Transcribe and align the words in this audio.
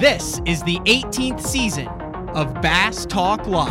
This 0.00 0.40
is 0.44 0.60
the 0.64 0.78
18th 0.86 1.40
season 1.40 1.86
of 2.34 2.52
Bass 2.60 3.06
Talk 3.06 3.46
Live. 3.46 3.70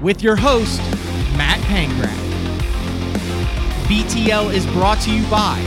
With 0.00 0.22
your 0.22 0.36
host, 0.36 0.80
Matt 1.36 1.60
Pangrac. 1.66 2.16
BTL 3.88 4.54
is 4.54 4.64
brought 4.68 5.02
to 5.02 5.10
you 5.14 5.22
by 5.28 5.60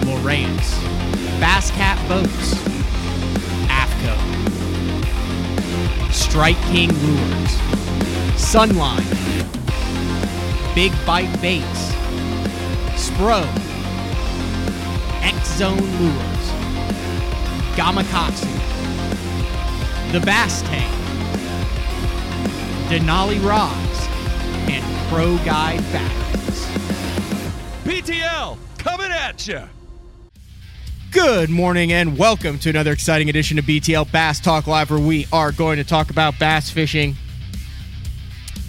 Lowrance, 0.00 0.80
Bass 1.38 1.70
Cat 1.70 1.96
Boats, 2.08 2.54
AFCO, 3.70 4.16
Strike 6.12 6.60
King 6.72 6.88
Lures, 6.88 7.56
Sunline, 8.34 9.29
Big 10.74 10.92
Bite 11.04 11.40
Baits, 11.42 11.92
Spro, 12.94 13.42
X 15.20 15.56
Zone 15.58 15.76
Lures, 15.76 16.46
Gamakatsu, 17.74 18.46
The 20.12 20.20
Bass 20.20 20.62
Tank, 20.62 20.94
Denali 22.88 23.44
Rods, 23.44 24.08
and 24.70 25.08
Pro 25.08 25.36
Guide 25.38 25.82
Batteries. 25.92 26.66
BTL 27.82 28.56
coming 28.78 29.10
at 29.10 29.48
you. 29.48 29.62
Good 31.10 31.50
morning 31.50 31.92
and 31.92 32.16
welcome 32.16 32.60
to 32.60 32.70
another 32.70 32.92
exciting 32.92 33.28
edition 33.28 33.58
of 33.58 33.64
BTL 33.64 34.12
Bass 34.12 34.38
Talk 34.38 34.68
Live 34.68 34.92
where 34.92 35.00
we 35.00 35.26
are 35.32 35.50
going 35.50 35.78
to 35.78 35.84
talk 35.84 36.10
about 36.10 36.38
bass 36.38 36.70
fishing. 36.70 37.16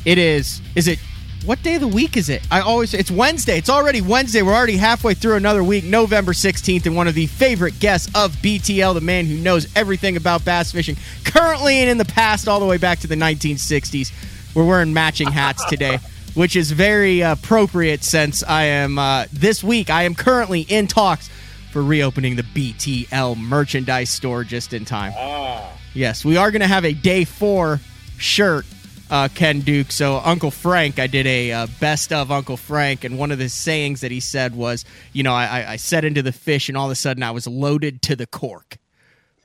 It 0.04 0.18
is, 0.18 0.62
is 0.76 0.88
it, 0.88 0.98
what 1.46 1.62
day 1.64 1.76
of 1.76 1.82
the 1.82 1.88
week 1.88 2.18
is 2.18 2.30
it? 2.30 2.42
I 2.52 2.62
always, 2.62 2.92
say 2.92 3.00
it's 3.00 3.10
Wednesday. 3.10 3.58
It's 3.58 3.70
already 3.70 4.02
Wednesday. 4.02 4.42
We're 4.42 4.54
already 4.54 4.78
halfway 4.78 5.14
through 5.14 5.36
another 5.36 5.64
week, 5.64 5.84
November 5.84 6.34
16th, 6.34 6.86
and 6.86 6.96
one 6.96 7.08
of 7.08 7.16
the 7.16 7.28
favorite 7.28 7.80
guests 7.80 8.08
of 8.14 8.34
BTL, 8.38 8.94
the 8.94 9.02
man 9.02 9.26
who 9.26 9.38
knows 9.38 9.68
everything 9.76 10.18
about 10.18 10.46
bass 10.46 10.72
fishing, 10.72 10.98
currently 11.24 11.78
and 11.78 11.90
in 11.90 11.98
the 11.98 12.06
past, 12.06 12.48
all 12.48 12.60
the 12.60 12.66
way 12.66 12.78
back 12.78 13.00
to 13.00 13.08
the 13.08 13.16
1960s. 13.16 14.12
We're 14.56 14.66
wearing 14.66 14.94
matching 14.94 15.32
hats 15.32 15.66
today. 15.66 16.00
Which 16.34 16.56
is 16.56 16.72
very 16.72 17.20
appropriate 17.20 18.06
since 18.06 18.42
I 18.42 18.64
am 18.64 18.98
uh, 18.98 19.26
this 19.34 19.62
week. 19.62 19.90
I 19.90 20.04
am 20.04 20.16
currently 20.16 20.62
in 20.62 20.88
talks 20.88 21.30
for 21.72 21.84
reopening 21.84 22.38
the 22.38 22.44
BTL 22.44 23.38
merchandise 23.38 24.10
store 24.12 24.46
just 24.46 24.72
in 24.72 24.86
time. 24.86 25.12
Ah. 25.18 25.70
Yes, 25.94 26.24
we 26.24 26.38
are 26.38 26.50
going 26.52 26.62
to 26.62 26.68
have 26.68 26.86
a 26.86 26.94
day 26.94 27.26
four 27.26 27.82
shirt, 28.18 28.66
uh, 29.12 29.28
Ken 29.36 29.60
Duke. 29.60 29.92
So, 29.92 30.18
Uncle 30.24 30.50
Frank, 30.50 30.98
I 30.98 31.06
did 31.08 31.28
a 31.28 31.52
uh, 31.52 31.68
best 31.80 32.12
of 32.14 32.32
Uncle 32.32 32.58
Frank, 32.58 33.04
and 33.04 33.20
one 33.20 33.32
of 33.32 33.38
the 33.38 33.50
sayings 33.50 34.02
that 34.02 34.10
he 34.12 34.22
said 34.22 34.56
was, 34.56 34.86
you 35.14 35.22
know, 35.22 35.34
I, 35.34 35.74
I- 35.74 35.76
set 35.76 36.06
into 36.06 36.22
the 36.22 36.32
fish, 36.32 36.70
and 36.70 36.78
all 36.78 36.86
of 36.86 36.92
a 36.92 36.96
sudden 36.96 37.22
I 37.22 37.32
was 37.32 37.46
loaded 37.46 38.02
to 38.04 38.16
the 38.16 38.26
cork. 38.26 38.78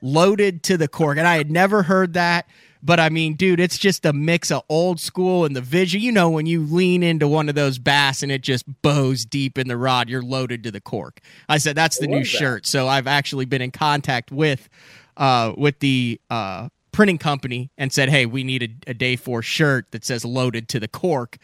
Loaded 0.01 0.63
to 0.63 0.77
the 0.77 0.87
cork. 0.87 1.17
And 1.17 1.27
I 1.27 1.37
had 1.37 1.51
never 1.51 1.83
heard 1.83 2.13
that. 2.13 2.47
But 2.83 2.99
I 2.99 3.09
mean, 3.09 3.33
dude, 3.33 3.59
it's 3.59 3.79
just 3.79 4.05
a 4.05 4.13
mix 4.13 4.51
of 4.51 4.61
old 4.69 4.99
school 4.99 5.45
and 5.45 5.55
the 5.55 5.61
vision. 5.61 5.99
You 5.99 6.11
know, 6.11 6.29
when 6.29 6.45
you 6.45 6.61
lean 6.61 7.01
into 7.01 7.27
one 7.27 7.49
of 7.49 7.55
those 7.55 7.79
bass 7.79 8.21
and 8.21 8.31
it 8.31 8.41
just 8.41 8.65
bows 8.83 9.25
deep 9.25 9.57
in 9.57 9.67
the 9.67 9.75
rod, 9.75 10.07
you're 10.09 10.21
loaded 10.21 10.63
to 10.63 10.71
the 10.71 10.79
cork. 10.79 11.19
I 11.49 11.57
said 11.57 11.75
that's 11.75 11.97
the 11.97 12.05
new 12.07 12.19
that. 12.19 12.25
shirt. 12.27 12.65
So 12.67 12.87
I've 12.87 13.07
actually 13.07 13.45
been 13.45 13.63
in 13.63 13.71
contact 13.71 14.31
with 14.31 14.69
uh 15.17 15.53
with 15.57 15.79
the 15.79 16.21
uh 16.29 16.69
printing 16.97 17.19
company 17.19 17.69
and 17.77 17.93
said, 17.93 18.09
Hey, 18.09 18.25
we 18.25 18.43
need 18.43 18.63
a, 18.63 18.89
a 18.89 18.93
day 18.95 19.15
four 19.15 19.43
shirt 19.43 19.85
that 19.91 20.03
says 20.03 20.25
loaded 20.25 20.67
to 20.69 20.79
the 20.79 20.87
cork 20.87 21.37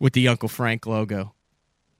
with 0.00 0.12
the 0.12 0.26
Uncle 0.26 0.48
Frank 0.48 0.86
logo. 0.86 1.32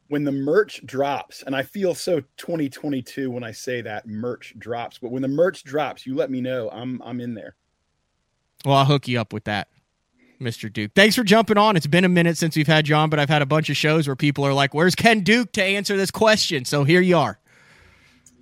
when 0.08 0.24
the 0.24 0.32
merch 0.32 0.84
drops, 0.84 1.44
and 1.44 1.54
I 1.54 1.62
feel 1.62 1.94
so 1.94 2.20
2022 2.36 3.30
when 3.30 3.44
I 3.44 3.52
say 3.52 3.82
that 3.82 4.08
merch 4.08 4.52
drops, 4.58 4.98
but 4.98 5.12
when 5.12 5.22
the 5.22 5.28
merch 5.28 5.62
drops, 5.62 6.06
you 6.06 6.16
let 6.16 6.28
me 6.28 6.40
know. 6.40 6.68
I'm 6.72 7.00
I'm 7.04 7.20
in 7.20 7.34
there. 7.34 7.54
Well, 8.64 8.74
I'll 8.78 8.84
hook 8.84 9.06
you 9.06 9.20
up 9.20 9.32
with 9.32 9.44
that, 9.44 9.68
Mr. 10.40 10.72
Duke. 10.72 10.90
Thanks 10.96 11.14
for 11.14 11.22
jumping 11.22 11.58
on. 11.58 11.76
It's 11.76 11.86
been 11.86 12.04
a 12.04 12.08
minute 12.08 12.36
since 12.36 12.56
we've 12.56 12.66
had 12.66 12.88
you 12.88 12.96
on, 12.96 13.10
but 13.10 13.20
I've 13.20 13.28
had 13.28 13.42
a 13.42 13.46
bunch 13.46 13.70
of 13.70 13.76
shows 13.76 14.08
where 14.08 14.16
people 14.16 14.44
are 14.44 14.52
like, 14.52 14.74
Where's 14.74 14.96
Ken 14.96 15.20
Duke 15.20 15.52
to 15.52 15.62
answer 15.62 15.96
this 15.96 16.10
question? 16.10 16.64
So 16.64 16.82
here 16.82 17.00
you 17.00 17.16
are. 17.16 17.38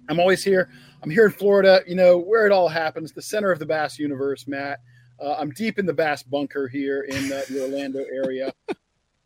I'm 0.09 0.19
always 0.19 0.43
here. 0.43 0.71
I'm 1.05 1.11
here 1.11 1.27
in 1.27 1.33
Florida, 1.33 1.83
you 1.87 1.95
know, 1.95 2.17
where 2.17 2.47
it 2.47 2.53
all 2.53 2.67
happens, 2.67 3.13
the 3.13 3.21
center 3.21 3.53
of 3.53 3.59
the 3.59 3.67
bass 3.67 3.99
universe, 3.99 4.49
Matt. 4.49 4.81
Uh, 5.21 5.35
I'm 5.35 5.51
deep 5.51 5.79
in 5.79 5.85
the 5.85 5.93
bass 5.93 6.23
bunker 6.23 6.67
here 6.67 7.03
in 7.03 7.31
uh, 7.31 7.43
the 7.51 7.63
Orlando 7.63 8.03
area. 8.11 8.55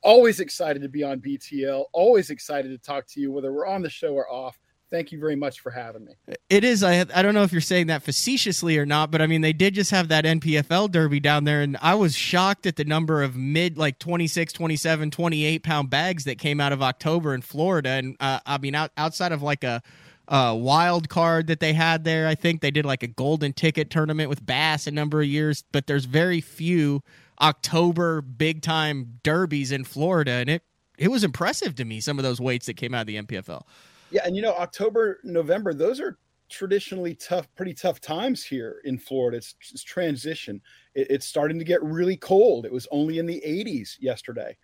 always 0.02 0.40
excited 0.40 0.82
to 0.82 0.88
be 0.88 1.04
on 1.04 1.20
BTL. 1.20 1.84
Always 1.92 2.30
excited 2.30 2.70
to 2.70 2.78
talk 2.78 3.06
to 3.10 3.20
you, 3.20 3.30
whether 3.30 3.52
we're 3.52 3.64
on 3.66 3.82
the 3.82 3.90
show 3.90 4.12
or 4.14 4.28
off. 4.28 4.58
Thank 4.90 5.12
you 5.12 5.20
very 5.20 5.36
much 5.36 5.60
for 5.60 5.70
having 5.70 6.04
me. 6.04 6.14
It 6.50 6.64
is. 6.64 6.82
I 6.82 7.06
I 7.14 7.22
don't 7.22 7.34
know 7.34 7.42
if 7.44 7.52
you're 7.52 7.60
saying 7.60 7.88
that 7.88 8.02
facetiously 8.02 8.76
or 8.76 8.86
not, 8.86 9.12
but 9.12 9.22
I 9.22 9.26
mean 9.28 9.42
they 9.42 9.52
did 9.52 9.74
just 9.74 9.90
have 9.92 10.08
that 10.08 10.24
NPFL 10.24 10.90
derby 10.90 11.20
down 11.20 11.44
there, 11.44 11.60
and 11.60 11.76
I 11.82 11.94
was 11.94 12.16
shocked 12.16 12.66
at 12.66 12.76
the 12.76 12.84
number 12.84 13.22
of 13.22 13.36
mid 13.36 13.76
like 13.76 13.98
26, 13.98 14.52
27, 14.52 15.10
28 15.10 15.62
pound 15.62 15.90
bags 15.90 16.24
that 16.24 16.38
came 16.38 16.58
out 16.58 16.72
of 16.72 16.82
October 16.82 17.34
in 17.34 17.42
Florida. 17.42 17.90
And 17.90 18.16
uh, 18.18 18.40
I 18.46 18.56
mean 18.56 18.74
out, 18.74 18.90
outside 18.96 19.30
of 19.30 19.42
like 19.42 19.62
a, 19.62 19.82
a 20.28 20.54
wild 20.54 21.08
card 21.08 21.46
that 21.46 21.60
they 21.60 21.72
had 21.72 22.04
there, 22.04 22.28
I 22.28 22.34
think 22.34 22.60
they 22.60 22.70
did 22.70 22.84
like 22.84 23.02
a 23.02 23.06
golden 23.06 23.52
ticket 23.52 23.90
tournament 23.90 24.28
with 24.28 24.44
Bass 24.44 24.86
a 24.86 24.90
number 24.90 25.20
of 25.20 25.26
years, 25.26 25.64
but 25.72 25.86
there's 25.86 26.04
very 26.04 26.40
few 26.40 27.02
October 27.40 28.20
big 28.20 28.62
time 28.62 29.20
derbies 29.22 29.72
in 29.72 29.84
Florida, 29.84 30.32
and 30.32 30.50
it 30.50 30.62
it 30.98 31.08
was 31.08 31.22
impressive 31.24 31.76
to 31.76 31.84
me 31.84 32.00
some 32.00 32.18
of 32.18 32.24
those 32.24 32.40
weights 32.40 32.66
that 32.66 32.74
came 32.74 32.92
out 32.92 33.02
of 33.02 33.06
the 33.06 33.16
NPFL. 33.16 33.62
Yeah, 34.10 34.22
and 34.24 34.34
you 34.34 34.42
know, 34.42 34.54
October, 34.54 35.20
November, 35.22 35.72
those 35.72 36.00
are 36.00 36.18
traditionally 36.48 37.14
tough, 37.14 37.46
pretty 37.54 37.74
tough 37.74 38.00
times 38.00 38.42
here 38.42 38.80
in 38.84 38.98
Florida. 38.98 39.36
It's, 39.36 39.54
it's 39.70 39.82
transition. 39.82 40.60
It, 40.94 41.10
it's 41.10 41.26
starting 41.26 41.58
to 41.58 41.64
get 41.64 41.82
really 41.82 42.16
cold. 42.16 42.64
It 42.64 42.72
was 42.72 42.88
only 42.90 43.18
in 43.18 43.26
the 43.26 43.42
80s 43.46 43.96
yesterday, 44.00 44.56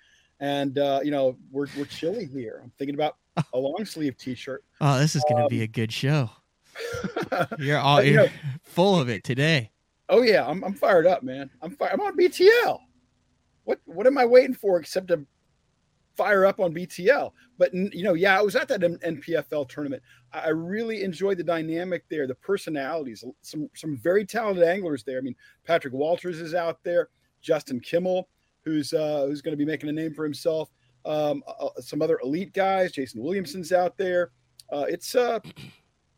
and 0.45 0.79
uh, 0.79 1.01
you 1.03 1.11
know, 1.11 1.37
we're 1.51 1.67
we're 1.77 1.87
chilly 1.87 2.27
here. 2.27 2.61
I'm 2.63 2.71
thinking 2.79 2.95
about 2.95 3.17
a 3.55 3.59
long 3.59 3.85
sleeve 3.87 4.17
T-shirt. 4.19 4.63
Oh, 4.81 4.99
this 4.99 5.17
is 5.17 5.25
going 5.29 5.43
to 5.43 5.49
be 5.49 5.63
a 5.63 5.67
good 5.67 5.91
show. 5.93 6.31
You're 7.59 7.79
all 7.79 7.97
But, 7.99 8.07
you 8.07 8.13
you're 8.13 8.25
know- 8.27 8.33
full 8.63 9.01
of 9.01 9.09
it 9.09 9.25
today. 9.25 9.71
Oh 10.11 10.21
yeah, 10.23 10.47
I'm 10.47 10.63
I'm 10.65 10.75
fired 10.75 11.07
up, 11.07 11.23
man. 11.23 11.49
I'm 11.63 11.71
fi- 11.77 11.89
I'm 11.89 12.01
on 12.01 12.15
BTL. 12.17 12.79
What 13.65 13.81
what 13.87 14.07
am 14.07 14.19
I 14.19 14.27
waiting 14.27 14.55
for 14.55 14.79
except 14.79 15.09
to 15.09 15.25
fire 16.15 16.45
up 16.45 16.61
on 16.61 16.75
BTL? 16.75 17.33
But 17.57 17.73
you 17.73 18.03
know, 18.03 18.13
yeah, 18.13 18.39
I 18.39 18.43
was 18.43 18.55
at 18.55 18.69
that 18.69 18.81
NPFL 18.83 19.67
tournament. 19.69 20.03
I 20.33 20.41
I 20.41 20.49
really 20.49 21.03
enjoyed 21.05 21.39
the 21.39 21.45
dynamic 21.45 22.05
there, 22.11 22.27
the 22.27 22.35
personalities, 22.35 23.25
some 23.41 23.71
some 23.75 23.97
very 23.97 24.27
talented 24.27 24.65
anglers 24.65 25.05
there. 25.05 25.17
I 25.19 25.23
mean, 25.23 25.37
Patrick 25.65 25.95
Walters 25.95 26.39
is 26.41 26.55
out 26.55 26.81
there, 26.85 27.09
Justin 27.41 27.81
Kimmel, 27.81 28.29
who's 28.65 28.93
uh, 28.93 29.25
who's 29.27 29.43
going 29.43 29.53
to 29.53 29.57
be 29.57 29.65
making 29.65 29.89
a 29.89 29.93
name 29.93 30.15
for 30.15 30.25
himself. 30.25 30.71
Um, 31.05 31.43
uh, 31.47 31.69
some 31.81 32.01
other 32.01 32.19
elite 32.23 32.53
guys, 32.53 32.93
Jason 32.93 33.23
Williamson's 33.23 33.73
out 33.73 33.97
there. 33.97 34.31
Uh, 34.73 34.87
it's 34.89 35.15
uh, 35.15 35.41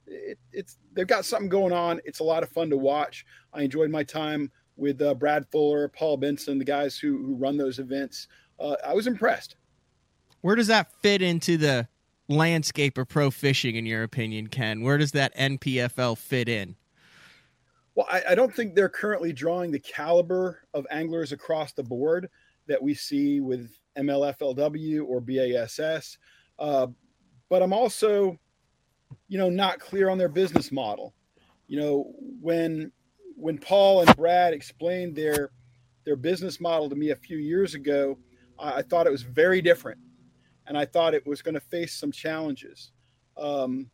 it, 0.06 0.38
it's 0.52 0.78
they've 0.92 1.06
got 1.06 1.24
something 1.24 1.48
going 1.48 1.72
on. 1.72 2.00
It's 2.04 2.20
a 2.20 2.24
lot 2.24 2.42
of 2.42 2.48
fun 2.50 2.70
to 2.70 2.76
watch. 2.76 3.24
I 3.52 3.62
enjoyed 3.62 3.90
my 3.90 4.04
time 4.04 4.50
with 4.76 5.00
uh, 5.02 5.14
Brad 5.14 5.46
Fuller, 5.50 5.88
Paul 5.88 6.16
Benson, 6.16 6.58
the 6.58 6.64
guys 6.64 6.98
who 6.98 7.24
who 7.24 7.34
run 7.34 7.56
those 7.56 7.78
events. 7.78 8.28
Uh, 8.58 8.76
I 8.86 8.94
was 8.94 9.06
impressed. 9.06 9.56
Where 10.40 10.54
does 10.56 10.68
that 10.68 10.92
fit 11.02 11.22
into 11.22 11.56
the 11.56 11.88
landscape 12.28 12.98
of 12.98 13.08
pro 13.08 13.30
fishing, 13.30 13.76
in 13.76 13.86
your 13.86 14.02
opinion, 14.02 14.46
Ken? 14.46 14.82
Where 14.82 14.98
does 14.98 15.12
that 15.12 15.36
NPFL 15.36 16.16
fit 16.18 16.48
in? 16.48 16.76
Well, 17.96 18.06
I, 18.10 18.22
I 18.30 18.34
don't 18.34 18.54
think 18.54 18.74
they're 18.74 18.90
currently 18.90 19.32
drawing 19.32 19.72
the 19.72 19.80
caliber 19.80 20.60
of 20.74 20.86
anglers 20.90 21.32
across 21.32 21.72
the 21.72 21.82
board 21.82 22.28
that 22.68 22.80
we 22.80 22.94
see 22.94 23.40
with 23.40 23.70
MLFLW 23.98 25.04
or 25.08 25.20
BASS. 25.20 26.18
Uh, 26.58 26.88
but 27.48 27.62
I'm 27.62 27.72
also, 27.72 28.38
you 29.28 29.38
know, 29.38 29.48
not 29.48 29.80
clear 29.80 30.10
on 30.10 30.18
their 30.18 30.28
business 30.28 30.70
model. 30.70 31.14
You 31.68 31.80
know, 31.80 32.12
when 32.40 32.92
when 33.34 33.58
Paul 33.58 34.02
and 34.02 34.16
Brad 34.16 34.52
explained 34.52 35.16
their 35.16 35.50
their 36.04 36.16
business 36.16 36.60
model 36.60 36.90
to 36.90 36.96
me 36.96 37.10
a 37.10 37.16
few 37.16 37.38
years 37.38 37.74
ago, 37.74 38.18
I, 38.58 38.74
I 38.74 38.82
thought 38.82 39.06
it 39.06 39.10
was 39.10 39.22
very 39.22 39.62
different, 39.62 39.98
and 40.66 40.76
I 40.76 40.84
thought 40.84 41.14
it 41.14 41.26
was 41.26 41.40
going 41.40 41.54
to 41.54 41.60
face 41.60 41.94
some 41.94 42.12
challenges. 42.12 42.92
Um, 43.38 43.90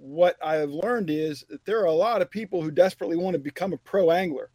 what 0.00 0.36
I 0.42 0.56
have 0.56 0.70
learned 0.70 1.10
is 1.10 1.44
that 1.50 1.64
there 1.66 1.80
are 1.80 1.86
a 1.86 1.92
lot 1.92 2.22
of 2.22 2.30
people 2.30 2.62
who 2.62 2.70
desperately 2.70 3.16
want 3.16 3.34
to 3.34 3.38
become 3.38 3.72
a 3.72 3.76
pro 3.76 4.10
angler, 4.10 4.50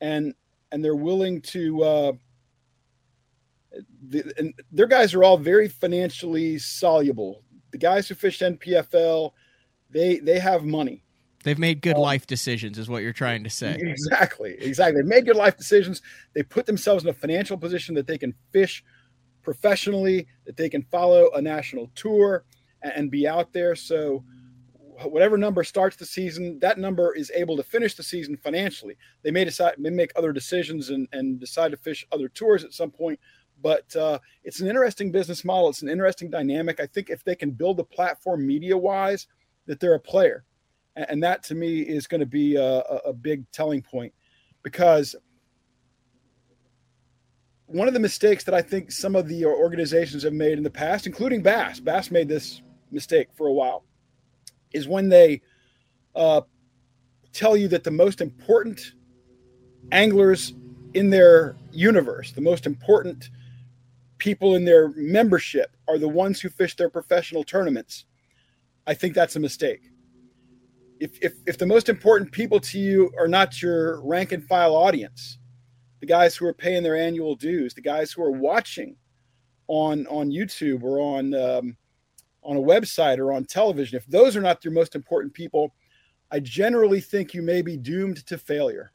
and 0.00 0.34
and 0.70 0.84
they're 0.84 0.96
willing 0.96 1.40
to. 1.42 1.82
Uh, 1.82 2.12
the, 4.08 4.32
and 4.36 4.52
their 4.70 4.86
guys 4.86 5.14
are 5.14 5.22
all 5.22 5.38
very 5.38 5.68
financially 5.68 6.58
soluble. 6.58 7.42
The 7.70 7.78
guys 7.78 8.08
who 8.08 8.14
fish 8.14 8.40
NPFL, 8.40 9.30
they 9.90 10.18
they 10.18 10.40
have 10.40 10.64
money. 10.64 11.04
They've 11.44 11.58
made 11.58 11.80
good 11.80 11.96
Um, 11.96 12.02
life 12.02 12.26
decisions, 12.26 12.78
is 12.78 12.88
what 12.88 13.02
you're 13.02 13.12
trying 13.12 13.44
to 13.44 13.50
say. 13.50 13.76
Exactly, 13.80 14.56
exactly. 14.60 15.02
They 15.02 15.08
made 15.08 15.26
good 15.26 15.36
life 15.36 15.56
decisions. 15.56 16.02
They 16.34 16.42
put 16.42 16.66
themselves 16.66 17.04
in 17.04 17.10
a 17.10 17.14
financial 17.14 17.56
position 17.56 17.94
that 17.94 18.06
they 18.06 18.18
can 18.18 18.34
fish 18.52 18.84
professionally, 19.42 20.26
that 20.44 20.56
they 20.56 20.68
can 20.68 20.82
follow 20.82 21.30
a 21.34 21.42
national 21.42 21.90
tour 21.94 22.44
and, 22.82 22.92
and 22.94 23.10
be 23.10 23.26
out 23.26 23.52
there. 23.52 23.74
So 23.74 24.24
whatever 25.04 25.36
number 25.38 25.64
starts 25.64 25.96
the 25.96 26.06
season, 26.06 26.58
that 26.60 26.78
number 26.78 27.14
is 27.14 27.30
able 27.34 27.56
to 27.56 27.62
finish 27.62 27.94
the 27.94 28.02
season 28.02 28.36
financially. 28.36 28.96
They 29.22 29.30
may 29.30 29.44
decide, 29.44 29.78
may 29.78 29.90
make 29.90 30.12
other 30.16 30.32
decisions 30.32 30.90
and, 30.90 31.08
and 31.12 31.38
decide 31.38 31.70
to 31.70 31.76
fish 31.76 32.06
other 32.12 32.28
tours 32.28 32.64
at 32.64 32.72
some 32.72 32.90
point. 32.90 33.18
But 33.60 33.94
uh, 33.94 34.18
it's 34.44 34.60
an 34.60 34.68
interesting 34.68 35.12
business 35.12 35.44
model. 35.44 35.68
It's 35.68 35.82
an 35.82 35.88
interesting 35.88 36.30
dynamic. 36.30 36.80
I 36.80 36.86
think 36.86 37.10
if 37.10 37.22
they 37.24 37.36
can 37.36 37.52
build 37.52 37.78
a 37.80 37.84
platform 37.84 38.46
media 38.46 38.76
wise, 38.76 39.26
that 39.66 39.78
they're 39.78 39.94
a 39.94 40.00
player. 40.00 40.44
And, 40.96 41.06
and 41.08 41.22
that 41.22 41.42
to 41.44 41.54
me 41.54 41.80
is 41.80 42.06
going 42.06 42.20
to 42.20 42.26
be 42.26 42.56
a, 42.56 42.80
a 42.80 43.12
big 43.12 43.50
telling 43.52 43.82
point 43.82 44.12
because 44.62 45.14
one 47.66 47.88
of 47.88 47.94
the 47.94 48.00
mistakes 48.00 48.44
that 48.44 48.54
I 48.54 48.62
think 48.62 48.92
some 48.92 49.16
of 49.16 49.28
the 49.28 49.46
organizations 49.46 50.24
have 50.24 50.32
made 50.32 50.58
in 50.58 50.64
the 50.64 50.70
past, 50.70 51.06
including 51.06 51.42
Bass, 51.42 51.80
Bass 51.80 52.10
made 52.10 52.28
this 52.28 52.60
mistake 52.90 53.28
for 53.34 53.46
a 53.46 53.52
while 53.52 53.84
is 54.72 54.88
when 54.88 55.08
they 55.08 55.40
uh, 56.14 56.42
tell 57.32 57.56
you 57.56 57.68
that 57.68 57.84
the 57.84 57.90
most 57.90 58.20
important 58.20 58.92
anglers 59.90 60.54
in 60.94 61.10
their 61.10 61.56
universe, 61.72 62.32
the 62.32 62.40
most 62.40 62.66
important 62.66 63.30
people 64.18 64.54
in 64.54 64.64
their 64.64 64.90
membership 64.90 65.76
are 65.88 65.98
the 65.98 66.08
ones 66.08 66.40
who 66.40 66.48
fish 66.48 66.76
their 66.76 66.90
professional 66.90 67.42
tournaments. 67.42 68.04
I 68.86 68.94
think 68.94 69.14
that's 69.14 69.36
a 69.36 69.40
mistake. 69.40 69.90
If, 71.00 71.18
if, 71.20 71.34
if 71.46 71.58
the 71.58 71.66
most 71.66 71.88
important 71.88 72.30
people 72.30 72.60
to 72.60 72.78
you 72.78 73.12
are 73.18 73.26
not 73.26 73.60
your 73.60 74.00
rank 74.02 74.30
and 74.32 74.46
file 74.46 74.76
audience, 74.76 75.38
the 76.00 76.06
guys 76.06 76.36
who 76.36 76.46
are 76.46 76.54
paying 76.54 76.82
their 76.82 76.96
annual 76.96 77.34
dues, 77.34 77.74
the 77.74 77.80
guys 77.80 78.12
who 78.12 78.22
are 78.22 78.30
watching 78.30 78.96
on 79.68 80.06
on 80.08 80.30
YouTube 80.30 80.82
or 80.82 81.00
on 81.00 81.34
um, 81.34 81.76
on 82.42 82.56
a 82.56 82.60
website 82.60 83.18
or 83.18 83.32
on 83.32 83.44
television, 83.44 83.96
if 83.96 84.06
those 84.06 84.36
are 84.36 84.40
not 84.40 84.64
your 84.64 84.72
most 84.72 84.94
important 84.94 85.34
people, 85.34 85.74
I 86.30 86.40
generally 86.40 87.00
think 87.00 87.34
you 87.34 87.42
may 87.42 87.62
be 87.62 87.76
doomed 87.76 88.24
to 88.26 88.38
failure. 88.38 88.92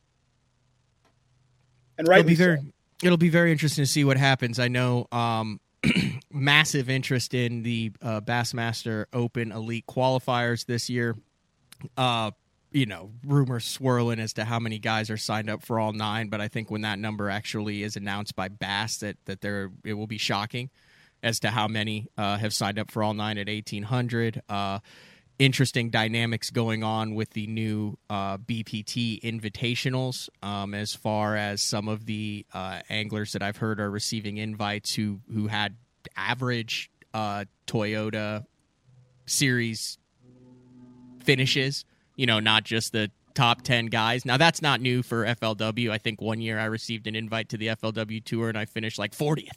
And 1.97 2.07
right, 2.07 2.19
it'll 2.19 2.27
be 2.27 2.35
very, 2.35 2.57
so. 2.57 2.63
it'll 3.03 3.17
be 3.17 3.29
very 3.29 3.51
interesting 3.51 3.83
to 3.83 3.89
see 3.89 4.03
what 4.03 4.17
happens. 4.17 4.59
I 4.59 4.67
know 4.67 5.07
um, 5.11 5.59
massive 6.31 6.89
interest 6.89 7.33
in 7.33 7.63
the 7.63 7.91
uh, 8.01 8.21
Bassmaster 8.21 9.05
Open 9.13 9.51
Elite 9.51 9.85
qualifiers 9.87 10.65
this 10.65 10.89
year. 10.89 11.15
Uh, 11.95 12.31
you 12.71 12.85
know, 12.85 13.11
rumors 13.23 13.65
swirling 13.65 14.19
as 14.19 14.33
to 14.33 14.43
how 14.43 14.59
many 14.59 14.77
guys 14.77 15.09
are 15.09 15.17
signed 15.17 15.49
up 15.49 15.63
for 15.63 15.79
all 15.79 15.93
nine, 15.93 16.27
but 16.27 16.41
I 16.41 16.47
think 16.47 16.69
when 16.69 16.81
that 16.81 16.99
number 16.99 17.29
actually 17.29 17.81
is 17.81 17.95
announced 17.95 18.35
by 18.35 18.49
Bass, 18.49 18.97
that 18.97 19.17
that 19.25 19.41
there 19.41 19.71
it 19.83 19.93
will 19.93 20.07
be 20.07 20.17
shocking 20.17 20.69
as 21.23 21.39
to 21.41 21.49
how 21.49 21.67
many 21.67 22.07
uh, 22.17 22.37
have 22.37 22.53
signed 22.53 22.79
up 22.79 22.91
for 22.91 23.03
all 23.03 23.13
nine 23.13 23.37
at 23.37 23.47
1800. 23.47 24.41
Uh, 24.47 24.79
interesting 25.39 25.89
dynamics 25.89 26.49
going 26.49 26.83
on 26.83 27.13
with 27.13 27.31
the 27.31 27.47
new 27.47 27.97
uh, 28.09 28.37
BPT 28.37 29.21
invitationals 29.21 30.29
um, 30.41 30.73
as 30.73 30.95
far 30.95 31.35
as 31.35 31.61
some 31.61 31.87
of 31.87 32.05
the 32.05 32.45
uh, 32.53 32.79
anglers 32.89 33.33
that 33.33 33.43
I've 33.43 33.57
heard 33.57 33.79
are 33.79 33.89
receiving 33.89 34.37
invites 34.37 34.95
who, 34.95 35.19
who 35.31 35.47
had 35.47 35.75
average 36.15 36.89
uh, 37.13 37.45
Toyota 37.67 38.45
series 39.25 39.97
finishes, 41.23 41.85
you 42.15 42.25
know, 42.25 42.39
not 42.39 42.63
just 42.63 42.93
the 42.93 43.11
top 43.35 43.61
10 43.61 43.87
guys. 43.87 44.25
Now, 44.25 44.37
that's 44.37 44.63
not 44.63 44.81
new 44.81 45.03
for 45.03 45.23
FLW. 45.23 45.91
I 45.91 45.99
think 45.99 46.21
one 46.21 46.41
year 46.41 46.57
I 46.57 46.65
received 46.65 47.05
an 47.05 47.15
invite 47.15 47.49
to 47.49 47.57
the 47.57 47.67
FLW 47.67 48.23
tour 48.23 48.49
and 48.49 48.57
I 48.57 48.65
finished 48.65 48.97
like 48.97 49.11
40th 49.11 49.49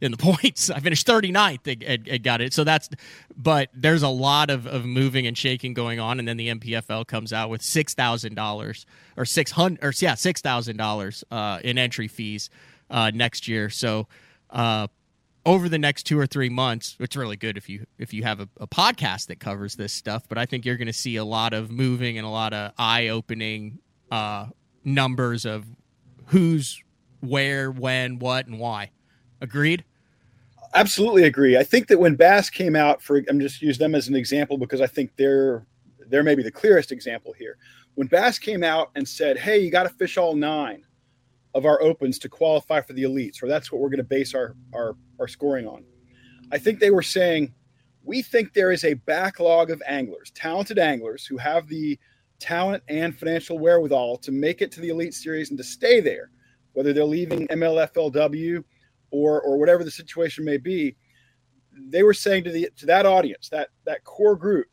in 0.00 0.10
the 0.10 0.16
points. 0.18 0.70
I 0.70 0.80
finished 0.80 1.06
39th 1.06 1.84
and, 1.86 2.08
and, 2.08 2.22
got 2.22 2.40
it. 2.40 2.52
So 2.52 2.64
that's, 2.64 2.88
but 3.36 3.70
there's 3.74 4.02
a 4.02 4.08
lot 4.08 4.50
of, 4.50 4.66
of 4.66 4.84
moving 4.84 5.26
and 5.26 5.36
shaking 5.36 5.74
going 5.74 6.00
on. 6.00 6.18
And 6.18 6.28
then 6.28 6.36
the 6.36 6.48
NPFL 6.48 7.06
comes 7.06 7.32
out 7.32 7.50
with 7.50 7.62
$6,000 7.62 8.84
or 9.16 9.24
600 9.24 9.84
or 9.84 9.92
yeah, 9.98 10.14
$6,000 10.14 11.24
uh, 11.30 11.60
in 11.62 11.78
entry 11.78 12.08
fees 12.08 12.50
uh, 12.90 13.10
next 13.14 13.48
year. 13.48 13.70
So, 13.70 14.08
uh, 14.50 14.88
over 15.46 15.68
the 15.68 15.78
next 15.78 16.04
two 16.04 16.18
or 16.18 16.26
three 16.26 16.48
months, 16.48 16.96
it's 16.98 17.16
really 17.16 17.36
good 17.36 17.58
if 17.58 17.68
you 17.68 17.84
if 17.98 18.14
you 18.14 18.22
have 18.22 18.40
a, 18.40 18.48
a 18.60 18.66
podcast 18.66 19.26
that 19.26 19.40
covers 19.40 19.74
this 19.74 19.92
stuff. 19.92 20.24
But 20.26 20.38
I 20.38 20.46
think 20.46 20.64
you're 20.64 20.78
going 20.78 20.86
to 20.86 20.92
see 20.92 21.16
a 21.16 21.24
lot 21.24 21.52
of 21.52 21.70
moving 21.70 22.16
and 22.16 22.26
a 22.26 22.30
lot 22.30 22.54
of 22.54 22.72
eye 22.78 23.08
opening 23.08 23.80
uh, 24.10 24.46
numbers 24.84 25.44
of 25.44 25.66
who's 26.26 26.82
where, 27.20 27.70
when, 27.70 28.18
what, 28.18 28.46
and 28.46 28.58
why. 28.58 28.90
Agreed. 29.40 29.84
Absolutely 30.74 31.22
agree. 31.22 31.56
I 31.56 31.62
think 31.62 31.86
that 31.88 32.00
when 32.00 32.16
Bass 32.16 32.50
came 32.50 32.74
out 32.74 33.00
for, 33.00 33.22
I'm 33.28 33.38
just 33.38 33.62
use 33.62 33.78
them 33.78 33.94
as 33.94 34.08
an 34.08 34.16
example 34.16 34.58
because 34.58 34.80
I 34.80 34.86
think 34.86 35.12
they're 35.16 35.66
they're 36.08 36.22
maybe 36.24 36.42
the 36.42 36.50
clearest 36.50 36.92
example 36.92 37.32
here. 37.32 37.56
When 37.94 38.08
Bass 38.08 38.38
came 38.38 38.64
out 38.64 38.90
and 38.96 39.08
said, 39.08 39.38
"Hey, 39.38 39.58
you 39.58 39.70
got 39.70 39.84
to 39.84 39.88
fish 39.88 40.16
all 40.18 40.34
nine 40.34 40.84
of 41.54 41.64
our 41.64 41.80
opens 41.80 42.18
to 42.20 42.28
qualify 42.28 42.80
for 42.80 42.92
the 42.92 43.04
elites," 43.04 43.42
or 43.42 43.48
that's 43.48 43.70
what 43.70 43.80
we're 43.80 43.88
going 43.88 43.98
to 43.98 44.04
base 44.04 44.34
our 44.34 44.56
our 44.72 44.96
our 45.20 45.28
scoring 45.28 45.66
on. 45.66 45.84
I 46.50 46.58
think 46.58 46.80
they 46.80 46.90
were 46.90 47.02
saying, 47.02 47.54
"We 48.02 48.20
think 48.20 48.52
there 48.52 48.72
is 48.72 48.84
a 48.84 48.94
backlog 48.94 49.70
of 49.70 49.80
anglers, 49.86 50.32
talented 50.32 50.78
anglers 50.78 51.24
who 51.24 51.36
have 51.36 51.68
the 51.68 51.98
talent 52.40 52.82
and 52.88 53.16
financial 53.16 53.58
wherewithal 53.58 54.16
to 54.18 54.32
make 54.32 54.60
it 54.60 54.72
to 54.72 54.80
the 54.80 54.88
elite 54.88 55.14
series 55.14 55.50
and 55.50 55.58
to 55.58 55.64
stay 55.64 56.00
there, 56.00 56.30
whether 56.72 56.92
they're 56.92 57.04
leaving 57.04 57.46
MLFLW." 57.46 58.64
Or 59.14 59.40
or 59.40 59.56
whatever 59.58 59.84
the 59.84 59.90
situation 59.90 60.44
may 60.44 60.56
be, 60.56 60.96
they 61.72 62.02
were 62.02 62.14
saying 62.14 62.44
to 62.44 62.50
the 62.50 62.68
to 62.76 62.86
that 62.86 63.06
audience, 63.06 63.48
that 63.48 63.68
that 63.84 64.04
core 64.04 64.36
group, 64.36 64.66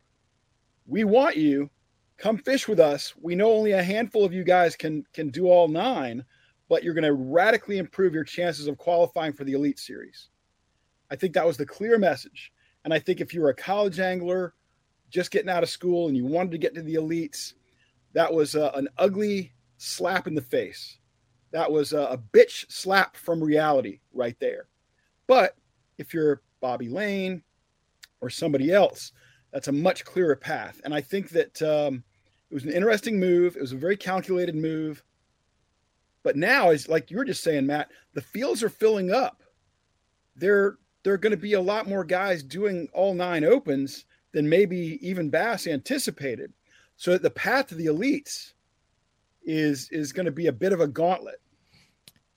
we 0.86 1.04
want 1.04 1.36
you, 1.36 1.70
come 2.18 2.36
fish 2.36 2.66
with 2.66 2.80
us. 2.80 3.14
We 3.20 3.34
know 3.34 3.52
only 3.52 3.72
a 3.72 3.82
handful 3.82 4.24
of 4.24 4.32
you 4.32 4.44
guys 4.44 4.74
can 4.76 5.04
can 5.12 5.30
do 5.30 5.46
all 5.46 5.68
nine, 5.68 6.24
but 6.68 6.82
you're 6.82 6.94
going 6.94 7.04
to 7.04 7.14
radically 7.14 7.78
improve 7.78 8.14
your 8.14 8.24
chances 8.24 8.66
of 8.66 8.78
qualifying 8.78 9.32
for 9.32 9.44
the 9.44 9.52
elite 9.52 9.78
series. 9.78 10.28
I 11.10 11.16
think 11.16 11.34
that 11.34 11.46
was 11.46 11.56
the 11.56 11.66
clear 11.66 11.98
message. 11.98 12.52
And 12.84 12.92
I 12.92 12.98
think 12.98 13.20
if 13.20 13.32
you 13.32 13.42
were 13.42 13.50
a 13.50 13.54
college 13.54 14.00
angler 14.00 14.54
just 15.08 15.30
getting 15.30 15.50
out 15.50 15.62
of 15.62 15.68
school 15.68 16.08
and 16.08 16.16
you 16.16 16.24
wanted 16.24 16.50
to 16.50 16.58
get 16.58 16.74
to 16.74 16.82
the 16.82 16.94
elites, 16.94 17.52
that 18.14 18.32
was 18.32 18.56
a, 18.56 18.72
an 18.74 18.88
ugly 18.98 19.52
slap 19.76 20.26
in 20.26 20.34
the 20.34 20.42
face 20.42 20.98
that 21.52 21.70
was 21.70 21.92
a, 21.92 22.00
a 22.02 22.18
bitch 22.18 22.70
slap 22.70 23.16
from 23.16 23.42
reality 23.42 24.00
right 24.12 24.36
there. 24.40 24.66
But 25.26 25.56
if 25.98 26.12
you're 26.12 26.42
Bobby 26.60 26.88
Lane 26.88 27.42
or 28.20 28.30
somebody 28.30 28.72
else, 28.72 29.12
that's 29.52 29.68
a 29.68 29.72
much 29.72 30.04
clearer 30.04 30.36
path. 30.36 30.80
And 30.84 30.94
I 30.94 31.00
think 31.00 31.30
that 31.30 31.60
um, 31.62 32.02
it 32.50 32.54
was 32.54 32.64
an 32.64 32.72
interesting 32.72 33.20
move. 33.20 33.56
It 33.56 33.60
was 33.60 33.72
a 33.72 33.76
very 33.76 33.96
calculated 33.96 34.56
move. 34.56 35.02
But 36.22 36.36
now, 36.36 36.70
as 36.70 36.88
like 36.88 37.10
you 37.10 37.18
were 37.18 37.24
just 37.24 37.42
saying, 37.42 37.66
Matt, 37.66 37.90
the 38.14 38.22
fields 38.22 38.62
are 38.62 38.68
filling 38.68 39.12
up. 39.12 39.42
There, 40.36 40.78
there 41.02 41.12
are 41.12 41.18
going 41.18 41.32
to 41.32 41.36
be 41.36 41.54
a 41.54 41.60
lot 41.60 41.88
more 41.88 42.04
guys 42.04 42.42
doing 42.42 42.88
all 42.92 43.12
nine 43.12 43.44
opens 43.44 44.06
than 44.32 44.48
maybe 44.48 44.98
even 45.06 45.30
Bass 45.30 45.66
anticipated. 45.66 46.52
So 46.96 47.18
the 47.18 47.30
path 47.30 47.66
to 47.68 47.74
the 47.74 47.86
elites 47.86 48.52
is 49.44 49.88
is 49.90 50.12
going 50.12 50.26
to 50.26 50.32
be 50.32 50.46
a 50.46 50.52
bit 50.52 50.72
of 50.72 50.80
a 50.80 50.86
gauntlet. 50.86 51.40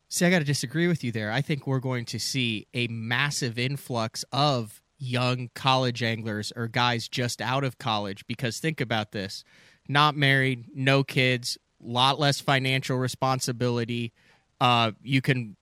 See, 0.07 0.25
I 0.25 0.29
got 0.29 0.39
to 0.39 0.45
disagree 0.45 0.87
with 0.87 1.03
you 1.03 1.11
there. 1.11 1.31
I 1.31 1.41
think 1.41 1.67
we're 1.67 1.79
going 1.79 2.05
to 2.05 2.19
see 2.19 2.67
a 2.73 2.87
massive 2.87 3.57
influx 3.59 4.23
of 4.31 4.81
young 4.97 5.49
college 5.55 6.01
anglers 6.03 6.53
or 6.55 6.67
guys 6.67 7.07
just 7.07 7.41
out 7.41 7.63
of 7.63 7.77
college 7.77 8.25
because 8.27 8.59
think 8.59 8.79
about 8.79 9.11
this 9.11 9.43
not 9.87 10.15
married, 10.15 10.65
no 10.73 11.03
kids, 11.03 11.57
lot 11.79 12.19
less 12.19 12.39
financial 12.39 12.97
responsibility. 12.97 14.13
Uh, 14.59 14.91
you 15.03 15.21
can 15.21 15.55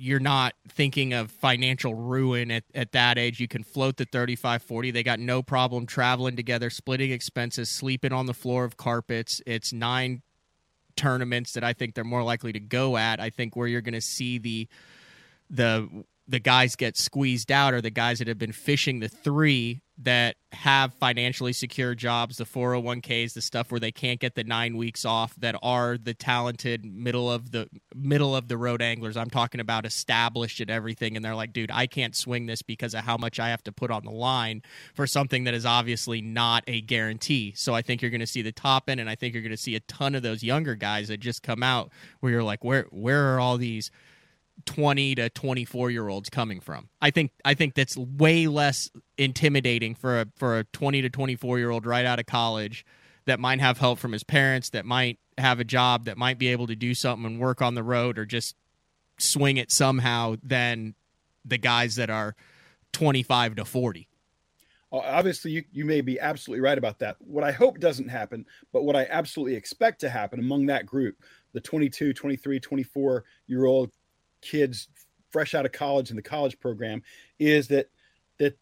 you're 0.00 0.20
not 0.20 0.54
thinking 0.68 1.12
of 1.12 1.28
financial 1.28 1.92
ruin 1.92 2.52
at, 2.52 2.62
at 2.72 2.92
that 2.92 3.18
age. 3.18 3.40
You 3.40 3.48
can 3.48 3.64
float 3.64 3.96
the 3.96 4.04
35 4.04 4.62
40. 4.62 4.92
They 4.92 5.02
got 5.02 5.18
no 5.18 5.42
problem 5.42 5.86
traveling 5.86 6.36
together, 6.36 6.70
splitting 6.70 7.10
expenses, 7.10 7.68
sleeping 7.68 8.12
on 8.12 8.26
the 8.26 8.34
floor 8.34 8.64
of 8.64 8.76
carpets. 8.76 9.42
It's 9.44 9.72
nine 9.72 10.22
tournaments 10.98 11.52
that 11.52 11.64
I 11.64 11.72
think 11.72 11.94
they're 11.94 12.04
more 12.04 12.22
likely 12.22 12.52
to 12.52 12.60
go 12.60 12.96
at. 12.96 13.20
I 13.20 13.30
think 13.30 13.56
where 13.56 13.66
you're 13.66 13.80
going 13.80 13.94
to 13.94 14.00
see 14.00 14.38
the 14.38 14.68
the 15.50 15.88
the 16.28 16.38
guys 16.38 16.76
get 16.76 16.96
squeezed 16.96 17.50
out 17.50 17.72
are 17.72 17.80
the 17.80 17.90
guys 17.90 18.18
that 18.18 18.28
have 18.28 18.38
been 18.38 18.52
fishing 18.52 19.00
the 19.00 19.08
three 19.08 19.80
that 20.00 20.36
have 20.52 20.94
financially 20.94 21.52
secure 21.52 21.94
jobs, 21.94 22.36
the 22.36 22.44
401ks, 22.44 23.32
the 23.32 23.40
stuff 23.40 23.72
where 23.72 23.80
they 23.80 23.90
can't 23.90 24.20
get 24.20 24.36
the 24.36 24.44
nine 24.44 24.76
weeks 24.76 25.04
off 25.04 25.34
that 25.36 25.56
are 25.60 25.98
the 25.98 26.14
talented 26.14 26.84
middle 26.84 27.30
of 27.30 27.50
the 27.50 27.68
middle 27.96 28.36
of 28.36 28.46
the 28.46 28.56
road 28.56 28.80
anglers. 28.80 29.16
I'm 29.16 29.30
talking 29.30 29.60
about 29.60 29.84
established 29.84 30.60
at 30.60 30.70
everything. 30.70 31.16
And 31.16 31.24
they're 31.24 31.34
like, 31.34 31.52
dude, 31.52 31.72
I 31.72 31.86
can't 31.88 32.14
swing 32.14 32.46
this 32.46 32.62
because 32.62 32.94
of 32.94 33.00
how 33.00 33.16
much 33.16 33.40
I 33.40 33.48
have 33.48 33.64
to 33.64 33.72
put 33.72 33.90
on 33.90 34.04
the 34.04 34.12
line 34.12 34.62
for 34.94 35.06
something 35.06 35.44
that 35.44 35.54
is 35.54 35.66
obviously 35.66 36.20
not 36.20 36.62
a 36.68 36.80
guarantee. 36.80 37.52
So 37.56 37.74
I 37.74 37.82
think 37.82 38.00
you're 38.00 38.12
going 38.12 38.20
to 38.20 38.26
see 38.26 38.42
the 38.42 38.52
top 38.52 38.88
end 38.88 39.00
and 39.00 39.10
I 39.10 39.16
think 39.16 39.34
you're 39.34 39.42
going 39.42 39.50
to 39.50 39.56
see 39.56 39.74
a 39.74 39.80
ton 39.80 40.14
of 40.14 40.22
those 40.22 40.44
younger 40.44 40.76
guys 40.76 41.08
that 41.08 41.18
just 41.18 41.42
come 41.42 41.64
out 41.64 41.90
where 42.20 42.30
you're 42.30 42.44
like, 42.44 42.62
where, 42.62 42.86
where 42.90 43.34
are 43.34 43.40
all 43.40 43.56
these 43.56 43.90
20 44.66 45.14
to 45.16 45.30
24 45.30 45.90
year 45.90 46.08
olds 46.08 46.28
coming 46.30 46.60
from. 46.60 46.88
I 47.00 47.10
think 47.10 47.32
I 47.44 47.54
think 47.54 47.74
that's 47.74 47.96
way 47.96 48.46
less 48.46 48.90
intimidating 49.16 49.94
for 49.94 50.20
a 50.20 50.26
for 50.36 50.58
a 50.58 50.64
20 50.64 51.02
to 51.02 51.10
24 51.10 51.58
year 51.58 51.70
old 51.70 51.86
right 51.86 52.04
out 52.04 52.18
of 52.18 52.26
college 52.26 52.84
that 53.26 53.38
might 53.38 53.60
have 53.60 53.78
help 53.78 53.98
from 53.98 54.12
his 54.12 54.24
parents, 54.24 54.70
that 54.70 54.86
might 54.86 55.18
have 55.36 55.60
a 55.60 55.64
job, 55.64 56.06
that 56.06 56.16
might 56.16 56.38
be 56.38 56.48
able 56.48 56.66
to 56.66 56.76
do 56.76 56.94
something 56.94 57.26
and 57.26 57.40
work 57.40 57.60
on 57.60 57.74
the 57.74 57.82
road 57.82 58.18
or 58.18 58.24
just 58.24 58.56
swing 59.18 59.56
it 59.56 59.70
somehow 59.70 60.36
than 60.42 60.94
the 61.44 61.58
guys 61.58 61.96
that 61.96 62.10
are 62.10 62.34
25 62.92 63.56
to 63.56 63.64
40. 63.64 64.08
Obviously, 64.90 65.50
you, 65.50 65.64
you 65.70 65.84
may 65.84 66.00
be 66.00 66.18
absolutely 66.18 66.62
right 66.62 66.78
about 66.78 66.98
that. 67.00 67.16
What 67.20 67.44
I 67.44 67.52
hope 67.52 67.78
doesn't 67.78 68.08
happen, 68.08 68.46
but 68.72 68.84
what 68.84 68.96
I 68.96 69.06
absolutely 69.10 69.54
expect 69.54 70.00
to 70.00 70.08
happen 70.08 70.40
among 70.40 70.66
that 70.66 70.86
group, 70.86 71.16
the 71.52 71.60
22, 71.60 72.14
23, 72.14 72.58
24 72.58 73.24
year 73.46 73.66
old 73.66 73.90
kids 74.40 74.88
fresh 75.30 75.54
out 75.54 75.66
of 75.66 75.72
college 75.72 76.10
in 76.10 76.16
the 76.16 76.22
college 76.22 76.58
program, 76.60 77.02
is 77.38 77.68
that 77.68 77.90
that 78.38 78.58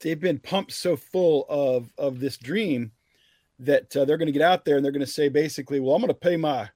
they've 0.00 0.20
been 0.20 0.38
pumped 0.38 0.72
so 0.72 0.96
full 0.96 1.46
of 1.48 1.92
of 1.98 2.20
this 2.20 2.36
dream 2.36 2.92
that 3.60 3.96
uh, 3.96 4.04
they're 4.04 4.18
going 4.18 4.26
to 4.26 4.32
get 4.32 4.42
out 4.42 4.64
there 4.64 4.76
and 4.76 4.84
they're 4.84 4.92
going 4.92 5.00
to 5.00 5.06
say 5.06 5.28
basically, 5.28 5.80
well, 5.80 5.94
I'm 5.94 6.00
going 6.00 6.08
to 6.08 6.14
pay 6.14 6.36
my. 6.36 6.68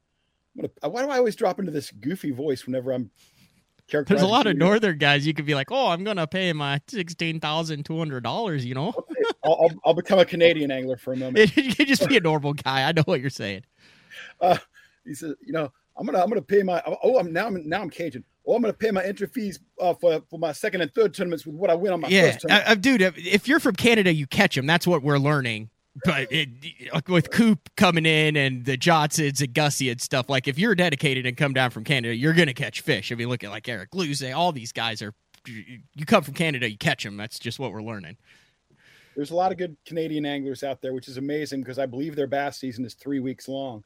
I'm 0.56 0.68
gonna, 0.82 0.92
why 0.92 1.02
do 1.04 1.10
I 1.10 1.18
always 1.18 1.36
drop 1.36 1.60
into 1.60 1.70
this 1.70 1.92
goofy 1.92 2.32
voice 2.32 2.66
whenever 2.66 2.90
I'm 2.90 3.10
there's 3.90 4.22
a 4.22 4.26
lot 4.26 4.46
of 4.46 4.56
northern 4.56 4.98
guys 4.98 5.26
you 5.26 5.32
could 5.32 5.46
be 5.46 5.54
like, 5.54 5.70
oh, 5.70 5.88
I'm 5.88 6.04
gonna 6.04 6.26
pay 6.26 6.52
my 6.52 6.80
sixteen 6.88 7.40
thousand 7.40 7.84
two 7.84 7.96
hundred 7.96 8.22
dollars. 8.22 8.64
You 8.64 8.74
know, 8.74 8.92
I'll, 9.44 9.52
I'll, 9.52 9.70
I'll, 9.86 9.94
become 9.94 10.18
a 10.18 10.26
Canadian 10.26 10.70
angler 10.70 10.98
for 10.98 11.14
a 11.14 11.16
moment. 11.16 11.56
you 11.56 11.74
could 11.74 11.88
just 11.88 12.06
be 12.06 12.18
a 12.18 12.20
normal 12.20 12.52
guy. 12.52 12.86
I 12.86 12.92
know 12.92 13.02
what 13.06 13.20
you're 13.20 13.30
saying. 13.30 13.62
Uh, 14.40 14.58
he 15.04 15.14
says, 15.14 15.34
you 15.40 15.52
know, 15.52 15.72
I'm 15.98 16.06
gonna 16.06 16.22
I'm 16.22 16.28
gonna 16.28 16.42
pay 16.42 16.62
my 16.62 16.82
oh 17.02 17.18
I'm 17.18 17.32
now 17.32 17.48
I'm 17.48 17.68
now 17.68 17.82
I'm 17.82 17.90
Cajun. 17.90 18.24
Oh, 18.46 18.54
I'm 18.54 18.62
gonna 18.62 18.72
pay 18.72 18.90
my 18.90 19.04
entry 19.04 19.26
fees 19.26 19.58
uh, 19.80 19.94
for 19.94 20.22
for 20.30 20.38
my 20.38 20.52
second 20.52 20.80
and 20.80 20.94
third 20.94 21.12
tournaments 21.12 21.44
with 21.44 21.56
what 21.56 21.70
I 21.70 21.74
win 21.74 21.92
on 21.92 22.00
my 22.00 22.08
yeah, 22.08 22.30
first 22.30 22.40
tournament. 22.40 22.68
Uh, 22.68 22.74
dude, 22.76 23.02
if 23.02 23.48
you're 23.48 23.60
from 23.60 23.74
Canada, 23.74 24.12
you 24.12 24.26
catch 24.26 24.54
them. 24.54 24.66
That's 24.66 24.86
what 24.86 25.02
we're 25.02 25.18
learning 25.18 25.70
but 26.04 26.28
it, 26.30 26.48
with 27.08 27.30
Coop 27.30 27.70
coming 27.76 28.06
in 28.06 28.36
and 28.36 28.64
the 28.64 28.76
Johnsons 28.76 29.40
and 29.40 29.52
Gussie 29.52 29.90
and 29.90 30.00
stuff, 30.00 30.28
like 30.28 30.48
if 30.48 30.58
you're 30.58 30.74
dedicated 30.74 31.26
and 31.26 31.36
come 31.36 31.52
down 31.52 31.70
from 31.70 31.84
Canada, 31.84 32.14
you're 32.14 32.32
gonna 32.32 32.54
catch 32.54 32.80
fish. 32.80 33.10
I 33.10 33.14
mean, 33.14 33.28
look 33.28 33.44
at 33.44 33.50
like 33.50 33.68
Eric 33.68 33.94
Luce, 33.94 34.22
all 34.22 34.52
these 34.52 34.72
guys 34.72 35.02
are. 35.02 35.14
You 35.46 36.04
come 36.04 36.22
from 36.22 36.34
Canada, 36.34 36.70
you 36.70 36.76
catch 36.76 37.04
them. 37.04 37.16
That's 37.16 37.38
just 37.38 37.58
what 37.58 37.72
we're 37.72 37.82
learning. 37.82 38.16
There's 39.16 39.30
a 39.30 39.34
lot 39.34 39.50
of 39.50 39.58
good 39.58 39.76
Canadian 39.86 40.26
anglers 40.26 40.62
out 40.62 40.82
there, 40.82 40.92
which 40.92 41.08
is 41.08 41.16
amazing 41.16 41.60
because 41.60 41.78
I 41.78 41.86
believe 41.86 42.14
their 42.14 42.26
bass 42.26 42.58
season 42.58 42.84
is 42.84 42.94
three 42.94 43.18
weeks 43.18 43.48
long. 43.48 43.82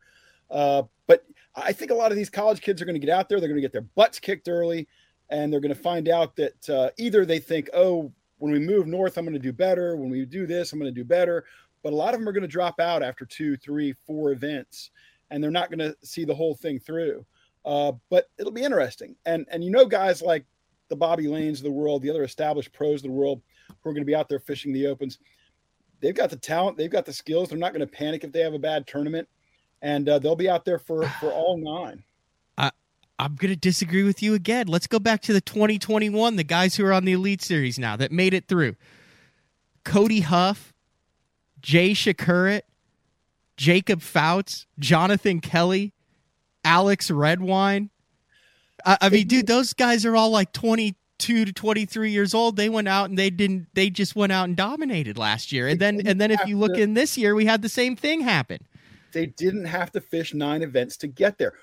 Uh, 0.50 0.83
but 1.07 1.25
I 1.54 1.73
think 1.73 1.90
a 1.90 1.94
lot 1.94 2.11
of 2.11 2.16
these 2.16 2.30
college 2.30 2.61
kids 2.61 2.80
are 2.80 2.85
going 2.85 3.00
to 3.00 3.04
get 3.04 3.14
out 3.14 3.28
there. 3.28 3.38
They're 3.38 3.49
going 3.49 3.61
to 3.61 3.62
get 3.62 3.73
their 3.73 3.82
butts 3.82 4.18
kicked 4.18 4.49
early, 4.49 4.88
and 5.30 5.52
they're 5.52 5.61
going 5.61 5.75
to 5.75 5.80
find 5.80 6.09
out 6.09 6.35
that 6.37 6.71
uh, 6.71 6.90
either 6.99 7.25
they 7.25 7.38
think, 7.38 7.68
"Oh, 7.75 8.12
when 8.38 8.52
we 8.52 8.59
move 8.59 8.87
north, 8.87 9.18
I'm 9.18 9.25
going 9.25 9.35
to 9.35 9.38
do 9.38 9.52
better. 9.52 9.97
When 9.97 10.11
we 10.11 10.25
do 10.25 10.47
this, 10.47 10.73
I'm 10.73 10.78
going 10.78 10.92
to 10.92 11.00
do 11.00 11.04
better," 11.04 11.44
but 11.82 11.92
a 11.92 11.97
lot 11.97 12.14
of 12.14 12.21
them 12.21 12.28
are 12.28 12.32
going 12.32 12.42
to 12.42 12.49
drop 12.49 12.80
out 12.80 13.02
after 13.02 13.26
two, 13.26 13.56
three, 13.56 13.94
four 14.06 14.32
events, 14.32 14.90
and 15.30 15.42
they're 15.42 15.50
not 15.50 15.71
going 15.71 15.78
to 15.78 15.97
see 16.02 16.25
the 16.25 16.35
whole 16.35 16.54
thing 16.54 16.78
through. 16.78 17.25
Uh, 17.64 17.92
but 18.11 18.28
it'll 18.38 18.52
be 18.52 18.64
interesting, 18.64 19.14
and 19.26 19.47
and 19.50 19.62
you 19.62 19.71
know, 19.71 19.85
guys 19.85 20.23
like 20.23 20.44
the 20.88 20.97
Bobby 20.97 21.28
Lanes 21.28 21.59
of 21.59 21.64
the 21.64 21.71
world, 21.71 22.02
the 22.02 22.11
other 22.11 22.25
established 22.25 22.73
pros 22.73 23.00
of 23.00 23.04
the 23.04 23.11
world, 23.11 23.40
who 23.68 23.90
are 23.90 23.94
going 23.94 24.02
to 24.02 24.11
be 24.11 24.14
out 24.14 24.28
there 24.28 24.38
fishing 24.38 24.73
the 24.73 24.87
opens. 24.87 25.18
They've 26.00 26.14
got 26.14 26.30
the 26.30 26.37
talent, 26.37 26.76
they've 26.76 26.90
got 26.90 27.06
the 27.06 27.12
skills. 27.12 27.49
They're 27.49 27.59
not 27.59 27.73
going 27.73 27.87
to 27.87 27.92
panic 27.92 28.25
if 28.25 28.32
they 28.32 28.40
have 28.40 28.54
a 28.54 28.59
bad 28.59 28.87
tournament, 28.87 29.28
and 29.82 30.08
uh, 30.08 30.18
they'll 30.18 30.36
be 30.36 30.48
out 30.48 30.64
there 30.64 30.78
for 30.78 31.06
for 31.20 31.30
all 31.32 31.58
nine. 31.58 32.02
I'm 33.22 33.36
going 33.36 33.52
to 33.52 33.56
disagree 33.56 34.02
with 34.02 34.20
you 34.20 34.34
again. 34.34 34.66
Let's 34.66 34.88
go 34.88 34.98
back 34.98 35.22
to 35.22 35.32
the 35.32 35.40
2021, 35.40 36.34
the 36.34 36.42
guys 36.42 36.74
who 36.74 36.84
are 36.84 36.92
on 36.92 37.04
the 37.04 37.12
Elite 37.12 37.40
Series 37.40 37.78
now 37.78 37.94
that 37.94 38.10
made 38.10 38.34
it 38.34 38.48
through. 38.48 38.74
Cody 39.84 40.20
Huff, 40.20 40.74
Jay 41.60 41.92
Przekurat, 41.92 42.62
Jacob 43.56 44.00
Foutz, 44.00 44.66
Jonathan 44.80 45.40
Kelly, 45.40 45.92
Alex 46.64 47.12
Redwine. 47.12 47.90
I, 48.84 48.98
I 49.02 49.08
mean, 49.08 49.28
dude, 49.28 49.46
those 49.46 49.72
guys 49.72 50.04
are 50.04 50.16
all 50.16 50.30
like 50.30 50.52
22 50.52 51.44
to 51.44 51.52
23 51.52 52.10
years 52.10 52.34
old. 52.34 52.56
They 52.56 52.68
went 52.68 52.88
out 52.88 53.08
and 53.08 53.16
they 53.16 53.30
didn't, 53.30 53.68
they 53.74 53.88
just 53.88 54.16
went 54.16 54.32
out 54.32 54.48
and 54.48 54.56
dominated 54.56 55.16
last 55.16 55.52
year. 55.52 55.68
And 55.68 55.78
then, 55.78 56.04
and 56.04 56.20
then 56.20 56.32
if 56.32 56.44
you 56.46 56.58
look 56.58 56.76
in 56.76 56.94
this 56.94 57.16
year, 57.16 57.36
we 57.36 57.46
had 57.46 57.62
the 57.62 57.68
same 57.68 57.94
thing 57.94 58.22
happen. 58.22 58.66
They 59.12 59.26
didn't 59.26 59.66
have 59.66 59.92
to 59.92 60.00
fish 60.00 60.35
nine 60.35 60.62
events 60.62 60.97
to 60.99 61.07
get 61.07 61.38
there. 61.38 61.54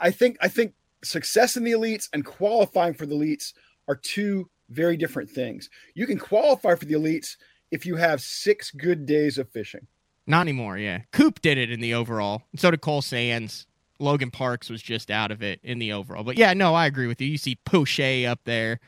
I 0.00 0.10
think, 0.10 0.36
I 0.40 0.48
think 0.48 0.74
success 1.02 1.56
in 1.56 1.64
the 1.64 1.72
elites 1.72 2.08
and 2.12 2.24
qualifying 2.24 2.94
for 2.94 3.06
the 3.06 3.14
elites 3.14 3.52
are 3.88 3.96
two 3.96 4.48
very 4.68 4.96
different 4.96 5.30
things. 5.30 5.68
You 5.94 6.06
can 6.06 6.18
qualify 6.18 6.74
for 6.74 6.84
the 6.84 6.94
elites 6.94 7.36
if 7.70 7.86
you 7.86 7.96
have 7.96 8.20
six 8.20 8.70
good 8.70 9.06
days 9.06 9.38
of 9.38 9.48
fishing. 9.50 9.86
Not 10.26 10.42
anymore, 10.42 10.78
yeah. 10.78 11.00
Coop 11.12 11.40
did 11.40 11.58
it 11.58 11.70
in 11.70 11.80
the 11.80 11.94
overall. 11.94 12.42
So 12.56 12.70
did 12.70 12.80
Cole 12.80 13.02
Sands. 13.02 13.66
Logan 13.98 14.30
Parks 14.30 14.70
was 14.70 14.80
just 14.80 15.10
out 15.10 15.30
of 15.30 15.42
it 15.42 15.60
in 15.62 15.78
the 15.78 15.92
overall. 15.92 16.24
But 16.24 16.38
yeah, 16.38 16.54
no, 16.54 16.74
I 16.74 16.86
agree 16.86 17.06
with 17.06 17.20
you. 17.20 17.28
You 17.28 17.38
see 17.38 17.58
Poche 17.64 18.24
up 18.24 18.40
there. 18.44 18.80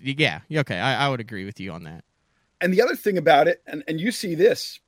Yeah, 0.00 0.40
okay. 0.50 0.78
I, 0.78 1.06
I 1.06 1.08
would 1.08 1.20
agree 1.20 1.44
with 1.44 1.60
you 1.60 1.72
on 1.72 1.82
that. 1.84 2.04
And 2.60 2.72
the 2.72 2.80
other 2.80 2.94
thing 2.94 3.18
about 3.18 3.48
it, 3.48 3.60
and, 3.66 3.82
and 3.88 4.00
you 4.00 4.12
see 4.12 4.34
this 4.34 4.78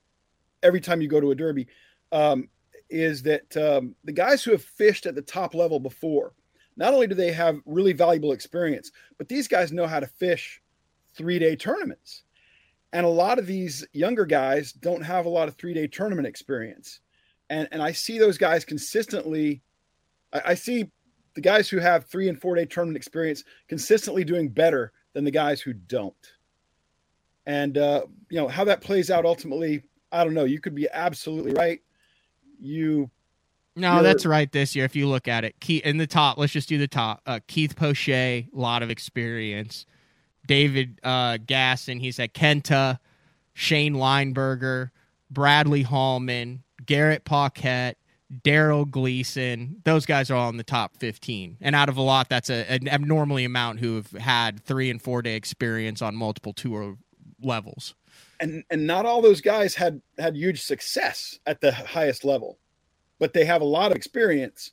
every 0.62 0.80
time 0.80 1.02
you 1.02 1.08
go 1.08 1.20
to 1.20 1.32
a 1.32 1.34
derby, 1.34 1.66
um, 2.14 2.48
is 2.88 3.22
that 3.24 3.56
um, 3.56 3.94
the 4.04 4.12
guys 4.12 4.44
who 4.44 4.52
have 4.52 4.62
fished 4.62 5.04
at 5.04 5.16
the 5.16 5.22
top 5.22 5.54
level 5.54 5.80
before, 5.80 6.32
not 6.76 6.94
only 6.94 7.08
do 7.08 7.14
they 7.14 7.32
have 7.32 7.60
really 7.66 7.92
valuable 7.92 8.32
experience, 8.32 8.92
but 9.18 9.28
these 9.28 9.48
guys 9.48 9.72
know 9.72 9.86
how 9.86 10.00
to 10.00 10.06
fish 10.06 10.62
three 11.14 11.38
day 11.38 11.56
tournaments. 11.56 12.22
And 12.92 13.04
a 13.04 13.10
lot 13.10 13.40
of 13.40 13.46
these 13.46 13.84
younger 13.92 14.24
guys 14.24 14.72
don't 14.72 15.02
have 15.02 15.26
a 15.26 15.28
lot 15.28 15.48
of 15.48 15.56
three 15.56 15.74
day 15.74 15.88
tournament 15.88 16.28
experience. 16.28 17.00
And, 17.50 17.68
and 17.72 17.82
I 17.82 17.90
see 17.92 18.18
those 18.18 18.38
guys 18.38 18.64
consistently. 18.64 19.60
I, 20.32 20.42
I 20.46 20.54
see 20.54 20.90
the 21.34 21.40
guys 21.40 21.68
who 21.68 21.78
have 21.78 22.06
three 22.06 22.28
and 22.28 22.40
four 22.40 22.54
day 22.54 22.64
tournament 22.64 22.96
experience 22.96 23.42
consistently 23.68 24.22
doing 24.22 24.48
better 24.48 24.92
than 25.14 25.24
the 25.24 25.32
guys 25.32 25.60
who 25.60 25.72
don't. 25.72 26.14
And, 27.46 27.76
uh, 27.76 28.02
you 28.30 28.38
know, 28.38 28.48
how 28.48 28.64
that 28.64 28.80
plays 28.80 29.10
out 29.10 29.26
ultimately, 29.26 29.82
I 30.12 30.22
don't 30.22 30.34
know. 30.34 30.44
You 30.44 30.60
could 30.60 30.76
be 30.76 30.88
absolutely 30.92 31.52
right. 31.52 31.80
You 32.64 33.10
no, 33.76 34.02
that's 34.02 34.24
right. 34.24 34.50
This 34.50 34.76
year, 34.76 34.84
if 34.84 34.94
you 34.94 35.08
look 35.08 35.26
at 35.26 35.44
it, 35.44 35.58
Keith 35.60 35.84
in 35.84 35.96
the 35.96 36.06
top, 36.06 36.38
let's 36.38 36.52
just 36.52 36.68
do 36.68 36.78
the 36.78 36.88
top. 36.88 37.20
Uh, 37.26 37.40
Keith 37.48 37.74
Poche, 37.74 38.08
a 38.08 38.48
lot 38.52 38.82
of 38.82 38.90
experience. 38.90 39.84
David 40.46 41.00
uh, 41.02 41.38
Gaston. 41.44 41.98
He's 41.98 42.20
at 42.20 42.34
Kenta, 42.34 42.98
Shane 43.52 43.94
Lineberger, 43.94 44.90
Bradley 45.30 45.82
Hallman, 45.82 46.62
Garrett 46.86 47.24
Paquette, 47.24 47.96
Daryl 48.42 48.88
Gleason. 48.88 49.80
Those 49.84 50.06
guys 50.06 50.30
are 50.30 50.36
all 50.36 50.50
in 50.50 50.56
the 50.56 50.62
top 50.62 50.96
15. 50.98 51.56
And 51.60 51.74
out 51.74 51.88
of 51.88 51.96
a 51.96 52.02
lot, 52.02 52.28
that's 52.28 52.50
a, 52.50 52.70
an 52.70 52.88
abnormally 52.88 53.44
amount 53.44 53.80
who 53.80 53.96
have 53.96 54.12
had 54.12 54.60
three 54.60 54.90
and 54.90 55.02
four 55.02 55.22
day 55.22 55.34
experience 55.34 56.00
on 56.00 56.14
multiple 56.14 56.52
tour 56.52 56.96
levels. 57.42 57.94
And 58.40 58.64
and 58.70 58.86
not 58.86 59.06
all 59.06 59.22
those 59.22 59.40
guys 59.40 59.74
had 59.74 60.00
had 60.18 60.36
huge 60.36 60.62
success 60.62 61.38
at 61.46 61.60
the 61.60 61.72
highest 61.72 62.24
level, 62.24 62.58
but 63.18 63.32
they 63.32 63.44
have 63.44 63.62
a 63.62 63.66
lot 63.66 63.90
of 63.90 63.96
experience 63.96 64.72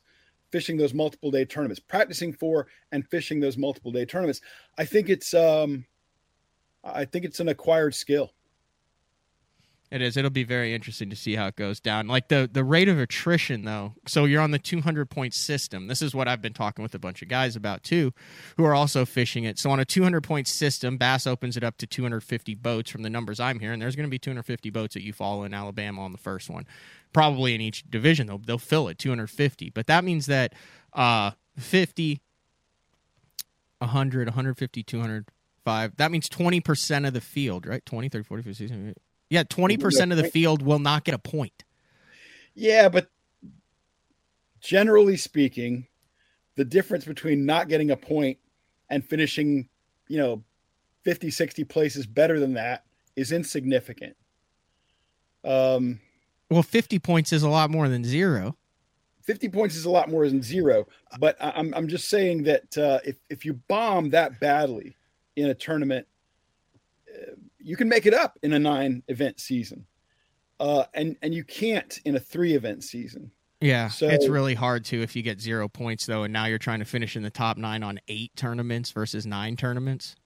fishing 0.50 0.76
those 0.76 0.92
multiple 0.94 1.30
day 1.30 1.44
tournaments, 1.44 1.80
practicing 1.80 2.32
for 2.32 2.66
and 2.92 3.08
fishing 3.08 3.40
those 3.40 3.56
multiple 3.56 3.90
day 3.90 4.04
tournaments. 4.04 4.40
I 4.78 4.84
think 4.84 5.08
it's 5.08 5.32
um 5.34 5.86
I 6.84 7.04
think 7.04 7.24
it's 7.24 7.40
an 7.40 7.48
acquired 7.48 7.94
skill. 7.94 8.32
It 9.92 10.00
is. 10.00 10.16
It'll 10.16 10.30
be 10.30 10.42
very 10.42 10.72
interesting 10.74 11.10
to 11.10 11.16
see 11.16 11.34
how 11.34 11.48
it 11.48 11.56
goes 11.56 11.78
down. 11.78 12.08
Like 12.08 12.28
the 12.28 12.48
the 12.50 12.64
rate 12.64 12.88
of 12.88 12.98
attrition 12.98 13.66
though. 13.66 13.92
So 14.06 14.24
you're 14.24 14.40
on 14.40 14.50
the 14.50 14.58
200 14.58 15.10
point 15.10 15.34
system. 15.34 15.86
This 15.86 16.00
is 16.00 16.14
what 16.14 16.28
I've 16.28 16.40
been 16.40 16.54
talking 16.54 16.82
with 16.82 16.94
a 16.94 16.98
bunch 16.98 17.20
of 17.20 17.28
guys 17.28 17.56
about 17.56 17.82
too 17.82 18.14
who 18.56 18.64
are 18.64 18.74
also 18.74 19.04
fishing 19.04 19.44
it. 19.44 19.58
So 19.58 19.70
on 19.70 19.78
a 19.78 19.84
200 19.84 20.22
point 20.22 20.48
system, 20.48 20.96
Bass 20.96 21.26
opens 21.26 21.58
it 21.58 21.62
up 21.62 21.76
to 21.76 21.86
250 21.86 22.54
boats 22.54 22.90
from 22.90 23.02
the 23.02 23.10
numbers 23.10 23.38
I'm 23.38 23.60
hearing. 23.60 23.80
There's 23.80 23.94
going 23.94 24.08
to 24.08 24.10
be 24.10 24.18
250 24.18 24.70
boats 24.70 24.94
that 24.94 25.02
you 25.02 25.12
follow 25.12 25.44
in 25.44 25.52
Alabama 25.52 26.00
on 26.00 26.12
the 26.12 26.18
first 26.18 26.48
one 26.48 26.64
probably 27.12 27.54
in 27.54 27.60
each 27.60 27.84
division 27.90 28.26
they'll 28.26 28.38
they'll 28.38 28.56
fill 28.56 28.88
it 28.88 28.98
250 28.98 29.68
but 29.68 29.86
that 29.86 30.02
means 30.02 30.24
that 30.24 30.54
uh 30.94 31.32
50 31.58 32.22
100 33.80 34.28
150 34.28 34.82
205 34.82 35.96
that 35.98 36.10
means 36.10 36.28
20% 36.30 37.06
of 37.06 37.12
the 37.12 37.20
field 37.20 37.66
right 37.66 37.84
20 37.84 38.08
30 38.08 38.24
40 38.24 38.42
50 38.44 38.68
60 38.68 38.94
yeah 39.32 39.44
20% 39.44 40.10
of 40.10 40.16
the 40.16 40.28
field 40.28 40.62
will 40.62 40.78
not 40.78 41.04
get 41.04 41.14
a 41.14 41.18
point. 41.18 41.64
Yeah 42.54 42.88
but 42.88 43.10
generally 44.60 45.16
speaking 45.16 45.86
the 46.54 46.64
difference 46.64 47.04
between 47.04 47.46
not 47.46 47.68
getting 47.68 47.90
a 47.90 47.96
point 47.96 48.38
and 48.90 49.04
finishing 49.04 49.68
you 50.08 50.18
know 50.18 50.42
50 51.02 51.30
60 51.30 51.64
places 51.64 52.06
better 52.06 52.38
than 52.38 52.54
that 52.54 52.84
is 53.16 53.32
insignificant. 53.32 54.16
Um 55.44 56.00
well, 56.50 56.62
50 56.62 56.98
points 56.98 57.32
is 57.32 57.42
a 57.42 57.48
lot 57.48 57.70
more 57.70 57.88
than 57.88 58.04
zero. 58.04 58.56
50 59.22 59.48
points 59.48 59.74
is 59.74 59.86
a 59.86 59.90
lot 59.90 60.10
more 60.10 60.28
than 60.28 60.42
zero, 60.42 60.86
but 61.18 61.36
I'm, 61.40 61.72
I'm 61.74 61.88
just 61.88 62.08
saying 62.08 62.42
that 62.42 62.76
uh, 62.76 62.98
if, 63.04 63.16
if 63.30 63.44
you 63.44 63.54
bomb 63.68 64.10
that 64.10 64.40
badly 64.40 64.96
in 65.36 65.48
a 65.48 65.54
tournament, 65.54 66.06
uh, 67.08 67.32
you 67.62 67.76
can 67.76 67.88
make 67.88 68.06
it 68.06 68.14
up 68.14 68.38
in 68.42 68.52
a 68.52 68.58
nine 68.58 69.02
event 69.08 69.40
season. 69.40 69.86
Uh, 70.60 70.84
and, 70.94 71.16
and 71.22 71.34
you 71.34 71.44
can't 71.44 71.98
in 72.04 72.14
a 72.16 72.20
three 72.20 72.54
event 72.54 72.84
season. 72.84 73.30
Yeah, 73.60 73.88
So- 73.88 74.08
it's 74.08 74.28
really 74.28 74.54
hard 74.54 74.84
to 74.86 75.02
if 75.02 75.14
you 75.16 75.22
get 75.22 75.40
zero 75.40 75.68
points 75.68 76.06
though, 76.06 76.24
and 76.24 76.32
now 76.32 76.46
you're 76.46 76.58
trying 76.58 76.80
to 76.80 76.84
finish 76.84 77.16
in 77.16 77.22
the 77.22 77.30
top 77.30 77.56
nine 77.56 77.82
on 77.82 78.00
eight 78.08 78.34
tournaments 78.36 78.90
versus 78.90 79.24
nine 79.26 79.56
tournaments. 79.56 80.16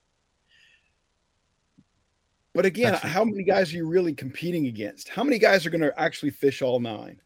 But 2.55 2.65
again, 2.65 2.93
That's- 2.93 3.13
how 3.13 3.25
many 3.25 3.45
guys 3.45 3.73
are 3.73 3.77
you 3.77 3.87
really 3.87 4.15
competing 4.15 4.67
against? 4.67 5.09
How 5.11 5.23
many 5.23 5.39
guys 5.39 5.67
are 5.67 5.71
going 5.71 5.83
to 5.83 5.99
actually 6.01 6.31
fish 6.31 6.63
all 6.63 6.81
nine? 6.81 7.21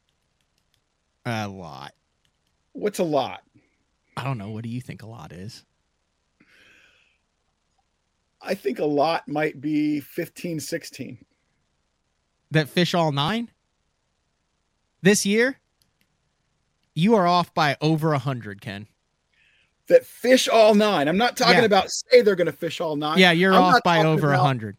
A 1.25 1.47
lot. 1.47 1.95
What's 2.73 2.99
a 2.99 3.05
lot? 3.05 3.43
I 4.17 4.25
don't 4.25 4.39
know. 4.39 4.51
What 4.51 4.65
do 4.65 4.69
you 4.71 4.81
think 4.81 5.03
a 5.03 5.07
lot 5.07 5.33
is? 5.33 5.65
I 8.43 8.55
think 8.55 8.79
a 8.79 8.85
lot 8.85 9.29
might 9.29 9.61
be 9.61 10.01
15, 10.01 10.61
16. 10.61 11.19
That 12.53 12.69
fish 12.69 12.95
all 12.95 13.13
nine 13.13 13.51
this 15.03 15.25
year. 15.25 15.59
You 16.95 17.15
are 17.15 17.27
off 17.27 17.55
by 17.55 17.77
over 17.81 18.13
a 18.13 18.19
hundred, 18.19 18.61
Ken. 18.61 18.87
That 19.87 20.05
fish 20.05 20.49
all 20.49 20.75
nine. 20.75 21.07
I'm 21.09 21.17
not 21.17 21.37
talking 21.37 21.59
Yeah. 21.59 21.65
about 21.65 21.91
say 21.91 22.23
they're 22.23 22.35
going 22.35 22.47
to 22.47 22.53
fish 22.53 22.81
all 22.81 22.97
nine. 22.97 23.19
Yeah, 23.19 23.31
you're 23.31 23.55
I'm 23.55 23.63
off 23.63 23.83
by 23.85 24.05
over 24.05 24.29
a 24.29 24.35
about- 24.35 24.45
hundred. 24.47 24.77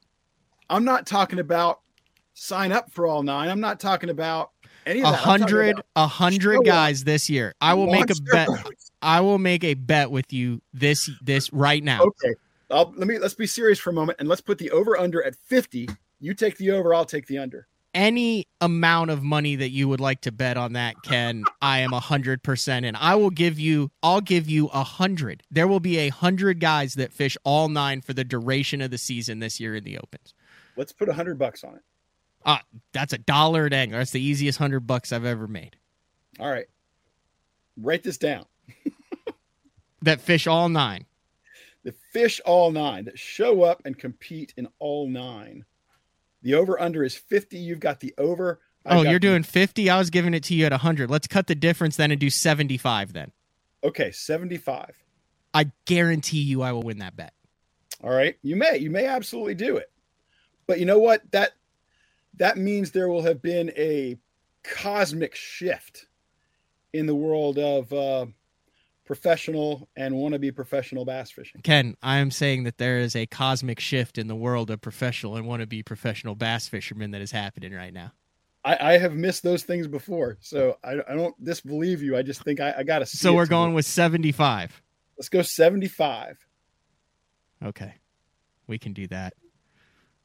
I'm 0.70 0.84
not 0.84 1.06
talking 1.06 1.40
about 1.40 1.82
sign 2.34 2.72
up 2.72 2.92
for 2.92 3.08
all 3.08 3.24
nine. 3.24 3.50
I'm 3.50 3.60
not 3.62 3.80
talking 3.80 4.10
about 4.10 4.52
any 4.86 5.00
of 5.02 5.08
A 5.08 5.12
that. 5.12 5.18
Hundred, 5.20 5.82
a 5.96 6.08
hundred 6.08 6.56
show 6.56 6.60
up. 6.60 6.66
guys 6.66 7.04
this 7.06 7.30
year. 7.30 7.54
I 7.62 7.74
will 7.74 7.88
make 7.88 8.10
a 8.10 8.16
bet. 8.32 8.50
I 9.02 9.22
will 9.22 9.38
make 9.40 9.64
a 9.64 9.74
bet 9.76 10.12
with 10.12 10.32
you 10.34 10.62
this 10.74 11.10
this 11.22 11.52
right 11.54 11.84
now. 11.84 12.02
Okay. 12.02 12.34
I'll, 12.72 12.94
let 12.96 13.08
me 13.08 13.20
let's 13.20 13.34
be 13.34 13.48
serious 13.48 13.80
for 13.80 13.90
a 13.90 13.94
moment 13.94 14.20
and 14.20 14.28
let's 14.28 14.42
put 14.42 14.58
the 14.58 14.72
over 14.72 14.98
under 14.98 15.24
at 15.24 15.36
50. 15.36 15.90
You 16.20 16.34
take 16.34 16.58
the 16.58 16.72
over, 16.72 16.94
I'll 16.94 17.06
take 17.06 17.28
the 17.28 17.38
under. 17.38 17.68
Any 17.94 18.48
amount 18.62 19.12
of 19.12 19.22
money 19.22 19.58
that 19.58 19.70
you 19.70 19.90
would 19.90 20.00
like 20.00 20.22
to 20.22 20.32
bet 20.32 20.56
on 20.56 20.74
that, 20.74 20.96
Ken, 21.04 21.44
I 21.62 21.80
am 21.80 21.92
a 21.92 22.00
hundred 22.00 22.42
percent 22.42 22.86
in. 22.86 22.96
I 22.96 23.16
will 23.16 23.30
give 23.30 23.60
you. 23.60 23.92
I'll 24.02 24.22
give 24.22 24.50
you 24.50 24.68
a 24.68 24.84
hundred. 24.84 25.44
There 25.52 25.68
will 25.68 25.82
be 25.82 25.98
a 25.98 26.08
hundred 26.08 26.62
guys 26.62 26.94
that 26.94 27.12
fish 27.12 27.38
all 27.44 27.68
nine 27.68 28.00
for 28.00 28.14
the 28.14 28.24
duration 28.24 28.82
of 28.82 28.92
the 28.92 28.98
season 28.98 29.40
this 29.40 29.60
year 29.60 29.76
in 29.76 29.84
the 29.84 29.98
opens. 29.98 30.34
Let's 30.78 30.94
put 30.94 31.10
a 31.10 31.14
hundred 31.14 31.38
bucks 31.38 31.66
on 31.66 31.76
it. 31.76 31.82
Ah, 32.46 32.62
that's 32.94 33.12
a 33.12 33.18
dollar 33.18 33.66
at 33.66 33.74
angler. 33.74 33.98
That's 33.98 34.12
the 34.12 34.22
easiest 34.22 34.58
hundred 34.58 34.88
bucks 34.88 35.12
I've 35.12 35.26
ever 35.26 35.48
made. 35.48 35.76
All 36.40 36.50
right. 36.50 36.68
Write 37.76 38.04
this 38.04 38.18
down. 38.18 38.46
That 40.04 40.20
fish 40.20 40.48
all 40.48 40.68
nine. 40.68 41.06
The 41.84 41.94
fish 42.14 42.40
all 42.46 42.72
nine 42.72 43.06
that 43.06 43.18
show 43.18 43.64
up 43.64 43.82
and 43.86 43.98
compete 43.98 44.54
in 44.58 44.68
all 44.80 45.08
nine. 45.10 45.66
The 46.44 46.54
over 46.56 46.80
under 46.80 47.04
is 47.04 47.16
50. 47.16 47.58
You've 47.58 47.80
got 47.80 48.00
the 48.00 48.14
over. 48.18 48.60
I've 48.86 49.00
Oh, 49.00 49.02
you're 49.04 49.14
the- 49.14 49.20
doing 49.20 49.44
fifty. 49.44 49.90
I 49.90 49.98
was 50.00 50.10
giving 50.10 50.34
it 50.34 50.44
to 50.46 50.56
you 50.56 50.66
at 50.66 50.74
hundred. 50.74 51.10
Let's 51.12 51.28
cut 51.28 51.48
the 51.48 51.56
difference 51.56 51.98
then 51.98 52.12
and 52.12 52.20
do 52.20 52.30
seventy-five. 52.32 53.14
Then 53.14 53.32
okay, 53.84 54.12
75. 54.12 54.96
I 55.54 55.72
guarantee 55.86 56.42
you, 56.42 56.62
I 56.62 56.72
will 56.72 56.82
win 56.84 57.00
that 57.00 57.16
bet. 57.16 57.34
All 58.04 58.10
right. 58.12 58.38
You 58.42 58.56
may, 58.56 58.78
you 58.78 58.90
may 58.90 59.06
absolutely 59.06 59.54
do 59.56 59.78
it. 59.78 59.92
But 60.66 60.80
you 60.80 60.86
know 60.86 60.98
what? 61.00 61.22
That 61.32 61.52
that 62.36 62.58
means 62.58 62.92
there 62.92 63.10
will 63.10 63.22
have 63.24 63.42
been 63.42 63.72
a 63.78 64.18
cosmic 64.64 65.36
shift 65.36 66.06
in 66.94 67.06
the 67.06 67.16
world 67.16 67.60
of 67.60 67.92
uh, 67.94 68.26
professional 69.12 69.90
and 69.98 70.16
want 70.16 70.32
to 70.32 70.40
be 70.40 70.54
professional 70.54 71.04
bass 71.04 71.30
fishing. 71.30 71.60
Ken, 71.64 71.98
I 72.02 72.20
am 72.20 72.32
saying 72.32 72.64
that 72.64 72.78
there 72.78 73.00
is 73.00 73.14
a 73.14 73.26
cosmic 73.26 73.82
shift 73.82 74.18
in 74.18 74.28
the 74.28 74.38
world 74.38 74.72
of 74.72 74.80
professional 74.80 75.36
and 75.36 75.46
want 75.46 75.60
to 75.60 75.68
be 75.68 75.84
professional 75.84 76.34
bass 76.34 76.70
fishermen 76.70 77.12
that 77.12 77.20
is 77.20 77.30
happening 77.30 77.74
right 77.74 77.94
now. 77.94 78.14
I, 78.64 78.94
I 78.94 78.98
have 79.00 79.14
missed 79.14 79.44
those 79.44 79.64
things 79.64 79.86
before, 79.86 80.38
so 80.40 80.78
I, 80.82 80.94
I 81.10 81.16
don't 81.16 81.36
disbelieve 81.44 82.02
you. 82.02 82.16
I 82.16 82.22
just 82.22 82.42
think 82.46 82.62
I, 82.62 82.74
I 82.78 82.84
got 82.84 83.00
to. 83.00 83.06
So 83.06 83.34
we're 83.34 83.48
going 83.48 83.74
with 83.74 83.86
75. 83.86 84.82
Let's 85.18 85.28
go 85.28 85.42
seventy-five. 85.42 86.38
Okay. 87.62 87.96
We 88.68 88.80
can 88.80 88.94
do 88.94 89.08
that. 89.08 89.34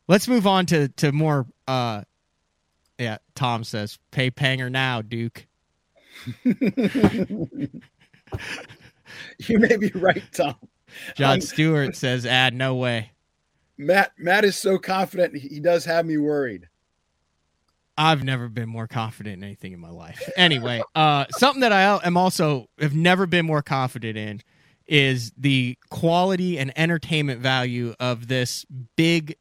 Let's 0.07 0.29
move 0.29 0.47
on 0.47 0.65
to 0.67 0.87
to 0.91 1.11
more 1.11 1.47
uh 1.67 2.03
yeah, 3.01 3.19
Tom 3.35 3.65
says, 3.65 3.99
"Pay 4.13 4.31
Panger 4.31 4.71
now, 4.71 5.03
Duke." 5.03 5.49
you 9.39 9.59
may 9.59 9.77
be 9.77 9.91
right, 9.95 10.23
Tom. 10.33 10.57
John 11.15 11.35
Um, 11.35 11.41
Stewart 11.41 11.97
says, 11.97 12.27
"Ah, 12.27 12.51
no 12.53 12.75
way. 12.75 13.11
Matt 13.79 14.13
Matt 14.19 14.45
is 14.45 14.57
so 14.57 14.79
confident 14.79 15.37
he 15.37 15.49
he 15.49 15.61
does 15.61 15.85
have 15.85 16.07
me 16.07 16.17
worried. 16.17 16.69
I've 17.99 18.25
never 18.25 18.49
been 18.49 18.69
more 18.69 18.87
confident 18.87 19.39
in 19.39 19.45
anything 19.45 19.73
in 19.73 19.81
my 19.81 19.91
life." 19.91 20.23
Anyway, 20.37 20.83
uh 20.95 21.27
something 21.31 21.61
that 21.61 21.73
I 21.73 22.01
am 22.05 22.17
also 22.17 22.69
have 22.79 22.95
never 22.95 23.27
been 23.27 23.47
more 23.47 23.63
confident 23.63 24.17
in 24.17 24.43
is 24.87 25.33
the 25.37 25.77
quality 25.91 26.59
and 26.59 26.73
entertainment 26.79 27.41
value 27.41 27.95
of 27.99 28.29
this 28.29 28.65
big 28.97 29.35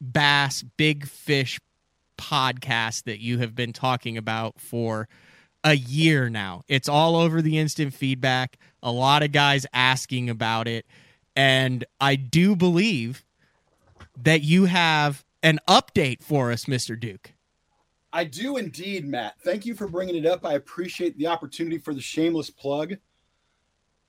bass, 0.00 0.62
big 0.76 1.06
fish 1.06 1.58
podcast 2.18 3.04
that 3.04 3.18
you 3.18 3.38
have 3.38 3.54
been 3.54 3.72
talking 3.72 4.18
about 4.18 4.60
for 4.60 5.08
a 5.64 5.74
year 5.74 6.30
now. 6.30 6.62
It's 6.68 6.88
all 6.88 7.16
over 7.16 7.42
the 7.42 7.58
instant 7.58 7.94
feedback. 7.94 8.58
A 8.82 8.90
lot 8.90 9.22
of 9.22 9.32
guys 9.32 9.66
asking 9.72 10.30
about 10.30 10.68
it. 10.68 10.86
And 11.36 11.84
I 12.00 12.16
do 12.16 12.56
believe 12.56 13.24
that 14.22 14.42
you 14.42 14.64
have 14.66 15.24
an 15.42 15.58
update 15.68 16.22
for 16.22 16.50
us, 16.52 16.64
Mr. 16.64 16.98
Duke. 16.98 17.32
I 18.12 18.24
do 18.24 18.56
indeed, 18.56 19.06
Matt. 19.06 19.40
Thank 19.44 19.64
you 19.64 19.74
for 19.74 19.86
bringing 19.86 20.16
it 20.16 20.26
up. 20.26 20.44
I 20.44 20.54
appreciate 20.54 21.16
the 21.16 21.28
opportunity 21.28 21.78
for 21.78 21.94
the 21.94 22.00
shameless 22.00 22.50
plug. 22.50 22.96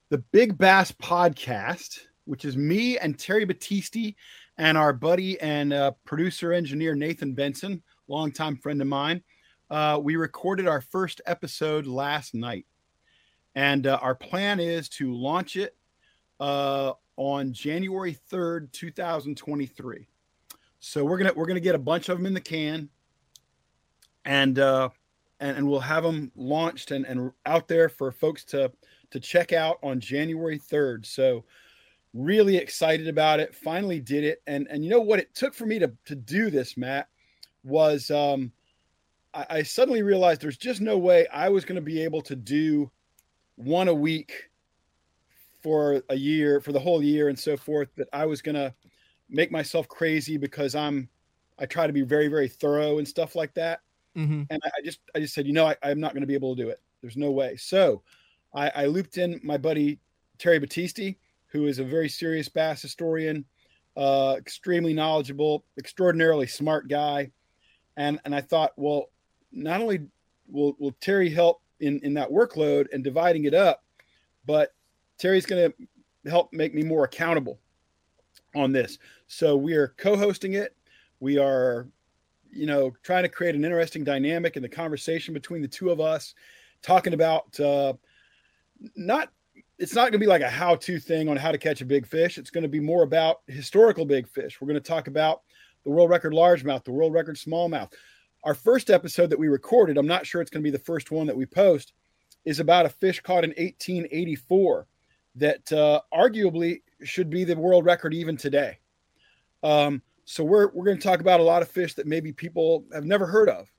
The 0.09 0.17
Big 0.17 0.57
Bass 0.57 0.91
Podcast, 0.91 1.99
which 2.25 2.43
is 2.43 2.57
me 2.57 2.97
and 2.97 3.17
Terry 3.17 3.45
Battisti 3.45 4.15
and 4.57 4.77
our 4.77 4.91
buddy 4.91 5.39
and 5.39 5.71
uh, 5.71 5.91
producer 6.05 6.51
engineer 6.51 6.95
Nathan 6.95 7.33
Benson, 7.33 7.81
longtime 8.07 8.57
friend 8.57 8.81
of 8.81 8.87
mine. 8.87 9.23
Uh, 9.71 9.97
we 9.97 10.17
recorded 10.17 10.67
our 10.67 10.81
first 10.81 11.21
episode 11.25 11.87
last 11.87 12.35
night, 12.35 12.65
and 13.55 13.87
uh, 13.87 13.97
our 14.01 14.13
plan 14.13 14.59
is 14.59 14.89
to 14.89 15.13
launch 15.13 15.55
it 15.55 15.77
uh, 16.41 16.91
on 17.15 17.53
January 17.53 18.11
third, 18.11 18.71
two 18.73 18.91
thousand 18.91 19.37
twenty-three. 19.37 20.09
So 20.81 21.05
we're 21.05 21.17
gonna 21.17 21.33
we're 21.33 21.45
gonna 21.45 21.61
get 21.61 21.73
a 21.73 21.79
bunch 21.79 22.09
of 22.09 22.17
them 22.17 22.25
in 22.25 22.33
the 22.33 22.41
can 22.41 22.89
and 24.25 24.59
uh, 24.59 24.89
and, 25.39 25.57
and 25.57 25.67
we'll 25.67 25.79
have 25.79 26.03
them 26.03 26.31
launched 26.35 26.91
and, 26.91 27.05
and 27.05 27.31
out 27.45 27.67
there 27.67 27.89
for 27.89 28.11
folks 28.11 28.43
to 28.45 28.71
to 29.11 29.19
check 29.19 29.53
out 29.53 29.77
on 29.83 29.99
January 29.99 30.59
3rd. 30.59 31.05
So 31.05 31.43
really 32.13 32.57
excited 32.57 33.07
about 33.07 33.39
it. 33.39 33.55
Finally 33.55 34.01
did 34.01 34.23
it. 34.23 34.41
And 34.47 34.67
and 34.69 34.83
you 34.83 34.89
know 34.89 35.01
what 35.01 35.19
it 35.19 35.33
took 35.33 35.53
for 35.53 35.65
me 35.65 35.79
to 35.79 35.91
to 36.05 36.15
do 36.15 36.49
this, 36.49 36.77
Matt, 36.77 37.07
was 37.63 38.11
um 38.11 38.51
I, 39.33 39.45
I 39.49 39.63
suddenly 39.63 40.03
realized 40.03 40.41
there's 40.41 40.57
just 40.57 40.81
no 40.81 40.97
way 40.97 41.27
I 41.27 41.49
was 41.49 41.65
going 41.65 41.75
to 41.75 41.81
be 41.81 42.01
able 42.03 42.21
to 42.23 42.35
do 42.35 42.91
one 43.55 43.87
a 43.87 43.93
week 43.93 44.49
for 45.61 46.01
a 46.09 46.15
year, 46.15 46.59
for 46.59 46.71
the 46.71 46.79
whole 46.79 47.03
year 47.03 47.29
and 47.29 47.37
so 47.37 47.55
forth, 47.55 47.89
that 47.95 48.07
I 48.13 48.25
was 48.25 48.41
going 48.41 48.55
to 48.55 48.73
make 49.29 49.51
myself 49.51 49.87
crazy 49.87 50.37
because 50.37 50.75
I'm 50.75 51.09
I 51.59 51.65
try 51.67 51.85
to 51.85 51.93
be 51.93 52.01
very, 52.01 52.27
very 52.27 52.47
thorough 52.47 52.97
and 52.97 53.07
stuff 53.07 53.35
like 53.35 53.53
that 53.53 53.81
Mm-hmm. 54.17 54.43
and 54.49 54.61
I, 54.63 54.67
I 54.67 54.81
just 54.83 54.99
I 55.15 55.19
just 55.19 55.33
said, 55.33 55.47
you 55.47 55.53
know, 55.53 55.67
I, 55.67 55.75
I'm 55.83 55.99
not 55.99 56.13
going 56.13 56.21
to 56.21 56.27
be 56.27 56.33
able 56.33 56.55
to 56.55 56.61
do 56.61 56.69
it. 56.69 56.81
There's 57.01 57.17
no 57.17 57.31
way. 57.31 57.55
So 57.55 58.03
I, 58.53 58.69
I 58.69 58.85
looped 58.85 59.17
in 59.17 59.39
my 59.43 59.57
buddy 59.57 59.99
Terry 60.37 60.59
Battisti, 60.59 61.17
who 61.47 61.67
is 61.67 61.79
a 61.79 61.83
very 61.83 62.09
serious 62.09 62.49
bass 62.49 62.81
historian, 62.81 63.45
uh, 63.95 64.35
extremely 64.37 64.93
knowledgeable, 64.93 65.65
extraordinarily 65.77 66.47
smart 66.47 66.89
guy, 66.89 67.31
and 67.95 68.19
and 68.25 68.35
I 68.35 68.41
thought, 68.41 68.73
well, 68.75 69.10
not 69.51 69.81
only 69.81 70.07
will 70.47 70.75
will 70.79 70.95
Terry 71.01 71.29
help 71.29 71.61
in 71.79 71.99
in 71.99 72.13
that 72.15 72.29
workload 72.29 72.87
and 72.93 73.03
dividing 73.03 73.45
it 73.45 73.53
up, 73.53 73.83
but 74.45 74.73
Terry's 75.17 75.45
going 75.45 75.71
to 75.71 76.29
help 76.29 76.51
make 76.53 76.73
me 76.73 76.83
more 76.83 77.03
accountable 77.03 77.59
on 78.55 78.71
this. 78.71 78.97
So 79.27 79.55
we 79.55 79.73
are 79.73 79.89
co-hosting 79.97 80.53
it. 80.53 80.75
We 81.19 81.37
are 81.37 81.87
you 82.51 82.65
know, 82.65 82.93
trying 83.03 83.23
to 83.23 83.29
create 83.29 83.55
an 83.55 83.63
interesting 83.63 84.03
dynamic 84.03 84.55
in 84.55 84.61
the 84.61 84.69
conversation 84.69 85.33
between 85.33 85.61
the 85.61 85.67
two 85.67 85.89
of 85.89 85.99
us, 85.99 86.35
talking 86.81 87.13
about 87.13 87.59
uh, 87.59 87.93
not. 88.95 89.29
It's 89.77 89.95
not 89.95 90.03
going 90.03 90.13
to 90.13 90.19
be 90.19 90.27
like 90.27 90.43
a 90.43 90.49
how-to 90.49 90.99
thing 90.99 91.27
on 91.27 91.37
how 91.37 91.51
to 91.51 91.57
catch 91.57 91.81
a 91.81 91.85
big 91.85 92.05
fish. 92.05 92.37
It's 92.37 92.51
going 92.51 92.61
to 92.61 92.69
be 92.69 92.79
more 92.79 93.01
about 93.01 93.41
historical 93.47 94.05
big 94.05 94.27
fish. 94.27 94.61
We're 94.61 94.67
going 94.67 94.75
to 94.75 94.87
talk 94.87 95.07
about 95.07 95.41
the 95.83 95.89
world 95.89 96.11
record 96.11 96.33
largemouth, 96.33 96.83
the 96.83 96.91
world 96.91 97.13
record 97.13 97.35
smallmouth. 97.35 97.91
Our 98.43 98.55
first 98.55 98.89
episode 98.89 99.29
that 99.29 99.39
we 99.39 99.47
recorded, 99.47 99.97
I'm 99.97 100.07
not 100.07 100.25
sure 100.25 100.41
it's 100.41 100.49
going 100.49 100.63
to 100.63 100.67
be 100.67 100.75
the 100.75 100.83
first 100.83 101.11
one 101.11 101.27
that 101.27 101.37
we 101.37 101.45
post, 101.45 101.93
is 102.43 102.59
about 102.59 102.87
a 102.87 102.89
fish 102.89 103.19
caught 103.19 103.43
in 103.43 103.51
1884 103.51 104.87
that 105.35 105.71
uh, 105.71 106.01
arguably 106.13 106.81
should 107.03 107.29
be 107.29 107.43
the 107.43 107.55
world 107.55 107.85
record 107.85 108.13
even 108.13 108.35
today. 108.35 108.79
Um, 109.63 110.01
so 110.25 110.43
we're 110.43 110.69
we're 110.71 110.85
going 110.85 110.97
to 110.97 111.03
talk 111.03 111.19
about 111.19 111.39
a 111.39 111.43
lot 111.43 111.61
of 111.61 111.69
fish 111.69 111.93
that 111.95 112.07
maybe 112.07 112.31
people 112.31 112.85
have 112.93 113.05
never 113.05 113.25
heard 113.25 113.49
of. 113.49 113.71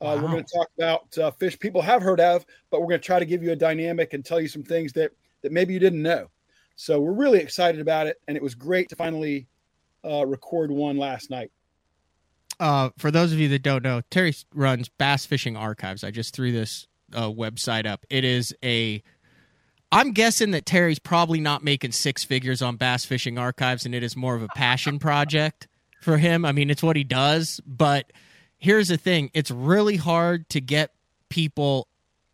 Uh, 0.00 0.06
wow. 0.06 0.16
We're 0.16 0.30
going 0.30 0.44
to 0.44 0.56
talk 0.56 0.68
about 0.76 1.18
uh, 1.18 1.30
fish 1.32 1.58
people 1.58 1.82
have 1.82 2.02
heard 2.02 2.20
of, 2.20 2.44
but 2.70 2.80
we're 2.80 2.88
going 2.88 3.00
to 3.00 3.06
try 3.06 3.18
to 3.18 3.26
give 3.26 3.42
you 3.42 3.52
a 3.52 3.56
dynamic 3.56 4.12
and 4.12 4.24
tell 4.24 4.40
you 4.40 4.48
some 4.48 4.62
things 4.62 4.92
that 4.94 5.12
that 5.42 5.52
maybe 5.52 5.72
you 5.72 5.78
didn't 5.78 6.02
know. 6.02 6.28
So 6.74 7.00
we're 7.00 7.12
really 7.12 7.38
excited 7.38 7.80
about 7.80 8.06
it, 8.06 8.20
and 8.26 8.36
it 8.36 8.42
was 8.42 8.54
great 8.54 8.88
to 8.88 8.96
finally 8.96 9.46
uh, 10.04 10.26
record 10.26 10.70
one 10.70 10.96
last 10.96 11.30
night. 11.30 11.50
Uh, 12.60 12.90
for 12.98 13.10
those 13.10 13.32
of 13.32 13.40
you 13.40 13.48
that 13.48 13.62
don't 13.62 13.82
know, 13.82 14.02
Terry 14.10 14.34
runs 14.54 14.88
Bass 14.90 15.24
Fishing 15.24 15.56
Archives. 15.56 16.04
I 16.04 16.10
just 16.10 16.34
threw 16.34 16.52
this 16.52 16.86
uh, 17.14 17.30
website 17.30 17.86
up. 17.86 18.04
It 18.10 18.22
is 18.22 18.54
a 18.62 19.02
I'm 19.92 20.12
guessing 20.12 20.52
that 20.52 20.66
Terry's 20.66 21.00
probably 21.00 21.40
not 21.40 21.64
making 21.64 21.92
six 21.92 22.22
figures 22.22 22.62
on 22.62 22.76
Bass 22.76 23.04
Fishing 23.04 23.38
Archives, 23.38 23.86
and 23.86 23.94
it 23.94 24.04
is 24.04 24.16
more 24.16 24.36
of 24.36 24.42
a 24.42 24.48
passion 24.54 25.00
project 25.00 25.66
for 26.00 26.16
him. 26.16 26.44
I 26.44 26.52
mean, 26.52 26.70
it's 26.70 26.82
what 26.82 26.96
he 26.96 27.02
does. 27.02 27.60
But 27.66 28.12
here's 28.58 28.88
the 28.88 28.96
thing 28.96 29.30
it's 29.34 29.50
really 29.50 29.96
hard 29.96 30.48
to 30.50 30.60
get 30.60 30.92
people 31.28 31.88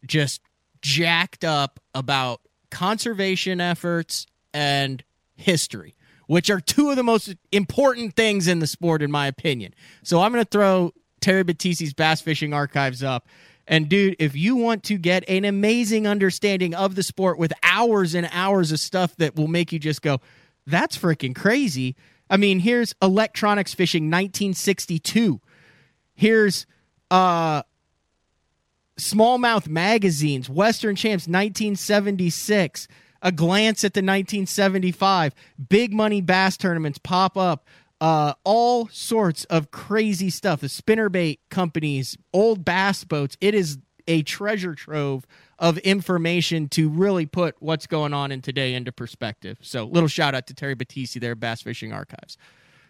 just 0.07 0.43
jacked 0.83 1.45
up 1.45 1.81
about 1.95 2.41
conservation 2.71 3.61
efforts 3.61 4.27
and 4.53 5.03
history, 5.37 5.95
which 6.27 6.51
are 6.51 6.61
two 6.61 6.91
of 6.91 6.97
the 6.97 7.03
most 7.03 7.35
important 7.53 8.15
things 8.15 8.49
in 8.49 8.59
the 8.59 8.67
sport, 8.67 9.03
in 9.03 9.11
my 9.11 9.27
opinion. 9.27 9.75
So 10.03 10.21
I'm 10.21 10.33
going 10.33 10.45
to 10.45 10.51
throw 10.51 10.93
Terry 11.21 11.45
Battisti's 11.45 11.95
Bass 11.95 12.21
Fishing 12.21 12.53
Archives 12.53 13.03
up 13.03 13.27
and 13.69 13.89
dude, 13.89 14.17
if 14.19 14.37
you 14.37 14.57
want 14.57 14.85
to 14.85 14.97
get 14.97 15.29
an 15.29 15.45
amazing 15.45 16.07
understanding 16.07 16.75
of 16.75 16.95
the 16.95 17.03
sport 17.03 17.39
with 17.39 17.53
hours 17.62 18.15
and 18.15 18.29
hours 18.31 18.71
of 18.71 18.79
stuff 18.79 19.17
that 19.17 19.35
will 19.35 19.49
make 19.49 19.73
you 19.73 19.79
just 19.79 20.03
go, 20.03 20.21
that's 20.67 20.97
freaking 20.97 21.35
crazy. 21.35 21.97
I 22.31 22.37
mean, 22.37 22.61
here's 22.61 22.95
Electronics 23.03 23.75
Fishing 23.75 24.05
1962. 24.05 25.41
Here's 26.15 26.67
uh 27.11 27.62
Smallmouth 28.99 29.69
Magazines, 29.69 30.49
Western 30.49 30.97
Champs 30.97 31.27
1976. 31.27 32.89
A 33.22 33.33
glance 33.33 33.85
at 33.85 33.94
the 33.94 33.98
1975 33.98 35.35
big 35.68 35.92
money 35.92 36.20
bass 36.20 36.57
tournaments 36.57 36.98
pop 36.98 37.37
up 37.37 37.66
uh, 38.00 38.35
all 38.44 38.88
sorts 38.88 39.44
of 39.44 39.70
crazy 39.70 40.31
stuff. 40.31 40.61
The 40.61 40.66
spinnerbait 40.66 41.38
companies, 41.50 42.16
old 42.33 42.64
bass 42.64 43.05
boats. 43.05 43.37
It 43.40 43.55
is 43.55 43.79
a 44.07 44.22
treasure 44.22 44.74
trove 44.74 45.26
of 45.59 45.79
information 45.79 46.68
to 46.68 46.88
really 46.88 47.26
put 47.26 47.57
what's 47.61 47.87
going 47.87 48.12
on 48.12 48.31
in 48.31 48.42
today 48.42 48.74
into 48.74 48.92
perspective. 48.92 49.59
So, 49.62 49.85
little 49.85 50.09
shout 50.09 50.35
out 50.35 50.46
to 50.48 50.55
Terry 50.55 50.76
Battisti 50.76 51.20
there, 51.20 51.35
Bass 51.35 51.62
Fishing 51.62 51.92
Archives. 51.92 52.37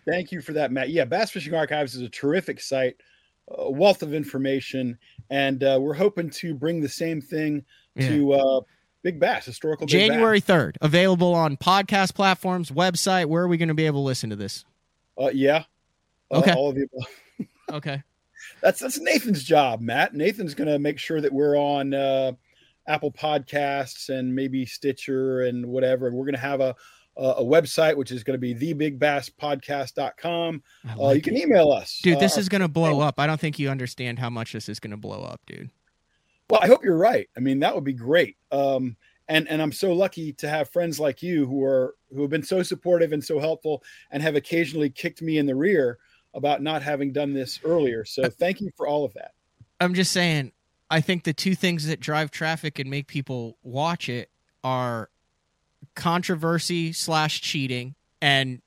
Thank 0.06 0.32
you 0.32 0.40
for 0.40 0.52
that, 0.52 0.72
Matt. 0.72 0.90
Yeah, 0.90 1.04
Bass 1.04 1.30
Fishing 1.30 1.54
Archives 1.54 1.94
is 1.94 2.02
a 2.02 2.08
terrific 2.08 2.60
site, 2.60 2.96
a 3.48 3.70
wealth 3.70 4.02
of 4.02 4.14
information, 4.14 4.98
and 5.30 5.62
uh, 5.62 5.78
we're 5.80 5.94
hoping 5.94 6.30
to 6.30 6.54
bring 6.54 6.80
the 6.80 6.88
same 6.88 7.20
thing 7.20 7.64
yeah. 7.94 8.08
to 8.08 8.32
uh, 8.32 8.60
Big 9.06 9.20
Bass, 9.20 9.44
historical. 9.44 9.86
Big 9.86 9.92
January 9.92 10.40
third, 10.40 10.78
available 10.80 11.32
on 11.32 11.56
podcast 11.56 12.16
platforms, 12.16 12.72
website. 12.72 13.26
Where 13.26 13.44
are 13.44 13.46
we 13.46 13.56
going 13.56 13.68
to 13.68 13.74
be 13.74 13.86
able 13.86 14.00
to 14.00 14.04
listen 14.04 14.30
to 14.30 14.36
this? 14.36 14.64
Uh, 15.16 15.30
yeah. 15.32 15.62
Uh, 16.28 16.38
okay. 16.38 16.52
all 16.54 16.68
of 16.68 16.76
you. 16.76 16.88
okay. 17.70 18.02
That's 18.62 18.80
that's 18.80 18.98
Nathan's 18.98 19.44
job, 19.44 19.80
Matt. 19.80 20.14
Nathan's 20.14 20.54
going 20.54 20.66
to 20.66 20.80
make 20.80 20.98
sure 20.98 21.20
that 21.20 21.32
we're 21.32 21.56
on 21.56 21.94
uh, 21.94 22.32
Apple 22.88 23.12
Podcasts 23.12 24.08
and 24.08 24.34
maybe 24.34 24.66
Stitcher 24.66 25.42
and 25.42 25.66
whatever. 25.66 26.08
And 26.08 26.16
we're 26.16 26.24
going 26.24 26.34
to 26.34 26.40
have 26.40 26.60
a 26.60 26.74
a 27.16 27.44
website 27.44 27.96
which 27.96 28.10
is 28.10 28.24
going 28.24 28.34
to 28.34 28.40
be 28.40 28.56
thebigbasspodcast.com. 28.56 30.62
Like 30.84 31.00
uh, 31.00 31.10
you 31.10 31.22
can 31.22 31.36
email 31.36 31.70
us. 31.70 32.00
Dude, 32.02 32.18
this 32.18 32.36
uh, 32.36 32.40
is 32.40 32.48
going 32.48 32.62
to 32.62 32.68
blow 32.68 32.98
up. 32.98 33.20
I 33.20 33.28
don't 33.28 33.38
think 33.38 33.60
you 33.60 33.70
understand 33.70 34.18
how 34.18 34.30
much 34.30 34.52
this 34.52 34.68
is 34.68 34.80
going 34.80 34.90
to 34.90 34.96
blow 34.96 35.22
up, 35.22 35.42
dude. 35.46 35.70
Well, 36.48 36.60
I 36.62 36.66
hope 36.66 36.84
you're 36.84 36.96
right. 36.96 37.28
I 37.36 37.40
mean, 37.40 37.60
that 37.60 37.74
would 37.74 37.84
be 37.84 37.92
great. 37.92 38.36
Um, 38.52 38.96
and 39.28 39.48
and 39.48 39.60
I'm 39.60 39.72
so 39.72 39.92
lucky 39.92 40.32
to 40.34 40.48
have 40.48 40.70
friends 40.70 41.00
like 41.00 41.22
you 41.22 41.46
who 41.46 41.64
are 41.64 41.94
who 42.14 42.22
have 42.22 42.30
been 42.30 42.42
so 42.42 42.62
supportive 42.62 43.12
and 43.12 43.24
so 43.24 43.40
helpful 43.40 43.82
and 44.10 44.22
have 44.22 44.36
occasionally 44.36 44.90
kicked 44.90 45.20
me 45.20 45.38
in 45.38 45.46
the 45.46 45.54
rear 45.54 45.98
about 46.34 46.62
not 46.62 46.82
having 46.82 47.12
done 47.12 47.32
this 47.32 47.58
earlier. 47.64 48.04
So 48.04 48.28
thank 48.30 48.60
you 48.60 48.70
for 48.76 48.86
all 48.86 49.04
of 49.04 49.14
that. 49.14 49.32
I'm 49.80 49.94
just 49.94 50.12
saying, 50.12 50.52
I 50.90 51.00
think 51.00 51.24
the 51.24 51.32
two 51.32 51.54
things 51.54 51.86
that 51.86 51.98
drive 51.98 52.30
traffic 52.30 52.78
and 52.78 52.88
make 52.88 53.08
people 53.08 53.58
watch 53.62 54.08
it 54.08 54.30
are 54.62 55.10
controversy 55.94 56.92
slash 56.92 57.40
cheating 57.40 57.94
and 58.22 58.62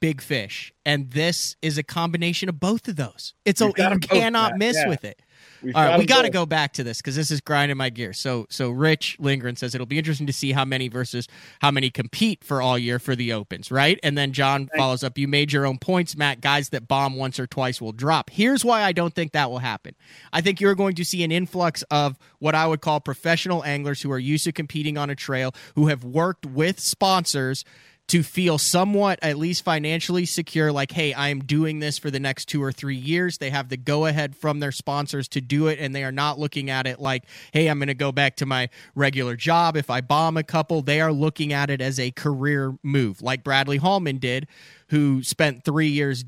big 0.00 0.20
fish. 0.20 0.72
And 0.84 1.10
this 1.10 1.56
is 1.62 1.78
a 1.78 1.82
combination 1.82 2.48
of 2.48 2.58
both 2.58 2.88
of 2.88 2.96
those. 2.96 3.34
It's 3.44 3.60
a 3.60 3.66
you 3.66 3.98
cannot 4.00 4.58
miss 4.58 4.76
yeah. 4.76 4.88
with 4.88 5.04
it. 5.04 5.22
We've 5.62 5.74
All 5.74 5.84
right, 5.84 5.98
we 5.98 6.06
got 6.06 6.22
to 6.22 6.30
go 6.30 6.46
back 6.46 6.72
to 6.74 6.84
this 6.84 6.98
because 6.98 7.16
this 7.16 7.30
is 7.30 7.40
grinding 7.40 7.76
my 7.76 7.90
gear. 7.90 8.12
So, 8.12 8.46
so 8.50 8.70
Rich 8.70 9.16
Lindgren 9.18 9.56
says 9.56 9.74
it'll 9.74 9.86
be 9.86 9.98
interesting 9.98 10.26
to 10.26 10.32
see 10.32 10.52
how 10.52 10.64
many 10.64 10.88
versus 10.88 11.28
how 11.60 11.70
many 11.70 11.90
compete 11.90 12.44
for 12.44 12.60
all 12.60 12.78
year 12.78 12.98
for 12.98 13.16
the 13.16 13.32
opens, 13.32 13.70
right? 13.70 13.98
And 14.02 14.16
then 14.16 14.32
John 14.32 14.68
follows 14.76 15.02
up. 15.02 15.18
You 15.18 15.28
made 15.28 15.52
your 15.52 15.66
own 15.66 15.78
points, 15.78 16.16
Matt. 16.16 16.40
Guys 16.40 16.68
that 16.70 16.86
bomb 16.86 17.16
once 17.16 17.40
or 17.40 17.46
twice 17.46 17.80
will 17.80 17.92
drop. 17.92 18.30
Here's 18.30 18.64
why 18.64 18.82
I 18.82 18.92
don't 18.92 19.14
think 19.14 19.32
that 19.32 19.50
will 19.50 19.58
happen. 19.58 19.94
I 20.32 20.40
think 20.40 20.60
you're 20.60 20.74
going 20.74 20.94
to 20.96 21.04
see 21.04 21.24
an 21.24 21.32
influx 21.32 21.82
of 21.90 22.18
what 22.38 22.54
I 22.54 22.66
would 22.66 22.80
call 22.80 23.00
professional 23.00 23.64
anglers 23.64 24.02
who 24.02 24.12
are 24.12 24.18
used 24.18 24.44
to 24.44 24.52
competing 24.52 24.98
on 24.98 25.10
a 25.10 25.14
trail, 25.14 25.54
who 25.74 25.88
have 25.88 26.04
worked 26.04 26.46
with 26.46 26.80
sponsors 26.80 27.64
to 28.08 28.22
feel 28.22 28.56
somewhat 28.56 29.18
at 29.22 29.36
least 29.36 29.64
financially 29.64 30.24
secure 30.24 30.70
like 30.70 30.92
hey 30.92 31.12
i 31.12 31.28
am 31.28 31.40
doing 31.40 31.80
this 31.80 31.98
for 31.98 32.10
the 32.10 32.20
next 32.20 32.46
two 32.46 32.62
or 32.62 32.72
three 32.72 32.96
years. 32.96 33.38
They 33.38 33.50
have 33.50 33.68
the 33.68 33.76
go 33.76 34.06
ahead 34.06 34.36
from 34.36 34.60
their 34.60 34.72
sponsors 34.72 35.28
to 35.28 35.40
do 35.40 35.66
it 35.66 35.78
and 35.80 35.94
they 35.94 36.04
are 36.04 36.12
not 36.12 36.38
looking 36.38 36.70
at 36.70 36.86
it 36.86 37.00
like 37.00 37.24
hey 37.52 37.68
i'm 37.68 37.78
going 37.78 37.88
to 37.88 37.94
go 37.94 38.12
back 38.12 38.36
to 38.36 38.46
my 38.46 38.68
regular 38.94 39.36
job. 39.36 39.76
If 39.76 39.90
i 39.90 40.00
bomb 40.00 40.36
a 40.36 40.42
couple 40.42 40.82
they 40.82 41.00
are 41.00 41.12
looking 41.12 41.52
at 41.52 41.70
it 41.70 41.80
as 41.80 41.98
a 41.98 42.10
career 42.12 42.76
move 42.82 43.22
like 43.22 43.42
bradley 43.42 43.78
hallman 43.78 44.18
did 44.18 44.46
who 44.88 45.22
spent 45.22 45.64
three 45.64 45.88
years 45.88 46.24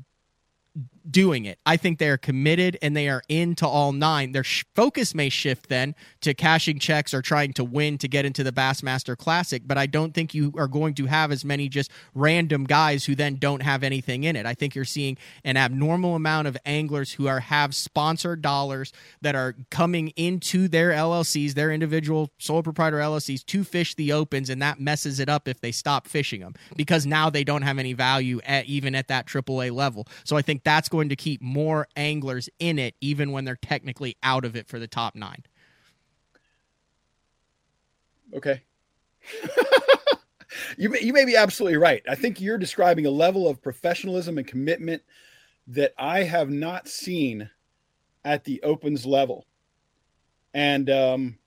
doing 1.09 1.45
it. 1.45 1.59
I 1.65 1.77
think 1.77 1.99
they 1.99 2.09
are 2.09 2.17
committed 2.17 2.77
and 2.81 2.95
they 2.95 3.09
are 3.09 3.21
into 3.29 3.67
all 3.67 3.91
nine. 3.91 4.31
Their 4.31 4.43
sh- 4.43 4.65
focus 4.75 5.15
may 5.15 5.29
shift 5.29 5.69
then 5.69 5.95
to 6.21 6.33
cashing 6.33 6.79
checks 6.79 7.13
or 7.13 7.21
trying 7.21 7.53
to 7.53 7.63
win 7.63 7.97
to 7.99 8.07
get 8.07 8.25
into 8.25 8.43
the 8.43 8.51
Bassmaster 8.51 9.17
Classic, 9.17 9.63
but 9.65 9.77
I 9.77 9.85
don't 9.85 10.13
think 10.13 10.33
you 10.33 10.53
are 10.57 10.67
going 10.67 10.93
to 10.95 11.05
have 11.05 11.31
as 11.31 11.45
many 11.45 11.69
just 11.69 11.91
random 12.13 12.65
guys 12.65 13.05
who 13.05 13.15
then 13.15 13.35
don't 13.35 13.61
have 13.61 13.83
anything 13.83 14.23
in 14.23 14.35
it. 14.35 14.45
I 14.45 14.53
think 14.53 14.75
you're 14.75 14.85
seeing 14.85 15.17
an 15.43 15.57
abnormal 15.57 16.15
amount 16.15 16.47
of 16.47 16.57
anglers 16.65 17.13
who 17.13 17.27
are 17.27 17.39
have 17.39 17.73
sponsored 17.73 18.41
dollars 18.41 18.91
that 19.21 19.35
are 19.35 19.55
coming 19.71 20.09
into 20.09 20.67
their 20.67 20.91
LLCs, 20.91 21.53
their 21.53 21.71
individual 21.71 22.31
sole 22.37 22.63
proprietor 22.63 22.97
LLCs 22.97 23.45
to 23.45 23.63
fish 23.63 23.95
the 23.95 24.11
opens 24.11 24.49
and 24.49 24.61
that 24.61 24.79
messes 24.79 25.19
it 25.19 25.29
up 25.29 25.47
if 25.47 25.61
they 25.61 25.71
stop 25.71 26.07
fishing 26.07 26.41
them 26.41 26.53
because 26.75 27.05
now 27.05 27.29
they 27.29 27.43
don't 27.43 27.61
have 27.61 27.79
any 27.79 27.93
value 27.93 28.39
at 28.45 28.65
even 28.65 28.95
at 28.95 29.07
that 29.07 29.25
AAA 29.25 29.71
level. 29.71 30.07
So 30.23 30.35
I 30.35 30.41
think 30.41 30.63
that's 30.63 30.88
going 30.89 31.09
to 31.09 31.15
keep 31.15 31.41
more 31.41 31.87
anglers 31.95 32.49
in 32.59 32.79
it, 32.79 32.95
even 33.01 33.31
when 33.31 33.45
they're 33.45 33.55
technically 33.55 34.17
out 34.23 34.45
of 34.45 34.55
it 34.55 34.67
for 34.67 34.79
the 34.79 34.87
top 34.87 35.15
nine. 35.15 35.43
Okay. 38.33 38.61
you, 40.77 40.89
may, 40.89 41.01
you 41.01 41.13
may 41.13 41.25
be 41.25 41.35
absolutely 41.35 41.77
right. 41.77 42.03
I 42.07 42.15
think 42.15 42.39
you're 42.41 42.57
describing 42.57 43.05
a 43.05 43.11
level 43.11 43.47
of 43.47 43.61
professionalism 43.61 44.37
and 44.37 44.45
commitment 44.45 45.01
that 45.67 45.93
I 45.97 46.23
have 46.23 46.49
not 46.49 46.87
seen 46.87 47.49
at 48.25 48.43
the 48.43 48.61
opens 48.63 49.05
level. 49.05 49.45
And 50.53 50.89
um, 50.89 51.37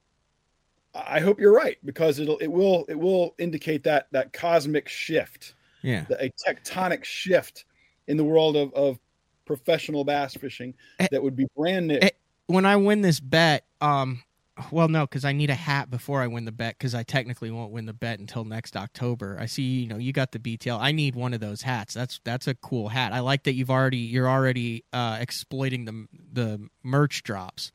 I 0.94 1.20
hope 1.20 1.40
you're 1.40 1.54
right 1.54 1.78
because 1.84 2.18
it'll 2.18 2.38
it 2.38 2.46
will 2.46 2.84
it 2.88 2.98
will 2.98 3.34
indicate 3.38 3.82
that 3.84 4.06
that 4.12 4.32
cosmic 4.32 4.88
shift, 4.88 5.54
yeah, 5.82 6.04
a 6.20 6.30
tectonic 6.46 7.04
shift 7.04 7.64
in 8.06 8.16
the 8.16 8.24
world 8.24 8.56
of, 8.56 8.72
of 8.74 8.98
professional 9.44 10.04
bass 10.04 10.34
fishing 10.34 10.74
eh, 11.00 11.08
that 11.10 11.22
would 11.22 11.36
be 11.36 11.46
brand 11.56 11.88
new. 11.88 11.98
Eh, 12.00 12.10
when 12.46 12.66
I 12.66 12.76
win 12.76 13.02
this 13.02 13.20
bet, 13.20 13.64
um, 13.80 14.22
well, 14.70 14.88
no, 14.88 15.06
because 15.06 15.24
I 15.24 15.32
need 15.32 15.50
a 15.50 15.54
hat 15.54 15.90
before 15.90 16.20
I 16.20 16.26
win 16.26 16.44
the 16.44 16.52
bet 16.52 16.78
because 16.78 16.94
I 16.94 17.02
technically 17.02 17.50
won't 17.50 17.72
win 17.72 17.86
the 17.86 17.92
bet 17.92 18.18
until 18.18 18.44
next 18.44 18.76
October. 18.76 19.38
I 19.40 19.46
see, 19.46 19.62
you 19.62 19.88
know, 19.88 19.96
you 19.96 20.12
got 20.12 20.32
the 20.32 20.38
BTL. 20.38 20.78
I 20.78 20.92
need 20.92 21.14
one 21.14 21.32
of 21.32 21.40
those 21.40 21.62
hats. 21.62 21.94
That's 21.94 22.20
that's 22.24 22.46
a 22.46 22.54
cool 22.54 22.88
hat. 22.88 23.12
I 23.12 23.20
like 23.20 23.44
that 23.44 23.54
you've 23.54 23.70
already 23.70 23.98
you're 23.98 24.28
already 24.28 24.84
uh, 24.92 25.18
exploiting 25.20 25.84
the 25.86 26.06
the 26.32 26.68
merch 26.82 27.22
drops. 27.22 27.72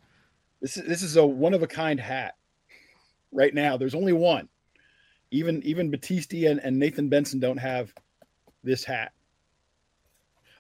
This 0.62 0.78
is 0.78 0.88
this 0.88 1.02
is 1.02 1.16
a 1.16 1.26
one 1.26 1.54
of 1.54 1.64
a 1.64 1.68
kind 1.68 2.00
hat. 2.00 2.36
Right 3.32 3.54
now, 3.54 3.78
there's 3.78 3.96
only 3.96 4.14
one. 4.14 4.48
Even 5.32 5.62
even 5.64 5.92
Battisti 5.92 6.50
and, 6.50 6.60
and 6.60 6.78
Nathan 6.78 7.10
Benson 7.10 7.40
don't 7.40 7.58
have 7.58 7.92
this 8.64 8.84
hat. 8.84 9.14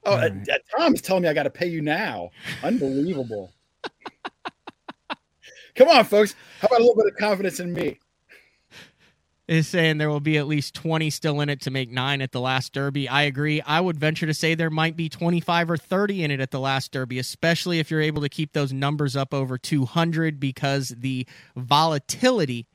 Oh, 0.07 0.13
uh, 0.13 0.17
right. 0.17 0.49
uh, 0.49 0.57
Tom's 0.77 1.01
telling 1.01 1.23
me 1.23 1.29
I 1.29 1.33
got 1.33 1.43
to 1.43 1.49
pay 1.49 1.67
you 1.67 1.81
now. 1.81 2.31
Unbelievable. 2.63 3.53
Come 5.75 5.89
on, 5.89 6.05
folks. 6.05 6.33
How 6.61 6.67
about 6.67 6.79
a 6.79 6.83
little 6.83 6.95
bit 6.95 7.07
of 7.07 7.17
confidence 7.17 7.59
in 7.59 7.73
me? 7.73 7.99
is 9.47 9.67
saying 9.67 9.97
there 9.97 10.09
will 10.09 10.19
be 10.19 10.37
at 10.37 10.47
least 10.47 10.75
20 10.75 11.09
still 11.09 11.39
in 11.39 11.49
it 11.49 11.61
to 11.61 11.71
make 11.71 11.89
nine 11.89 12.21
at 12.21 12.31
the 12.33 12.41
last 12.41 12.73
Derby. 12.73 13.07
I 13.07 13.23
agree. 13.23 13.61
I 13.61 13.79
would 13.79 13.97
venture 13.97 14.25
to 14.25 14.33
say 14.33 14.55
there 14.55 14.69
might 14.69 14.97
be 14.97 15.07
25 15.07 15.71
or 15.71 15.77
30 15.77 16.23
in 16.23 16.31
it 16.31 16.41
at 16.41 16.51
the 16.51 16.59
last 16.59 16.91
Derby, 16.91 17.17
especially 17.17 17.79
if 17.79 17.89
you're 17.89 18.01
able 18.01 18.21
to 18.21 18.29
keep 18.29 18.51
those 18.51 18.73
numbers 18.73 19.15
up 19.15 19.33
over 19.33 19.57
200 19.57 20.39
because 20.39 20.89
the 20.97 21.25
volatility, 21.55 22.67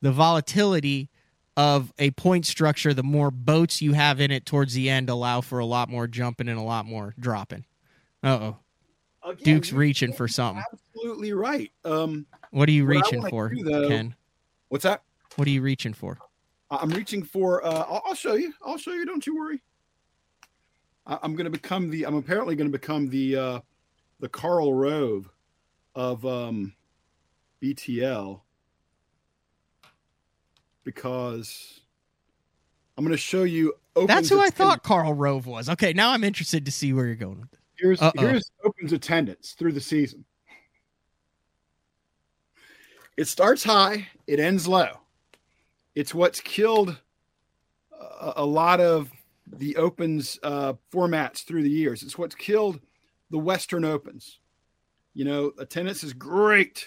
the 0.00 0.12
volatility 0.12 1.10
of 1.56 1.92
a 1.98 2.10
point 2.12 2.46
structure, 2.46 2.94
the 2.94 3.02
more 3.02 3.30
boats 3.30 3.82
you 3.82 3.92
have 3.92 4.20
in 4.20 4.30
it 4.30 4.46
towards 4.46 4.74
the 4.74 4.88
end 4.88 5.10
allow 5.10 5.40
for 5.40 5.58
a 5.58 5.66
lot 5.66 5.88
more 5.88 6.06
jumping 6.06 6.48
and 6.48 6.58
a 6.58 6.62
lot 6.62 6.86
more 6.86 7.14
dropping. 7.18 7.64
Uh 8.22 8.52
oh. 9.24 9.34
Duke's 9.44 9.72
reaching 9.72 10.12
for 10.12 10.26
something. 10.26 10.64
Absolutely 10.72 11.32
right. 11.32 11.70
Um, 11.84 12.26
what 12.50 12.68
are 12.68 12.72
you 12.72 12.84
reaching 12.84 13.26
for, 13.28 13.50
do, 13.50 13.62
though, 13.62 13.88
Ken? 13.88 14.14
What's 14.68 14.82
that? 14.84 15.02
What 15.36 15.46
are 15.46 15.50
you 15.50 15.62
reaching 15.62 15.92
for? 15.92 16.18
I'm 16.70 16.90
reaching 16.90 17.22
for. 17.22 17.64
Uh, 17.64 17.84
I'll, 17.88 18.02
I'll, 18.06 18.14
show 18.14 18.34
you. 18.34 18.52
I'll 18.64 18.78
show 18.78 18.92
you. 18.92 19.04
Don't 19.04 19.26
you 19.26 19.36
worry. 19.36 19.62
I, 21.06 21.18
am 21.22 21.34
going 21.36 21.44
to 21.44 21.50
become 21.50 21.90
the. 21.90 22.04
I'm 22.04 22.16
apparently 22.16 22.56
going 22.56 22.70
to 22.70 22.78
become 22.78 23.08
the 23.08 23.36
uh, 23.36 23.60
the 24.20 24.28
Karl 24.28 24.72
Rove 24.74 25.28
of 25.94 26.24
um, 26.24 26.74
BTL 27.62 28.40
because 30.84 31.80
I'm 32.96 33.04
going 33.04 33.12
to 33.12 33.18
show 33.18 33.42
you. 33.44 33.74
That's 34.06 34.28
who 34.28 34.40
I 34.40 34.50
thought 34.50 34.82
Karl 34.82 35.14
Rove 35.14 35.46
was. 35.46 35.68
Okay, 35.68 35.92
now 35.92 36.10
I'm 36.10 36.24
interested 36.24 36.64
to 36.66 36.72
see 36.72 36.92
where 36.92 37.06
you're 37.06 37.14
going 37.14 37.40
with 37.40 37.50
this. 37.50 37.60
Here's 37.76 38.02
Uh-oh. 38.02 38.20
here's 38.20 38.50
Opens 38.64 38.92
attendance 38.92 39.52
through 39.52 39.72
the 39.72 39.80
season. 39.80 40.24
It 43.16 43.26
starts 43.26 43.62
high, 43.62 44.08
it 44.26 44.40
ends 44.40 44.66
low. 44.66 44.98
It's 45.94 46.14
what's 46.14 46.40
killed 46.40 46.96
a, 47.92 48.32
a 48.36 48.46
lot 48.46 48.80
of 48.80 49.10
the 49.46 49.76
Opens 49.76 50.38
uh, 50.42 50.74
formats 50.92 51.44
through 51.44 51.62
the 51.62 51.70
years. 51.70 52.02
It's 52.02 52.16
what's 52.16 52.34
killed 52.34 52.80
the 53.30 53.38
Western 53.38 53.84
Opens. 53.84 54.38
You 55.14 55.26
know, 55.26 55.52
attendance 55.58 56.04
is 56.04 56.14
great 56.14 56.86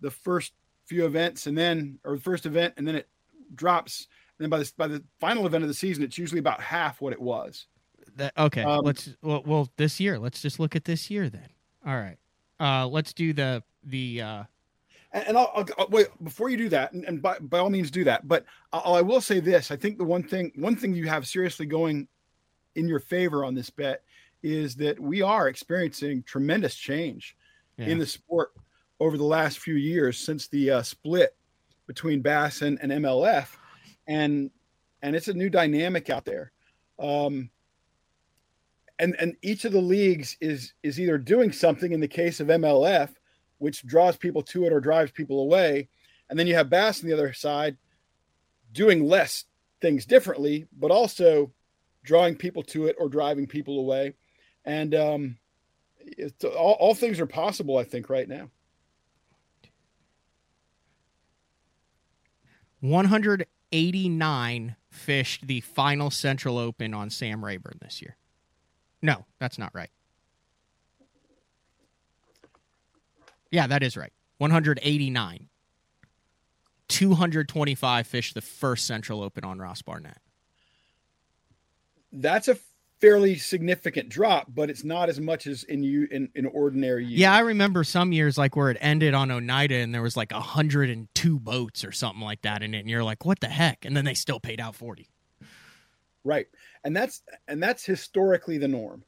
the 0.00 0.10
first 0.10 0.52
few 0.86 1.06
events, 1.06 1.46
and 1.46 1.56
then 1.56 1.98
or 2.04 2.16
the 2.16 2.22
first 2.22 2.46
event, 2.46 2.74
and 2.76 2.86
then 2.86 2.94
it 2.94 3.08
drops. 3.54 4.08
And 4.38 4.44
then 4.44 4.50
by 4.50 4.58
the 4.58 4.72
by 4.76 4.86
the 4.86 5.02
final 5.20 5.46
event 5.46 5.64
of 5.64 5.68
the 5.68 5.74
season, 5.74 6.04
it's 6.04 6.18
usually 6.18 6.38
about 6.38 6.60
half 6.60 7.00
what 7.00 7.12
it 7.12 7.20
was. 7.20 7.66
That, 8.16 8.32
okay, 8.38 8.62
um, 8.62 8.84
let's 8.84 9.10
well, 9.22 9.42
well 9.44 9.68
this 9.76 10.00
year. 10.00 10.18
Let's 10.18 10.40
just 10.40 10.58
look 10.58 10.76
at 10.76 10.84
this 10.84 11.10
year 11.10 11.28
then. 11.28 11.48
All 11.86 11.96
right, 11.96 12.16
uh, 12.60 12.86
let's 12.86 13.12
do 13.12 13.32
the 13.32 13.62
the 13.84 14.22
uh, 14.22 14.44
and, 15.12 15.28
and 15.28 15.38
I'll, 15.38 15.50
I'll, 15.54 15.66
I'll, 15.78 15.88
wait 15.88 16.08
before 16.22 16.50
you 16.50 16.56
do 16.56 16.68
that, 16.68 16.92
and, 16.92 17.04
and 17.04 17.22
by, 17.22 17.38
by 17.38 17.58
all 17.58 17.70
means 17.70 17.90
do 17.90 18.04
that. 18.04 18.28
But 18.28 18.44
I'll, 18.72 18.94
I 18.94 19.02
will 19.02 19.20
say 19.20 19.40
this: 19.40 19.70
I 19.70 19.76
think 19.76 19.98
the 19.98 20.04
one 20.04 20.22
thing 20.22 20.52
one 20.56 20.76
thing 20.76 20.94
you 20.94 21.08
have 21.08 21.26
seriously 21.26 21.66
going 21.66 22.06
in 22.74 22.86
your 22.86 23.00
favor 23.00 23.44
on 23.44 23.54
this 23.54 23.70
bet 23.70 24.02
is 24.42 24.76
that 24.76 25.00
we 25.00 25.22
are 25.22 25.48
experiencing 25.48 26.22
tremendous 26.22 26.76
change 26.76 27.36
yeah. 27.78 27.86
in 27.86 27.98
the 27.98 28.06
sport 28.06 28.52
over 29.00 29.16
the 29.16 29.24
last 29.24 29.58
few 29.58 29.74
years 29.74 30.18
since 30.18 30.48
the 30.48 30.70
uh, 30.70 30.82
split 30.82 31.36
between 31.86 32.22
Bass 32.22 32.62
and, 32.62 32.78
and 32.82 32.92
MLF, 32.92 33.48
and 34.06 34.50
and 35.02 35.14
it's 35.14 35.28
a 35.28 35.34
new 35.34 35.50
dynamic 35.50 36.10
out 36.10 36.24
there. 36.24 36.52
Um, 36.98 37.50
and 38.98 39.14
and 39.18 39.36
each 39.42 39.64
of 39.64 39.72
the 39.72 39.80
leagues 39.80 40.36
is 40.40 40.72
is 40.82 40.98
either 40.98 41.18
doing 41.18 41.52
something 41.52 41.92
in 41.92 42.00
the 42.00 42.08
case 42.08 42.40
of 42.40 42.48
MLF 42.48 43.10
which 43.58 43.86
draws 43.86 44.16
people 44.16 44.42
to 44.42 44.64
it 44.64 44.72
or 44.72 44.80
drives 44.80 45.10
people 45.10 45.40
away. 45.40 45.88
And 46.28 46.38
then 46.38 46.46
you 46.46 46.54
have 46.54 46.70
Bass 46.70 47.02
on 47.02 47.08
the 47.08 47.14
other 47.14 47.32
side 47.32 47.76
doing 48.72 49.06
less 49.06 49.44
things 49.80 50.04
differently, 50.04 50.66
but 50.78 50.90
also 50.90 51.52
drawing 52.04 52.36
people 52.36 52.62
to 52.62 52.86
it 52.86 52.96
or 52.98 53.08
driving 53.08 53.46
people 53.46 53.78
away. 53.78 54.14
And 54.64 54.94
um, 54.94 55.38
all, 56.44 56.76
all 56.80 56.94
things 56.94 57.20
are 57.20 57.26
possible, 57.26 57.78
I 57.78 57.84
think, 57.84 58.10
right 58.10 58.28
now. 58.28 58.50
189 62.90 64.76
fished 64.90 65.46
the 65.46 65.60
final 65.60 66.10
Central 66.10 66.58
Open 66.58 66.94
on 66.94 67.10
Sam 67.10 67.44
Rayburn 67.44 67.78
this 67.80 68.00
year. 68.00 68.16
No, 69.02 69.24
that's 69.38 69.58
not 69.58 69.74
right. 69.74 69.90
Yeah, 73.50 73.66
that 73.66 73.82
is 73.82 73.96
right. 73.96 74.12
189. 74.38 75.48
225 76.88 78.06
fished 78.06 78.34
the 78.34 78.40
first 78.40 78.86
Central 78.86 79.22
Open 79.22 79.44
on 79.44 79.58
Ross 79.58 79.82
Barnett. 79.82 80.18
That's 82.12 82.48
a 82.48 82.56
fairly 83.00 83.36
significant 83.36 84.08
drop, 84.08 84.46
but 84.54 84.70
it's 84.70 84.84
not 84.84 85.08
as 85.08 85.20
much 85.20 85.46
as 85.46 85.64
in 85.64 85.82
you 85.82 86.08
in, 86.10 86.28
in 86.34 86.46
ordinary 86.46 87.04
years. 87.04 87.20
Yeah, 87.20 87.34
I 87.34 87.40
remember 87.40 87.84
some 87.84 88.12
years 88.12 88.38
like 88.38 88.56
where 88.56 88.70
it 88.70 88.78
ended 88.80 89.14
on 89.14 89.30
Oneida 89.30 89.76
and 89.76 89.94
there 89.94 90.02
was 90.02 90.16
like 90.16 90.32
102 90.32 91.38
boats 91.38 91.84
or 91.84 91.92
something 91.92 92.22
like 92.22 92.42
that 92.42 92.62
in 92.62 92.74
it, 92.74 92.80
and 92.80 92.90
you're 92.90 93.04
like, 93.04 93.24
what 93.24 93.40
the 93.40 93.48
heck? 93.48 93.84
And 93.84 93.96
then 93.96 94.04
they 94.04 94.14
still 94.14 94.40
paid 94.40 94.60
out 94.60 94.74
40. 94.74 95.08
Right. 96.24 96.46
And 96.84 96.96
that's 96.96 97.22
and 97.46 97.62
that's 97.62 97.84
historically 97.84 98.58
the 98.58 98.68
norm, 98.68 99.04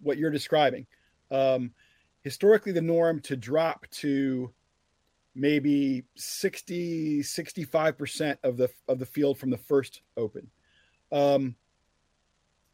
what 0.00 0.18
you're 0.18 0.30
describing. 0.30 0.86
Um, 1.30 1.72
historically 2.22 2.72
the 2.72 2.82
norm 2.82 3.20
to 3.20 3.36
drop 3.36 3.86
to 3.90 4.52
maybe 5.34 6.04
60 6.16 7.20
65% 7.20 8.38
of 8.42 8.56
the 8.56 8.68
of 8.88 8.98
the 8.98 9.06
field 9.06 9.38
from 9.38 9.50
the 9.50 9.56
first 9.56 10.02
open 10.16 10.50
um, 11.12 11.54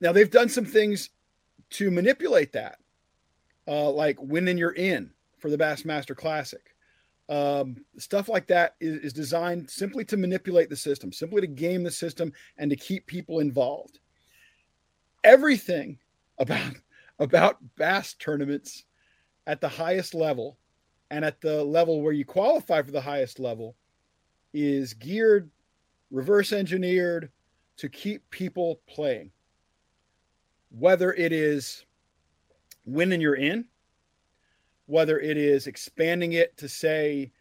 now 0.05 0.13
they've 0.13 0.31
done 0.31 0.49
some 0.49 0.65
things 0.65 1.11
to 1.71 1.91
manipulate 1.91 2.53
that 2.53 2.79
uh, 3.67 3.91
like 3.91 4.21
winning 4.21 4.59
you're 4.59 4.71
in 4.73 5.11
for 5.39 5.51
the 5.51 5.59
bassmaster 5.59 6.17
classic 6.17 6.75
um, 7.31 7.77
stuff 7.97 8.29
like 8.29 8.47
that 8.47 8.75
is, 8.81 8.99
is 8.99 9.13
designed 9.13 9.69
simply 9.71 10.05
to 10.05 10.17
manipulate 10.17 10.69
the 10.69 10.77
system 10.77 11.13
simply 11.13 11.41
to 11.41 11.47
game 11.47 11.83
the 11.83 11.91
system 11.91 12.33
and 12.59 12.71
to 12.71 12.77
keep 12.77 13.07
people 13.07 13.41
involved 13.41 13.99
everything 15.25 15.99
about 16.39 16.75
about 17.21 17.59
bass 17.77 18.15
tournaments 18.15 18.85
at 19.47 19.61
the 19.61 19.69
highest 19.69 20.15
level 20.15 20.59
and 21.11 21.25
at 21.25 21.41
the 21.41 21.63
level 21.63 22.03
where 22.03 22.13
you 22.13 22.25
qualify 22.25 22.83
for 22.83 22.91
the 22.91 23.01
highest 23.01 23.39
level 23.39 23.77
is 24.53 24.95
geared, 24.95 25.51
reverse 26.11 26.53
engineered 26.53 27.31
to 27.77 27.89
keep 27.89 28.29
people 28.31 28.81
playing. 28.89 29.31
Whether 30.77 31.13
it 31.13 31.33
is 31.33 31.85
winning 32.85 33.21
you're 33.21 33.37
in, 33.37 33.67
whether 34.87 35.19
it 35.21 35.37
is 35.37 35.67
expanding 35.67 36.33
it 36.33 36.57
to 36.59 36.69
say 36.69 37.33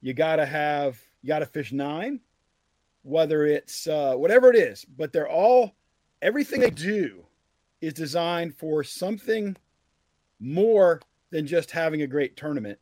you 0.00 0.14
got 0.14 0.36
to 0.36 0.46
have, 0.46 1.00
you 1.22 1.28
got 1.28 1.38
to 1.38 1.46
fish 1.46 1.72
nine, 1.72 2.20
whether 3.02 3.46
it's 3.46 3.86
uh, 3.86 4.14
whatever 4.14 4.50
it 4.50 4.56
is, 4.56 4.84
but 4.84 5.12
they're 5.12 5.28
all, 5.28 5.76
everything 6.20 6.60
they 6.60 6.70
do 6.70 7.24
is 7.80 7.94
designed 7.94 8.54
for 8.56 8.82
something 8.82 9.56
more 10.40 11.00
than 11.30 11.46
just 11.46 11.70
having 11.70 12.02
a 12.02 12.06
great 12.06 12.36
tournament. 12.36 12.78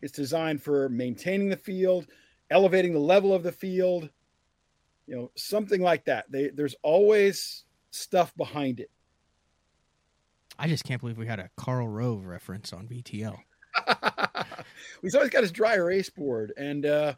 It's 0.00 0.12
designed 0.12 0.62
for 0.62 0.88
maintaining 0.88 1.50
the 1.50 1.56
field, 1.56 2.06
elevating 2.50 2.92
the 2.92 2.98
level 2.98 3.34
of 3.34 3.42
the 3.42 3.52
field, 3.52 4.08
you 5.06 5.14
know, 5.14 5.30
something 5.36 5.80
like 5.80 6.06
that. 6.06 6.30
They, 6.30 6.48
there's 6.48 6.76
always 6.82 7.64
stuff 7.90 8.34
behind 8.36 8.80
it. 8.80 8.90
I 10.58 10.68
just 10.68 10.84
can't 10.84 11.00
believe 11.00 11.18
we 11.18 11.26
had 11.26 11.38
a 11.38 11.50
Karl 11.56 11.88
Rove 11.88 12.24
reference 12.24 12.72
on 12.72 12.86
BTL. 12.86 13.36
He's 15.02 15.14
always 15.14 15.30
got 15.30 15.42
his 15.42 15.52
dry 15.52 15.74
erase 15.74 16.10
board, 16.10 16.52
and 16.56 16.86
uh, 16.86 17.14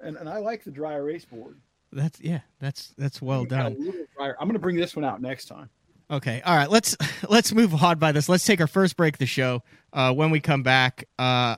and 0.00 0.16
and 0.16 0.28
I 0.28 0.38
like 0.38 0.64
the 0.64 0.70
dry 0.70 0.94
erase 0.94 1.24
board. 1.24 1.60
That's 1.92 2.20
yeah, 2.20 2.40
that's 2.58 2.94
that's 2.98 3.22
well 3.22 3.44
done. 3.44 3.76
I'm 4.18 4.34
going 4.38 4.52
to 4.52 4.58
bring 4.58 4.76
this 4.76 4.96
one 4.96 5.04
out 5.04 5.20
next 5.20 5.46
time. 5.46 5.68
Okay. 6.10 6.42
All 6.44 6.54
right. 6.56 6.70
Let's 6.70 6.96
let's 7.28 7.52
move 7.52 7.82
on 7.82 7.98
by 7.98 8.12
this. 8.12 8.28
Let's 8.28 8.44
take 8.44 8.60
our 8.60 8.66
first 8.66 8.96
break 8.96 9.14
of 9.14 9.18
the 9.18 9.26
show. 9.26 9.62
Uh, 9.92 10.12
when 10.12 10.30
we 10.30 10.40
come 10.40 10.62
back, 10.62 11.08
uh, 11.18 11.56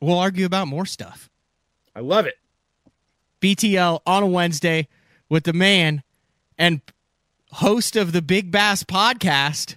we'll 0.00 0.18
argue 0.18 0.46
about 0.46 0.68
more 0.68 0.86
stuff. 0.86 1.30
I 1.94 2.00
love 2.00 2.26
it. 2.26 2.34
BTL 3.40 4.00
on 4.06 4.22
a 4.22 4.26
Wednesday 4.26 4.88
with 5.28 5.44
the 5.44 5.52
man 5.52 6.02
and 6.58 6.80
host 7.52 7.96
of 7.96 8.12
the 8.12 8.22
Big 8.22 8.50
Bass 8.50 8.82
podcast, 8.82 9.76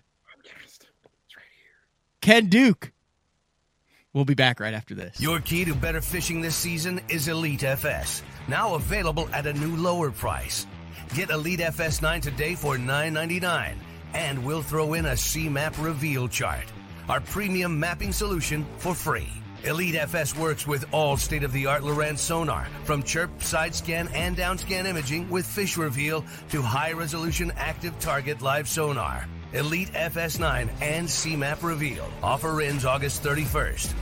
Ken 2.30 2.46
Duke. 2.46 2.92
We'll 4.14 4.24
be 4.24 4.36
back 4.36 4.60
right 4.60 4.76
after 4.76 4.94
this. 4.94 5.20
Your 5.20 5.40
key 5.40 5.66
to 5.66 5.74
better 5.74 6.00
fishing 6.00 6.42
this 6.42 6.56
season 6.56 7.02
is 7.10 7.28
Elite 7.28 7.64
FS, 7.64 8.22
now 8.48 8.76
available 8.76 9.28
at 9.34 9.48
a 9.48 9.54
new 9.54 9.76
lower 9.76 10.12
price. 10.12 10.68
Get 11.16 11.32
Elite 11.32 11.62
FS9 11.62 12.22
today 12.22 12.54
for 12.54 12.78
$9.99, 12.78 13.74
and 14.14 14.46
we'll 14.46 14.62
throw 14.62 14.94
in 14.94 15.08
a 15.08 15.18
C-Map 15.18 15.74
reveal 15.80 16.28
chart, 16.28 16.66
our 17.10 17.20
premium 17.20 17.80
mapping 17.80 18.12
solution 18.12 18.64
for 18.78 18.94
free. 18.94 19.30
Elite 19.64 19.96
FS 19.96 20.38
works 20.38 20.68
with 20.68 20.86
all 20.94 21.18
state 21.18 21.44
of 21.44 21.52
the 21.52 21.66
art 21.66 21.82
Lowrance 21.82 22.20
sonar, 22.20 22.68
from 22.84 23.02
chirp, 23.02 23.42
side 23.42 23.74
scan, 23.74 24.08
and 24.10 24.36
down 24.36 24.56
scan 24.60 24.86
imaging 24.86 25.28
with 25.32 25.48
fish 25.48 25.78
reveal 25.78 26.24
to 26.50 26.62
high 26.62 26.92
resolution 26.92 27.52
active 27.58 27.98
target 27.98 28.44
live 28.44 28.70
sonar. 28.70 29.28
Elite 29.54 29.92
FS9 29.94 30.70
and 30.82 31.08
CMAP 31.08 31.64
reveal. 31.64 32.08
Offer 32.22 32.62
ends 32.62 32.86
August 32.86 33.24
31st. 33.24 33.94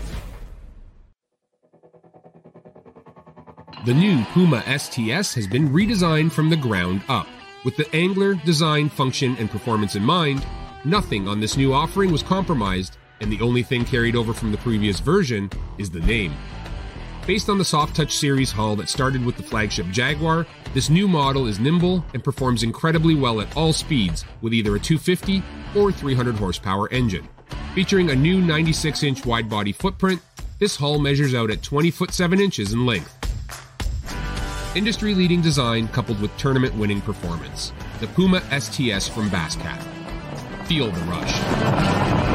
The 3.86 3.93
new 3.93 4.23
Puma 4.33 4.62
STS 4.77 5.33
has 5.36 5.47
been 5.47 5.69
redesigned 5.69 6.33
from 6.33 6.49
the 6.49 6.57
ground 6.57 7.01
up. 7.07 7.27
With 7.63 7.77
the 7.77 7.88
angler, 7.95 8.36
design, 8.36 8.89
function, 8.89 9.38
and 9.39 9.49
performance 9.49 9.95
in 9.95 10.03
mind, 10.03 10.45
nothing 10.83 11.27
on 11.27 11.39
this 11.39 11.55
new 11.55 11.73
offering 11.73 12.12
was 12.12 12.21
compromised 12.21 12.97
and 13.21 13.31
the 13.31 13.41
only 13.41 13.63
thing 13.63 13.86
carried 13.86 14.15
over 14.15 14.33
from 14.33 14.51
the 14.51 14.57
previous 14.60 14.99
version 14.99 15.49
is 15.77 15.89
the 15.89 16.01
name. 16.01 16.33
Based 17.27 17.49
on 17.49 17.57
the 17.57 17.65
Soft 17.65 17.93
Touch 17.93 18.15
series 18.15 18.53
hull 18.53 18.77
that 18.77 18.87
started 18.87 19.25
with 19.25 19.35
the 19.35 19.43
flagship 19.43 19.87
Jaguar, 19.87 20.47
this 20.73 20.89
new 20.89 21.09
model 21.09 21.45
is 21.45 21.59
nimble 21.59 22.05
and 22.13 22.23
performs 22.23 22.63
incredibly 22.63 23.15
well 23.15 23.41
at 23.41 23.57
all 23.57 23.73
speeds 23.73 24.23
with 24.39 24.53
either 24.53 24.77
a 24.77 24.79
250 24.79 25.43
or 25.75 25.91
300 25.91 26.35
horsepower 26.35 26.89
engine. 26.89 27.27
Featuring 27.75 28.11
a 28.11 28.15
new 28.15 28.39
96 28.39 29.03
inch 29.03 29.25
wide 29.25 29.49
body 29.49 29.73
footprint, 29.73 30.21
this 30.59 30.77
hull 30.77 30.99
measures 30.99 31.35
out 31.35 31.51
at 31.51 31.61
20 31.61 31.91
foot 31.91 32.13
7 32.13 32.39
inches 32.39 32.71
in 32.71 32.85
length. 32.85 33.13
Industry 34.73 35.13
leading 35.13 35.41
design 35.41 35.89
coupled 35.89 36.21
with 36.21 36.35
tournament 36.37 36.75
winning 36.75 37.01
performance. 37.01 37.73
The 37.99 38.07
Puma 38.07 38.39
STS 38.57 39.09
from 39.09 39.29
Basscat. 39.29 39.83
Feel 40.65 40.91
the 40.91 41.01
rush. 41.01 42.26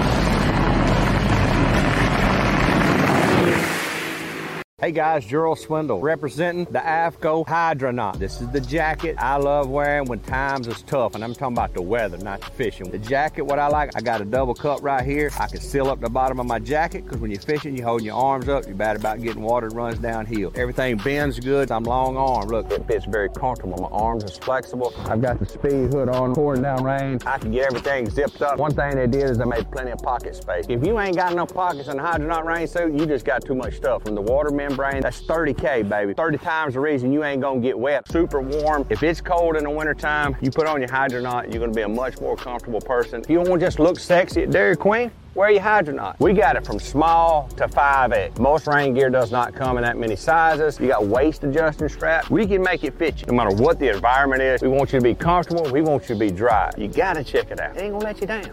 Hey 4.85 4.90
guys, 4.90 5.25
Gerald 5.25 5.61
Swindle 5.61 6.01
representing 6.01 6.64
the 6.64 6.81
AFTCO 6.81 7.47
Hydronaut. 7.47 8.18
This 8.18 8.40
is 8.40 8.49
the 8.49 8.61
jacket 8.61 9.14
I 9.16 9.37
love 9.37 9.68
wearing 9.68 10.07
when 10.07 10.18
times 10.18 10.66
is 10.66 10.83
tough, 10.83 11.14
and 11.14 11.23
I'm 11.23 11.35
talking 11.35 11.57
about 11.57 11.73
the 11.73 11.83
weather, 11.83 12.18
not 12.18 12.40
the 12.40 12.51
fishing. 12.51 12.90
The 12.90 12.99
jacket, 12.99 13.42
what 13.42 13.61
I 13.61 13.68
like, 13.68 13.92
I 13.95 14.01
got 14.01 14.21
a 14.21 14.25
double 14.25 14.55
cup 14.55 14.83
right 14.83 15.05
here. 15.05 15.31
I 15.38 15.47
can 15.47 15.61
seal 15.61 15.87
up 15.88 16.01
the 16.01 16.11
bottom 16.11 16.40
of 16.40 16.47
my 16.47 16.59
jacket 16.59 17.05
because 17.05 17.21
when 17.21 17.31
you're 17.31 17.40
fishing, 17.40 17.77
you're 17.77 17.87
holding 17.87 18.07
your 18.07 18.16
arms 18.16 18.49
up. 18.49 18.66
You're 18.66 18.75
bad 18.75 18.97
about 18.97 19.23
getting 19.23 19.42
water 19.42 19.68
runs 19.68 20.01
downhill. 20.01 20.51
Everything 20.57 20.97
bends 20.97 21.38
good. 21.38 21.71
I'm 21.71 21.85
long 21.85 22.16
arm. 22.16 22.49
Look, 22.49 22.73
it 22.73 22.85
fits 22.88 23.05
very 23.05 23.29
comfortable. 23.29 23.88
My 23.88 23.97
arms 23.97 24.25
is 24.25 24.37
flexible. 24.37 24.92
I've 25.05 25.23
got 25.23 25.38
the 25.38 25.47
speed 25.47 25.95
hood 25.95 26.09
on, 26.09 26.35
pouring 26.35 26.62
down 26.62 26.83
rain. 26.83 27.21
I 27.25 27.38
can 27.38 27.53
get 27.53 27.66
everything 27.66 28.11
zipped 28.11 28.42
up. 28.42 28.59
One 28.59 28.75
thing 28.75 28.97
they 28.97 29.07
did 29.07 29.31
is 29.31 29.38
they 29.38 29.45
made 29.45 29.71
plenty 29.71 29.92
of 29.92 29.99
pocket 29.99 30.35
space. 30.35 30.66
If 30.68 30.85
you 30.85 30.99
ain't 30.99 31.14
got 31.14 31.31
enough 31.31 31.55
pockets 31.55 31.87
in 31.87 31.99
the 31.99 32.03
Hydronaut 32.03 32.45
rain 32.45 32.66
suit, 32.66 32.95
you 32.95 33.07
just 33.07 33.25
got 33.25 33.45
too 33.45 33.55
much 33.55 33.77
stuff 33.77 34.03
from 34.03 34.16
the 34.16 34.21
water 34.21 34.51
membrane, 34.73 35.03
that's 35.03 35.21
30K, 35.23 35.89
baby. 35.89 36.15
30 36.15 36.39
times 36.39 36.75
the 36.75 36.81
reason 36.81 37.13
you 37.13 37.25
ain't 37.25 37.43
gonna 37.43 37.61
get 37.61 37.79
wet. 37.79 38.11
Super 38.11 38.41
warm. 38.41 38.87
If 38.89 39.03
it's 39.03 39.21
cold 39.21 39.57
in 39.57 39.65
the 39.65 39.71
wintertime, 39.71 40.37
you 40.41 40.51
put 40.51 40.67
on 40.67 40.81
your 40.81 40.89
Hydronaut, 40.89 41.53
you're 41.53 41.61
gonna 41.61 41.73
be 41.73 41.83
a 41.83 41.89
much 41.89 42.21
more 42.21 42.37
comfortable 42.37 42.81
person. 42.81 43.21
If 43.21 43.31
you 43.31 43.37
don't 43.37 43.49
want 43.49 43.61
to 43.61 43.67
just 43.67 43.79
look 43.79 43.99
sexy 43.99 44.43
at 44.43 44.51
Dairy 44.51 44.77
Queen, 44.77 45.11
wear 45.35 45.51
your 45.51 45.61
Hydronaut. 45.63 46.19
We 46.21 46.33
got 46.33 46.57
it 46.57 46.65
from 46.67 46.79
small 46.79 47.49
to 47.57 47.69
5X. 47.69 48.39
Most 48.39 48.67
rain 48.67 48.95
gear 48.95 49.11
does 49.11 49.31
not 49.31 49.55
come 49.55 49.77
in 49.77 49.83
that 49.83 49.99
many 49.99 50.17
sizes. 50.17 50.81
You 50.81 50.89
got 50.89 51.07
waist 51.07 51.45
adjusting 51.45 51.89
straps. 51.89 52.31
We 52.31 52.47
can 52.47 52.63
make 52.63 52.83
it 52.85 52.95
fit 52.99 53.21
you 53.21 53.27
no 53.27 53.35
matter 53.35 53.55
what 53.55 53.79
the 53.79 53.91
environment 53.91 54.43
is. 54.43 54.63
We 54.63 54.69
want 54.69 54.93
you 54.93 54.99
to 54.99 55.05
be 55.05 55.15
comfortable. 55.15 55.71
We 55.71 55.83
want 55.83 56.05
you 56.05 56.15
to 56.15 56.19
be 56.19 56.31
dry. 56.31 56.71
You 56.79 56.89
gotta 56.89 57.23
check 57.23 57.51
it 57.51 57.61
out. 57.61 57.77
It 57.77 57.83
ain't 57.83 57.93
gonna 57.93 58.05
let 58.05 58.21
you 58.21 58.27
down. 58.27 58.51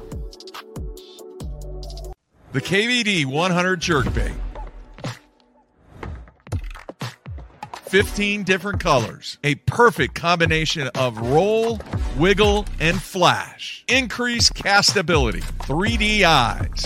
The 2.51 2.61
KVD 2.61 3.25
100 3.25 3.79
jerkbait. 3.79 4.33
15 7.89 8.43
different 8.43 8.79
colors. 8.79 9.39
A 9.43 9.55
perfect 9.55 10.13
combination 10.13 10.89
of 10.89 11.17
roll, 11.17 11.79
wiggle, 12.17 12.67
and 12.79 13.01
flash. 13.01 13.83
Increased 13.87 14.53
castability. 14.53 15.41
3D 15.41 16.21
eyes. 16.23 16.85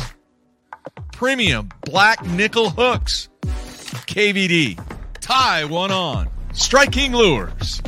Premium 1.12 1.68
black 1.82 2.26
nickel 2.26 2.70
hooks. 2.70 3.28
KVD. 3.44 4.82
Tie 5.20 5.66
one 5.66 5.92
on. 5.92 6.30
Striking 6.54 7.12
lures. 7.12 7.82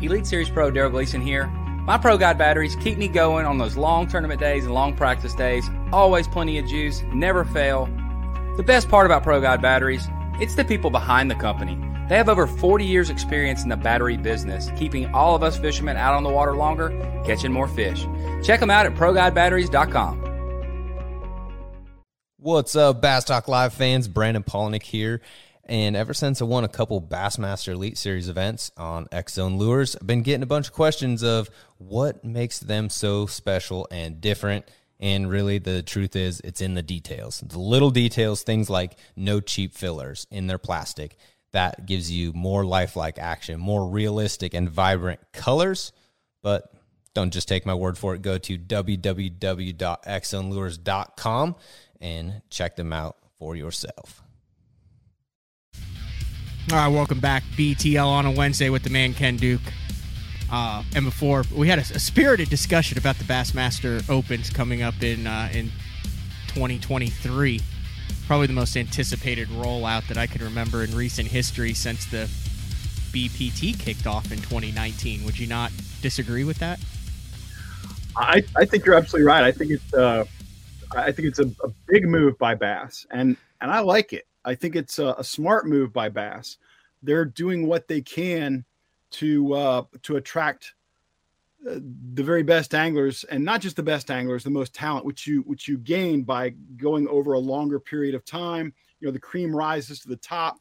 Elite 0.00 0.26
Series 0.26 0.48
Pro 0.48 0.70
Darold 0.70 0.92
Gleason 0.92 1.20
here. 1.20 1.48
My 1.86 1.98
Pro 1.98 2.16
Guide 2.16 2.38
batteries 2.38 2.76
keep 2.76 2.96
me 2.96 3.08
going 3.08 3.44
on 3.44 3.58
those 3.58 3.76
long 3.76 4.06
tournament 4.06 4.40
days 4.40 4.64
and 4.64 4.72
long 4.72 4.96
practice 4.96 5.34
days. 5.34 5.68
Always 5.92 6.26
plenty 6.28 6.58
of 6.58 6.66
juice, 6.66 7.02
never 7.12 7.44
fail. 7.44 7.90
The 8.56 8.62
best 8.62 8.88
part 8.88 9.04
about 9.04 9.22
Pro 9.22 9.42
Guide 9.42 9.60
batteries 9.60 10.08
it's 10.40 10.54
the 10.54 10.64
people 10.64 10.90
behind 10.90 11.30
the 11.30 11.34
company. 11.34 11.78
They 12.08 12.16
have 12.16 12.28
over 12.28 12.46
40 12.46 12.84
years 12.84 13.10
experience 13.10 13.62
in 13.62 13.68
the 13.68 13.76
battery 13.76 14.16
business, 14.16 14.70
keeping 14.76 15.12
all 15.14 15.34
of 15.34 15.42
us 15.42 15.56
fishermen 15.56 15.96
out 15.96 16.14
on 16.14 16.22
the 16.22 16.30
water 16.30 16.54
longer, 16.54 16.90
catching 17.24 17.52
more 17.52 17.68
fish. 17.68 18.06
Check 18.42 18.60
them 18.60 18.70
out 18.70 18.86
at 18.86 18.94
ProGuideBatteries.com. 18.94 20.24
What's 22.36 22.76
up, 22.76 23.00
Bass 23.00 23.24
Talk 23.24 23.48
Live 23.48 23.72
fans? 23.72 24.06
Brandon 24.06 24.42
Palaniuk 24.42 24.82
here. 24.82 25.22
And 25.66 25.96
ever 25.96 26.12
since 26.12 26.42
I 26.42 26.44
won 26.44 26.62
a 26.62 26.68
couple 26.68 27.00
Bassmaster 27.00 27.72
Elite 27.72 27.96
Series 27.96 28.28
events 28.28 28.70
on 28.76 29.08
X 29.10 29.34
Zone 29.34 29.56
Lures, 29.56 29.96
I've 29.96 30.06
been 30.06 30.20
getting 30.20 30.42
a 30.42 30.46
bunch 30.46 30.66
of 30.66 30.74
questions 30.74 31.22
of 31.22 31.48
what 31.78 32.22
makes 32.22 32.58
them 32.58 32.90
so 32.90 33.24
special 33.24 33.88
and 33.90 34.20
different. 34.20 34.66
And 35.04 35.28
really, 35.28 35.58
the 35.58 35.82
truth 35.82 36.16
is, 36.16 36.40
it's 36.40 36.62
in 36.62 36.72
the 36.72 36.82
details. 36.82 37.40
The 37.40 37.58
little 37.58 37.90
details, 37.90 38.42
things 38.42 38.70
like 38.70 38.96
no 39.14 39.38
cheap 39.38 39.74
fillers 39.74 40.26
in 40.30 40.46
their 40.46 40.56
plastic. 40.56 41.18
That 41.52 41.84
gives 41.84 42.10
you 42.10 42.32
more 42.32 42.64
lifelike 42.64 43.18
action, 43.18 43.60
more 43.60 43.86
realistic 43.86 44.54
and 44.54 44.70
vibrant 44.70 45.20
colors. 45.34 45.92
But 46.42 46.72
don't 47.12 47.34
just 47.34 47.48
take 47.48 47.66
my 47.66 47.74
word 47.74 47.98
for 47.98 48.14
it. 48.14 48.22
Go 48.22 48.38
to 48.38 48.56
www.xzonelures.com 48.56 51.56
and 52.00 52.42
check 52.48 52.76
them 52.76 52.94
out 52.94 53.16
for 53.38 53.54
yourself. 53.54 54.22
All 56.72 56.78
right, 56.78 56.88
welcome 56.88 57.20
back. 57.20 57.42
BTL 57.58 58.06
on 58.06 58.24
a 58.24 58.30
Wednesday 58.30 58.70
with 58.70 58.84
the 58.84 58.90
man 58.90 59.12
Ken 59.12 59.36
Duke. 59.36 59.60
Uh, 60.54 60.84
and 60.94 61.04
before 61.04 61.42
we 61.52 61.66
had 61.66 61.80
a, 61.80 61.82
a, 61.96 61.98
spirited 61.98 62.48
discussion 62.48 62.96
about 62.96 63.16
the 63.16 63.24
Bassmaster 63.24 64.08
Opens 64.08 64.50
coming 64.50 64.82
up 64.82 64.94
in 65.02 65.26
uh, 65.26 65.48
in 65.52 65.64
2023. 66.46 67.60
Probably 68.28 68.46
the 68.46 68.52
most 68.52 68.76
anticipated 68.76 69.48
rollout 69.48 70.06
that 70.06 70.16
I 70.16 70.28
can 70.28 70.44
remember 70.44 70.84
in 70.84 70.94
recent 70.94 71.26
history 71.26 71.74
since 71.74 72.06
the 72.06 72.30
BPT 73.10 73.76
kicked 73.76 74.06
off 74.06 74.30
in 74.30 74.38
2019. 74.38 75.24
Would 75.24 75.40
you 75.40 75.48
not 75.48 75.72
disagree 76.00 76.44
with 76.44 76.58
that? 76.58 76.78
I, 78.16 78.44
I 78.56 78.64
think 78.64 78.86
you're 78.86 78.94
absolutely 78.94 79.26
right. 79.26 79.42
I 79.42 79.50
think 79.50 79.72
it's 79.72 79.92
uh, 79.92 80.24
I 80.94 81.10
think 81.10 81.26
it's 81.26 81.40
a, 81.40 81.50
a 81.64 81.68
big 81.88 82.06
move 82.06 82.38
by 82.38 82.54
Bass, 82.54 83.04
and 83.10 83.36
and 83.60 83.72
I 83.72 83.80
like 83.80 84.12
it. 84.12 84.28
I 84.44 84.54
think 84.54 84.76
it's 84.76 85.00
a, 85.00 85.16
a 85.18 85.24
smart 85.24 85.66
move 85.66 85.92
by 85.92 86.10
Bass. 86.10 86.58
They're 87.02 87.24
doing 87.24 87.66
what 87.66 87.88
they 87.88 88.02
can 88.02 88.64
to 89.14 89.54
uh, 89.54 89.82
to 90.02 90.16
attract 90.16 90.74
uh, 91.68 91.78
the 92.14 92.22
very 92.22 92.42
best 92.42 92.74
anglers, 92.74 93.24
and 93.24 93.44
not 93.44 93.60
just 93.60 93.76
the 93.76 93.82
best 93.82 94.10
anglers, 94.10 94.44
the 94.44 94.50
most 94.50 94.74
talent, 94.74 95.06
which 95.06 95.26
you 95.26 95.42
which 95.42 95.68
you 95.68 95.78
gain 95.78 96.22
by 96.22 96.50
going 96.76 97.06
over 97.08 97.32
a 97.32 97.38
longer 97.38 97.80
period 97.80 98.14
of 98.14 98.24
time. 98.24 98.72
You 99.00 99.08
know, 99.08 99.12
the 99.12 99.18
cream 99.18 99.54
rises 99.54 100.00
to 100.00 100.08
the 100.08 100.16
top. 100.16 100.58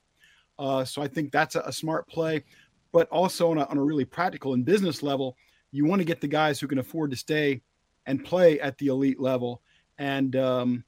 Uh, 0.59 0.85
so 0.85 1.01
I 1.01 1.07
think 1.07 1.31
that's 1.31 1.55
a, 1.55 1.61
a 1.61 1.73
smart 1.73 2.07
play, 2.07 2.43
but 2.91 3.09
also 3.09 3.49
on 3.51 3.57
a, 3.57 3.65
on 3.65 3.77
a 3.77 3.83
really 3.83 4.05
practical 4.05 4.53
and 4.53 4.63
business 4.63 5.01
level, 5.01 5.35
you 5.71 5.85
want 5.85 5.99
to 5.99 6.05
get 6.05 6.21
the 6.21 6.27
guys 6.27 6.59
who 6.59 6.67
can 6.67 6.77
afford 6.77 7.09
to 7.11 7.17
stay 7.17 7.61
and 8.05 8.23
play 8.23 8.59
at 8.59 8.77
the 8.77 8.87
elite 8.87 9.19
level, 9.19 9.61
and 9.97 10.35
um, 10.35 10.83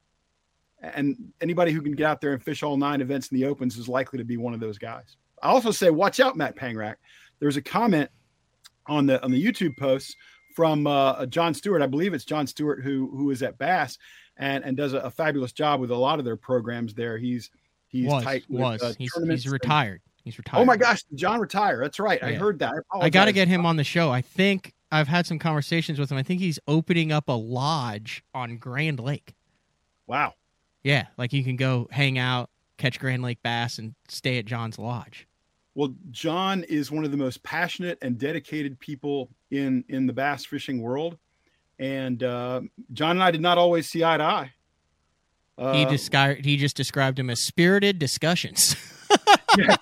and 0.82 1.34
anybody 1.42 1.72
who 1.72 1.82
can 1.82 1.94
get 1.94 2.06
out 2.06 2.22
there 2.22 2.34
and 2.34 2.44
fish 2.44 2.62
all 2.62 2.78
nine 2.78 3.02
events 3.02 3.32
in 3.32 3.38
the 3.38 3.46
opens 3.46 3.78
is 3.78 3.90
likely 3.90 4.20
to 4.20 4.26
be 4.26 4.38
one 4.38 4.54
of 4.54 4.60
those 4.60 4.78
guys. 4.78 5.18
I 5.42 5.50
also 5.50 5.72
say, 5.72 5.90
watch 5.90 6.20
out, 6.20 6.38
Matt 6.38 6.56
Pangrac 7.36 7.40
there's 7.40 7.58
a 7.58 7.62
comment 7.62 8.10
on 8.88 9.06
the 9.06 9.24
on 9.24 9.32
the 9.32 9.44
YouTube 9.44 9.78
posts 9.78 10.16
from 10.56 10.88
uh, 10.88 11.26
John 11.26 11.54
Stewart. 11.54 11.82
I 11.82 11.88
believe 11.88 12.14
it's 12.14 12.26
John 12.26 12.48
Stewart 12.48 12.84
who 12.84 13.10
who 13.16 13.32
is 13.32 13.44
at 13.44 13.58
Bass 13.58 13.98
and 14.38 14.64
and 14.64 14.78
does 14.78 14.94
a, 14.94 15.00
a 15.00 15.12
fabulous 15.12 15.52
job 15.52 15.80
with 15.80 15.92
a 15.92 15.96
lot 15.96 16.20
of 16.20 16.26
their 16.26 16.38
programs 16.38 16.94
there. 16.94 17.18
He's 17.18 17.50
he's 17.88 18.08
was, 18.08 18.24
tight 18.24 18.44
with, 18.50 18.62
was. 18.62 18.82
Uh, 18.82 18.94
he's, 18.98 19.14
he's 19.14 19.48
retired. 19.48 20.02
He's 20.24 20.38
retired. 20.38 20.62
Oh 20.62 20.66
my 20.66 20.78
gosh, 20.78 21.04
John 21.14 21.40
retired. 21.40 21.84
That's 21.84 22.00
right. 22.00 22.20
Yeah. 22.22 22.30
I 22.30 22.34
heard 22.34 22.60
that. 22.60 22.74
I, 22.94 23.06
I 23.06 23.10
got 23.10 23.26
to 23.26 23.32
get 23.32 23.48
him 23.48 23.66
on 23.66 23.76
the 23.76 23.84
show. 23.84 24.12
I 24.12 24.22
think 24.22 24.74
I've 24.92 25.08
had 25.08 25.28
some 25.28 25.38
conversations 25.38 26.00
with 26.00 26.12
him. 26.12 26.18
I 26.18 26.24
think 26.24 26.40
he's 26.40 26.60
opening 26.68 27.12
up 27.12 27.30
a 27.30 27.34
lodge 27.34 28.24
on 28.34 28.58
Grand 28.58 29.00
Lake. 29.00 29.36
Wow. 30.08 30.34
Yeah, 30.84 31.08
like 31.18 31.34
you 31.34 31.44
can 31.44 31.56
go 31.56 31.88
hang 31.92 32.18
out, 32.18 32.50
catch 32.78 33.00
Grand 33.00 33.24
Lake 33.24 33.40
bass, 33.44 33.78
and 33.80 33.96
stay 34.08 34.38
at 34.38 34.46
John's 34.46 34.80
lodge. 34.80 35.28
Well, 35.76 35.94
John 36.12 36.64
is 36.64 36.90
one 36.90 37.04
of 37.04 37.12
the 37.12 37.18
most 37.18 37.44
passionate 37.44 37.98
and 38.02 38.18
dedicated 38.18 38.80
people 38.80 39.30
in 39.52 39.84
in 39.90 40.08
the 40.08 40.14
bass 40.14 40.46
fishing 40.46 40.82
world, 40.82 41.18
and 41.80 42.24
uh, 42.24 42.62
John 42.94 43.12
and 43.12 43.24
I 43.24 43.32
did 43.32 43.42
not 43.42 43.58
always 43.58 43.90
see 43.90 44.04
eye 44.04 44.18
to 44.18 44.24
eye. 44.24 44.52
Uh, 45.58 45.74
he 45.74 45.86
described 45.86 46.46
he 46.46 46.56
just 46.56 46.78
described 46.78 47.20
him 47.20 47.30
as 47.30 47.42
spirited 47.42 48.00
discussions. 48.00 48.78
yes, 49.58 49.78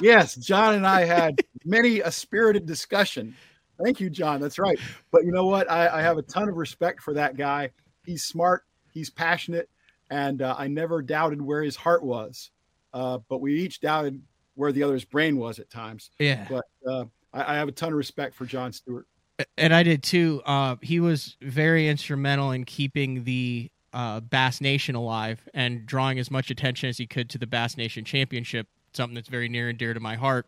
yes, 0.00 0.34
John 0.36 0.74
and 0.76 0.86
I 0.86 1.04
had 1.04 1.40
many 1.64 1.98
a 2.00 2.12
spirited 2.12 2.64
discussion. 2.64 3.34
Thank 3.82 3.98
you, 3.98 4.10
John. 4.10 4.40
That's 4.40 4.60
right. 4.60 4.78
But 5.10 5.24
you 5.24 5.32
know 5.32 5.46
what? 5.46 5.68
I, 5.68 5.98
I 5.98 6.02
have 6.02 6.16
a 6.16 6.22
ton 6.22 6.48
of 6.48 6.56
respect 6.56 7.02
for 7.02 7.12
that 7.14 7.36
guy. 7.36 7.70
He's 8.04 8.22
smart. 8.22 8.64
He's 8.92 9.10
passionate, 9.10 9.68
and 10.10 10.42
uh, 10.42 10.54
I 10.56 10.68
never 10.68 11.02
doubted 11.02 11.42
where 11.42 11.62
his 11.62 11.74
heart 11.74 12.04
was. 12.04 12.50
Uh, 12.92 13.18
but 13.28 13.40
we 13.40 13.60
each 13.60 13.80
doubted 13.80 14.22
where 14.54 14.72
the 14.72 14.82
other's 14.82 15.04
brain 15.04 15.36
was 15.36 15.58
at 15.58 15.70
times. 15.70 16.10
Yeah. 16.18 16.46
But 16.48 16.64
uh, 16.88 17.04
I, 17.32 17.54
I 17.54 17.56
have 17.56 17.68
a 17.68 17.72
ton 17.72 17.90
of 17.90 17.96
respect 17.96 18.34
for 18.34 18.46
John 18.46 18.72
Stewart. 18.72 19.06
and 19.58 19.74
I 19.74 19.82
did 19.82 20.02
too. 20.02 20.42
Uh, 20.46 20.76
he 20.80 21.00
was 21.00 21.36
very 21.40 21.88
instrumental 21.88 22.52
in 22.52 22.64
keeping 22.64 23.24
the 23.24 23.70
uh, 23.92 24.20
Bass 24.20 24.60
Nation 24.60 24.94
alive 24.94 25.48
and 25.54 25.86
drawing 25.86 26.18
as 26.18 26.30
much 26.30 26.50
attention 26.50 26.88
as 26.88 26.98
he 26.98 27.06
could 27.06 27.30
to 27.30 27.38
the 27.38 27.46
Bass 27.46 27.76
Nation 27.76 28.04
Championship. 28.04 28.68
Something 28.92 29.14
that's 29.14 29.28
very 29.28 29.48
near 29.48 29.68
and 29.68 29.78
dear 29.78 29.92
to 29.92 30.00
my 30.00 30.14
heart, 30.14 30.46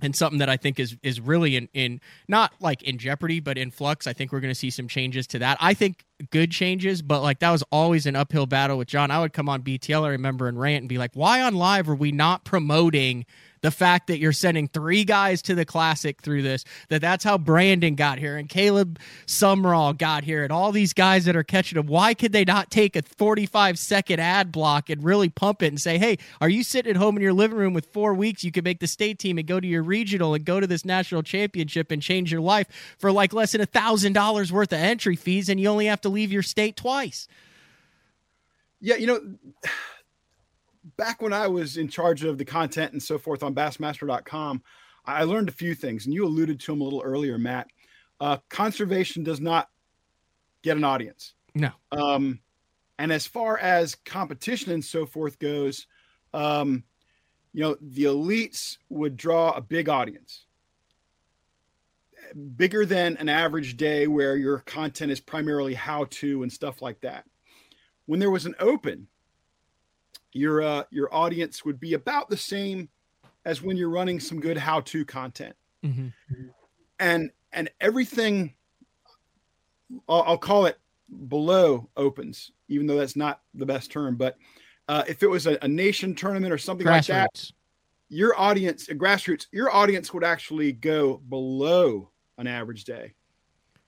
and 0.00 0.14
something 0.14 0.38
that 0.38 0.48
I 0.48 0.56
think 0.56 0.78
is 0.78 0.96
is 1.02 1.20
really 1.20 1.56
in 1.56 1.68
in 1.74 2.00
not 2.28 2.52
like 2.60 2.82
in 2.82 2.98
jeopardy, 2.98 3.40
but 3.40 3.58
in 3.58 3.70
flux. 3.70 4.06
I 4.06 4.12
think 4.12 4.32
we're 4.32 4.40
going 4.40 4.52
to 4.52 4.58
see 4.58 4.70
some 4.70 4.88
changes 4.88 5.26
to 5.28 5.38
that. 5.40 5.58
I 5.60 5.74
think 5.74 6.04
good 6.30 6.50
changes, 6.50 7.02
but 7.02 7.22
like 7.22 7.40
that 7.40 7.50
was 7.50 7.62
always 7.70 8.06
an 8.06 8.16
uphill 8.16 8.46
battle 8.46 8.78
with 8.78 8.88
John. 8.88 9.10
I 9.10 9.20
would 9.20 9.32
come 9.32 9.48
on 9.48 9.62
BTL, 9.62 10.02
I 10.02 10.10
remember, 10.10 10.48
and 10.48 10.58
rant 10.58 10.82
and 10.82 10.88
be 10.88 10.98
like, 10.98 11.12
"Why 11.14 11.42
on 11.42 11.54
live 11.54 11.88
are 11.88 11.94
we 11.94 12.12
not 12.12 12.44
promoting?" 12.44 13.26
The 13.60 13.70
fact 13.70 14.06
that 14.06 14.18
you're 14.18 14.32
sending 14.32 14.68
three 14.68 15.04
guys 15.04 15.42
to 15.42 15.54
the 15.54 15.64
classic 15.64 16.20
through 16.22 16.42
this 16.42 16.64
that 16.88 17.00
that's 17.00 17.24
how 17.24 17.38
brandon 17.38 17.94
got 17.94 18.18
here 18.18 18.36
and 18.36 18.48
caleb 18.48 18.98
sumrall 19.26 19.96
got 19.96 20.24
here 20.24 20.42
and 20.42 20.52
all 20.52 20.72
these 20.72 20.92
guys 20.92 21.24
that 21.24 21.36
are 21.36 21.42
catching 21.42 21.76
them. 21.76 21.86
Why 21.86 22.14
could 22.14 22.32
they 22.32 22.44
not 22.44 22.70
take 22.70 22.96
a 22.96 23.02
45 23.02 23.78
second 23.78 24.20
ad 24.20 24.52
block 24.52 24.90
and 24.90 25.02
really 25.02 25.28
pump 25.28 25.62
it 25.62 25.68
and 25.68 25.80
say 25.80 25.98
hey 25.98 26.18
are 26.40 26.48
you 26.48 26.62
sitting 26.62 26.90
at 26.90 26.96
home 26.96 27.16
in 27.16 27.22
your 27.22 27.32
living 27.32 27.58
room 27.58 27.74
with 27.74 27.86
four 27.86 28.14
weeks? 28.14 28.44
You 28.44 28.52
could 28.52 28.64
make 28.64 28.80
the 28.80 28.86
state 28.86 29.18
team 29.18 29.38
and 29.38 29.46
go 29.46 29.60
to 29.60 29.66
your 29.66 29.82
regional 29.82 30.34
and 30.34 30.44
go 30.44 30.60
to 30.60 30.66
this 30.66 30.84
national 30.84 31.22
championship 31.22 31.90
and 31.90 32.02
change 32.02 32.30
your 32.32 32.40
life 32.40 32.96
for 32.98 33.12
like 33.12 33.32
less 33.32 33.52
than 33.52 33.60
a 33.60 33.66
thousand 33.66 34.12
dollars 34.12 34.52
worth 34.52 34.72
of 34.72 34.78
entry 34.78 35.16
fees 35.16 35.48
and 35.48 35.60
you 35.60 35.68
only 35.68 35.86
have 35.86 36.00
to 36.02 36.08
leave 36.08 36.32
your 36.32 36.42
state 36.42 36.76
twice. 36.76 37.28
Yeah, 38.80 38.96
you 38.96 39.06
know, 39.06 39.20
back 40.98 41.22
when 41.22 41.32
I 41.32 41.46
was 41.46 41.78
in 41.78 41.88
charge 41.88 42.24
of 42.24 42.36
the 42.36 42.44
content 42.44 42.92
and 42.92 43.02
so 43.02 43.16
forth 43.16 43.42
on 43.42 43.54
Bassmaster.com, 43.54 44.62
I 45.06 45.22
learned 45.22 45.48
a 45.48 45.52
few 45.52 45.74
things, 45.74 46.04
and 46.04 46.12
you 46.14 46.26
alluded 46.26 46.60
to 46.60 46.72
them 46.72 46.82
a 46.82 46.84
little 46.84 47.00
earlier, 47.02 47.38
Matt. 47.38 47.68
Uh, 48.20 48.36
conservation 48.50 49.22
does 49.22 49.40
not 49.40 49.70
get 50.62 50.76
an 50.76 50.84
audience. 50.84 51.32
no 51.54 51.70
Um, 51.92 52.40
and 52.98 53.12
as 53.12 53.26
far 53.26 53.56
as 53.56 53.94
competition 53.94 54.72
and 54.72 54.84
so 54.84 55.06
forth 55.06 55.38
goes, 55.38 55.86
um, 56.34 56.82
you 57.54 57.62
know, 57.62 57.76
the 57.80 58.04
elites 58.04 58.76
would 58.90 59.16
draw 59.16 59.52
a 59.52 59.60
big 59.60 59.88
audience, 59.88 60.46
bigger 62.56 62.84
than 62.84 63.16
an 63.18 63.28
average 63.28 63.76
day 63.76 64.08
where 64.08 64.36
your 64.36 64.58
content 64.58 65.12
is 65.12 65.20
primarily 65.20 65.74
how 65.74 66.06
to 66.10 66.42
and 66.42 66.52
stuff 66.52 66.82
like 66.82 67.00
that. 67.00 67.24
When 68.06 68.18
there 68.18 68.30
was 68.30 68.46
an 68.46 68.56
open, 68.58 69.06
your 70.32 70.62
uh, 70.62 70.84
your 70.90 71.12
audience 71.14 71.64
would 71.64 71.80
be 71.80 71.94
about 71.94 72.28
the 72.28 72.36
same 72.36 72.88
as 73.44 73.62
when 73.62 73.76
you're 73.76 73.90
running 73.90 74.20
some 74.20 74.40
good 74.40 74.56
how 74.56 74.80
to 74.80 75.04
content. 75.04 75.54
Mm-hmm. 75.84 76.08
and 76.98 77.30
and 77.52 77.70
everything 77.80 78.54
I'll, 80.08 80.24
I'll 80.26 80.38
call 80.38 80.66
it 80.66 80.76
below 81.28 81.88
opens 81.96 82.50
even 82.66 82.88
though 82.88 82.96
that's 82.96 83.14
not 83.14 83.42
the 83.54 83.64
best 83.64 83.92
term 83.92 84.16
but 84.16 84.36
uh, 84.88 85.04
if 85.06 85.22
it 85.22 85.28
was 85.28 85.46
a, 85.46 85.56
a 85.62 85.68
nation 85.68 86.16
tournament 86.16 86.52
or 86.52 86.58
something 86.58 86.84
like 86.84 87.06
that 87.06 87.48
your 88.08 88.36
audience 88.36 88.88
grassroots 88.88 89.46
your 89.52 89.72
audience 89.72 90.12
would 90.12 90.24
actually 90.24 90.72
go 90.72 91.18
below 91.28 92.10
an 92.38 92.46
average 92.46 92.84
day. 92.84 93.12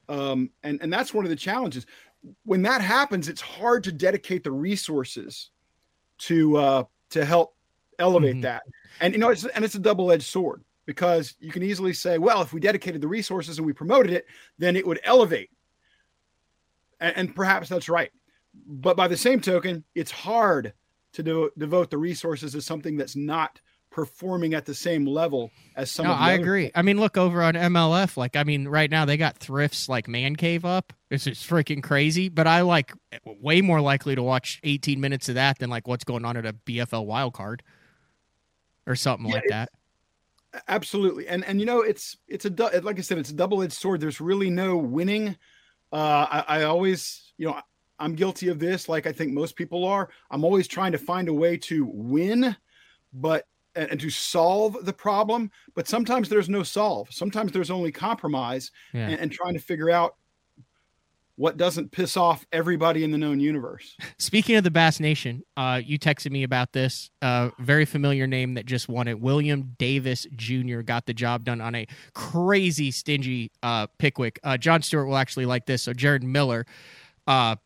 Um, 0.09 0.51
and 0.63 0.81
and 0.83 0.93
that's 0.93 1.15
one 1.15 1.25
of 1.25 1.31
the 1.31 1.37
challenges. 1.37 1.87
When 2.45 2.63
that 2.63 2.83
happens 2.83 3.29
it's 3.29 3.41
hard 3.41 3.85
to 3.85 3.93
dedicate 3.93 4.45
the 4.45 4.53
resources 4.53 5.51
to 6.21 6.57
uh, 6.57 6.85
to 7.11 7.25
help 7.25 7.55
elevate 7.99 8.37
Mhm. 8.37 8.43
that. 8.43 8.63
And 9.01 9.13
you 9.13 9.19
know 9.19 9.31
it's 9.31 9.45
and 9.45 9.65
it's 9.65 9.75
a 9.75 9.79
double-edged 9.81 10.25
sword 10.25 10.63
because 10.87 11.35
you 11.41 11.51
can 11.53 11.63
easily 11.63 11.93
say 11.93 12.19
well 12.19 12.43
if 12.43 12.53
we 12.53 12.61
dedicated 12.61 13.01
the 13.01 13.09
resources 13.09 13.59
and 13.59 13.67
we 13.67 13.73
promoted 13.73 14.13
it 14.13 14.27
then 14.59 14.77
it 14.77 14.87
would 14.87 15.01
elevate. 15.05 15.51
And, 17.01 17.17
and 17.17 17.35
perhaps 17.37 17.69
that's 17.69 17.89
right. 17.89 18.11
But 18.67 18.97
by 18.97 19.09
the 19.09 19.17
same 19.17 19.41
token 19.41 19.85
it's 19.95 20.11
hard 20.11 20.73
to 21.13 21.23
do, 21.23 21.51
devote 21.59 21.91
the 21.91 21.99
resources 21.99 22.53
to 22.53 22.63
something 22.63 22.97
that's 22.97 23.17
not 23.17 23.61
performing 23.91 24.55
at 24.55 24.67
the 24.67 24.75
same 24.75 25.05
level 25.07 25.51
as 25.77 25.91
some 25.91 26.07
no, 26.07 26.13
of 26.13 26.19
the 26.19 26.25
I 26.25 26.33
agree. 26.33 26.71
I 26.75 26.83
mean, 26.83 26.99
look 27.01 27.17
over 27.19 27.43
on 27.43 27.55
MLF. 27.55 28.17
Like, 28.17 28.37
I 28.37 28.45
mean, 28.45 28.69
right 28.69 28.91
now 28.91 29.05
they 29.05 29.17
got 29.17 29.39
thrifts 29.39 29.89
like 29.89 30.09
Man 30.09 30.37
Cave 30.37 30.65
up. 30.65 30.93
It's 31.11 31.25
just 31.25 31.49
freaking 31.49 31.83
crazy. 31.83 32.29
But 32.29 32.47
I 32.47 32.61
like 32.63 32.93
way 33.25 33.61
more 33.61 33.81
likely 33.81 34.15
to 34.15 34.23
watch 34.23 34.61
18 34.63 35.01
minutes 35.01 35.29
of 35.29 35.35
that 35.37 35.59
than 35.59 35.71
like 35.71 35.89
what's 35.89 36.05
going 36.05 36.25
on 36.25 36.37
at 36.37 36.47
a 36.47 36.53
BFL 36.53 37.05
wild 37.07 37.35
card 37.35 37.63
or 38.87 38.95
something 38.97 39.27
Yeah, 39.27 39.35
like 39.37 39.45
that. 39.49 39.71
absolutely 40.67 41.29
and 41.29 41.45
and 41.45 41.61
you 41.61 41.67
know 41.67 41.81
it's 41.81 42.17
it's 42.27 42.45
a 42.45 42.51
like 42.83 42.99
i 42.99 43.03
said 43.03 43.19
it's 43.19 43.31
a 43.31 43.35
double-edged 43.35 43.73
sword 43.73 44.01
there's 44.01 44.21
really 44.21 44.51
no 44.51 44.77
winning 44.77 45.37
uh 45.93 46.27
I, 46.29 46.45
I 46.49 46.63
always 46.65 47.33
you 47.37 47.47
know 47.47 47.61
i'm 48.01 48.17
guilty 48.17 48.49
of 48.49 48.59
this 48.59 48.89
like 48.89 49.07
i 49.07 49.13
think 49.13 49.33
most 49.33 49.55
people 49.55 49.85
are 49.85 50.09
i'm 50.29 50.45
always 50.45 50.67
trying 50.67 50.91
to 50.91 50.99
find 50.99 51.29
a 51.29 51.33
way 51.35 51.57
to 51.59 51.85
win 51.93 52.57
but 53.13 53.47
and, 53.81 53.91
and 53.91 54.01
to 54.01 54.11
solve 54.11 54.77
the 54.85 54.93
problem 54.93 55.51
but 55.75 55.89
sometimes 55.89 56.29
there's 56.29 56.49
no 56.49 56.63
solve 56.63 57.09
sometimes 57.11 57.51
there's 57.53 57.71
only 57.71 57.91
compromise 57.91 58.71
Yeah. 58.93 59.09
and, 59.09 59.21
and 59.21 59.33
trying 59.33 59.55
to 59.55 59.61
figure 59.61 59.91
out 59.91 60.15
what 61.37 61.57
doesn't 61.57 61.91
piss 61.91 62.19
off 62.19 62.45
everybody 62.53 63.03
in 63.03 63.11
the 63.11 63.17
known 63.17 63.41
universe 63.41 63.97
Speaking 64.19 64.57
of 64.57 64.65
the 64.65 64.71
Bass 64.71 65.01
Nation, 65.01 65.43
uh, 65.57 65.81
you 65.83 65.99
texted 65.99 66.31
me 66.31 66.43
about 66.43 66.73
this. 66.75 67.11
Uh, 67.23 67.49
very 67.59 67.87
familiar 67.87 68.27
name 68.27 68.53
that 68.55 68.67
just 68.67 68.87
won 68.91 69.09
it. 69.09 69.19
William 69.19 69.75
Davis 69.79 70.27
Jr. 70.37 70.81
got 70.83 71.07
the 71.07 71.15
job 71.15 71.45
done 71.45 71.63
on 71.63 71.75
a 71.75 71.87
crazy 72.15 72.91
stingy 72.91 73.51
uh, 73.63 73.87
Pickwick. 73.99 74.39
Uh, 74.45 74.59
John 74.59 74.83
Stewart 74.83 75.07
will 75.09 75.17
actually 75.17 75.47
like 75.47 75.65
this. 75.65 75.83
So 75.83 75.95
Jared 75.95 76.23
Miller 76.23 76.67
uh, 77.27 77.57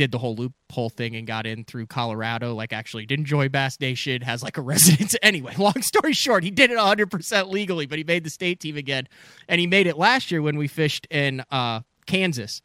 did 0.00 0.12
the 0.12 0.18
whole 0.18 0.34
loophole 0.34 0.88
thing 0.88 1.14
and 1.14 1.26
got 1.26 1.46
in 1.46 1.62
through 1.62 1.84
Colorado. 1.84 2.54
Like 2.54 2.72
actually 2.72 3.04
didn't 3.04 3.24
enjoy 3.24 3.50
Bass 3.50 3.78
Nation, 3.78 4.22
has 4.22 4.42
like 4.42 4.56
a 4.56 4.62
residence. 4.62 5.14
Anyway, 5.20 5.54
long 5.58 5.82
story 5.82 6.14
short, 6.14 6.42
he 6.42 6.50
did 6.50 6.70
it 6.70 6.78
100% 6.78 7.50
legally, 7.50 7.84
but 7.84 7.98
he 7.98 8.04
made 8.04 8.24
the 8.24 8.30
state 8.30 8.60
team 8.60 8.78
again. 8.78 9.06
And 9.46 9.60
he 9.60 9.66
made 9.66 9.86
it 9.86 9.98
last 9.98 10.30
year 10.30 10.40
when 10.40 10.56
we 10.56 10.68
fished 10.68 11.06
in 11.10 11.44
uh, 11.50 11.80
Kansas. 12.06 12.62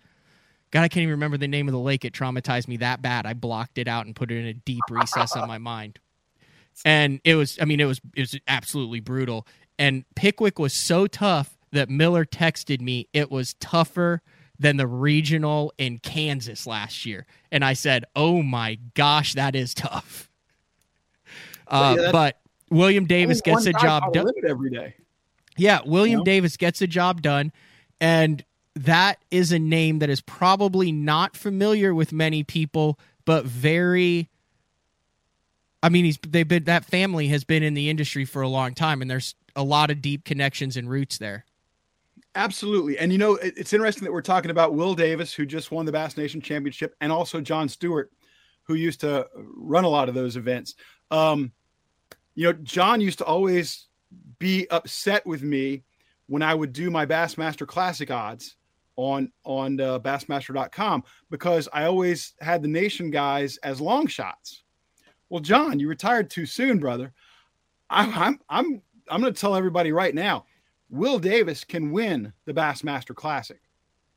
God, 0.72 0.84
I 0.84 0.88
can't 0.88 1.02
even 1.02 1.12
remember 1.12 1.36
the 1.36 1.50
name 1.50 1.68
of 1.68 1.74
the 1.74 1.80
lake. 1.80 2.06
It 2.06 2.14
traumatized 2.14 2.70
me 2.70 2.78
that 2.78 3.02
bad. 3.02 3.26
I 3.26 3.34
blocked 3.34 3.78
it 3.78 3.90
out 3.90 4.06
and 4.06 4.16
put 4.16 4.32
it 4.32 4.38
in 4.38 4.46
a 4.46 4.54
deep 4.54 4.84
recess 4.90 5.36
on 5.36 5.46
my 5.46 5.58
mind. 5.58 6.00
And 6.86 7.20
it 7.26 7.36
was, 7.36 7.58
I 7.62 7.66
mean, 7.66 7.82
it 7.82 7.86
was, 7.86 8.00
it 8.16 8.22
was 8.22 8.40
absolutely 8.48 9.02
brutal. 9.02 9.46
And 9.78 10.06
Pickwick 10.16 10.58
was 10.58 10.74
so 10.74 11.06
tough 11.06 11.58
that 11.74 11.90
Miller 11.90 12.24
texted 12.24 12.80
me 12.80 13.10
it 13.12 13.30
was 13.30 13.56
tougher 13.56 14.22
than 14.60 14.78
the 14.78 14.88
regional 14.88 15.74
in 15.78 16.00
Kansas 16.00 16.66
last 16.66 17.06
year. 17.06 17.26
And 17.52 17.64
I 17.64 17.74
said, 17.74 18.06
"Oh 18.16 18.42
my 18.42 18.80
gosh, 18.94 19.34
that 19.34 19.56
is 19.56 19.74
tough." 19.74 20.30
Uh, 21.68 21.96
Yeah, 22.00 22.12
but 22.12 22.40
William 22.70 23.06
Davis 23.06 23.42
gets 23.42 23.66
a 23.66 23.74
job 23.74 24.14
done. 24.14 24.28
every 24.48 24.70
day 24.70 24.94
Yeah, 25.58 25.80
William 25.84 26.20
know? 26.20 26.24
Davis 26.24 26.58
gets 26.58 26.80
a 26.80 26.86
job 26.86 27.24
done, 27.24 27.52
and 28.00 28.46
that 28.76 29.18
is 29.32 29.52
a 29.52 29.58
name 29.58 29.98
that 29.98 30.10
is 30.12 30.22
probably 30.22 30.92
not 30.92 31.36
familiar 31.36 31.92
with 31.92 32.12
many 32.12 32.44
people, 32.44 33.00
but 33.26 33.46
very. 33.46 34.30
I 35.82 35.90
mean, 35.90 36.06
he's 36.06 36.20
they've 36.28 36.48
been 36.48 36.66
that 36.66 36.86
family 36.86 37.30
has 37.30 37.44
been 37.44 37.64
in 37.64 37.74
the 37.74 37.90
industry 37.90 38.26
for 38.26 38.44
a 38.44 38.48
long 38.48 38.76
time, 38.76 39.02
and 39.02 39.10
there's 39.10 39.34
a 39.56 39.64
lot 39.64 39.90
of 39.90 40.02
deep 40.02 40.26
connections 40.26 40.78
and 40.78 40.90
roots 40.90 41.18
there. 41.18 41.46
Absolutely. 42.36 42.98
And 42.98 43.14
you 43.14 43.18
know, 43.18 43.36
it's 43.36 43.72
interesting 43.72 44.04
that 44.04 44.12
we're 44.12 44.22
talking 44.22 44.52
about 44.52 44.74
Will 44.74 44.94
Davis, 44.94 45.34
who 45.34 45.46
just 45.46 45.72
won 45.72 45.86
the 45.86 45.92
Bass 45.92 46.18
Nation 46.18 46.42
Championship, 46.42 46.94
and 47.00 47.12
also 47.12 47.40
John 47.40 47.70
Stewart, 47.70 48.12
who 48.64 48.76
used 48.76 49.00
to 49.02 49.28
run 49.36 49.86
a 49.86 49.90
lot 49.90 50.10
of 50.10 50.16
those 50.16 50.36
events. 50.36 50.76
Um, 51.12 51.54
you 52.36 52.44
know, 52.46 52.54
John 52.54 53.00
used 53.00 53.20
to 53.20 53.26
always 53.26 53.88
be 54.38 54.68
upset 54.70 55.26
with 55.26 55.44
me 55.44 55.84
when 56.28 56.42
I 56.42 56.54
would 56.54 56.74
do 56.74 56.92
my 56.92 57.06
Bassmaster 57.06 57.66
Classic 57.66 58.12
odds 58.12 58.58
on 58.98 59.32
on 59.46 59.80
uh, 59.80 60.00
Bassmaster.com 60.00 61.04
because 61.30 61.70
I 61.72 61.86
always 61.86 62.34
had 62.42 62.62
the 62.62 62.68
Nation 62.68 63.12
guys 63.12 63.58
as 63.58 63.80
long 63.80 64.08
shots. 64.08 64.64
Well, 65.30 65.42
John, 65.42 65.80
you 65.80 65.88
retired 65.88 66.30
too 66.30 66.46
soon, 66.46 66.80
brother. 66.80 67.14
I'm 67.90 68.14
I'm 68.14 68.40
I'm 68.50 68.82
I'm 69.10 69.22
going 69.22 69.34
to 69.34 69.40
tell 69.40 69.56
everybody 69.56 69.94
right 69.94 70.14
now. 70.14 70.46
Will 70.96 71.20
Davis 71.20 71.64
can 71.64 71.92
win 71.92 72.32
the 72.46 72.54
Bassmaster 72.54 73.14
Classic. 73.14 73.60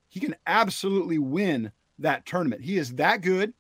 He 0.09 0.21
can 0.21 0.37
absolutely 0.47 1.19
win 1.19 1.73
that 1.99 2.25
tournament. 2.25 2.63
He 2.63 2.79
is 2.79 2.95
that 2.95 3.21
good. 3.21 3.53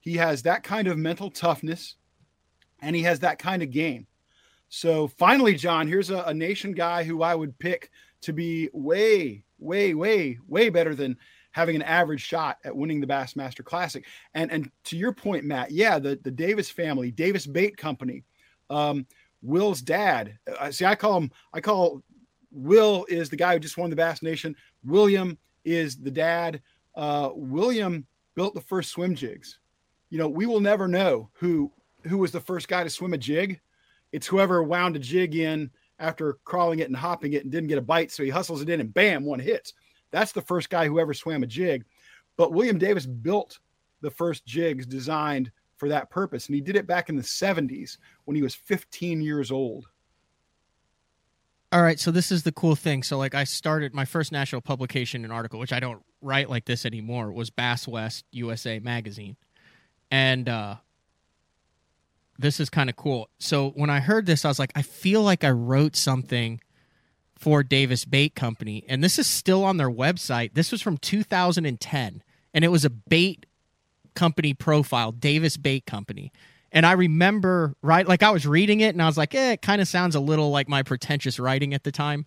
He 0.00 0.16
has 0.16 0.42
that 0.42 0.62
kind 0.62 0.88
of 0.88 0.98
mental 0.98 1.30
toughness 1.30 1.96
and 2.80 2.96
he 2.96 3.02
has 3.02 3.20
that 3.20 3.38
kind 3.38 3.62
of 3.62 3.70
game. 3.70 4.06
So 4.70 5.08
finally, 5.08 5.54
John, 5.54 5.86
here's 5.86 6.10
a, 6.10 6.22
a 6.22 6.34
nation 6.34 6.72
guy 6.72 7.04
who 7.04 7.22
I 7.22 7.34
would 7.34 7.58
pick 7.58 7.90
to 8.22 8.32
be 8.32 8.70
way, 8.72 9.44
way, 9.58 9.94
way, 9.94 10.38
way 10.48 10.70
better 10.70 10.94
than 10.94 11.16
having 11.50 11.76
an 11.76 11.82
average 11.82 12.22
shot 12.22 12.58
at 12.64 12.74
winning 12.74 13.00
the 13.00 13.06
Bassmaster 13.06 13.64
Classic. 13.64 14.04
And 14.34 14.50
and 14.50 14.70
to 14.84 14.96
your 14.96 15.12
point, 15.12 15.44
Matt, 15.44 15.72
yeah, 15.72 15.98
the 15.98 16.18
the 16.22 16.30
Davis 16.30 16.70
family, 16.70 17.10
Davis 17.10 17.46
Bait 17.46 17.76
Company, 17.76 18.24
um, 18.70 19.06
Will's 19.42 19.82
dad. 19.82 20.38
I 20.60 20.70
see. 20.70 20.84
I 20.84 20.94
call 20.94 21.18
him. 21.18 21.30
I 21.52 21.60
call 21.60 22.02
Will 22.52 23.06
is 23.08 23.28
the 23.28 23.36
guy 23.36 23.54
who 23.54 23.60
just 23.60 23.76
won 23.76 23.90
the 23.90 23.96
Bass 23.96 24.22
Nation. 24.22 24.56
William 24.84 25.38
is 25.64 25.96
the 25.96 26.10
dad. 26.10 26.60
Uh, 26.94 27.30
William 27.34 28.06
built 28.34 28.54
the 28.54 28.60
first 28.60 28.90
swim 28.90 29.14
jigs. 29.14 29.58
You 30.10 30.18
know, 30.18 30.28
we 30.28 30.46
will 30.46 30.60
never 30.60 30.88
know 30.88 31.30
who 31.34 31.72
who 32.06 32.18
was 32.18 32.32
the 32.32 32.40
first 32.40 32.66
guy 32.68 32.82
to 32.82 32.90
swim 32.90 33.12
a 33.12 33.18
jig. 33.18 33.60
It's 34.12 34.26
whoever 34.26 34.62
wound 34.62 34.96
a 34.96 34.98
jig 34.98 35.36
in 35.36 35.70
after 35.98 36.38
crawling 36.44 36.78
it 36.78 36.88
and 36.88 36.96
hopping 36.96 37.34
it 37.34 37.42
and 37.42 37.52
didn't 37.52 37.68
get 37.68 37.78
a 37.78 37.82
bite. 37.82 38.10
So 38.10 38.22
he 38.22 38.30
hustles 38.30 38.62
it 38.62 38.70
in 38.70 38.80
and 38.80 38.92
bam, 38.92 39.24
one 39.24 39.38
hits. 39.38 39.74
That's 40.10 40.32
the 40.32 40.40
first 40.40 40.70
guy 40.70 40.86
who 40.86 40.98
ever 40.98 41.14
swam 41.14 41.42
a 41.42 41.46
jig. 41.46 41.84
But 42.36 42.52
William 42.52 42.78
Davis 42.78 43.06
built 43.06 43.58
the 44.00 44.10
first 44.10 44.46
jigs 44.46 44.86
designed 44.86 45.52
for 45.76 45.88
that 45.88 46.10
purpose. 46.10 46.46
And 46.46 46.54
he 46.54 46.60
did 46.60 46.76
it 46.76 46.86
back 46.86 47.08
in 47.08 47.16
the 47.16 47.22
70s 47.22 47.98
when 48.24 48.34
he 48.34 48.42
was 48.42 48.54
15 48.54 49.20
years 49.20 49.50
old. 49.50 49.88
All 51.72 51.82
right, 51.82 52.00
so 52.00 52.10
this 52.10 52.32
is 52.32 52.42
the 52.42 52.50
cool 52.50 52.74
thing. 52.74 53.04
So, 53.04 53.16
like, 53.16 53.34
I 53.34 53.44
started 53.44 53.94
my 53.94 54.04
first 54.04 54.32
national 54.32 54.60
publication 54.60 55.22
and 55.22 55.32
article, 55.32 55.60
which 55.60 55.72
I 55.72 55.78
don't 55.78 56.02
write 56.20 56.50
like 56.50 56.64
this 56.64 56.84
anymore, 56.84 57.30
was 57.30 57.50
Bass 57.50 57.86
West 57.86 58.24
USA 58.32 58.80
magazine, 58.80 59.36
and 60.10 60.48
uh, 60.48 60.76
this 62.40 62.58
is 62.58 62.70
kind 62.70 62.90
of 62.90 62.96
cool. 62.96 63.28
So 63.38 63.70
when 63.70 63.90
I 63.90 64.00
heard 64.00 64.26
this, 64.26 64.44
I 64.44 64.48
was 64.48 64.58
like, 64.58 64.72
I 64.74 64.82
feel 64.82 65.22
like 65.22 65.44
I 65.44 65.50
wrote 65.50 65.94
something 65.94 66.60
for 67.36 67.62
Davis 67.62 68.04
Bait 68.04 68.34
Company, 68.34 68.84
and 68.88 69.04
this 69.04 69.18
is 69.18 69.26
still 69.26 69.62
on 69.62 69.76
their 69.76 69.90
website. 69.90 70.54
This 70.54 70.72
was 70.72 70.82
from 70.82 70.96
2010, 70.98 72.22
and 72.52 72.64
it 72.64 72.68
was 72.68 72.84
a 72.84 72.90
bait 72.90 73.46
company 74.14 74.54
profile, 74.54 75.12
Davis 75.12 75.56
Bait 75.56 75.86
Company. 75.86 76.32
And 76.72 76.86
I 76.86 76.92
remember, 76.92 77.74
right, 77.82 78.06
like 78.06 78.22
I 78.22 78.30
was 78.30 78.46
reading 78.46 78.80
it, 78.80 78.94
and 78.94 79.02
I 79.02 79.06
was 79.06 79.18
like, 79.18 79.34
eh, 79.34 79.52
it 79.52 79.62
kind 79.62 79.80
of 79.80 79.88
sounds 79.88 80.14
a 80.14 80.20
little 80.20 80.50
like 80.50 80.68
my 80.68 80.82
pretentious 80.82 81.38
writing 81.38 81.74
at 81.74 81.84
the 81.84 81.92
time, 81.92 82.26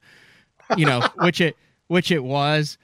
you 0.75 0.85
know, 0.85 1.01
which 1.19 1.41
it 1.41 1.55
which 1.87 2.11
it 2.11 2.23
was. 2.23 2.77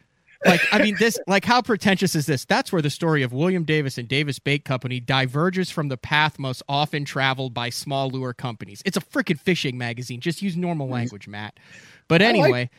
Like 0.46 0.62
i 0.72 0.82
mean 0.82 0.96
this 0.98 1.20
like 1.28 1.44
how 1.44 1.62
pretentious 1.62 2.16
is 2.16 2.26
this? 2.26 2.46
That's 2.46 2.72
where 2.72 2.82
the 2.82 2.90
story 2.90 3.24
of 3.24 3.34
william 3.34 3.66
davis 3.66 3.98
and 3.98 4.08
davis 4.08 4.40
bait 4.40 4.64
company 4.64 5.02
diverges 5.02 5.70
from 5.70 5.90
the 5.90 5.98
path 5.98 6.40
most 6.40 6.64
often 6.70 7.04
traveled 7.04 7.54
by 7.54 7.70
small 7.70 8.10
lure 8.10 8.34
companies. 8.34 8.82
It's 8.86 8.96
a 8.96 9.02
freaking 9.02 9.38
fishing 9.38 9.78
magazine. 9.78 10.22
Just 10.22 10.42
use 10.42 10.56
normal 10.56 10.88
language 10.88 11.28
matt. 11.28 11.60
But 12.08 12.22
anyway 12.22 12.70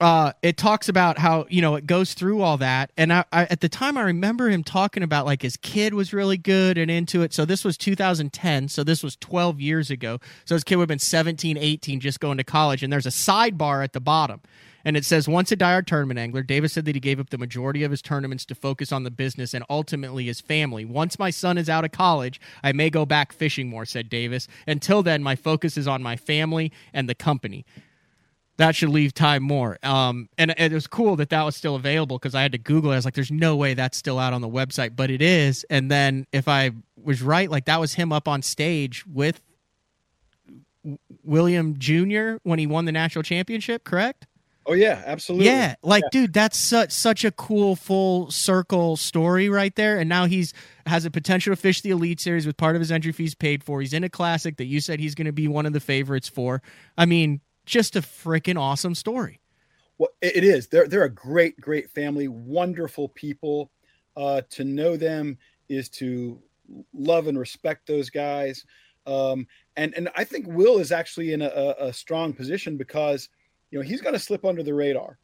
uh, 0.00 0.32
it 0.42 0.56
talks 0.56 0.88
about 0.88 1.18
how 1.18 1.46
you 1.48 1.62
know 1.62 1.74
it 1.74 1.86
goes 1.86 2.14
through 2.14 2.42
all 2.42 2.56
that 2.58 2.90
and 2.96 3.12
I, 3.12 3.24
I, 3.32 3.44
at 3.44 3.60
the 3.60 3.68
time 3.68 3.96
i 3.96 4.02
remember 4.02 4.48
him 4.48 4.62
talking 4.62 5.02
about 5.02 5.24
like 5.26 5.42
his 5.42 5.56
kid 5.56 5.94
was 5.94 6.12
really 6.12 6.36
good 6.36 6.76
and 6.76 6.90
into 6.90 7.22
it 7.22 7.32
so 7.32 7.44
this 7.44 7.64
was 7.64 7.76
2010 7.76 8.68
so 8.68 8.84
this 8.84 9.02
was 9.02 9.16
12 9.16 9.60
years 9.60 9.90
ago 9.90 10.18
so 10.44 10.54
his 10.54 10.64
kid 10.64 10.76
would 10.76 10.82
have 10.82 10.88
been 10.88 10.98
17 10.98 11.56
18 11.56 12.00
just 12.00 12.20
going 12.20 12.36
to 12.36 12.44
college 12.44 12.82
and 12.82 12.92
there's 12.92 13.06
a 13.06 13.10
sidebar 13.10 13.82
at 13.82 13.92
the 13.92 14.00
bottom 14.00 14.40
and 14.86 14.96
it 14.96 15.04
says, 15.04 15.28
once 15.28 15.50
a 15.50 15.56
diehard 15.56 15.86
tournament 15.86 16.16
angler, 16.16 16.44
Davis 16.44 16.72
said 16.72 16.84
that 16.84 16.94
he 16.94 17.00
gave 17.00 17.18
up 17.18 17.30
the 17.30 17.38
majority 17.38 17.82
of 17.82 17.90
his 17.90 18.00
tournaments 18.00 18.44
to 18.44 18.54
focus 18.54 18.92
on 18.92 19.02
the 19.02 19.10
business 19.10 19.52
and 19.52 19.64
ultimately 19.68 20.26
his 20.26 20.40
family. 20.40 20.84
Once 20.84 21.18
my 21.18 21.28
son 21.28 21.58
is 21.58 21.68
out 21.68 21.84
of 21.84 21.90
college, 21.90 22.40
I 22.62 22.70
may 22.70 22.88
go 22.88 23.04
back 23.04 23.32
fishing 23.32 23.68
more, 23.68 23.84
said 23.84 24.08
Davis. 24.08 24.46
Until 24.64 25.02
then, 25.02 25.24
my 25.24 25.34
focus 25.34 25.76
is 25.76 25.88
on 25.88 26.04
my 26.04 26.14
family 26.14 26.70
and 26.94 27.08
the 27.08 27.16
company. 27.16 27.64
That 28.58 28.74
should 28.74 28.88
leave 28.88 29.12
time 29.12 29.42
more. 29.42 29.78
Um, 29.82 30.28
and, 30.38 30.58
and, 30.58 30.72
it 30.72 30.74
was 30.74 30.86
cool 30.86 31.16
that 31.16 31.28
that 31.30 31.42
was 31.42 31.56
still 31.56 31.76
available 31.76 32.18
because 32.18 32.34
I 32.34 32.42
had 32.42 32.52
to 32.52 32.58
Google 32.58 32.90
it. 32.90 32.94
I 32.94 32.96
was 32.96 33.04
like, 33.04 33.14
there's 33.14 33.30
no 33.30 33.54
way 33.56 33.74
that's 33.74 33.98
still 33.98 34.18
out 34.18 34.32
on 34.32 34.40
the 34.40 34.48
website, 34.48 34.96
but 34.96 35.10
it 35.10 35.20
is. 35.20 35.64
And 35.68 35.90
then 35.90 36.26
if 36.32 36.48
I 36.48 36.70
was 37.02 37.20
right, 37.20 37.50
like 37.50 37.66
that 37.66 37.80
was 37.80 37.94
him 37.94 38.12
up 38.12 38.26
on 38.26 38.40
stage 38.42 39.04
with 39.06 39.42
William 41.22 41.78
Jr. 41.78 42.36
when 42.44 42.58
he 42.58 42.66
won 42.66 42.86
the 42.86 42.92
national 42.92 43.22
championship, 43.24 43.84
correct? 43.84 44.26
Oh 44.68 44.72
yeah, 44.72 45.00
absolutely. 45.06 45.46
Yeah, 45.46 45.76
like 45.82 46.02
yeah. 46.04 46.20
dude, 46.20 46.32
that's 46.32 46.58
such 46.58 46.90
such 46.90 47.24
a 47.24 47.30
cool 47.30 47.76
full 47.76 48.30
circle 48.32 48.96
story 48.96 49.48
right 49.48 49.74
there. 49.76 49.98
And 49.98 50.08
now 50.08 50.24
he's 50.24 50.52
has 50.86 51.04
a 51.04 51.10
potential 51.10 51.52
to 51.52 51.56
fish 51.56 51.82
the 51.82 51.90
Elite 51.90 52.20
Series 52.20 52.46
with 52.46 52.56
part 52.56 52.74
of 52.74 52.80
his 52.80 52.90
entry 52.90 53.12
fees 53.12 53.34
paid 53.34 53.62
for. 53.62 53.80
He's 53.80 53.92
in 53.92 54.02
a 54.02 54.08
classic 54.08 54.56
that 54.56 54.64
you 54.64 54.80
said 54.80 54.98
he's 54.98 55.14
going 55.14 55.26
to 55.26 55.32
be 55.32 55.46
one 55.46 55.66
of 55.66 55.72
the 55.72 55.78
favorites 55.78 56.28
for. 56.28 56.62
I 56.98 57.06
mean, 57.06 57.40
just 57.66 57.96
a 57.96 58.00
freaking 58.00 58.58
awesome 58.58 58.94
story. 58.94 59.40
Well, 59.98 60.10
it 60.22 60.44
is. 60.44 60.68
They're 60.68 60.88
they're 60.88 61.04
a 61.04 61.10
great 61.10 61.60
great 61.60 61.90
family, 61.90 62.28
wonderful 62.28 63.08
people. 63.10 63.70
Uh, 64.16 64.40
to 64.48 64.64
know 64.64 64.96
them 64.96 65.36
is 65.68 65.90
to 65.90 66.40
love 66.94 67.26
and 67.26 67.38
respect 67.38 67.86
those 67.86 68.08
guys. 68.08 68.64
Um, 69.06 69.46
and 69.76 69.94
and 69.94 70.08
I 70.16 70.24
think 70.24 70.46
Will 70.48 70.78
is 70.78 70.90
actually 70.90 71.32
in 71.32 71.42
a, 71.42 71.74
a 71.78 71.92
strong 71.92 72.32
position 72.32 72.76
because 72.76 73.28
you 73.70 73.78
know, 73.78 73.84
he's 73.84 74.00
going 74.00 74.14
to 74.14 74.18
slip 74.18 74.44
under 74.44 74.62
the 74.62 74.74
radar. 74.74 75.18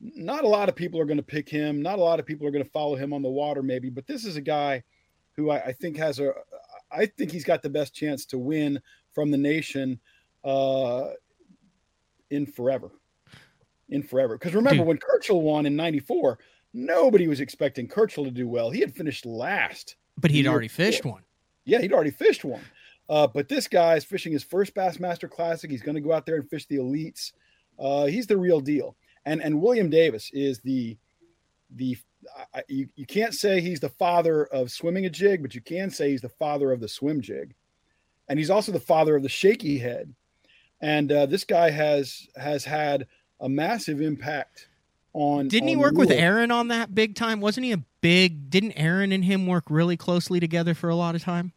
Not 0.00 0.44
a 0.44 0.48
lot 0.48 0.68
of 0.68 0.76
people 0.76 1.00
are 1.00 1.04
going 1.04 1.16
to 1.18 1.22
pick 1.22 1.48
him. 1.48 1.80
Not 1.80 1.98
a 1.98 2.02
lot 2.02 2.20
of 2.20 2.26
people 2.26 2.46
are 2.46 2.50
going 2.50 2.64
to 2.64 2.70
follow 2.70 2.96
him 2.96 3.12
on 3.12 3.22
the 3.22 3.28
water, 3.28 3.62
maybe. 3.62 3.90
But 3.90 4.06
this 4.06 4.24
is 4.24 4.36
a 4.36 4.42
guy 4.42 4.82
who 5.36 5.50
I, 5.50 5.66
I 5.66 5.72
think 5.72 5.96
has 5.96 6.18
a. 6.18 6.32
I 6.90 7.06
think 7.06 7.32
he's 7.32 7.44
got 7.44 7.62
the 7.62 7.70
best 7.70 7.94
chance 7.94 8.26
to 8.26 8.38
win 8.38 8.80
from 9.12 9.30
the 9.30 9.38
nation 9.38 10.00
uh, 10.44 11.08
in 12.30 12.46
forever. 12.46 12.90
In 13.88 14.02
forever. 14.02 14.36
Because 14.36 14.54
remember, 14.54 14.82
when 14.82 14.98
Kerchal 14.98 15.42
won 15.42 15.66
in 15.66 15.76
'94, 15.76 16.38
nobody 16.72 17.28
was 17.28 17.40
expecting 17.40 17.88
Kerchal 17.88 18.24
to 18.24 18.30
do 18.30 18.48
well. 18.48 18.70
He 18.70 18.80
had 18.80 18.94
finished 18.94 19.26
last. 19.26 19.96
But 20.18 20.30
he'd 20.30 20.46
already 20.46 20.68
fished 20.68 21.04
one. 21.04 21.22
Yeah, 21.64 21.80
he'd 21.80 21.92
already 21.92 22.10
fished 22.10 22.44
one. 22.44 22.62
Uh, 23.08 23.26
but 23.26 23.48
this 23.48 23.68
guy 23.68 23.94
is 23.94 24.04
fishing 24.04 24.32
his 24.32 24.42
first 24.42 24.74
Bassmaster 24.74 25.30
Classic. 25.30 25.70
He's 25.70 25.82
going 25.82 25.94
to 25.94 26.00
go 26.00 26.12
out 26.12 26.26
there 26.26 26.36
and 26.36 26.48
fish 26.48 26.66
the 26.66 26.76
elites. 26.76 27.32
Uh, 27.78 28.06
he's 28.06 28.26
the 28.26 28.36
real 28.36 28.60
deal. 28.60 28.96
And 29.24 29.42
and 29.42 29.60
William 29.60 29.90
Davis 29.90 30.30
is 30.32 30.60
the 30.60 30.96
the 31.70 31.96
I, 32.54 32.62
you, 32.68 32.88
you 32.96 33.06
can't 33.06 33.34
say 33.34 33.60
he's 33.60 33.80
the 33.80 33.88
father 33.88 34.44
of 34.46 34.70
swimming 34.70 35.06
a 35.06 35.10
jig, 35.10 35.42
but 35.42 35.54
you 35.54 35.60
can 35.60 35.90
say 35.90 36.10
he's 36.10 36.20
the 36.20 36.28
father 36.28 36.72
of 36.72 36.80
the 36.80 36.88
swim 36.88 37.20
jig, 37.20 37.54
and 38.28 38.38
he's 38.38 38.50
also 38.50 38.72
the 38.72 38.80
father 38.80 39.16
of 39.16 39.22
the 39.22 39.28
shaky 39.28 39.78
head. 39.78 40.12
And 40.80 41.10
uh, 41.10 41.26
this 41.26 41.44
guy 41.44 41.70
has 41.70 42.28
has 42.36 42.64
had 42.64 43.06
a 43.40 43.48
massive 43.48 44.00
impact 44.00 44.68
on. 45.12 45.48
Didn't 45.48 45.64
on 45.64 45.68
he 45.68 45.76
work 45.76 45.94
with 45.94 46.10
Aaron 46.10 46.50
on 46.50 46.68
that 46.68 46.94
big 46.94 47.14
time? 47.14 47.40
Wasn't 47.40 47.64
he 47.64 47.72
a 47.72 47.82
big? 48.00 48.50
Didn't 48.50 48.72
Aaron 48.72 49.12
and 49.12 49.24
him 49.24 49.46
work 49.46 49.64
really 49.70 49.96
closely 49.96 50.40
together 50.40 50.74
for 50.74 50.90
a 50.90 50.96
lot 50.96 51.14
of 51.14 51.22
time? 51.22 51.52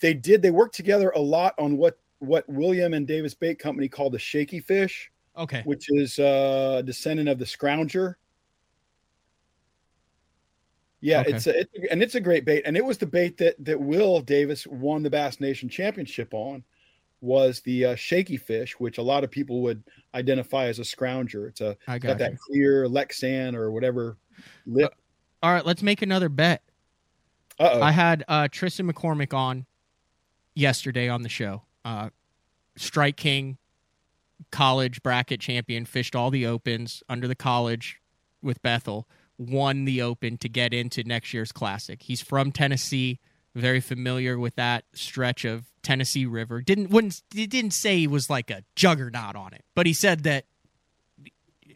They 0.00 0.14
did. 0.14 0.42
They 0.42 0.50
worked 0.50 0.74
together 0.74 1.10
a 1.10 1.20
lot 1.20 1.54
on 1.58 1.76
what 1.76 1.98
what 2.20 2.48
William 2.48 2.94
and 2.94 3.06
Davis 3.06 3.34
Bait 3.34 3.58
Company 3.58 3.88
called 3.88 4.12
the 4.12 4.18
shaky 4.18 4.60
fish. 4.60 5.10
Okay. 5.36 5.62
Which 5.64 5.86
is 5.90 6.18
uh, 6.18 6.76
a 6.78 6.82
descendant 6.82 7.28
of 7.28 7.38
the 7.38 7.44
scrounger. 7.44 8.16
Yeah, 11.00 11.20
okay. 11.20 11.32
it's 11.32 11.46
a, 11.46 11.60
it, 11.60 11.70
and 11.90 12.02
it's 12.02 12.14
a 12.14 12.20
great 12.20 12.44
bait, 12.44 12.62
and 12.66 12.76
it 12.76 12.84
was 12.84 12.98
the 12.98 13.06
bait 13.06 13.38
that 13.38 13.56
that 13.64 13.80
Will 13.80 14.20
Davis 14.20 14.66
won 14.66 15.02
the 15.02 15.08
Bass 15.08 15.40
Nation 15.40 15.68
Championship 15.68 16.34
on, 16.34 16.62
was 17.20 17.60
the 17.60 17.86
uh, 17.86 17.94
shaky 17.94 18.36
fish, 18.36 18.78
which 18.78 18.98
a 18.98 19.02
lot 19.02 19.24
of 19.24 19.30
people 19.30 19.62
would 19.62 19.82
identify 20.14 20.66
as 20.66 20.78
a 20.78 20.82
scrounger. 20.82 21.48
It's 21.48 21.60
a 21.60 21.76
I 21.86 21.98
got, 21.98 22.08
got 22.08 22.18
that 22.18 22.38
clear 22.38 22.86
Lexan 22.86 23.54
or 23.54 23.70
whatever 23.70 24.16
lip. 24.66 24.92
Uh, 25.42 25.46
all 25.46 25.52
right, 25.52 25.66
let's 25.66 25.82
make 25.82 26.02
another 26.02 26.28
bet. 26.28 26.62
Uh-oh. 27.58 27.82
I 27.82 27.90
had 27.90 28.24
uh, 28.26 28.48
Tristan 28.50 28.90
McCormick 28.90 29.34
on 29.34 29.66
yesterday 30.54 31.08
on 31.08 31.22
the 31.22 31.28
show. 31.28 31.62
Uh, 31.84 32.10
Strike 32.76 33.16
King 33.16 33.58
college 34.50 35.02
bracket 35.02 35.40
champion, 35.40 35.84
fished 35.84 36.16
all 36.16 36.30
the 36.30 36.46
opens 36.46 37.02
under 37.08 37.28
the 37.28 37.34
college 37.34 38.00
with 38.42 38.60
Bethel, 38.62 39.08
won 39.38 39.84
the 39.84 40.02
open 40.02 40.38
to 40.38 40.48
get 40.48 40.72
into 40.72 41.04
next 41.04 41.32
year's 41.34 41.52
classic. 41.52 42.02
He's 42.02 42.20
from 42.20 42.52
Tennessee, 42.52 43.20
very 43.54 43.80
familiar 43.80 44.38
with 44.38 44.56
that 44.56 44.84
stretch 44.92 45.44
of 45.44 45.66
Tennessee 45.82 46.26
River. 46.26 46.60
Didn't 46.60 46.90
wouldn't 46.90 47.22
he 47.32 47.46
didn't 47.46 47.72
say 47.72 47.98
he 47.98 48.06
was 48.06 48.30
like 48.30 48.50
a 48.50 48.64
juggernaut 48.76 49.36
on 49.36 49.52
it, 49.52 49.64
but 49.74 49.86
he 49.86 49.92
said 49.92 50.22
that 50.24 50.44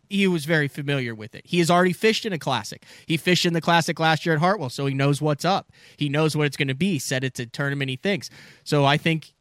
he 0.09 0.27
was 0.27 0.45
very 0.45 0.69
familiar 0.69 1.15
with 1.15 1.35
it. 1.35 1.45
He 1.47 1.59
has 1.59 1.71
already 1.71 1.93
fished 1.93 2.27
in 2.27 2.33
a 2.33 2.39
classic. 2.39 2.85
He 3.07 3.17
fished 3.17 3.47
in 3.47 3.53
the 3.53 3.61
classic 3.61 3.99
last 3.99 4.25
year 4.25 4.35
at 4.35 4.41
Hartwell, 4.41 4.71
so 4.71 4.87
he 4.87 4.95
knows 4.95 5.21
what's 5.21 5.45
up. 5.45 5.73
He 5.97 6.09
knows 6.09 6.37
what 6.37 6.47
it's 6.47 6.57
going 6.57 6.69
to 6.69 6.75
be. 6.75 6.99
Said 6.99 7.25
it's 7.25 7.41
a 7.41 7.47
tournament 7.47 7.91
he 7.91 7.97
thinks. 7.97 8.31
So 8.63 8.85
I 8.85 8.97
think 8.97 9.33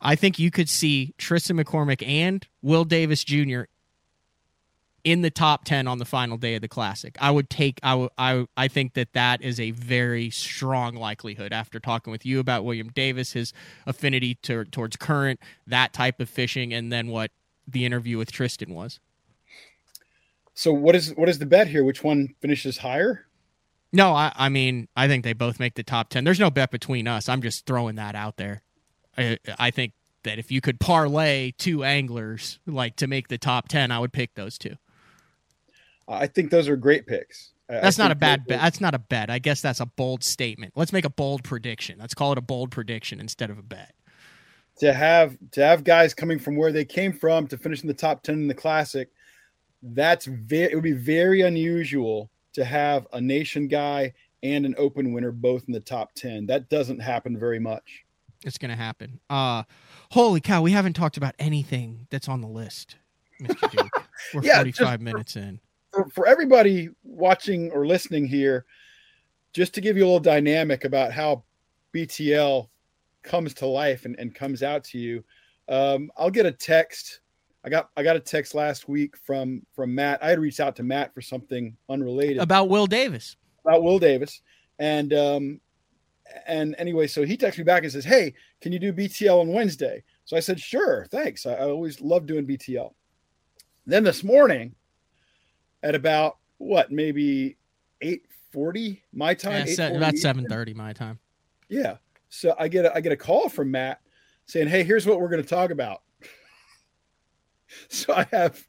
I 0.00 0.16
think 0.16 0.38
you 0.38 0.50
could 0.50 0.68
see 0.68 1.14
Tristan 1.18 1.56
McCormick 1.56 2.06
and 2.06 2.46
Will 2.62 2.84
Davis 2.84 3.24
Jr. 3.24 3.62
in 5.06 5.22
the 5.22 5.30
top 5.30 5.64
10 5.64 5.86
on 5.86 5.98
the 5.98 6.04
final 6.04 6.36
day 6.36 6.56
of 6.56 6.62
the 6.62 6.68
classic. 6.68 7.16
I 7.20 7.30
would 7.30 7.48
take 7.48 7.78
I 7.84 7.94
would 7.94 8.10
I 8.18 8.44
I 8.56 8.66
think 8.66 8.94
that 8.94 9.12
that 9.12 9.40
is 9.40 9.60
a 9.60 9.70
very 9.70 10.30
strong 10.30 10.96
likelihood 10.96 11.52
after 11.52 11.78
talking 11.78 12.10
with 12.10 12.26
you 12.26 12.40
about 12.40 12.64
William 12.64 12.88
Davis 12.88 13.32
his 13.32 13.52
affinity 13.86 14.34
to, 14.42 14.64
towards 14.64 14.96
current 14.96 15.38
that 15.64 15.92
type 15.92 16.18
of 16.18 16.28
fishing 16.28 16.74
and 16.74 16.92
then 16.92 17.06
what 17.06 17.30
the 17.68 17.84
interview 17.84 18.18
with 18.18 18.32
Tristan 18.32 18.74
was. 18.74 18.98
So 20.54 20.72
what 20.72 20.96
is 20.96 21.14
what 21.14 21.28
is 21.28 21.38
the 21.38 21.46
bet 21.46 21.68
here? 21.68 21.84
Which 21.84 22.02
one 22.02 22.34
finishes 22.40 22.78
higher? 22.78 23.26
No, 23.92 24.12
I, 24.12 24.32
I 24.34 24.48
mean 24.48 24.88
I 24.96 25.06
think 25.06 25.22
they 25.22 25.34
both 25.34 25.60
make 25.60 25.76
the 25.76 25.84
top 25.84 26.08
ten. 26.08 26.24
There's 26.24 26.40
no 26.40 26.50
bet 26.50 26.72
between 26.72 27.06
us. 27.06 27.28
I'm 27.28 27.42
just 27.42 27.64
throwing 27.64 27.94
that 27.94 28.16
out 28.16 28.38
there. 28.38 28.62
I, 29.16 29.38
I 29.56 29.70
think 29.70 29.92
that 30.24 30.40
if 30.40 30.50
you 30.50 30.60
could 30.60 30.80
parlay 30.80 31.52
two 31.52 31.84
anglers 31.84 32.58
like 32.66 32.96
to 32.96 33.06
make 33.06 33.28
the 33.28 33.38
top 33.38 33.68
ten, 33.68 33.92
I 33.92 34.00
would 34.00 34.12
pick 34.12 34.34
those 34.34 34.58
two. 34.58 34.74
I 36.08 36.26
think 36.26 36.50
those 36.50 36.68
are 36.68 36.76
great 36.76 37.06
picks. 37.06 37.52
That's 37.68 37.98
I 37.98 38.04
not 38.04 38.12
a 38.12 38.14
bad 38.14 38.46
bet. 38.46 38.60
That's 38.60 38.80
not 38.80 38.94
a 38.94 38.98
bet. 38.98 39.28
I 39.28 39.38
guess 39.38 39.60
that's 39.60 39.80
a 39.80 39.86
bold 39.86 40.22
statement. 40.22 40.74
Let's 40.76 40.92
make 40.92 41.04
a 41.04 41.10
bold 41.10 41.42
prediction. 41.42 41.98
Let's 41.98 42.14
call 42.14 42.32
it 42.32 42.38
a 42.38 42.42
bold 42.42 42.70
prediction 42.70 43.18
instead 43.18 43.50
of 43.50 43.58
a 43.58 43.62
bet. 43.62 43.92
To 44.78 44.92
have 44.92 45.36
to 45.52 45.64
have 45.64 45.82
guys 45.84 46.14
coming 46.14 46.38
from 46.38 46.56
where 46.56 46.70
they 46.70 46.84
came 46.84 47.12
from 47.12 47.48
to 47.48 47.58
finish 47.58 47.82
in 47.82 47.88
the 47.88 47.94
top 47.94 48.22
ten 48.22 48.36
in 48.36 48.46
the 48.46 48.54
classic, 48.54 49.10
that's 49.82 50.26
very. 50.26 50.70
It 50.70 50.74
would 50.74 50.84
be 50.84 50.92
very 50.92 51.40
unusual 51.40 52.30
to 52.52 52.64
have 52.64 53.06
a 53.12 53.20
nation 53.20 53.68
guy 53.68 54.12
and 54.42 54.64
an 54.64 54.74
open 54.78 55.12
winner 55.12 55.32
both 55.32 55.64
in 55.66 55.72
the 55.72 55.80
top 55.80 56.12
10. 56.14 56.46
That 56.46 56.68
doesn't 56.68 57.00
happen 57.00 57.38
very 57.38 57.58
much. 57.58 58.04
It's 58.44 58.58
going 58.58 58.70
to 58.70 58.76
happen. 58.76 59.20
Uh 59.28 59.64
holy 60.12 60.40
cow, 60.40 60.62
we 60.62 60.72
haven't 60.72 60.94
talked 60.94 61.16
about 61.16 61.34
anything 61.38 62.06
that's 62.10 62.28
on 62.28 62.40
the 62.40 62.48
list. 62.48 62.96
Mr. 63.40 63.70
Duke. 63.76 64.08
We're 64.32 64.42
yeah, 64.42 64.56
45 64.56 65.00
minutes 65.00 65.34
for, 65.34 65.40
in. 65.40 65.60
For, 65.96 66.10
for 66.10 66.26
everybody 66.26 66.90
watching 67.04 67.70
or 67.72 67.86
listening 67.86 68.26
here, 68.26 68.66
just 69.52 69.72
to 69.74 69.80
give 69.80 69.96
you 69.96 70.04
a 70.04 70.06
little 70.06 70.20
dynamic 70.20 70.84
about 70.84 71.12
how 71.12 71.44
BTL 71.94 72.68
comes 73.22 73.54
to 73.54 73.66
life 73.66 74.04
and, 74.04 74.14
and 74.18 74.34
comes 74.34 74.62
out 74.62 74.84
to 74.84 74.98
you, 74.98 75.24
um, 75.68 76.10
I'll 76.16 76.30
get 76.30 76.44
a 76.44 76.52
text 76.52 77.20
I 77.66 77.68
got 77.68 77.90
I 77.96 78.04
got 78.04 78.14
a 78.14 78.20
text 78.20 78.54
last 78.54 78.88
week 78.88 79.16
from 79.16 79.66
from 79.74 79.92
Matt. 79.92 80.22
I 80.22 80.30
had 80.30 80.38
reached 80.38 80.60
out 80.60 80.76
to 80.76 80.84
Matt 80.84 81.12
for 81.12 81.20
something 81.20 81.76
unrelated 81.88 82.38
about 82.38 82.68
Will 82.68 82.86
Davis. 82.86 83.36
About 83.64 83.82
Will 83.82 83.98
Davis, 83.98 84.40
and 84.78 85.12
um, 85.12 85.60
and 86.46 86.76
anyway, 86.78 87.08
so 87.08 87.24
he 87.24 87.36
texts 87.36 87.58
me 87.58 87.64
back 87.64 87.82
and 87.82 87.90
says, 87.90 88.04
"Hey, 88.04 88.34
can 88.60 88.70
you 88.70 88.78
do 88.78 88.92
BTL 88.92 89.40
on 89.40 89.48
Wednesday?" 89.48 90.04
So 90.26 90.36
I 90.36 90.40
said, 90.40 90.60
"Sure, 90.60 91.06
thanks. 91.10 91.44
I, 91.44 91.54
I 91.54 91.62
always 91.64 92.00
love 92.00 92.26
doing 92.26 92.46
BTL." 92.46 92.94
Then 93.84 94.04
this 94.04 94.22
morning, 94.22 94.72
at 95.86 95.94
about 95.94 96.38
what 96.58 96.90
maybe 96.90 97.56
eight 98.00 98.22
forty 98.50 99.02
my 99.12 99.34
time, 99.34 99.66
yeah, 99.68 99.88
about 99.88 100.16
seven 100.16 100.46
thirty 100.46 100.74
my 100.74 100.92
time. 100.92 101.18
Yeah. 101.68 101.96
So 102.28 102.56
I 102.58 102.66
get 102.66 102.84
a, 102.84 102.94
I 102.94 103.00
get 103.00 103.12
a 103.12 103.16
call 103.16 103.48
from 103.48 103.70
Matt 103.70 104.00
saying, 104.46 104.68
"Hey, 104.68 104.82
here's 104.82 105.06
what 105.06 105.20
we're 105.20 105.28
going 105.28 105.42
to 105.42 105.48
talk 105.48 105.70
about." 105.70 106.02
so 107.88 108.12
I 108.12 108.26
have 108.32 108.66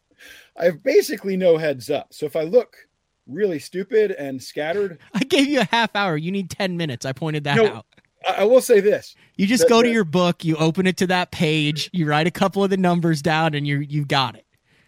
I 0.55 0.65
have 0.65 0.83
basically 0.83 1.35
no 1.35 1.57
heads 1.57 1.89
up. 1.89 2.13
So 2.13 2.27
if 2.27 2.35
I 2.35 2.43
look 2.43 2.77
really 3.25 3.57
stupid 3.57 4.11
and 4.11 4.41
scattered, 4.41 4.99
I 5.13 5.23
gave 5.23 5.47
you 5.47 5.61
a 5.61 5.65
half 5.65 5.95
hour. 5.95 6.17
You 6.17 6.31
need 6.31 6.51
10 6.51 6.77
minutes. 6.77 7.05
I 7.05 7.13
pointed 7.13 7.43
that 7.45 7.57
no, 7.57 7.67
out. 7.67 7.85
I 8.27 8.43
will 8.43 8.61
say 8.61 8.79
this. 8.79 9.15
You 9.35 9.47
just 9.47 9.69
go 9.69 9.81
to 9.81 9.89
your 9.89 10.03
book, 10.03 10.43
you 10.43 10.55
open 10.57 10.87
it 10.87 10.97
to 10.97 11.07
that 11.07 11.31
page, 11.31 11.89
you 11.93 12.07
write 12.07 12.27
a 12.27 12.31
couple 12.31 12.63
of 12.63 12.69
the 12.69 12.77
numbers 12.77 13.21
down 13.21 13.53
and 13.53 13.67
you 13.67 13.79
you 13.79 14.05
got 14.05 14.35
it. 14.35 14.45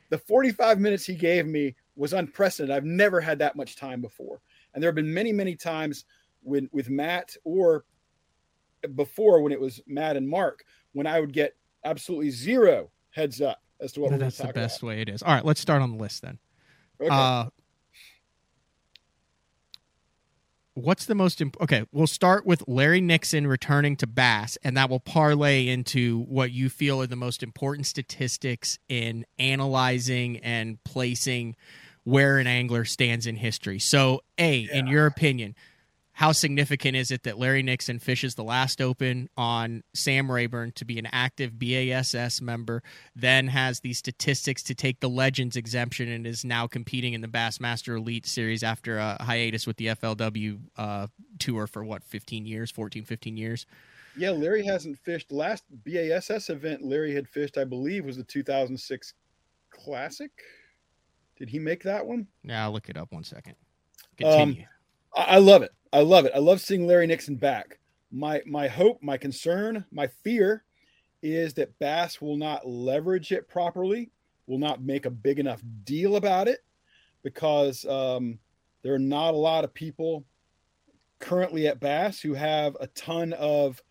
The 0.09 0.17
45 0.17 0.79
minutes 0.79 1.05
he 1.05 1.15
gave 1.15 1.45
me 1.45 1.75
was 1.99 2.13
unprecedented. 2.13 2.75
I've 2.75 2.85
never 2.85 3.19
had 3.19 3.39
that 3.39 3.57
much 3.57 3.75
time 3.75 3.99
before. 3.99 4.41
And 4.73 4.81
there 4.81 4.87
have 4.87 4.95
been 4.95 5.13
many 5.13 5.33
many 5.33 5.55
times 5.55 6.05
when 6.41 6.69
with 6.71 6.89
Matt 6.89 7.35
or 7.43 7.83
before 8.95 9.41
when 9.41 9.51
it 9.51 9.59
was 9.59 9.81
Matt 9.85 10.15
and 10.15 10.27
Mark 10.27 10.63
when 10.93 11.05
I 11.05 11.19
would 11.19 11.33
get 11.33 11.55
absolutely 11.83 12.31
zero 12.31 12.89
heads 13.09 13.41
up 13.41 13.61
as 13.81 13.91
to 13.93 13.99
what 13.99 14.17
that's 14.17 14.37
the 14.37 14.47
best 14.53 14.79
about. 14.79 14.87
way 14.87 15.01
it 15.01 15.09
is. 15.09 15.21
All 15.21 15.33
right, 15.33 15.43
let's 15.43 15.59
start 15.59 15.81
on 15.81 15.91
the 15.91 15.97
list 15.97 16.21
then. 16.21 16.39
Okay. 17.01 17.09
Uh, 17.11 17.49
what's 20.75 21.05
the 21.05 21.15
most 21.15 21.41
imp- 21.41 21.59
okay 21.59 21.83
we'll 21.91 22.07
start 22.07 22.45
with 22.45 22.63
larry 22.65 23.01
nixon 23.01 23.45
returning 23.45 23.97
to 23.97 24.07
bass 24.07 24.57
and 24.63 24.77
that 24.77 24.89
will 24.89 24.99
parlay 24.99 25.67
into 25.67 26.21
what 26.23 26.51
you 26.51 26.69
feel 26.69 27.01
are 27.01 27.07
the 27.07 27.17
most 27.17 27.43
important 27.43 27.85
statistics 27.85 28.79
in 28.87 29.25
analyzing 29.37 30.37
and 30.37 30.81
placing 30.85 31.55
where 32.09 32.37
an 32.37 32.47
angler 32.47 32.85
stands 32.85 33.27
in 33.27 33.35
history 33.35 33.79
so 33.79 34.21
a 34.37 34.59
yeah. 34.59 34.75
in 34.75 34.87
your 34.87 35.05
opinion 35.05 35.55
how 36.19 36.33
significant 36.33 36.97
is 36.97 37.11
it 37.11 37.23
that 37.23 37.39
Larry 37.39 37.63
Nixon 37.63 37.97
fishes 37.97 38.35
the 38.35 38.43
last 38.43 38.81
open 38.81 39.29
on 39.37 39.83
Sam 39.93 40.29
Rayburn 40.29 40.73
to 40.73 40.83
be 40.83 40.99
an 40.99 41.07
active 41.13 41.57
BASS 41.57 42.41
member, 42.41 42.83
then 43.15 43.47
has 43.47 43.79
the 43.79 43.93
statistics 43.93 44.61
to 44.63 44.75
take 44.75 44.99
the 44.99 45.07
Legends 45.07 45.55
exemption 45.55 46.09
and 46.09 46.27
is 46.27 46.43
now 46.43 46.67
competing 46.67 47.13
in 47.13 47.21
the 47.21 47.29
Bassmaster 47.29 47.95
Elite 47.95 48.25
Series 48.25 48.63
after 48.63 48.97
a 48.97 49.15
hiatus 49.23 49.65
with 49.65 49.77
the 49.77 49.85
FLW 49.85 50.59
uh, 50.75 51.07
tour 51.39 51.67
for 51.67 51.85
what, 51.85 52.03
15 52.03 52.45
years, 52.45 52.69
14, 52.69 53.05
15 53.05 53.37
years? 53.37 53.65
Yeah, 54.17 54.31
Larry 54.31 54.65
hasn't 54.65 54.97
fished. 54.97 55.29
The 55.29 55.35
last 55.35 55.63
BASS 55.85 56.49
event 56.49 56.83
Larry 56.83 57.15
had 57.15 57.29
fished, 57.29 57.57
I 57.57 57.63
believe, 57.63 58.03
was 58.03 58.17
the 58.17 58.25
2006 58.25 59.13
Classic. 59.69 60.31
Did 61.39 61.49
he 61.49 61.57
make 61.57 61.83
that 61.83 62.05
one? 62.05 62.27
Yeah, 62.43 62.63
I'll 62.63 62.71
look 62.71 62.89
it 62.89 62.97
up 62.97 63.11
one 63.11 63.23
second. 63.23 63.55
Continue. 64.17 64.63
Um, 64.63 64.67
I 65.15 65.39
love 65.39 65.63
it. 65.63 65.71
I 65.91 66.01
love 66.01 66.25
it. 66.25 66.33
I 66.35 66.39
love 66.39 66.61
seeing 66.61 66.85
Larry 66.85 67.07
Nixon 67.07 67.35
back. 67.35 67.79
My 68.11 68.41
my 68.45 68.67
hope, 68.67 69.01
my 69.01 69.17
concern, 69.17 69.85
my 69.91 70.07
fear 70.23 70.63
is 71.23 71.53
that 71.55 71.77
Bass 71.79 72.21
will 72.21 72.37
not 72.37 72.67
leverage 72.67 73.31
it 73.31 73.47
properly, 73.47 74.11
will 74.47 74.59
not 74.59 74.83
make 74.83 75.05
a 75.05 75.11
big 75.11 75.39
enough 75.39 75.61
deal 75.83 76.15
about 76.15 76.47
it, 76.47 76.59
because 77.23 77.85
um, 77.85 78.39
there 78.83 78.93
are 78.93 78.99
not 78.99 79.33
a 79.33 79.37
lot 79.37 79.63
of 79.63 79.73
people 79.73 80.25
currently 81.19 81.67
at 81.67 81.79
Bass 81.79 82.21
who 82.21 82.33
have 82.33 82.75
a 82.79 82.87
ton 82.87 83.33
of 83.33 83.81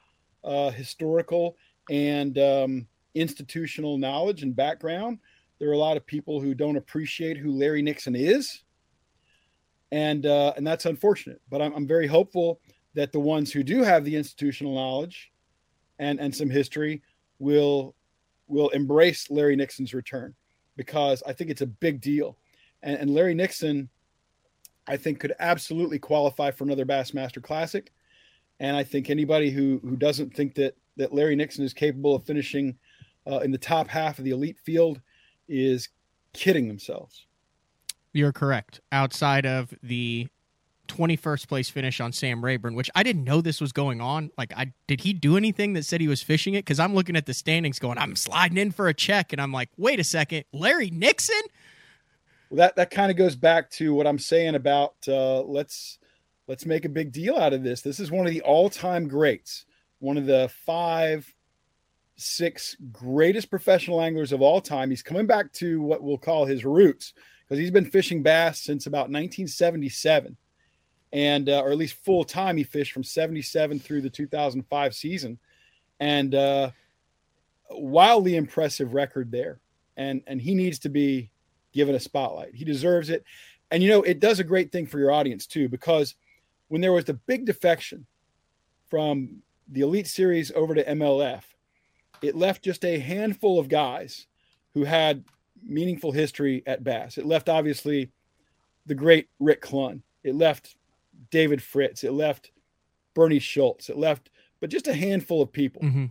uh, 0.44 0.70
historical 0.70 1.56
and 1.90 2.38
um, 2.38 2.86
institutional 3.14 3.98
knowledge 3.98 4.42
and 4.42 4.54
background. 4.54 5.18
There 5.58 5.68
are 5.68 5.74
a 5.74 5.78
lot 5.78 5.96
of 5.96 6.06
people 6.06 6.40
who 6.40 6.54
don't 6.54 6.76
appreciate 6.76 7.36
who 7.36 7.50
Larry 7.50 7.82
Nixon 7.82 8.14
is 8.14 8.62
and 9.90 10.26
uh, 10.26 10.52
and 10.56 10.66
that's 10.66 10.86
unfortunate. 10.86 11.40
But 11.50 11.62
I'm, 11.62 11.74
I'm 11.74 11.86
very 11.86 12.06
hopeful 12.06 12.60
that 12.94 13.12
the 13.12 13.20
ones 13.20 13.52
who 13.52 13.62
do 13.62 13.82
have 13.82 14.04
the 14.04 14.16
institutional 14.16 14.74
knowledge 14.74 15.32
and 15.98 16.20
and 16.20 16.34
some 16.34 16.50
history 16.50 17.02
will 17.38 17.94
will 18.46 18.68
embrace 18.70 19.30
Larry 19.30 19.56
Nixon's 19.56 19.94
return 19.94 20.34
because 20.76 21.22
I 21.26 21.32
think 21.32 21.50
it's 21.50 21.60
a 21.60 21.66
big 21.66 22.00
deal. 22.00 22.38
And, 22.82 22.96
and 22.96 23.10
Larry 23.10 23.34
Nixon, 23.34 23.88
I 24.86 24.96
think, 24.96 25.20
could 25.20 25.34
absolutely 25.38 25.98
qualify 25.98 26.50
for 26.50 26.64
another 26.64 26.86
Bassmaster 26.86 27.42
Classic. 27.42 27.92
And 28.60 28.76
I 28.76 28.84
think 28.84 29.10
anybody 29.10 29.50
who 29.50 29.80
who 29.82 29.96
doesn't 29.96 30.34
think 30.34 30.54
that 30.56 30.76
that 30.96 31.14
Larry 31.14 31.36
Nixon 31.36 31.64
is 31.64 31.72
capable 31.72 32.14
of 32.14 32.24
finishing 32.24 32.76
uh, 33.26 33.38
in 33.38 33.52
the 33.52 33.58
top 33.58 33.88
half 33.88 34.18
of 34.18 34.24
the 34.24 34.30
elite 34.32 34.58
field 34.58 35.00
is 35.48 35.88
kidding 36.32 36.68
themselves. 36.68 37.26
You're 38.12 38.32
correct. 38.32 38.80
Outside 38.90 39.46
of 39.46 39.74
the 39.82 40.28
21st 40.88 41.46
place 41.46 41.68
finish 41.68 42.00
on 42.00 42.12
Sam 42.12 42.44
Rayburn, 42.44 42.74
which 42.74 42.90
I 42.94 43.02
didn't 43.02 43.24
know 43.24 43.40
this 43.40 43.60
was 43.60 43.72
going 43.72 44.00
on. 44.00 44.30
Like, 44.36 44.52
I 44.56 44.72
did 44.86 45.02
he 45.02 45.12
do 45.12 45.36
anything 45.36 45.74
that 45.74 45.84
said 45.84 46.00
he 46.00 46.08
was 46.08 46.22
fishing 46.22 46.54
it? 46.54 46.64
Because 46.64 46.80
I'm 46.80 46.94
looking 46.94 47.16
at 47.16 47.26
the 47.26 47.34
standings, 47.34 47.78
going, 47.78 47.98
I'm 47.98 48.16
sliding 48.16 48.58
in 48.58 48.72
for 48.72 48.88
a 48.88 48.94
check, 48.94 49.32
and 49.32 49.40
I'm 49.40 49.52
like, 49.52 49.68
wait 49.76 50.00
a 50.00 50.04
second, 50.04 50.44
Larry 50.52 50.90
Nixon. 50.90 51.40
Well, 52.50 52.58
that 52.58 52.76
that 52.76 52.90
kind 52.90 53.10
of 53.10 53.16
goes 53.16 53.36
back 53.36 53.70
to 53.72 53.94
what 53.94 54.06
I'm 54.06 54.18
saying 54.18 54.54
about 54.54 54.94
uh, 55.06 55.42
let's 55.42 55.98
let's 56.46 56.64
make 56.64 56.84
a 56.86 56.90
big 56.90 57.12
deal 57.12 57.36
out 57.36 57.52
of 57.52 57.62
this. 57.62 57.82
This 57.82 58.00
is 58.00 58.10
one 58.10 58.26
of 58.26 58.32
the 58.32 58.40
all-time 58.40 59.06
greats, 59.06 59.66
one 59.98 60.16
of 60.16 60.26
the 60.26 60.50
five, 60.64 61.32
six 62.18 62.76
greatest 62.92 63.48
professional 63.48 64.02
anglers 64.02 64.32
of 64.32 64.42
all 64.42 64.60
time. 64.60 64.90
He's 64.90 65.02
coming 65.02 65.26
back 65.26 65.52
to 65.54 65.80
what 65.80 66.02
we'll 66.02 66.18
call 66.18 66.44
his 66.44 66.64
roots 66.64 67.14
because 67.44 67.58
he's 67.58 67.70
been 67.70 67.90
fishing 67.90 68.22
bass 68.22 68.60
since 68.60 68.86
about 68.86 69.10
1977, 69.10 70.36
and 71.12 71.48
uh, 71.48 71.62
or 71.62 71.70
at 71.70 71.78
least 71.78 72.04
full 72.04 72.24
time 72.24 72.56
he 72.56 72.64
fished 72.64 72.92
from 72.92 73.04
77 73.04 73.78
through 73.78 74.02
the 74.02 74.10
2005 74.10 74.94
season, 74.94 75.38
and 76.00 76.34
uh, 76.34 76.70
wildly 77.70 78.36
impressive 78.36 78.94
record 78.94 79.30
there. 79.30 79.60
And 79.96 80.22
and 80.26 80.40
he 80.40 80.54
needs 80.54 80.80
to 80.80 80.88
be 80.88 81.30
given 81.72 81.94
a 81.94 82.00
spotlight. 82.00 82.54
He 82.54 82.64
deserves 82.64 83.10
it. 83.10 83.24
And 83.70 83.82
you 83.82 83.90
know 83.90 84.02
it 84.02 84.20
does 84.20 84.40
a 84.40 84.44
great 84.44 84.72
thing 84.72 84.86
for 84.86 84.98
your 84.98 85.12
audience 85.12 85.46
too 85.46 85.68
because 85.68 86.14
when 86.68 86.80
there 86.80 86.92
was 86.92 87.04
the 87.04 87.14
big 87.14 87.46
defection 87.46 88.06
from 88.88 89.42
the 89.68 89.82
Elite 89.82 90.06
Series 90.06 90.50
over 90.52 90.74
to 90.74 90.84
MLF, 90.84 91.42
it 92.22 92.36
left 92.36 92.62
just 92.62 92.84
a 92.84 92.98
handful 92.98 93.58
of 93.58 93.68
guys 93.68 94.26
who 94.74 94.84
had 94.84 95.24
meaningful 95.62 96.12
history 96.12 96.62
at 96.66 96.84
Bass. 96.84 97.18
It 97.18 97.26
left 97.26 97.48
obviously 97.48 98.10
the 98.86 98.94
great 98.94 99.28
Rick 99.40 99.62
Clunn. 99.62 100.02
It 100.24 100.34
left 100.34 100.76
David 101.30 101.62
Fritts. 101.62 102.04
It 102.04 102.12
left 102.12 102.50
Bernie 103.14 103.38
Schultz. 103.38 103.88
It 103.88 103.96
left, 103.96 104.30
but 104.60 104.70
just 104.70 104.88
a 104.88 104.94
handful 104.94 105.42
of 105.42 105.52
people. 105.52 105.82
Mm-hmm. 105.82 106.06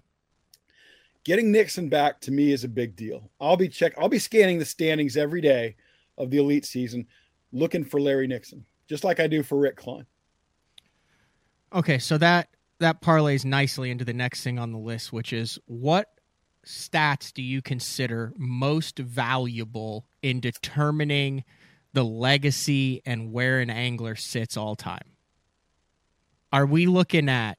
Getting 1.23 1.51
Nixon 1.51 1.89
back 1.89 2.21
to 2.21 2.31
me 2.31 2.51
is 2.51 2.63
a 2.63 2.69
big 2.69 2.95
deal. 2.95 3.29
I'll 3.41 3.57
be 3.57 3.67
check. 3.67 3.93
I'll 3.97 4.09
be 4.09 4.19
scanning 4.19 4.59
the 4.59 4.65
standings 4.65 5.17
every 5.17 5.41
day 5.41 5.75
of 6.17 6.29
the 6.29 6.37
elite 6.37 6.65
season, 6.65 7.05
looking 7.51 7.83
for 7.83 7.99
Larry 7.99 8.27
Nixon, 8.27 8.65
just 8.87 9.03
like 9.03 9.19
I 9.19 9.27
do 9.27 9.43
for 9.43 9.57
Rick 9.57 9.77
Clunn. 9.77 10.05
Okay, 11.73 11.99
so 11.99 12.17
that 12.17 12.47
that 12.79 13.01
parlays 13.01 13.45
nicely 13.45 13.91
into 13.91 14.05
the 14.05 14.13
next 14.13 14.43
thing 14.43 14.59
on 14.59 14.71
the 14.71 14.77
list, 14.77 15.11
which 15.11 15.33
is 15.33 15.59
what 15.65 16.09
stats 16.65 17.31
do 17.31 17.41
you 17.41 17.61
consider 17.61 18.33
most 18.37 18.99
valuable 18.99 20.05
in 20.21 20.39
determining 20.39 21.43
the 21.93 22.03
legacy 22.03 23.01
and 23.05 23.31
where 23.31 23.59
an 23.59 23.69
angler 23.69 24.15
sits 24.15 24.57
all 24.57 24.75
time? 24.75 25.13
Are 26.51 26.65
we 26.65 26.85
looking 26.85 27.29
at 27.29 27.57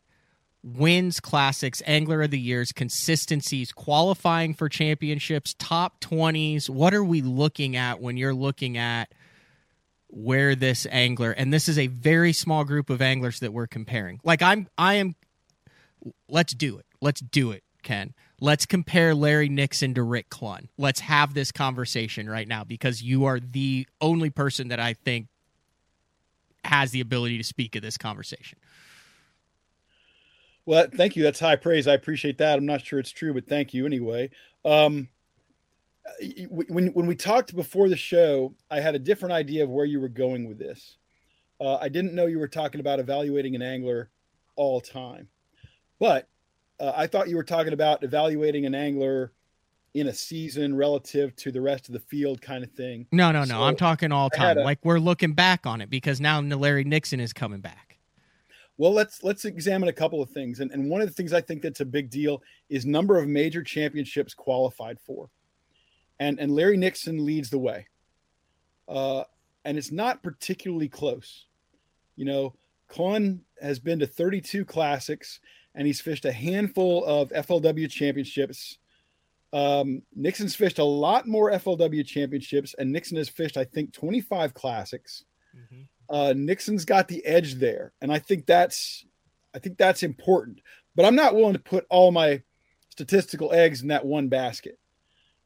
wins, 0.62 1.20
classics, 1.20 1.82
angler 1.86 2.22
of 2.22 2.30
the 2.30 2.38
years, 2.38 2.72
consistencies, 2.72 3.72
qualifying 3.72 4.54
for 4.54 4.68
championships, 4.68 5.54
top 5.58 6.00
20s? 6.00 6.68
What 6.68 6.94
are 6.94 7.04
we 7.04 7.22
looking 7.22 7.76
at 7.76 8.00
when 8.00 8.16
you're 8.16 8.34
looking 8.34 8.76
at 8.76 9.12
where 10.08 10.54
this 10.54 10.86
angler 10.90 11.32
and 11.32 11.52
this 11.52 11.68
is 11.68 11.78
a 11.78 11.86
very 11.86 12.32
small 12.32 12.64
group 12.64 12.90
of 12.90 13.02
anglers 13.02 13.40
that 13.40 13.52
we're 13.52 13.66
comparing. 13.66 14.20
Like 14.24 14.42
I'm 14.42 14.68
I 14.76 14.94
am 14.94 15.14
let's 16.28 16.54
do 16.54 16.78
it. 16.78 16.86
Let's 17.00 17.20
do 17.20 17.52
it, 17.52 17.62
Ken. 17.82 18.14
Let's 18.40 18.66
compare 18.66 19.14
Larry 19.14 19.48
Nixon 19.48 19.94
to 19.94 20.02
Rick 20.02 20.30
Clunn. 20.30 20.68
Let's 20.78 21.00
have 21.00 21.34
this 21.34 21.52
conversation 21.52 22.28
right 22.28 22.46
now 22.46 22.64
because 22.64 23.02
you 23.02 23.24
are 23.24 23.40
the 23.40 23.86
only 24.00 24.30
person 24.30 24.68
that 24.68 24.80
I 24.80 24.94
think 24.94 25.26
has 26.64 26.90
the 26.90 27.00
ability 27.00 27.38
to 27.38 27.44
speak 27.44 27.76
of 27.76 27.82
this 27.82 27.98
conversation. 27.98 28.58
Well, 30.66 30.86
thank 30.94 31.16
you. 31.16 31.22
That's 31.22 31.40
high 31.40 31.56
praise. 31.56 31.88
I 31.88 31.94
appreciate 31.94 32.38
that. 32.38 32.58
I'm 32.58 32.66
not 32.66 32.82
sure 32.82 32.98
it's 32.98 33.10
true, 33.10 33.32
but 33.32 33.46
thank 33.46 33.72
you 33.72 33.86
anyway. 33.86 34.30
Um, 34.64 35.08
when 36.48 36.88
when 36.88 37.06
we 37.06 37.14
talked 37.14 37.54
before 37.54 37.88
the 37.88 37.96
show, 37.96 38.54
I 38.70 38.80
had 38.80 38.94
a 38.94 38.98
different 38.98 39.32
idea 39.32 39.64
of 39.64 39.70
where 39.70 39.84
you 39.84 40.00
were 40.00 40.08
going 40.08 40.46
with 40.46 40.58
this. 40.58 40.96
Uh, 41.60 41.76
I 41.76 41.88
didn't 41.88 42.14
know 42.14 42.26
you 42.26 42.38
were 42.38 42.48
talking 42.48 42.80
about 42.80 43.00
evaluating 43.00 43.54
an 43.54 43.62
angler 43.62 44.10
all 44.56 44.80
time, 44.80 45.28
but 45.98 46.28
uh, 46.80 46.92
I 46.96 47.06
thought 47.06 47.28
you 47.28 47.36
were 47.36 47.44
talking 47.44 47.72
about 47.72 48.04
evaluating 48.04 48.66
an 48.66 48.74
angler 48.74 49.32
in 49.94 50.08
a 50.08 50.14
season 50.14 50.76
relative 50.76 51.34
to 51.36 51.50
the 51.50 51.60
rest 51.60 51.88
of 51.88 51.92
the 51.92 52.00
field, 52.00 52.40
kind 52.40 52.62
of 52.62 52.70
thing. 52.72 53.06
No, 53.10 53.32
no, 53.32 53.44
no. 53.44 53.62
I'm 53.62 53.76
talking 53.76 54.12
all 54.12 54.30
time. 54.30 54.58
A, 54.58 54.62
like 54.62 54.78
we're 54.84 54.98
looking 54.98 55.32
back 55.32 55.66
on 55.66 55.80
it 55.80 55.90
because 55.90 56.20
now 56.20 56.40
Larry 56.40 56.84
Nixon 56.84 57.20
is 57.20 57.32
coming 57.32 57.60
back. 57.60 57.98
Well, 58.76 58.92
let's 58.92 59.24
let's 59.24 59.44
examine 59.44 59.88
a 59.88 59.92
couple 59.92 60.22
of 60.22 60.30
things, 60.30 60.60
and 60.60 60.70
and 60.70 60.88
one 60.88 61.00
of 61.00 61.08
the 61.08 61.14
things 61.14 61.32
I 61.32 61.40
think 61.40 61.62
that's 61.62 61.80
a 61.80 61.84
big 61.84 62.10
deal 62.10 62.42
is 62.68 62.86
number 62.86 63.18
of 63.18 63.26
major 63.26 63.62
championships 63.62 64.34
qualified 64.34 64.98
for 65.00 65.28
and 66.18 66.38
and 66.38 66.54
Larry 66.54 66.76
Nixon 66.76 67.24
leads 67.24 67.50
the 67.50 67.58
way. 67.58 67.86
Uh, 68.88 69.24
and 69.64 69.76
it's 69.76 69.92
not 69.92 70.22
particularly 70.22 70.88
close. 70.88 71.46
You 72.16 72.24
know, 72.24 72.54
Clunn 72.90 73.40
has 73.60 73.78
been 73.78 73.98
to 73.98 74.06
32 74.06 74.64
classics 74.64 75.40
and 75.74 75.86
he's 75.86 76.00
fished 76.00 76.24
a 76.24 76.32
handful 76.32 77.04
of 77.04 77.28
FLW 77.30 77.90
championships. 77.90 78.78
Um, 79.52 80.02
Nixon's 80.14 80.56
fished 80.56 80.78
a 80.78 80.84
lot 80.84 81.26
more 81.26 81.52
FLW 81.52 82.04
championships, 82.04 82.74
and 82.78 82.92
Nixon 82.92 83.16
has 83.16 83.28
fished, 83.28 83.56
I 83.56 83.64
think, 83.64 83.92
25 83.92 84.54
classics. 84.54 85.24
Mm-hmm. 85.56 85.82
Uh, 86.10 86.34
Nixon's 86.36 86.84
got 86.84 87.08
the 87.08 87.24
edge 87.24 87.54
there, 87.54 87.92
and 88.00 88.12
I 88.12 88.18
think 88.18 88.46
that's, 88.46 89.06
I 89.54 89.58
think 89.58 89.78
that's 89.78 90.02
important. 90.02 90.60
But 90.96 91.04
I'm 91.04 91.14
not 91.14 91.34
willing 91.34 91.52
to 91.52 91.60
put 91.60 91.86
all 91.88 92.10
my 92.10 92.42
statistical 92.88 93.52
eggs 93.52 93.82
in 93.82 93.88
that 93.88 94.04
one 94.04 94.28
basket 94.28 94.78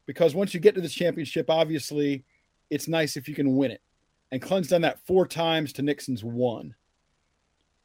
because 0.05 0.35
once 0.35 0.53
you 0.53 0.59
get 0.59 0.75
to 0.75 0.81
the 0.81 0.89
championship, 0.89 1.49
obviously 1.49 2.23
it's 2.69 2.87
nice 2.87 3.17
if 3.17 3.27
you 3.27 3.35
can 3.35 3.55
win 3.55 3.71
it. 3.71 3.81
And 4.31 4.41
Clunn's 4.41 4.67
done 4.67 4.81
that 4.81 5.05
four 5.05 5.27
times 5.27 5.73
to 5.73 5.81
Nixon's 5.81 6.23
one. 6.23 6.75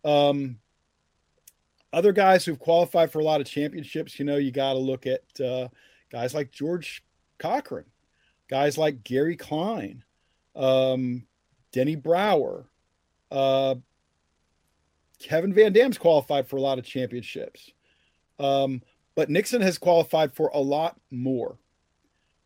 Um, 0.05 0.59
other 1.93 2.13
guys 2.13 2.45
who've 2.45 2.59
qualified 2.59 3.13
for 3.13 3.19
a 3.19 3.25
lot 3.25 3.41
of 3.41 3.47
championships, 3.47 4.19
you 4.19 4.25
know, 4.25 4.37
you 4.37 4.51
got 4.51 4.73
to 4.73 4.79
look 4.79 5.07
at 5.07 5.23
uh, 5.41 5.69
guys 6.11 6.35
like 6.35 6.51
George 6.51 7.05
Cochran, 7.39 7.85
guys 8.49 8.79
like 8.79 9.05
Gary 9.05 9.37
Klein, 9.37 10.05
um, 10.57 11.27
Denny 11.73 11.97
Brauer, 11.97 12.67
uh, 13.31 13.75
Kevin 15.19 15.53
Van 15.53 15.73
Dam's 15.73 15.99
qualified 15.99 16.49
for 16.49 16.57
a 16.57 16.61
lot 16.61 16.79
of 16.79 16.85
championships. 16.85 17.73
Um, 18.39 18.83
but 19.15 19.31
Nixon 19.31 19.61
has 19.63 19.79
qualified 19.79 20.33
for 20.33 20.49
a 20.55 20.61
lot 20.61 20.99
more. 21.11 21.59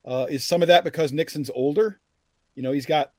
Uh, 0.04 0.26
is 0.28 0.44
some 0.44 0.62
of 0.62 0.68
that 0.68 0.84
because 0.84 1.12
Nixon's 1.12 1.50
older? 1.54 2.00
You 2.54 2.62
know, 2.62 2.72
he's 2.72 2.86
got 2.86 3.12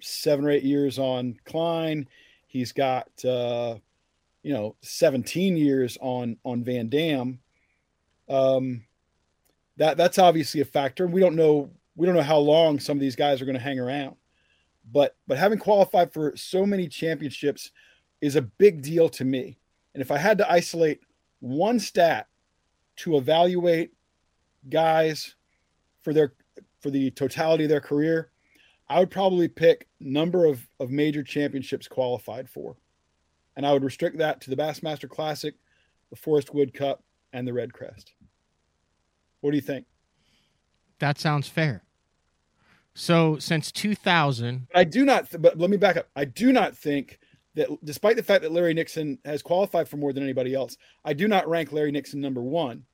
seven 0.00 0.44
or 0.44 0.50
eight 0.50 0.64
years 0.64 0.98
on 0.98 1.38
Klein. 1.44 2.08
He's 2.46 2.72
got 2.72 3.08
uh, 3.24 3.76
you 4.42 4.52
know 4.52 4.76
17 4.82 5.56
years 5.56 5.96
on 6.00 6.36
on 6.44 6.64
Van 6.64 6.88
Dam. 6.88 7.40
Um, 8.28 8.84
that 9.76 9.96
that's 9.96 10.18
obviously 10.18 10.60
a 10.60 10.66
factor. 10.66 11.06
We 11.06 11.20
don't 11.20 11.36
know 11.36 11.70
we 11.96 12.06
don't 12.06 12.16
know 12.16 12.22
how 12.22 12.38
long 12.38 12.78
some 12.78 12.96
of 12.96 13.00
these 13.00 13.16
guys 13.16 13.40
are 13.40 13.44
going 13.46 13.56
to 13.56 13.62
hang 13.62 13.78
around, 13.78 14.16
but 14.90 15.16
but 15.26 15.38
having 15.38 15.58
qualified 15.58 16.12
for 16.12 16.36
so 16.36 16.66
many 16.66 16.88
championships 16.88 17.70
is 18.20 18.36
a 18.36 18.42
big 18.42 18.82
deal 18.82 19.08
to 19.08 19.24
me. 19.24 19.58
And 19.94 20.02
if 20.02 20.10
I 20.10 20.18
had 20.18 20.38
to 20.38 20.50
isolate 20.50 21.00
one 21.40 21.80
stat 21.80 22.28
to 22.96 23.16
evaluate 23.16 23.92
guys 24.68 25.34
for 26.02 26.12
their 26.12 26.34
for 26.80 26.90
the 26.90 27.10
totality 27.12 27.64
of 27.64 27.70
their 27.70 27.80
career, 27.80 28.30
I 28.88 28.98
would 28.98 29.10
probably 29.10 29.48
pick 29.48 29.88
number 30.00 30.44
of, 30.44 30.66
of 30.80 30.90
major 30.90 31.22
championships 31.22 31.88
qualified 31.88 32.48
for. 32.48 32.76
And 33.56 33.64
I 33.64 33.72
would 33.72 33.84
restrict 33.84 34.18
that 34.18 34.40
to 34.42 34.50
the 34.50 34.56
Bassmaster 34.56 35.08
Classic, 35.08 35.54
the 36.10 36.16
Forest 36.16 36.52
Wood 36.52 36.74
Cup, 36.74 37.02
and 37.32 37.46
the 37.46 37.52
Red 37.52 37.72
Crest. 37.72 38.12
What 39.40 39.50
do 39.50 39.56
you 39.56 39.62
think? 39.62 39.86
That 40.98 41.18
sounds 41.18 41.48
fair. 41.48 41.84
So 42.94 43.38
since 43.38 43.72
2000, 43.72 44.66
I 44.74 44.84
do 44.84 45.04
not. 45.04 45.30
Th- 45.30 45.40
but 45.40 45.58
let 45.58 45.70
me 45.70 45.76
back 45.76 45.96
up. 45.96 46.08
I 46.14 46.26
do 46.26 46.52
not 46.52 46.76
think 46.76 47.18
that, 47.54 47.68
despite 47.84 48.16
the 48.16 48.22
fact 48.22 48.42
that 48.42 48.52
Larry 48.52 48.74
Nixon 48.74 49.18
has 49.24 49.42
qualified 49.42 49.88
for 49.88 49.96
more 49.96 50.12
than 50.12 50.22
anybody 50.22 50.54
else, 50.54 50.76
I 51.04 51.14
do 51.14 51.28
not 51.28 51.48
rank 51.48 51.72
Larry 51.72 51.92
Nixon 51.92 52.20
number 52.20 52.42
one 52.42 52.84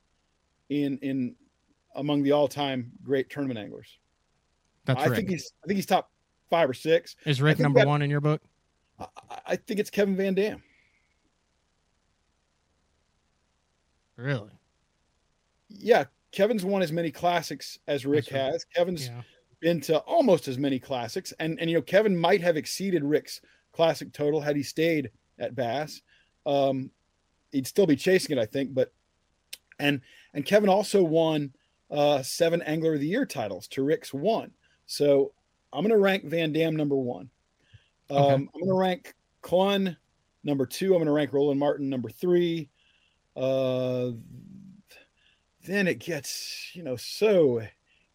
in 0.68 0.98
in 0.98 1.34
among 1.94 2.22
the 2.22 2.32
all-time 2.32 2.92
great 3.02 3.30
tournament 3.30 3.58
anglers. 3.58 3.98
That's 4.84 5.00
I 5.00 5.06
Rick. 5.06 5.16
think 5.16 5.30
he's 5.30 5.52
I 5.62 5.66
think 5.66 5.76
he's 5.76 5.86
top 5.86 6.10
five 6.48 6.68
or 6.68 6.74
six. 6.74 7.16
Is 7.24 7.42
Rick 7.42 7.58
number 7.58 7.80
that, 7.80 7.86
one 7.86 8.02
in 8.02 8.10
your 8.10 8.20
book? 8.20 8.40
I, 8.98 9.06
I, 9.46 9.56
think 9.56 9.78
it's 9.80 9.90
Kevin 9.90 10.16
Van 10.16 10.34
Dam. 10.34 10.62
Really? 14.16 14.50
Yeah, 15.68 16.04
Kevin's 16.32 16.64
won 16.64 16.82
as 16.82 16.90
many 16.90 17.10
classics 17.10 17.78
as 17.86 18.04
Rick 18.04 18.26
right. 18.32 18.40
has. 18.40 18.64
Kevin's 18.64 19.08
yeah. 19.08 19.22
been 19.60 19.80
to 19.82 19.98
almost 19.98 20.48
as 20.48 20.58
many 20.58 20.78
classics, 20.78 21.32
and 21.38 21.60
and 21.60 21.70
you 21.70 21.76
know 21.76 21.82
Kevin 21.82 22.16
might 22.16 22.40
have 22.40 22.56
exceeded 22.56 23.04
Rick's 23.04 23.40
classic 23.72 24.12
total 24.12 24.40
had 24.40 24.56
he 24.56 24.62
stayed 24.62 25.10
at 25.38 25.54
Bass. 25.54 26.02
Um, 26.46 26.90
he'd 27.52 27.66
still 27.66 27.86
be 27.86 27.96
chasing 27.96 28.36
it, 28.36 28.40
I 28.40 28.46
think, 28.46 28.74
but 28.74 28.92
and 29.78 30.00
and 30.34 30.44
Kevin 30.44 30.68
also 30.68 31.02
won 31.02 31.52
uh, 31.90 32.22
seven 32.22 32.62
Angler 32.62 32.94
of 32.94 33.00
the 33.00 33.06
Year 33.06 33.26
titles 33.26 33.68
to 33.68 33.82
Rick's 33.82 34.12
one. 34.12 34.52
So 34.86 35.32
I'm 35.72 35.82
going 35.82 35.90
to 35.90 35.98
rank 35.98 36.24
Van 36.24 36.52
Dam 36.52 36.76
number 36.76 36.96
one. 36.96 37.30
Um, 38.10 38.16
okay. 38.16 38.34
I'm 38.34 38.60
going 38.60 38.68
to 38.68 38.78
rank 38.78 39.14
Clunn 39.42 39.96
number 40.44 40.66
two. 40.66 40.92
I'm 40.92 40.98
going 40.98 41.06
to 41.06 41.12
rank 41.12 41.32
Roland 41.32 41.60
Martin 41.60 41.88
number 41.88 42.10
three. 42.10 42.68
Uh, 43.36 44.12
then 45.64 45.86
it 45.86 45.98
gets, 45.98 46.70
you 46.74 46.82
know, 46.82 46.96
so 46.96 47.62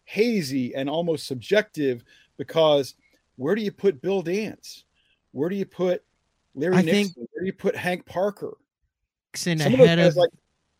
hazy 0.04 0.74
and 0.74 0.88
almost 0.90 1.26
subjective 1.26 2.04
because 2.36 2.94
where 3.36 3.54
do 3.54 3.62
you 3.62 3.72
put 3.72 4.02
Bill 4.02 4.22
Dance? 4.22 4.84
Where 5.32 5.48
do 5.48 5.56
you 5.56 5.64
put 5.64 6.02
Larry 6.54 6.76
I 6.76 6.82
Nixon? 6.82 7.14
Think 7.14 7.28
where 7.32 7.42
do 7.42 7.46
you 7.46 7.52
put 7.52 7.76
Hank 7.76 8.04
Parker? 8.06 8.56
Nixon 9.32 9.60
ahead 9.60 9.98
of, 9.98 10.08
of 10.08 10.16
like 10.16 10.30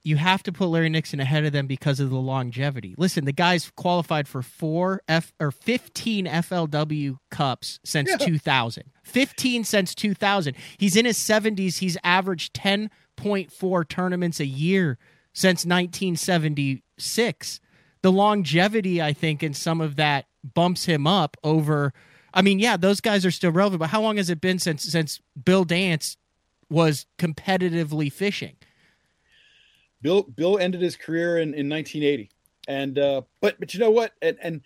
you 0.04 0.16
have 0.16 0.42
to 0.42 0.52
put 0.52 0.66
Larry 0.66 0.90
Nixon 0.90 1.18
ahead 1.18 1.44
of 1.46 1.52
them 1.52 1.66
because 1.66 1.98
of 1.98 2.10
the 2.10 2.18
longevity. 2.18 2.94
Listen, 2.98 3.24
the 3.24 3.32
guy's 3.32 3.70
qualified 3.70 4.28
for 4.28 4.42
four 4.42 5.00
F 5.08 5.32
or 5.40 5.50
15 5.50 6.26
FLW 6.26 7.16
cups 7.30 7.80
since 7.84 8.10
yeah. 8.10 8.18
2000. 8.18 8.84
15 9.02 9.64
since 9.64 9.94
2000. 9.94 10.54
He's 10.76 10.94
in 10.94 11.06
his 11.06 11.18
70s. 11.18 11.78
He's 11.78 11.96
averaged 12.04 12.54
10.4 12.54 13.88
tournaments 13.88 14.40
a 14.40 14.46
year 14.46 14.98
since 15.32 15.64
1976. 15.64 17.60
the 18.02 18.12
longevity, 18.12 19.00
I 19.00 19.14
think, 19.14 19.42
in 19.42 19.54
some 19.54 19.80
of 19.80 19.96
that 19.96 20.26
bumps 20.44 20.84
him 20.84 21.06
up 21.06 21.38
over. 21.42 21.94
I 22.34 22.42
mean, 22.42 22.58
yeah, 22.58 22.76
those 22.76 23.00
guys 23.00 23.24
are 23.24 23.30
still 23.30 23.52
relevant, 23.52 23.80
but 23.80 23.88
how 23.88 24.02
long 24.02 24.18
has 24.18 24.28
it 24.28 24.42
been 24.42 24.58
since 24.58 24.82
since 24.82 25.22
Bill 25.42 25.64
Dance 25.64 26.18
was 26.68 27.06
competitively 27.18 28.12
fishing? 28.12 28.56
Bill 30.04 30.22
Bill 30.22 30.58
ended 30.58 30.82
his 30.82 30.96
career 30.96 31.38
in, 31.38 31.54
in 31.54 31.66
1980, 31.68 32.30
and 32.68 32.98
uh, 32.98 33.22
but 33.40 33.58
but 33.58 33.72
you 33.72 33.80
know 33.80 33.90
what? 33.90 34.12
And 34.20 34.36
and 34.42 34.60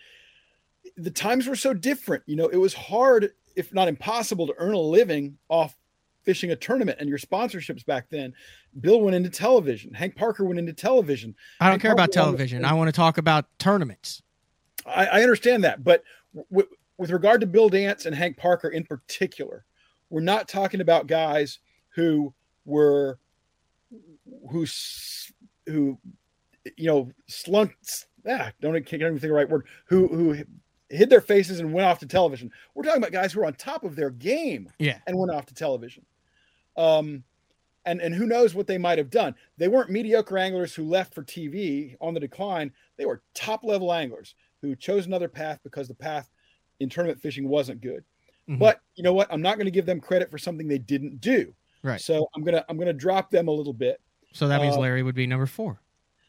the 0.97 1.13
times 1.13 1.47
were 1.47 1.55
so 1.57 1.73
different. 1.73 2.25
You 2.27 2.35
know, 2.35 2.49
it 2.49 2.57
was 2.57 2.75
hard, 2.75 3.31
if 3.55 3.73
not 3.73 3.87
impossible, 3.87 4.49
to 4.49 4.55
earn 4.59 4.75
a 4.75 4.81
living 4.81 5.39
off 5.49 5.77
fishing 6.25 6.51
a 6.51 6.57
tournament 6.57 6.99
and 7.01 7.09
your 7.09 7.19
sponsorships 7.19 7.87
back 7.87 8.07
then. 8.11 8.35
Bill 8.81 9.01
went 9.01 9.15
into 9.15 9.31
television. 9.31 9.95
Hank 9.95 10.17
Parker 10.17 10.45
went 10.45 10.59
into 10.59 10.73
television. 10.73 11.37
I 11.61 11.67
don't 11.67 11.75
Hank 11.75 11.83
care 11.83 11.93
about 11.93 12.11
Parker 12.13 12.21
wanted- 12.21 12.37
television. 12.39 12.65
I 12.65 12.73
want 12.75 12.89
to 12.89 12.93
talk 12.93 13.17
about 13.17 13.47
tournaments. 13.61 14.23
I, 14.85 15.07
I 15.07 15.23
understand 15.23 15.63
that, 15.65 15.85
but 15.85 16.03
w- 16.51 16.69
with 16.99 17.11
regard 17.11 17.41
to 17.43 17.47
Bill 17.47 17.69
Dance 17.69 18.07
and 18.07 18.15
Hank 18.15 18.37
Parker 18.37 18.69
in 18.69 18.83
particular, 18.85 19.65
we're 20.11 20.21
not 20.21 20.49
talking 20.49 20.81
about 20.81 21.07
guys 21.07 21.61
who 21.91 22.35
were 22.65 23.19
who 24.51 24.67
who 25.67 25.99
you 26.77 26.87
know 26.87 27.11
slunk. 27.27 27.77
Ah, 28.29 28.51
don't 28.61 28.75
I 28.77 28.81
can't 28.81 29.01
even 29.03 29.15
think 29.15 29.25
of 29.25 29.29
the 29.31 29.33
right 29.33 29.49
word. 29.49 29.67
Who 29.87 30.09
who 30.09 30.45
hid 30.91 31.11
their 31.11 31.21
faces 31.21 31.61
and 31.61 31.73
went 31.73 31.87
off 31.87 31.99
to 32.01 32.07
television. 32.07 32.51
We're 32.75 32.83
talking 32.83 33.03
about 33.03 33.13
guys 33.13 33.33
who 33.33 33.41
were 33.41 33.47
on 33.47 33.55
top 33.55 33.85
of 33.85 33.95
their 33.95 34.11
game 34.11 34.71
Yeah. 34.79 34.99
and 35.07 35.19
went 35.19 35.31
off 35.31 35.45
to 35.47 35.55
television. 35.55 36.05
Um, 36.77 37.25
and 37.85 38.01
and 38.01 38.15
who 38.15 38.27
knows 38.27 38.55
what 38.55 38.67
they 38.67 38.79
might 38.79 38.99
have 38.99 39.11
done? 39.11 39.35
They 39.57 39.69
weren't 39.69 39.91
mediocre 39.91 40.39
anglers 40.39 40.75
who 40.75 40.85
left 40.85 41.15
for 41.15 41.23
TV 41.23 41.97
on 42.01 42.15
the 42.15 42.21
decline. 42.21 42.73
They 42.97 43.07
were 43.07 43.23
top 43.35 43.65
level 43.65 43.93
anglers 43.93 44.35
who 44.63 44.75
chose 44.77 45.07
another 45.07 45.29
path 45.29 45.61
because 45.63 45.89
the 45.89 45.95
path 45.95 46.31
in 46.81 46.89
tournament 46.89 47.21
fishing 47.21 47.49
wasn't 47.49 47.81
good. 47.81 48.05
Mhm. 48.49 48.59
But 48.59 48.81
you 48.95 49.03
know 49.05 49.15
what? 49.15 49.29
I'm 49.33 49.43
not 49.43 49.57
going 49.57 49.67
to 49.67 49.71
give 49.71 49.87
them 49.87 50.01
credit 50.01 50.31
for 50.31 50.39
something 50.39 50.67
they 50.69 50.79
didn't 50.79 51.21
do. 51.21 51.55
Right. 51.83 52.01
So 52.01 52.29
I'm 52.35 52.43
gonna 52.43 52.65
I'm 52.69 52.77
gonna 52.79 52.93
drop 52.93 53.31
them 53.31 53.49
a 53.49 53.53
little 53.53 53.73
bit. 53.73 54.01
So 54.33 54.49
that 54.49 54.61
means 54.61 54.77
Uh, 54.77 54.81
Larry 54.81 55.03
would 55.03 55.15
be 55.15 55.27
number 55.27 55.47
four 55.47 55.81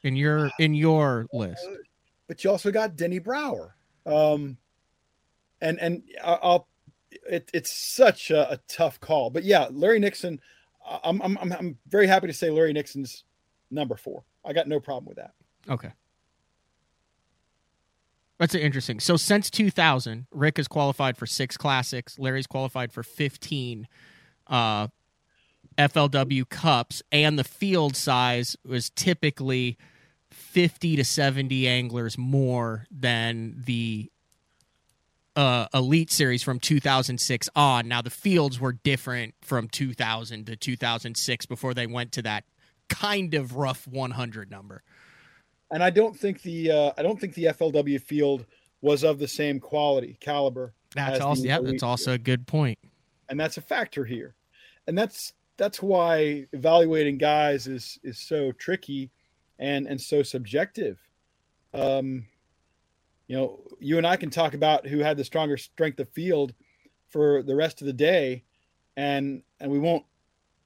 in 0.04 0.16
your 0.16 0.52
in 0.60 0.74
your 0.74 1.28
list. 1.34 1.66
But 2.28 2.44
you 2.44 2.50
also 2.50 2.72
got 2.72 2.96
Denny 2.96 3.20
Brauer. 3.20 3.76
Um, 4.06 4.58
and 5.62 5.80
and 5.80 6.04
I- 6.24 6.40
I'll 6.42 6.68
it, 7.30 7.50
it's 7.54 7.72
such 7.96 8.32
a, 8.32 8.52
a 8.54 8.58
tough 8.68 9.00
call. 9.00 9.30
But 9.30 9.44
yeah, 9.44 9.68
Larry 9.72 10.00
Nixon. 10.00 10.40
I'm 11.04 11.22
I'm 11.22 11.38
I'm 11.38 11.78
very 11.88 12.08
happy 12.08 12.28
to 12.28 12.34
say 12.34 12.50
Larry 12.50 12.74
Nixon's 12.74 13.24
number 13.70 13.96
four. 13.96 14.24
I 14.46 14.54
got 14.54 14.68
no 14.68 14.80
problem 14.80 15.06
with 15.06 15.18
that. 15.18 15.34
Okay. 15.70 15.92
That's 18.40 18.56
interesting. 18.56 19.00
So 19.02 19.18
since 19.18 19.50
2000, 19.50 20.26
Rick 20.32 20.58
has 20.58 20.68
qualified 20.68 21.18
for 21.18 21.26
six 21.26 21.58
classics. 21.58 22.18
Larry's 22.18 22.48
qualified 22.48 22.94
for 22.94 23.04
15 23.04 23.86
uh, 24.48 24.88
FLW 25.80 26.48
Cups, 26.50 27.02
and 27.10 27.40
the 27.40 27.44
field 27.44 27.96
size 27.96 28.58
was 28.66 28.90
typically 28.90 29.78
50 30.30 30.98
to 30.98 31.06
70 31.06 31.68
anglers 31.68 32.18
more 32.18 32.86
than 32.92 33.56
the 33.66 34.12
uh, 35.38 35.68
Elite 35.74 36.12
Series 36.12 36.44
from 36.44 36.60
2006 36.60 37.50
on. 37.56 37.88
Now 37.88 38.02
the 38.02 38.10
fields 38.10 38.60
were 38.60 38.74
different 38.74 39.36
from 39.42 39.70
2000 39.70 40.48
to 40.48 40.58
2006 40.58 41.46
before 41.46 41.74
they 41.74 41.88
went 41.88 42.12
to 42.12 42.22
that 42.24 42.44
kind 42.90 43.34
of 43.34 43.56
rough 43.56 43.88
100 43.88 44.52
number. 44.52 44.84
And 45.72 45.82
I 45.82 45.92
don't 45.92 46.18
think 46.18 46.42
the 46.42 46.72
uh, 46.72 46.92
I 46.98 47.04
don't 47.04 47.22
think 47.22 47.36
the 47.36 47.46
FLW 47.46 48.02
field 48.02 48.46
was 48.82 49.04
of 49.04 49.18
the 49.18 49.28
same 49.28 49.60
quality 49.60 50.18
caliber. 50.20 50.74
That's 50.94 51.22
also 51.22 51.44
yeah, 51.44 51.60
that's 51.62 51.84
also 51.84 52.14
a 52.14 52.18
good 52.18 52.48
point. 52.48 52.80
and 53.30 53.40
that's 53.40 53.58
a 53.58 53.62
factor 53.62 54.04
here 54.04 54.36
and 54.90 54.98
that's 54.98 55.34
that's 55.60 55.82
why 55.84 56.48
evaluating 56.54 57.18
guys 57.18 57.68
is 57.68 58.00
is 58.04 58.18
so 58.18 58.52
tricky 58.54 59.12
and 59.60 59.86
and 59.86 60.02
so 60.02 60.24
subjective. 60.24 60.98
Um 61.74 62.26
you 63.28 63.38
know 63.38 63.60
you 63.80 64.00
and 64.00 64.08
i 64.08 64.16
can 64.16 64.32
talk 64.32 64.56
about 64.56 64.88
who 64.88 65.00
had 65.00 65.16
the 65.16 65.24
stronger 65.24 65.56
strength 65.56 66.00
of 66.00 66.10
field 66.10 66.56
for 67.10 67.44
the 67.44 67.56
rest 67.56 67.80
of 67.80 67.86
the 67.86 67.94
day 67.94 68.44
and 68.98 69.44
and 69.60 69.70
we 69.72 69.78
won't 69.78 70.04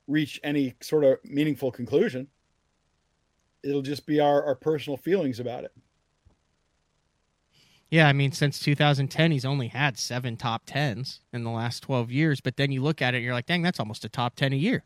reach 0.08 0.40
any 0.44 0.74
sort 0.82 1.04
of 1.04 1.18
meaningful 1.24 1.72
conclusion. 1.72 2.28
It'll 3.64 3.82
just 3.82 4.06
be 4.06 4.20
our, 4.20 4.44
our 4.44 4.56
personal 4.56 4.98
feelings 4.98 5.40
about 5.40 5.64
it 5.64 5.72
Yeah, 7.94 8.08
I 8.08 8.14
mean, 8.14 8.32
since 8.32 8.58
2010, 8.58 9.30
he's 9.30 9.46
only 9.46 9.68
had 9.68 10.00
seven 10.00 10.36
top 10.36 10.64
tens 10.66 11.20
in 11.32 11.44
the 11.44 11.52
last 11.52 11.84
12 11.84 12.10
years. 12.10 12.42
But 12.42 12.58
then 12.58 12.72
you 12.72 12.82
look 12.82 13.04
at 13.04 13.14
it, 13.14 13.18
and 13.18 13.24
you're 13.24 13.36
like, 13.36 13.46
dang, 13.46 13.62
that's 13.62 13.80
almost 13.80 14.04
a 14.04 14.10
top 14.10 14.36
10 14.36 14.52
a 14.52 14.56
year. 14.56 14.84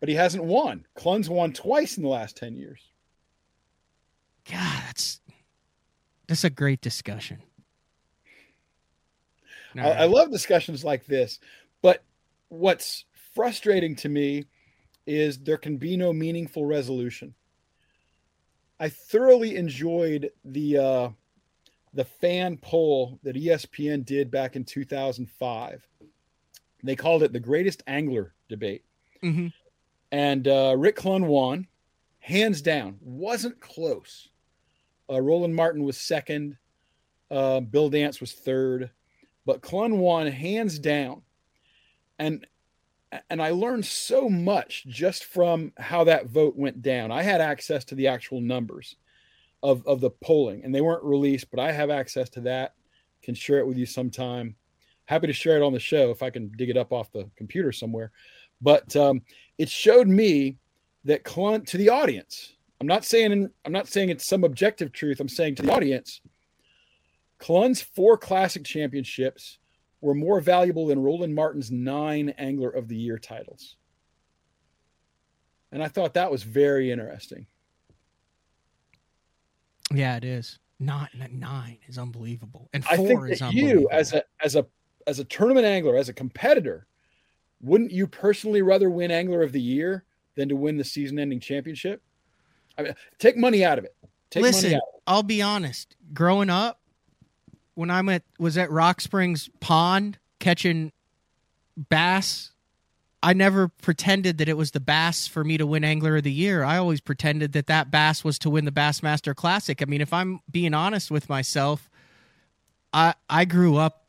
but 0.00 0.10
he 0.10 0.14
hasn't 0.14 0.44
won 0.44 0.84
Clunn's 0.94 1.30
won 1.30 1.54
twice 1.54 1.96
in 1.96 2.02
the 2.02 2.10
last 2.10 2.36
10 2.36 2.56
years 2.56 2.90
God, 4.44 4.82
that's 4.84 5.22
that's 6.28 6.44
a 6.44 6.50
great 6.50 6.82
discussion. 6.82 7.40
I, 9.74 9.90
I 9.90 10.04
love 10.04 10.30
discussions 10.30 10.84
like 10.84 11.06
this, 11.06 11.40
but 11.80 12.04
what's 12.48 13.06
frustrating 13.34 13.96
to 13.96 14.10
me 14.10 14.44
is 15.06 15.38
there 15.38 15.56
can 15.56 15.78
be 15.78 15.96
no 15.96 16.12
meaningful 16.12 16.66
resolution. 16.66 17.34
I 18.78 18.90
thoroughly 18.90 19.56
enjoyed 19.56 20.30
the 20.44 20.76
uh, 20.78 21.08
the 21.94 22.04
fan 22.04 22.56
poll 22.58 23.18
that 23.22 23.36
ESPN 23.36 24.04
did 24.04 24.30
back 24.30 24.56
in 24.56 24.64
2005. 24.64 25.86
They 26.82 26.96
called 26.96 27.22
it 27.22 27.32
the 27.32 27.40
greatest 27.40 27.82
angler 27.86 28.34
debate, 28.48 28.84
Mhm. 29.22 29.52
and 30.12 30.46
uh, 30.48 30.74
Rick 30.76 30.96
Clunn 30.96 31.26
won, 31.26 31.66
hands 32.18 32.60
down. 32.60 32.98
wasn't 33.00 33.60
close. 33.60 34.28
Uh, 35.10 35.20
Roland 35.20 35.54
Martin 35.54 35.82
was 35.84 35.96
second. 35.96 36.56
Uh, 37.30 37.60
Bill 37.60 37.88
Dance 37.90 38.20
was 38.20 38.32
third 38.32 38.90
but 39.46 39.60
Clunn 39.60 39.98
won 39.98 40.26
hands 40.26 40.78
down. 40.78 41.22
And 42.18 42.46
and 43.30 43.42
I 43.42 43.50
learned 43.50 43.84
so 43.84 44.28
much 44.30 44.86
just 44.88 45.24
from 45.24 45.72
how 45.76 46.04
that 46.04 46.26
vote 46.28 46.56
went 46.56 46.80
down. 46.82 47.12
I 47.12 47.22
had 47.22 47.40
access 47.42 47.84
to 47.86 47.94
the 47.94 48.06
actual 48.08 48.40
numbers 48.40 48.96
of, 49.64 49.84
of 49.86 50.00
the 50.00 50.10
polling, 50.10 50.62
and 50.62 50.74
they 50.74 50.82
weren't 50.82 51.02
released, 51.02 51.50
but 51.50 51.58
I 51.58 51.72
have 51.72 51.90
access 51.90 52.28
to 52.30 52.42
that. 52.42 52.74
Can 53.22 53.34
share 53.34 53.58
it 53.58 53.66
with 53.66 53.78
you 53.78 53.86
sometime. 53.86 54.54
Happy 55.06 55.26
to 55.26 55.32
share 55.32 55.56
it 55.56 55.62
on 55.62 55.72
the 55.72 55.80
show 55.80 56.10
if 56.10 56.22
I 56.22 56.28
can 56.28 56.52
dig 56.56 56.68
it 56.68 56.76
up 56.76 56.92
off 56.92 57.10
the 57.10 57.28
computer 57.36 57.72
somewhere. 57.72 58.12
But 58.60 58.94
um, 58.94 59.22
it 59.56 59.70
showed 59.70 60.06
me 60.06 60.58
that 61.04 61.24
Clunn 61.24 61.66
to 61.68 61.78
the 61.78 61.88
audience. 61.88 62.52
I'm 62.80 62.86
not 62.86 63.04
saying 63.06 63.48
I'm 63.64 63.72
not 63.72 63.88
saying 63.88 64.10
it's 64.10 64.28
some 64.28 64.44
objective 64.44 64.92
truth. 64.92 65.18
I'm 65.18 65.28
saying 65.28 65.54
to 65.56 65.62
the 65.62 65.72
audience, 65.72 66.20
Clunn's 67.40 67.80
four 67.80 68.18
classic 68.18 68.64
championships 68.64 69.58
were 70.02 70.14
more 70.14 70.40
valuable 70.40 70.86
than 70.86 70.98
Roland 70.98 71.34
Martin's 71.34 71.70
nine 71.70 72.34
Angler 72.36 72.70
of 72.70 72.88
the 72.88 72.96
Year 72.96 73.18
titles. 73.18 73.76
And 75.72 75.82
I 75.82 75.88
thought 75.88 76.14
that 76.14 76.30
was 76.30 76.42
very 76.42 76.92
interesting. 76.92 77.46
Yeah, 79.92 80.16
it 80.16 80.24
is. 80.24 80.58
Not 80.80 81.10
nine 81.32 81.78
is 81.86 81.98
unbelievable, 81.98 82.68
and 82.72 82.84
I 82.90 82.96
think 82.96 83.12
four 83.12 83.28
is 83.28 83.40
unbelievable. 83.40 83.82
you, 83.82 83.88
as 83.90 84.12
a 84.12 84.24
as 84.42 84.56
a 84.56 84.66
as 85.06 85.18
a 85.18 85.24
tournament 85.24 85.66
angler, 85.66 85.96
as 85.96 86.08
a 86.08 86.12
competitor, 86.12 86.86
wouldn't 87.62 87.92
you 87.92 88.06
personally 88.06 88.62
rather 88.62 88.90
win 88.90 89.10
Angler 89.10 89.42
of 89.42 89.52
the 89.52 89.60
Year 89.60 90.04
than 90.34 90.48
to 90.48 90.56
win 90.56 90.76
the 90.76 90.84
season-ending 90.84 91.40
championship? 91.40 92.02
I 92.76 92.82
mean, 92.82 92.94
take 93.18 93.36
money 93.36 93.64
out 93.64 93.78
of 93.78 93.84
it. 93.84 93.94
Take 94.30 94.42
Listen, 94.42 94.72
money 94.72 94.76
out. 94.76 94.82
I'll 95.06 95.22
be 95.22 95.40
honest. 95.40 95.96
Growing 96.12 96.50
up, 96.50 96.80
when 97.74 97.90
I'm 97.90 98.08
at 98.08 98.22
was 98.38 98.58
at 98.58 98.70
Rock 98.70 99.00
Springs 99.00 99.48
Pond 99.60 100.18
catching 100.40 100.92
bass, 101.88 102.50
I 103.24 103.32
never 103.32 103.68
pretended 103.68 104.36
that 104.36 104.50
it 104.50 104.56
was 104.58 104.72
the 104.72 104.80
bass 104.80 105.26
for 105.26 105.42
me 105.42 105.56
to 105.56 105.66
win 105.66 105.82
Angler 105.82 106.18
of 106.18 106.24
the 106.24 106.30
Year. 106.30 106.62
I 106.62 106.76
always 106.76 107.00
pretended 107.00 107.52
that 107.52 107.68
that 107.68 107.90
bass 107.90 108.22
was 108.22 108.38
to 108.40 108.50
win 108.50 108.66
the 108.66 108.70
Bassmaster 108.70 109.34
Classic. 109.34 109.80
I 109.80 109.86
mean, 109.86 110.02
if 110.02 110.12
I'm 110.12 110.40
being 110.50 110.74
honest 110.74 111.10
with 111.10 111.30
myself, 111.30 111.88
I 112.92 113.14
I 113.30 113.46
grew 113.46 113.78
up 113.78 114.04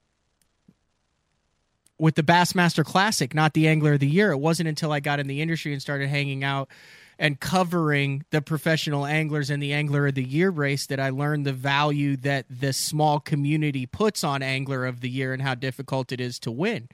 with 1.97 2.15
the 2.15 2.23
Bassmaster 2.23 2.83
Classic, 2.83 3.33
not 3.33 3.53
the 3.53 3.69
Angler 3.69 3.93
of 3.93 4.01
the 4.01 4.07
Year. 4.07 4.33
It 4.33 4.39
wasn't 4.39 4.67
until 4.67 4.91
I 4.91 4.99
got 4.99 5.21
in 5.21 5.27
the 5.27 5.41
industry 5.41 5.71
and 5.71 5.81
started 5.81 6.09
hanging 6.09 6.43
out 6.43 6.69
and 7.17 7.39
covering 7.39 8.25
the 8.31 8.41
professional 8.41 9.05
anglers 9.05 9.49
and 9.49 9.63
the 9.63 9.71
Angler 9.71 10.07
of 10.07 10.15
the 10.15 10.25
Year 10.25 10.49
race 10.49 10.87
that 10.87 10.99
I 10.99 11.09
learned 11.09 11.45
the 11.45 11.53
value 11.53 12.17
that 12.17 12.47
the 12.49 12.73
small 12.73 13.21
community 13.21 13.85
puts 13.85 14.25
on 14.25 14.43
Angler 14.43 14.85
of 14.85 14.99
the 14.99 15.09
Year 15.09 15.31
and 15.31 15.41
how 15.41 15.55
difficult 15.55 16.11
it 16.11 16.19
is 16.19 16.37
to 16.39 16.51
win. 16.51 16.89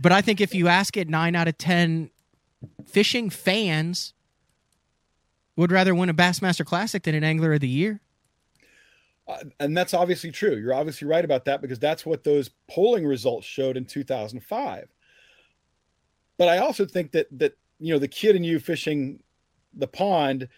But 0.00 0.12
I 0.12 0.20
think 0.20 0.40
if 0.40 0.54
you 0.54 0.68
ask 0.68 0.96
it 0.96 1.08
nine 1.08 1.36
out 1.36 1.48
of 1.48 1.56
10 1.58 2.10
fishing 2.86 3.30
fans, 3.30 4.14
would 5.56 5.70
rather 5.70 5.94
win 5.94 6.08
a 6.08 6.14
Bassmaster 6.14 6.64
Classic 6.64 7.02
than 7.02 7.14
an 7.14 7.24
Angler 7.24 7.52
of 7.54 7.60
the 7.60 7.68
Year. 7.68 8.00
Uh, 9.26 9.44
and 9.60 9.76
that's 9.76 9.94
obviously 9.94 10.30
true. 10.30 10.56
You're 10.56 10.74
obviously 10.74 11.08
right 11.08 11.24
about 11.24 11.44
that 11.46 11.62
because 11.62 11.78
that's 11.78 12.04
what 12.04 12.24
those 12.24 12.50
polling 12.68 13.06
results 13.06 13.46
showed 13.46 13.76
in 13.76 13.84
2005. 13.84 14.88
But 16.36 16.48
I 16.48 16.58
also 16.58 16.84
think 16.84 17.12
that 17.12 17.26
that 17.38 17.56
you 17.78 17.92
know 17.92 17.98
the 17.98 18.08
kid 18.08 18.36
and 18.36 18.44
you 18.44 18.58
fishing 18.58 19.20
the 19.72 19.86
pond 19.86 20.48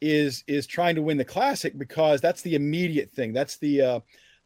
is 0.00 0.42
is 0.46 0.66
trying 0.66 0.94
to 0.96 1.02
win 1.02 1.18
the 1.18 1.24
classic 1.24 1.78
because 1.78 2.20
that's 2.20 2.42
the 2.42 2.54
immediate 2.54 3.12
thing. 3.12 3.32
That's 3.32 3.58
the 3.58 3.80
uh, 3.82 4.00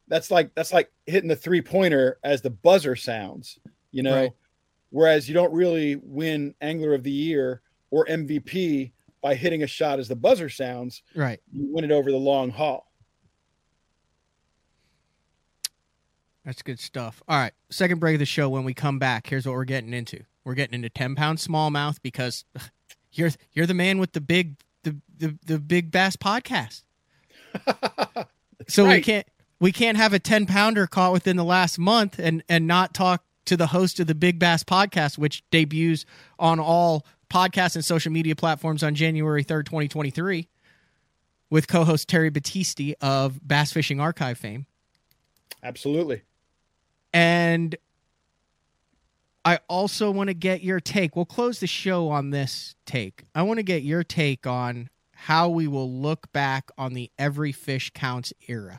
that's 0.08 0.30
like 0.30 0.54
that's 0.54 0.72
like 0.72 0.90
hitting 1.06 1.28
the 1.28 1.36
three 1.36 1.62
pointer 1.62 2.18
as 2.22 2.42
the 2.42 2.50
buzzer 2.50 2.96
sounds. 2.96 3.58
You 3.92 4.02
know, 4.02 4.14
Right. 4.14 4.32
Whereas 4.90 5.28
you 5.28 5.34
don't 5.34 5.52
really 5.52 5.96
win 5.96 6.54
Angler 6.60 6.94
of 6.94 7.02
the 7.02 7.10
Year 7.10 7.62
or 7.90 8.06
MVP 8.06 8.92
by 9.22 9.34
hitting 9.34 9.62
a 9.62 9.66
shot 9.66 9.98
as 9.98 10.08
the 10.08 10.16
buzzer 10.16 10.48
sounds. 10.48 11.02
Right. 11.14 11.40
You 11.52 11.68
win 11.72 11.84
it 11.84 11.90
over 11.90 12.10
the 12.10 12.18
long 12.18 12.50
haul. 12.50 12.90
That's 16.44 16.62
good 16.62 16.80
stuff. 16.80 17.22
All 17.28 17.38
right. 17.38 17.52
Second 17.70 18.00
break 18.00 18.14
of 18.14 18.18
the 18.18 18.26
show. 18.26 18.48
When 18.48 18.64
we 18.64 18.74
come 18.74 18.98
back, 18.98 19.26
here's 19.26 19.46
what 19.46 19.52
we're 19.52 19.64
getting 19.64 19.92
into. 19.92 20.24
We're 20.44 20.54
getting 20.54 20.74
into 20.74 20.88
10 20.88 21.14
pound 21.14 21.38
smallmouth 21.38 21.98
because 22.02 22.44
you're 23.12 23.30
you're 23.52 23.66
the 23.66 23.74
man 23.74 23.98
with 23.98 24.12
the 24.12 24.20
big 24.20 24.56
the 24.82 24.96
the, 25.18 25.38
the 25.44 25.58
big 25.58 25.90
bass 25.90 26.16
podcast. 26.16 26.82
so 28.68 28.88
we 28.88 29.00
can't 29.00 29.26
we 29.58 29.70
can't 29.70 29.98
have 29.98 30.14
a 30.14 30.18
10 30.18 30.46
pounder 30.46 30.86
caught 30.86 31.12
within 31.12 31.36
the 31.36 31.44
last 31.44 31.78
month 31.78 32.18
and 32.18 32.42
and 32.48 32.66
not 32.66 32.94
talk 32.94 33.22
to 33.50 33.56
the 33.56 33.66
host 33.66 33.98
of 33.98 34.06
the 34.06 34.14
Big 34.14 34.38
Bass 34.38 34.62
podcast, 34.62 35.18
which 35.18 35.42
debuts 35.50 36.06
on 36.38 36.60
all 36.60 37.04
podcast 37.28 37.74
and 37.74 37.84
social 37.84 38.12
media 38.12 38.36
platforms 38.36 38.84
on 38.84 38.94
January 38.94 39.42
3rd, 39.42 39.66
2023, 39.66 40.48
with 41.50 41.66
co-host 41.66 42.08
Terry 42.08 42.30
Battisti 42.30 42.94
of 43.00 43.40
Bass 43.46 43.72
Fishing 43.72 43.98
Archive 43.98 44.38
fame. 44.38 44.66
Absolutely. 45.64 46.22
And 47.12 47.74
I 49.44 49.58
also 49.68 50.12
want 50.12 50.28
to 50.28 50.34
get 50.34 50.62
your 50.62 50.78
take. 50.78 51.16
We'll 51.16 51.24
close 51.24 51.58
the 51.58 51.66
show 51.66 52.08
on 52.08 52.30
this 52.30 52.76
take. 52.86 53.24
I 53.34 53.42
want 53.42 53.58
to 53.58 53.64
get 53.64 53.82
your 53.82 54.04
take 54.04 54.46
on 54.46 54.90
how 55.12 55.48
we 55.48 55.66
will 55.66 55.90
look 55.90 56.30
back 56.32 56.70
on 56.78 56.94
the 56.94 57.10
every 57.18 57.50
fish 57.50 57.90
counts 57.92 58.32
era. 58.46 58.78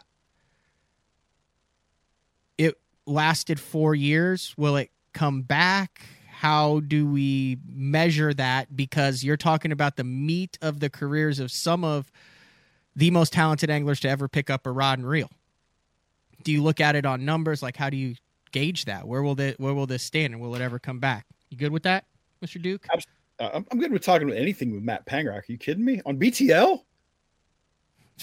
Lasted 3.05 3.59
four 3.59 3.95
years. 3.95 4.53
Will 4.57 4.75
it 4.77 4.91
come 5.13 5.41
back? 5.41 6.01
How 6.29 6.79
do 6.81 7.07
we 7.07 7.57
measure 7.67 8.33
that? 8.33 8.75
Because 8.75 9.23
you're 9.23 9.37
talking 9.37 9.71
about 9.71 9.95
the 9.95 10.03
meat 10.03 10.57
of 10.61 10.79
the 10.79 10.89
careers 10.89 11.39
of 11.39 11.51
some 11.51 11.83
of 11.83 12.11
the 12.95 13.11
most 13.11 13.33
talented 13.33 13.69
anglers 13.69 13.99
to 14.01 14.09
ever 14.09 14.27
pick 14.27 14.49
up 14.49 14.65
a 14.65 14.71
rod 14.71 14.99
and 14.99 15.07
reel 15.07 15.29
do 16.43 16.51
you 16.51 16.61
look 16.61 16.79
at 16.79 16.95
it 16.95 17.05
on 17.05 17.25
numbers? 17.25 17.61
Like, 17.61 17.77
how 17.77 17.89
do 17.89 17.97
you 17.97 18.15
gauge 18.51 18.85
that? 18.85 19.07
Where 19.07 19.21
will 19.23 19.35
the 19.35 19.55
where 19.57 19.73
will 19.73 19.87
this 19.87 20.03
stand, 20.03 20.33
and 20.33 20.41
will 20.41 20.55
it 20.55 20.61
ever 20.61 20.79
come 20.79 20.99
back? 20.99 21.25
You 21.49 21.57
good 21.57 21.71
with 21.71 21.83
that, 21.83 22.05
Mister 22.41 22.59
Duke? 22.59 22.85
Uh, 23.39 23.49
I'm, 23.53 23.65
I'm 23.71 23.79
good 23.79 23.91
with 23.91 24.03
talking 24.03 24.27
with 24.27 24.37
anything 24.37 24.71
with 24.73 24.83
Matt 24.83 25.05
Pangrac. 25.05 25.39
Are 25.39 25.43
you 25.47 25.57
kidding 25.57 25.85
me? 25.85 26.01
On 26.05 26.17
BTL? 26.17 26.83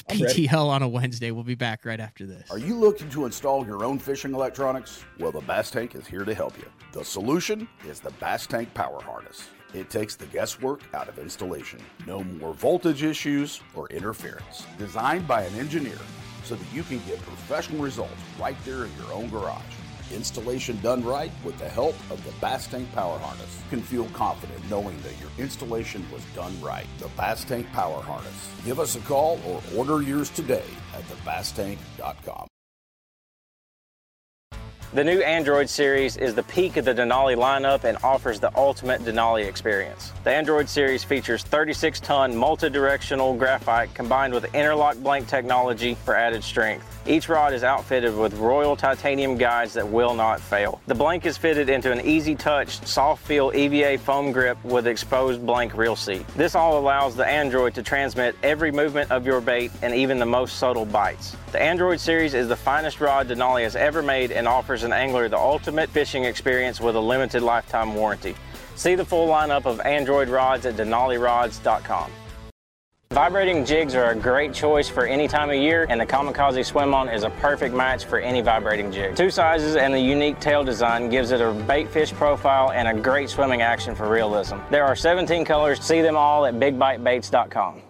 It's 0.08 0.20
I'm 0.20 0.24
ready. 0.26 0.48
BTL 0.48 0.68
on 0.68 0.82
a 0.82 0.88
Wednesday. 0.88 1.30
We'll 1.30 1.44
be 1.44 1.54
back 1.54 1.84
right 1.84 2.00
after 2.00 2.26
this. 2.26 2.50
Are 2.50 2.58
you 2.58 2.74
looking 2.74 3.08
to 3.10 3.26
install 3.26 3.66
your 3.66 3.84
own 3.84 3.98
fishing 3.98 4.34
electronics? 4.34 5.04
Well, 5.18 5.32
the 5.32 5.40
Bass 5.40 5.70
Tank 5.70 5.94
is 5.94 6.06
here 6.06 6.24
to 6.24 6.34
help 6.34 6.56
you. 6.58 6.66
The 6.92 7.04
solution 7.04 7.68
is 7.86 8.00
the 8.00 8.10
Bass 8.12 8.46
Tank 8.46 8.72
Power 8.74 9.00
Harness. 9.02 9.48
It 9.74 9.90
takes 9.90 10.16
the 10.16 10.26
guesswork 10.26 10.80
out 10.94 11.08
of 11.08 11.18
installation. 11.18 11.80
No 12.06 12.24
more 12.24 12.54
voltage 12.54 13.02
issues 13.02 13.60
or 13.74 13.88
interference. 13.88 14.66
Designed 14.78 15.28
by 15.28 15.42
an 15.42 15.54
engineer 15.56 15.98
so 16.44 16.54
that 16.54 16.72
you 16.72 16.82
can 16.82 17.00
get 17.06 17.20
professional 17.22 17.82
results 17.82 18.14
right 18.40 18.56
there 18.64 18.84
in 18.84 18.90
your 18.96 19.12
own 19.12 19.28
garage. 19.28 19.62
Installation 20.14 20.80
done 20.80 21.04
right 21.04 21.30
with 21.44 21.58
the 21.58 21.68
help 21.68 21.94
of 22.10 22.22
the 22.24 22.32
Bass 22.40 22.66
Tank 22.66 22.90
Power 22.92 23.18
Harness. 23.18 23.60
You 23.64 23.78
can 23.78 23.82
feel 23.82 24.06
confident 24.06 24.58
knowing 24.70 25.00
that 25.02 25.18
your 25.20 25.30
installation 25.38 26.04
was 26.12 26.24
done 26.34 26.58
right. 26.60 26.86
The 26.98 27.08
Bass 27.16 27.44
Tank 27.44 27.70
Power 27.72 28.02
Harness. 28.02 28.50
Give 28.64 28.80
us 28.80 28.96
a 28.96 29.00
call 29.00 29.40
or 29.46 29.62
order 29.76 30.02
yours 30.02 30.30
today 30.30 30.64
at 30.94 31.02
thebasstank.com. 31.04 32.48
The 34.94 35.04
new 35.04 35.20
Android 35.20 35.68
series 35.68 36.16
is 36.16 36.34
the 36.34 36.42
peak 36.44 36.78
of 36.78 36.86
the 36.86 36.94
Denali 36.94 37.36
lineup 37.36 37.84
and 37.84 37.98
offers 38.02 38.40
the 38.40 38.50
ultimate 38.56 39.02
Denali 39.02 39.46
experience. 39.46 40.14
The 40.24 40.30
Android 40.30 40.66
series 40.66 41.04
features 41.04 41.42
36 41.42 42.00
ton 42.00 42.34
multi 42.34 42.70
directional 42.70 43.36
graphite 43.36 43.92
combined 43.92 44.32
with 44.32 44.46
interlock 44.54 44.96
blank 44.96 45.28
technology 45.28 45.94
for 45.94 46.14
added 46.16 46.42
strength. 46.42 46.97
Each 47.08 47.26
rod 47.30 47.54
is 47.54 47.64
outfitted 47.64 48.14
with 48.14 48.34
Royal 48.34 48.76
titanium 48.76 49.38
guides 49.38 49.72
that 49.72 49.88
will 49.88 50.12
not 50.12 50.42
fail. 50.42 50.78
The 50.86 50.94
blank 50.94 51.24
is 51.24 51.38
fitted 51.38 51.70
into 51.70 51.90
an 51.90 52.02
easy 52.02 52.34
touch, 52.34 52.84
soft 52.86 53.26
feel 53.26 53.50
EVA 53.54 53.96
foam 53.96 54.30
grip 54.30 54.62
with 54.62 54.86
exposed 54.86 55.46
blank 55.46 55.74
reel 55.74 55.96
seat. 55.96 56.28
This 56.36 56.54
all 56.54 56.78
allows 56.78 57.16
the 57.16 57.26
Android 57.26 57.74
to 57.76 57.82
transmit 57.82 58.36
every 58.42 58.70
movement 58.70 59.10
of 59.10 59.24
your 59.24 59.40
bait 59.40 59.70
and 59.80 59.94
even 59.94 60.18
the 60.18 60.26
most 60.26 60.58
subtle 60.58 60.84
bites. 60.84 61.34
The 61.52 61.62
Android 61.62 61.98
series 61.98 62.34
is 62.34 62.46
the 62.46 62.56
finest 62.56 63.00
rod 63.00 63.28
Denali 63.28 63.62
has 63.62 63.74
ever 63.74 64.02
made 64.02 64.30
and 64.30 64.46
offers 64.46 64.82
an 64.82 64.92
angler 64.92 65.30
the 65.30 65.38
ultimate 65.38 65.88
fishing 65.88 66.24
experience 66.24 66.78
with 66.78 66.94
a 66.94 67.00
limited 67.00 67.42
lifetime 67.42 67.94
warranty. 67.94 68.34
See 68.74 68.96
the 68.96 69.04
full 69.06 69.28
lineup 69.28 69.64
of 69.64 69.80
Android 69.80 70.28
rods 70.28 70.66
at 70.66 70.76
denalirods.com. 70.76 72.12
Vibrating 73.14 73.64
jigs 73.64 73.94
are 73.94 74.10
a 74.10 74.14
great 74.14 74.52
choice 74.52 74.86
for 74.86 75.06
any 75.06 75.26
time 75.26 75.48
of 75.48 75.56
year, 75.56 75.86
and 75.88 75.98
the 75.98 76.04
Kamikaze 76.04 76.62
Swim 76.64 76.92
On 76.92 77.08
is 77.08 77.24
a 77.24 77.30
perfect 77.30 77.74
match 77.74 78.04
for 78.04 78.18
any 78.18 78.42
vibrating 78.42 78.92
jig. 78.92 79.16
Two 79.16 79.30
sizes 79.30 79.76
and 79.76 79.94
the 79.94 79.98
unique 79.98 80.38
tail 80.40 80.62
design 80.62 81.08
gives 81.08 81.30
it 81.30 81.40
a 81.40 81.50
bait 81.66 81.88
fish 81.88 82.12
profile 82.12 82.70
and 82.70 82.86
a 82.86 82.92
great 83.00 83.30
swimming 83.30 83.62
action 83.62 83.94
for 83.94 84.10
realism. 84.10 84.56
There 84.70 84.84
are 84.84 84.94
17 84.94 85.46
colors. 85.46 85.82
See 85.82 86.02
them 86.02 86.18
all 86.18 86.44
at 86.44 86.54
bigbitebaits.com. 86.56 87.80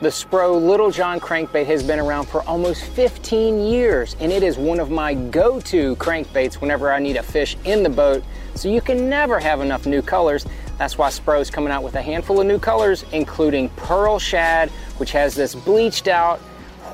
The 0.00 0.08
Spro 0.08 0.60
Little 0.60 0.90
John 0.90 1.18
crankbait 1.20 1.66
has 1.66 1.82
been 1.82 2.00
around 2.00 2.26
for 2.26 2.42
almost 2.42 2.84
15 2.84 3.60
years, 3.60 4.16
and 4.20 4.32
it 4.32 4.42
is 4.42 4.58
one 4.58 4.80
of 4.80 4.90
my 4.90 5.14
go 5.14 5.60
to 5.60 5.96
crankbaits 5.96 6.54
whenever 6.54 6.92
I 6.92 6.98
need 6.98 7.16
a 7.16 7.22
fish 7.22 7.56
in 7.64 7.84
the 7.84 7.88
boat. 7.88 8.24
So 8.54 8.68
you 8.68 8.80
can 8.80 9.08
never 9.08 9.38
have 9.38 9.60
enough 9.60 9.86
new 9.86 10.02
colors. 10.02 10.44
That's 10.78 10.96
why 10.96 11.10
Spro's 11.10 11.50
coming 11.50 11.72
out 11.72 11.82
with 11.82 11.96
a 11.96 12.02
handful 12.02 12.40
of 12.40 12.46
new 12.46 12.58
colors, 12.58 13.04
including 13.12 13.68
Pearl 13.70 14.18
Shad, 14.18 14.70
which 14.98 15.10
has 15.10 15.34
this 15.34 15.54
bleached 15.54 16.06
out 16.06 16.38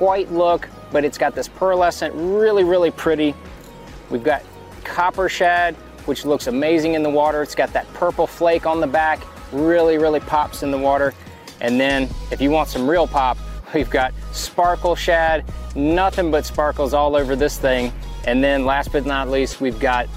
white 0.00 0.32
look, 0.32 0.68
but 0.90 1.04
it's 1.04 1.18
got 1.18 1.34
this 1.34 1.48
pearlescent, 1.48 2.12
really, 2.14 2.64
really 2.64 2.90
pretty. 2.90 3.34
We've 4.10 4.24
got 4.24 4.42
Copper 4.84 5.28
Shad, 5.28 5.74
which 6.06 6.24
looks 6.24 6.46
amazing 6.46 6.94
in 6.94 7.02
the 7.02 7.10
water. 7.10 7.42
It's 7.42 7.54
got 7.54 7.72
that 7.74 7.90
purple 7.92 8.26
flake 8.26 8.66
on 8.66 8.80
the 8.80 8.86
back, 8.86 9.20
really, 9.52 9.98
really 9.98 10.20
pops 10.20 10.62
in 10.62 10.70
the 10.70 10.78
water. 10.78 11.14
And 11.60 11.78
then 11.78 12.08
if 12.30 12.40
you 12.40 12.50
want 12.50 12.68
some 12.68 12.88
real 12.88 13.06
pop, 13.06 13.38
we've 13.74 13.90
got 13.90 14.12
Sparkle 14.32 14.96
Shad, 14.96 15.44
nothing 15.76 16.30
but 16.30 16.46
sparkles 16.46 16.94
all 16.94 17.16
over 17.16 17.36
this 17.36 17.58
thing. 17.58 17.92
And 18.26 18.42
then 18.42 18.64
last 18.64 18.92
but 18.92 19.04
not 19.04 19.28
least, 19.28 19.60
we've 19.60 19.78
got 19.78 20.08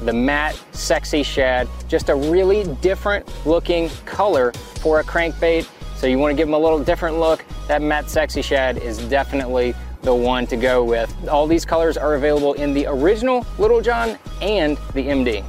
the 0.00 0.12
matte 0.12 0.60
sexy 0.72 1.22
shad. 1.22 1.68
Just 1.88 2.08
a 2.08 2.14
really 2.14 2.64
different 2.76 3.28
looking 3.46 3.88
color 4.04 4.52
for 4.80 5.00
a 5.00 5.04
crankbait. 5.04 5.68
So 5.96 6.06
you 6.06 6.18
want 6.18 6.32
to 6.32 6.36
give 6.36 6.46
them 6.46 6.54
a 6.54 6.58
little 6.58 6.82
different 6.82 7.18
look. 7.18 7.44
That 7.66 7.82
matte 7.82 8.08
sexy 8.08 8.42
shad 8.42 8.78
is 8.78 8.98
definitely 9.08 9.74
the 10.02 10.14
one 10.14 10.46
to 10.46 10.56
go 10.56 10.84
with. 10.84 11.12
All 11.28 11.46
these 11.46 11.64
colors 11.64 11.96
are 11.96 12.14
available 12.14 12.54
in 12.54 12.72
the 12.72 12.86
original 12.86 13.44
little 13.58 13.80
john 13.80 14.18
and 14.40 14.76
the 14.94 15.06
md 15.08 15.44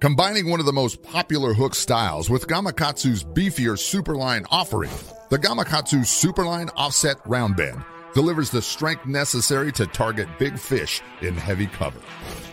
Combining 0.00 0.50
one 0.50 0.58
of 0.58 0.66
the 0.66 0.72
most 0.72 1.00
popular 1.04 1.54
hook 1.54 1.76
styles 1.76 2.28
with 2.28 2.48
Gamakatsu's 2.48 3.22
beefier 3.22 3.78
Superline 3.78 4.44
offering, 4.50 4.90
the 5.30 5.38
Gamakatsu 5.38 6.00
Superline 6.00 6.70
Offset 6.76 7.18
Round 7.24 7.54
Bend 7.54 7.84
delivers 8.14 8.50
the 8.50 8.62
strength 8.62 9.06
necessary 9.06 9.72
to 9.72 9.86
target 9.86 10.28
big 10.38 10.58
fish 10.58 11.00
in 11.20 11.34
heavy 11.34 11.66
cover. 11.66 12.00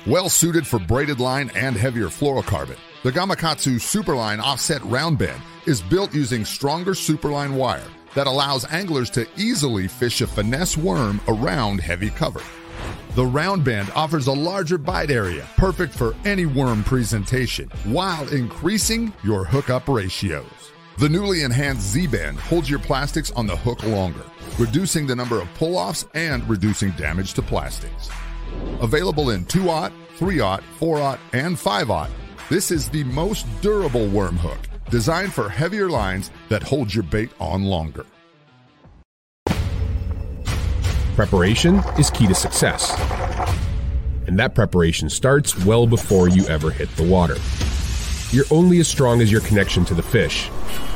Well 0.08 0.30
suited 0.30 0.66
for 0.66 0.80
braided 0.80 1.20
line 1.20 1.52
and 1.56 1.76
heavier 1.76 2.08
fluorocarbon, 2.08 2.78
the 3.04 3.12
Gamakatsu 3.12 3.76
Superline 3.76 4.42
Offset 4.42 4.84
Round 4.84 5.18
Bend 5.18 5.42
is 5.66 5.82
built 5.82 6.14
using 6.14 6.46
stronger 6.46 6.92
Superline 6.92 7.54
wire 7.54 7.88
that 8.16 8.28
allows 8.28 8.66
anglers 8.72 9.10
to 9.12 9.28
easily 9.38 9.88
fish 9.88 10.22
a 10.22 10.28
finesse 10.28 10.76
worm 10.76 11.22
around 11.28 11.80
heavy 11.80 12.10
cover. 12.10 12.42
The 13.16 13.26
round 13.26 13.64
bend 13.64 13.92
offers 13.96 14.28
a 14.28 14.32
larger 14.34 14.78
bite 14.78 15.12
area, 15.12 15.48
perfect 15.58 15.94
for 15.94 16.16
any 16.26 16.46
worm 16.46 16.84
presentation, 16.84 17.70
while 17.86 18.28
increasing 18.30 19.12
your 19.24 19.44
hookup 19.44 19.88
ratios. 19.88 20.72
The 20.98 21.10
newly 21.10 21.44
enhanced 21.44 21.82
Z 21.82 22.08
bend 22.08 22.40
holds 22.40 22.70
your 22.70 22.80
plastics 22.80 23.32
on 23.32 23.48
the 23.48 23.56
hook 23.56 23.84
longer, 23.84 24.24
reducing 24.60 25.08
the 25.08 25.16
number 25.16 25.42
of 25.42 25.52
pull 25.56 25.78
offs 25.78 26.06
and 26.14 26.48
reducing 26.50 26.92
damage 26.92 27.34
to 27.34 27.42
plastics. 27.42 28.10
Available 28.82 29.30
in 29.30 29.46
2-aught, 29.46 29.94
3-aught, 30.18 30.62
4-aught, 30.80 31.20
and 31.34 31.56
5-aught, 31.56 32.10
this 32.50 32.70
is 32.70 32.90
the 32.90 33.06
most 33.06 33.48
durable 33.62 34.08
worm 34.08 34.38
hook 34.38 34.60
designed 34.90 35.34
for 35.34 35.48
heavier 35.50 35.90
lines 35.90 36.30
that 36.50 36.62
hold 36.64 36.94
your 36.94 37.04
bait 37.04 37.30
on 37.40 37.64
longer. 37.64 38.06
Preparation 41.16 41.76
is 41.98 42.10
key 42.10 42.28
to 42.28 42.36
success. 42.36 42.92
And 44.28 44.38
that 44.40 44.56
preparation 44.56 45.10
starts 45.10 45.58
well 45.66 45.88
before 45.88 46.30
you 46.30 46.46
ever 46.48 46.70
hit 46.72 46.90
the 46.96 47.04
water. 47.04 47.36
You're 48.32 48.46
only 48.52 48.80
as 48.80 48.88
strong 48.88 49.22
as 49.22 49.32
your 49.32 49.42
connection 49.42 49.86
to 49.86 49.94
the 49.94 50.04
fish, 50.04 50.50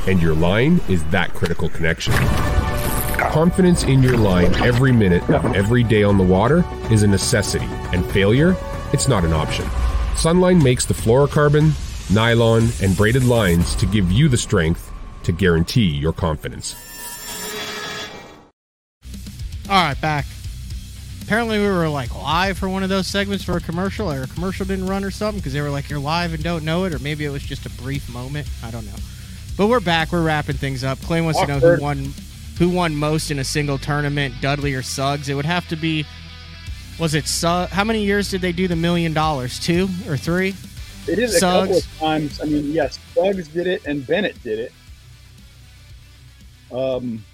and 0.06 0.22
your 0.22 0.34
line 0.34 0.80
is 0.88 1.04
that 1.06 1.34
critical 1.34 1.68
connection. 1.68 2.14
Confidence 3.30 3.84
in 3.84 4.02
your 4.02 4.16
line 4.16 4.54
every 4.56 4.92
minute 4.92 5.28
of 5.30 5.44
every 5.56 5.82
day 5.82 6.02
on 6.02 6.18
the 6.18 6.24
water 6.24 6.64
is 6.90 7.02
a 7.02 7.06
necessity, 7.06 7.66
and 7.92 8.04
failure, 8.12 8.56
it's 8.92 9.08
not 9.08 9.24
an 9.24 9.32
option. 9.32 9.64
Sunline 10.14 10.62
makes 10.62 10.84
the 10.84 10.94
fluorocarbon, 10.94 11.72
nylon, 12.14 12.68
and 12.82 12.96
braided 12.96 13.24
lines 13.24 13.74
to 13.76 13.86
give 13.86 14.10
you 14.12 14.28
the 14.28 14.36
strength 14.36 14.92
to 15.24 15.32
guarantee 15.32 15.90
your 15.90 16.12
confidence. 16.12 16.76
All 19.68 19.82
right, 19.82 20.00
back. 20.00 20.26
Apparently, 21.22 21.58
we 21.58 21.66
were 21.66 21.88
like 21.88 22.14
live 22.14 22.58
for 22.58 22.68
one 22.68 22.82
of 22.82 22.90
those 22.90 23.06
segments 23.06 23.42
for 23.42 23.56
a 23.56 23.60
commercial, 23.60 24.12
or 24.12 24.22
a 24.22 24.26
commercial 24.28 24.66
didn't 24.66 24.86
run 24.86 25.02
or 25.02 25.10
something 25.10 25.40
because 25.40 25.54
they 25.54 25.62
were 25.62 25.70
like, 25.70 25.88
you're 25.88 25.98
live 25.98 26.34
and 26.34 26.44
don't 26.44 26.64
know 26.64 26.84
it, 26.84 26.92
or 26.92 26.98
maybe 26.98 27.24
it 27.24 27.30
was 27.30 27.42
just 27.42 27.64
a 27.64 27.70
brief 27.70 28.08
moment. 28.12 28.46
I 28.62 28.70
don't 28.70 28.84
know. 28.84 28.96
But 29.56 29.68
we're 29.68 29.80
back. 29.80 30.12
We're 30.12 30.22
wrapping 30.22 30.56
things 30.56 30.84
up. 30.84 31.00
Clay 31.00 31.20
wants 31.22 31.40
to 31.40 31.46
know 31.46 31.58
who 31.58 31.80
won, 31.80 32.12
who 32.58 32.68
won 32.68 32.94
most 32.94 33.30
in 33.30 33.38
a 33.38 33.44
single 33.44 33.78
tournament, 33.78 34.34
Dudley 34.40 34.74
or 34.74 34.82
Suggs. 34.82 35.28
It 35.28 35.34
would 35.34 35.46
have 35.46 35.68
to 35.68 35.76
be. 35.76 36.04
Was 36.98 37.14
it 37.14 37.26
Suggs? 37.26 37.72
How 37.72 37.84
many 37.84 38.04
years 38.04 38.30
did 38.30 38.40
they 38.40 38.52
do 38.52 38.68
the 38.68 38.76
million 38.76 39.12
dollars? 39.12 39.58
Two 39.58 39.88
or 40.08 40.16
three? 40.16 40.54
It 41.06 41.18
is 41.18 41.36
a 41.36 41.40
couple 41.40 41.76
of 41.76 41.98
times. 41.98 42.40
I 42.40 42.44
mean, 42.44 42.72
yes, 42.72 42.98
Suggs 43.14 43.48
did 43.48 43.66
it 43.66 43.84
and 43.86 44.06
Bennett 44.06 44.40
did 44.42 44.58
it. 44.58 44.72
Um, 46.72 47.24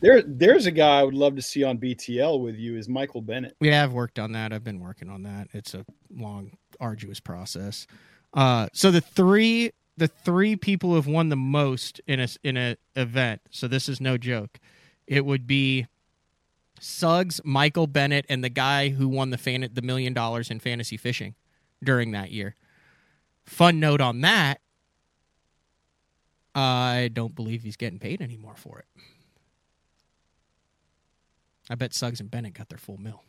there, 0.00 0.22
there's 0.22 0.66
a 0.66 0.70
guy 0.70 1.00
I 1.00 1.02
would 1.02 1.14
love 1.14 1.36
to 1.36 1.42
see 1.42 1.62
on 1.62 1.78
BTL 1.78 2.40
with 2.40 2.56
you 2.56 2.76
is 2.76 2.88
Michael 2.88 3.20
Bennett. 3.20 3.54
Yeah, 3.60 3.84
I've 3.84 3.92
worked 3.92 4.18
on 4.18 4.32
that. 4.32 4.52
I've 4.52 4.64
been 4.64 4.80
working 4.80 5.10
on 5.10 5.22
that. 5.24 5.48
It's 5.52 5.74
a 5.74 5.84
long, 6.14 6.52
arduous 6.80 7.20
process. 7.20 7.86
Uh, 8.32 8.68
so 8.72 8.90
the 8.90 9.00
three, 9.00 9.72
the 10.00 10.08
three 10.08 10.56
people 10.56 10.90
who 10.90 10.96
have 10.96 11.06
won 11.06 11.28
the 11.28 11.36
most 11.36 12.00
in 12.06 12.20
a 12.20 12.28
in 12.42 12.56
a 12.56 12.76
event. 12.96 13.42
So 13.50 13.68
this 13.68 13.86
is 13.86 14.00
no 14.00 14.16
joke. 14.16 14.58
It 15.06 15.26
would 15.26 15.46
be 15.46 15.88
Suggs, 16.80 17.38
Michael 17.44 17.86
Bennett, 17.86 18.24
and 18.30 18.42
the 18.42 18.48
guy 18.48 18.88
who 18.88 19.06
won 19.08 19.28
the 19.28 19.36
fan 19.36 19.68
the 19.70 19.82
million 19.82 20.14
dollars 20.14 20.50
in 20.50 20.58
fantasy 20.58 20.96
fishing 20.96 21.34
during 21.84 22.12
that 22.12 22.30
year. 22.32 22.56
Fun 23.44 23.78
note 23.78 24.00
on 24.00 24.22
that. 24.22 24.62
I 26.54 27.10
don't 27.12 27.34
believe 27.34 27.62
he's 27.62 27.76
getting 27.76 27.98
paid 27.98 28.22
anymore 28.22 28.54
for 28.56 28.78
it. 28.78 28.86
I 31.68 31.74
bet 31.74 31.92
Suggs 31.92 32.20
and 32.20 32.30
Bennett 32.30 32.54
got 32.54 32.70
their 32.70 32.78
full 32.78 32.96
mill. 32.96 33.22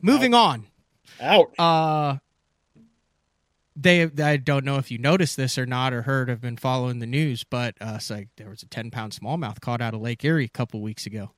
Moving 0.00 0.34
on. 0.34 0.68
Out. 1.20 1.50
Uh 1.58 2.18
they 3.76 4.04
I 4.04 4.36
don't 4.36 4.64
know 4.64 4.76
if 4.76 4.90
you 4.90 4.98
noticed 4.98 5.36
this 5.36 5.58
or 5.58 5.66
not 5.66 5.92
or 5.92 6.02
heard 6.02 6.28
have 6.28 6.40
been 6.40 6.56
following 6.56 6.98
the 6.98 7.06
news, 7.06 7.44
but 7.44 7.74
uh 7.80 7.98
so 7.98 8.24
there 8.36 8.50
was 8.50 8.62
a 8.62 8.66
ten 8.66 8.90
pound 8.90 9.12
smallmouth 9.12 9.60
caught 9.60 9.80
out 9.80 9.94
of 9.94 10.00
Lake 10.00 10.24
Erie 10.24 10.44
a 10.44 10.48
couple 10.48 10.80
weeks 10.80 11.06
ago. 11.06 11.32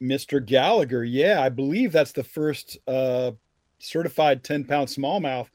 Mr. 0.00 0.44
Gallagher, 0.44 1.04
yeah, 1.04 1.42
I 1.42 1.48
believe 1.48 1.92
that's 1.92 2.12
the 2.12 2.24
first 2.24 2.78
uh 2.86 3.32
certified 3.82 4.44
10 4.44 4.64
pound 4.64 4.88
smallmouth 4.88 5.48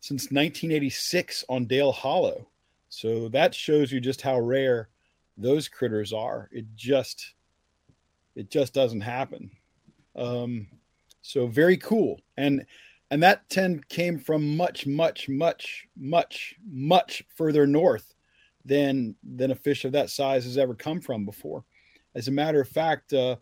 since 0.00 0.24
1986 0.24 1.44
on 1.48 1.66
Dale 1.66 1.92
Hollow. 1.92 2.48
So 2.88 3.28
that 3.30 3.54
shows 3.54 3.90
you 3.90 4.00
just 4.00 4.22
how 4.22 4.38
rare 4.38 4.88
those 5.36 5.68
critters 5.68 6.12
are. 6.12 6.48
It 6.52 6.66
just 6.76 7.34
it 8.34 8.50
just 8.50 8.72
doesn't 8.72 9.00
happen. 9.00 9.50
Um, 10.16 10.66
so 11.22 11.46
very 11.46 11.76
cool. 11.76 12.20
And 12.36 12.66
and 13.12 13.22
that 13.22 13.46
10 13.50 13.82
came 13.90 14.18
from 14.18 14.56
much, 14.56 14.86
much, 14.86 15.28
much, 15.28 15.86
much, 15.98 16.54
much 16.66 17.22
further 17.36 17.66
north 17.66 18.14
than 18.64 19.14
than 19.22 19.50
a 19.50 19.54
fish 19.54 19.84
of 19.84 19.92
that 19.92 20.08
size 20.08 20.44
has 20.44 20.56
ever 20.56 20.74
come 20.74 20.98
from 20.98 21.26
before. 21.26 21.62
As 22.14 22.28
a 22.28 22.32
matter 22.32 22.58
of 22.58 22.70
fact, 22.70 23.12
uh, 23.12 23.36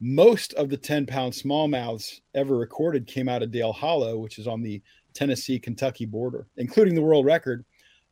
most 0.00 0.54
of 0.54 0.68
the 0.68 0.76
10 0.76 1.06
pound 1.06 1.32
smallmouths 1.32 2.20
ever 2.36 2.56
recorded 2.56 3.08
came 3.08 3.28
out 3.28 3.42
of 3.42 3.50
Dale 3.50 3.72
Hollow, 3.72 4.16
which 4.16 4.38
is 4.38 4.46
on 4.46 4.62
the 4.62 4.80
Tennessee 5.12 5.58
Kentucky 5.58 6.06
border, 6.06 6.46
including 6.56 6.94
the 6.94 7.02
world 7.02 7.26
record 7.26 7.64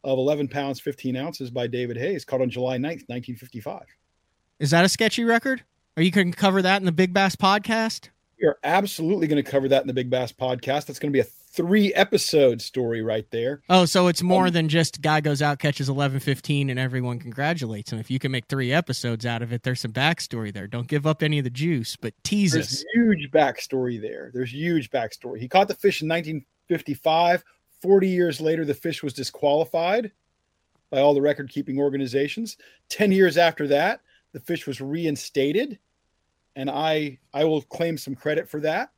of 0.02 0.18
11 0.18 0.48
pounds 0.48 0.80
15 0.80 1.14
ounces 1.14 1.48
by 1.48 1.68
David 1.68 1.96
Hayes, 1.96 2.24
caught 2.24 2.42
on 2.42 2.50
July 2.50 2.76
9th, 2.76 3.06
1955. 3.06 3.82
Is 4.58 4.72
that 4.72 4.84
a 4.84 4.88
sketchy 4.88 5.22
record? 5.22 5.62
Are 5.96 6.02
you 6.02 6.10
going 6.10 6.32
to 6.32 6.36
cover 6.36 6.60
that 6.60 6.82
in 6.82 6.86
the 6.86 6.92
Big 6.92 7.14
Bass 7.14 7.36
podcast? 7.36 8.08
We 8.40 8.46
are 8.46 8.58
absolutely 8.62 9.26
going 9.26 9.42
to 9.42 9.50
cover 9.50 9.68
that 9.68 9.82
in 9.82 9.88
the 9.88 9.94
Big 9.94 10.10
Bass 10.10 10.32
podcast. 10.32 10.86
That's 10.86 10.98
going 10.98 11.12
to 11.12 11.16
be 11.16 11.20
a 11.20 11.24
three 11.24 11.92
episode 11.94 12.62
story 12.62 13.02
right 13.02 13.28
there. 13.30 13.62
Oh, 13.68 13.84
so 13.84 14.06
it's 14.06 14.22
more 14.22 14.46
um, 14.46 14.52
than 14.52 14.68
just 14.68 15.02
guy 15.02 15.20
goes 15.20 15.42
out 15.42 15.58
catches 15.58 15.88
eleven 15.88 16.20
fifteen 16.20 16.70
and 16.70 16.78
everyone 16.78 17.18
congratulates 17.18 17.92
him. 17.92 17.98
If 17.98 18.10
you 18.10 18.18
can 18.18 18.30
make 18.30 18.46
three 18.46 18.72
episodes 18.72 19.26
out 19.26 19.42
of 19.42 19.52
it, 19.52 19.64
there's 19.64 19.80
some 19.80 19.92
backstory 19.92 20.52
there. 20.52 20.66
Don't 20.66 20.86
give 20.86 21.06
up 21.06 21.22
any 21.22 21.38
of 21.38 21.44
the 21.44 21.50
juice, 21.50 21.96
but 21.96 22.14
tease 22.22 22.52
there's 22.52 22.66
us. 22.66 22.84
Huge 22.94 23.30
backstory 23.32 24.00
there. 24.00 24.30
There's 24.32 24.52
huge 24.52 24.90
backstory. 24.90 25.40
He 25.40 25.48
caught 25.48 25.68
the 25.68 25.74
fish 25.74 26.02
in 26.02 26.08
1955. 26.08 27.44
Forty 27.80 28.08
years 28.08 28.40
later, 28.40 28.64
the 28.64 28.74
fish 28.74 29.02
was 29.02 29.12
disqualified 29.12 30.12
by 30.90 31.00
all 31.00 31.14
the 31.14 31.22
record 31.22 31.50
keeping 31.50 31.78
organizations. 31.78 32.56
Ten 32.88 33.10
years 33.10 33.36
after 33.36 33.66
that, 33.68 34.00
the 34.32 34.40
fish 34.40 34.66
was 34.66 34.80
reinstated 34.80 35.78
and 36.58 36.68
I 36.68 37.18
I 37.32 37.44
will 37.44 37.62
claim 37.62 37.96
some 37.96 38.14
credit 38.16 38.50
for 38.50 38.60
that. 38.60 38.90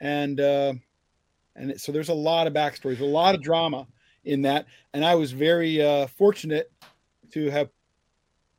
And 0.00 0.40
uh, 0.40 0.74
and 1.54 1.80
so 1.80 1.92
there's 1.92 2.08
a 2.08 2.14
lot 2.14 2.46
of 2.46 2.52
backstories, 2.52 3.00
a 3.00 3.04
lot 3.04 3.34
of 3.34 3.42
drama 3.42 3.86
in 4.24 4.42
that, 4.42 4.66
and 4.92 5.04
I 5.04 5.14
was 5.14 5.32
very 5.32 5.80
uh, 5.80 6.08
fortunate 6.08 6.70
to 7.30 7.48
have 7.50 7.70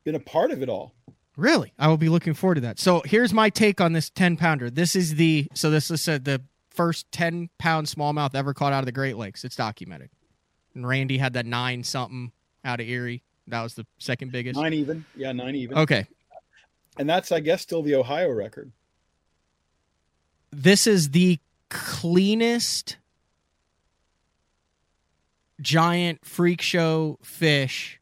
been 0.02 0.14
a 0.14 0.20
part 0.20 0.50
of 0.50 0.62
it 0.62 0.68
all. 0.68 0.94
Really, 1.36 1.72
I 1.78 1.88
will 1.88 1.98
be 1.98 2.08
looking 2.08 2.34
forward 2.34 2.56
to 2.56 2.60
that. 2.62 2.78
So 2.80 3.02
here's 3.04 3.32
my 3.32 3.50
take 3.50 3.80
on 3.80 3.92
this 3.92 4.08
ten 4.08 4.36
pounder. 4.36 4.70
This 4.70 4.96
is 4.96 5.16
the 5.16 5.46
so 5.54 5.70
this 5.70 5.90
is 5.90 6.08
uh, 6.08 6.18
the 6.22 6.42
first 6.70 7.12
ten 7.12 7.50
pound 7.58 7.86
smallmouth 7.86 8.34
ever 8.34 8.54
caught 8.54 8.72
out 8.72 8.80
of 8.80 8.86
the 8.86 8.92
Great 8.92 9.18
Lakes. 9.18 9.44
It's 9.44 9.56
documented. 9.56 10.08
And 10.74 10.88
Randy 10.88 11.18
had 11.18 11.34
that 11.34 11.44
nine 11.44 11.84
something 11.84 12.32
out 12.64 12.80
of 12.80 12.88
Erie. 12.88 13.22
That 13.48 13.62
was 13.62 13.74
the 13.74 13.84
second 13.98 14.32
biggest. 14.32 14.58
Nine 14.58 14.72
even. 14.72 15.04
Yeah, 15.16 15.32
nine 15.32 15.54
even. 15.54 15.76
Okay 15.76 16.06
and 16.98 17.08
that's 17.08 17.32
I 17.32 17.40
guess 17.40 17.62
still 17.62 17.82
the 17.82 17.94
Ohio 17.94 18.30
record. 18.30 18.72
This 20.50 20.86
is 20.86 21.10
the 21.10 21.38
cleanest 21.70 22.98
giant 25.60 26.24
freak 26.24 26.60
show 26.60 27.18
fish 27.22 28.00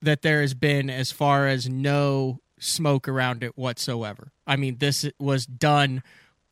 that 0.00 0.22
there 0.22 0.40
has 0.40 0.54
been 0.54 0.88
as 0.88 1.10
far 1.10 1.46
as 1.48 1.68
no 1.68 2.40
smoke 2.58 3.08
around 3.08 3.42
it 3.42 3.56
whatsoever. 3.58 4.32
I 4.46 4.56
mean, 4.56 4.78
this 4.78 5.08
was 5.18 5.46
done 5.46 6.02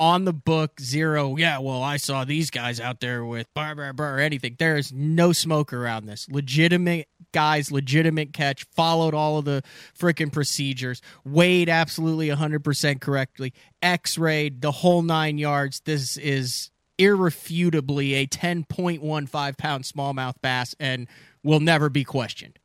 on 0.00 0.24
the 0.24 0.32
book 0.32 0.80
zero. 0.80 1.36
Yeah, 1.36 1.58
well, 1.58 1.82
I 1.82 1.96
saw 1.96 2.24
these 2.24 2.50
guys 2.50 2.80
out 2.80 3.00
there 3.00 3.24
with 3.24 3.52
bar, 3.54 3.74
bar, 3.74 3.92
bar, 3.92 4.16
or 4.16 4.20
anything. 4.20 4.56
There 4.58 4.76
is 4.76 4.92
no 4.92 5.32
smoke 5.32 5.72
around 5.72 6.06
this. 6.06 6.28
Legitimate 6.28 7.08
guys, 7.32 7.72
legitimate 7.72 8.32
catch, 8.32 8.64
followed 8.64 9.14
all 9.14 9.38
of 9.38 9.44
the 9.44 9.62
freaking 9.98 10.32
procedures, 10.32 11.02
weighed 11.24 11.68
absolutely 11.68 12.28
100% 12.28 13.00
correctly, 13.00 13.52
x 13.82 14.16
rayed 14.16 14.60
the 14.60 14.72
whole 14.72 15.02
nine 15.02 15.38
yards. 15.38 15.80
This 15.80 16.16
is 16.16 16.70
irrefutably 16.98 18.14
a 18.14 18.26
10.15 18.26 19.58
pound 19.58 19.84
smallmouth 19.84 20.34
bass 20.40 20.74
and 20.78 21.08
will 21.42 21.60
never 21.60 21.88
be 21.88 22.04
questioned. 22.04 22.58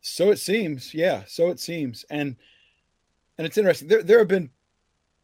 So 0.00 0.30
it 0.30 0.38
seems, 0.38 0.94
yeah. 0.94 1.24
So 1.26 1.48
it 1.48 1.60
seems, 1.60 2.04
and 2.10 2.36
and 3.38 3.46
it's 3.46 3.58
interesting. 3.58 3.88
There 3.88 4.02
there 4.02 4.18
have 4.18 4.28
been 4.28 4.50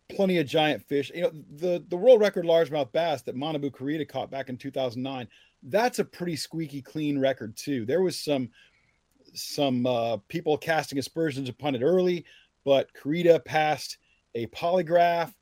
plenty 0.09 0.39
of 0.39 0.47
giant 0.47 0.83
fish. 0.83 1.11
You 1.15 1.23
know, 1.23 1.31
the 1.33 1.85
the 1.87 1.97
world 1.97 2.21
record 2.21 2.45
largemouth 2.45 2.93
bass 2.93 3.23
that 3.23 3.37
Manabu 3.37 3.71
Kurita 3.71 4.09
caught 4.09 4.31
back 4.31 4.49
in 4.49 4.57
2009 4.57 5.29
that's 5.65 5.99
a 5.99 6.05
pretty 6.05 6.37
squeaky 6.37 6.83
clean 6.83 7.19
record 7.19 7.57
too. 7.57 7.85
There 7.87 8.03
was 8.03 8.19
some 8.19 8.51
some 9.35 9.87
uh, 9.87 10.19
people 10.29 10.59
casting 10.59 10.99
aspersions 10.99 11.49
upon 11.49 11.75
it 11.75 11.83
early, 11.83 12.25
but 12.65 12.93
Kurita 12.95 13.45
passed 13.45 13.99
a 14.35 14.47
polygraph. 14.49 15.33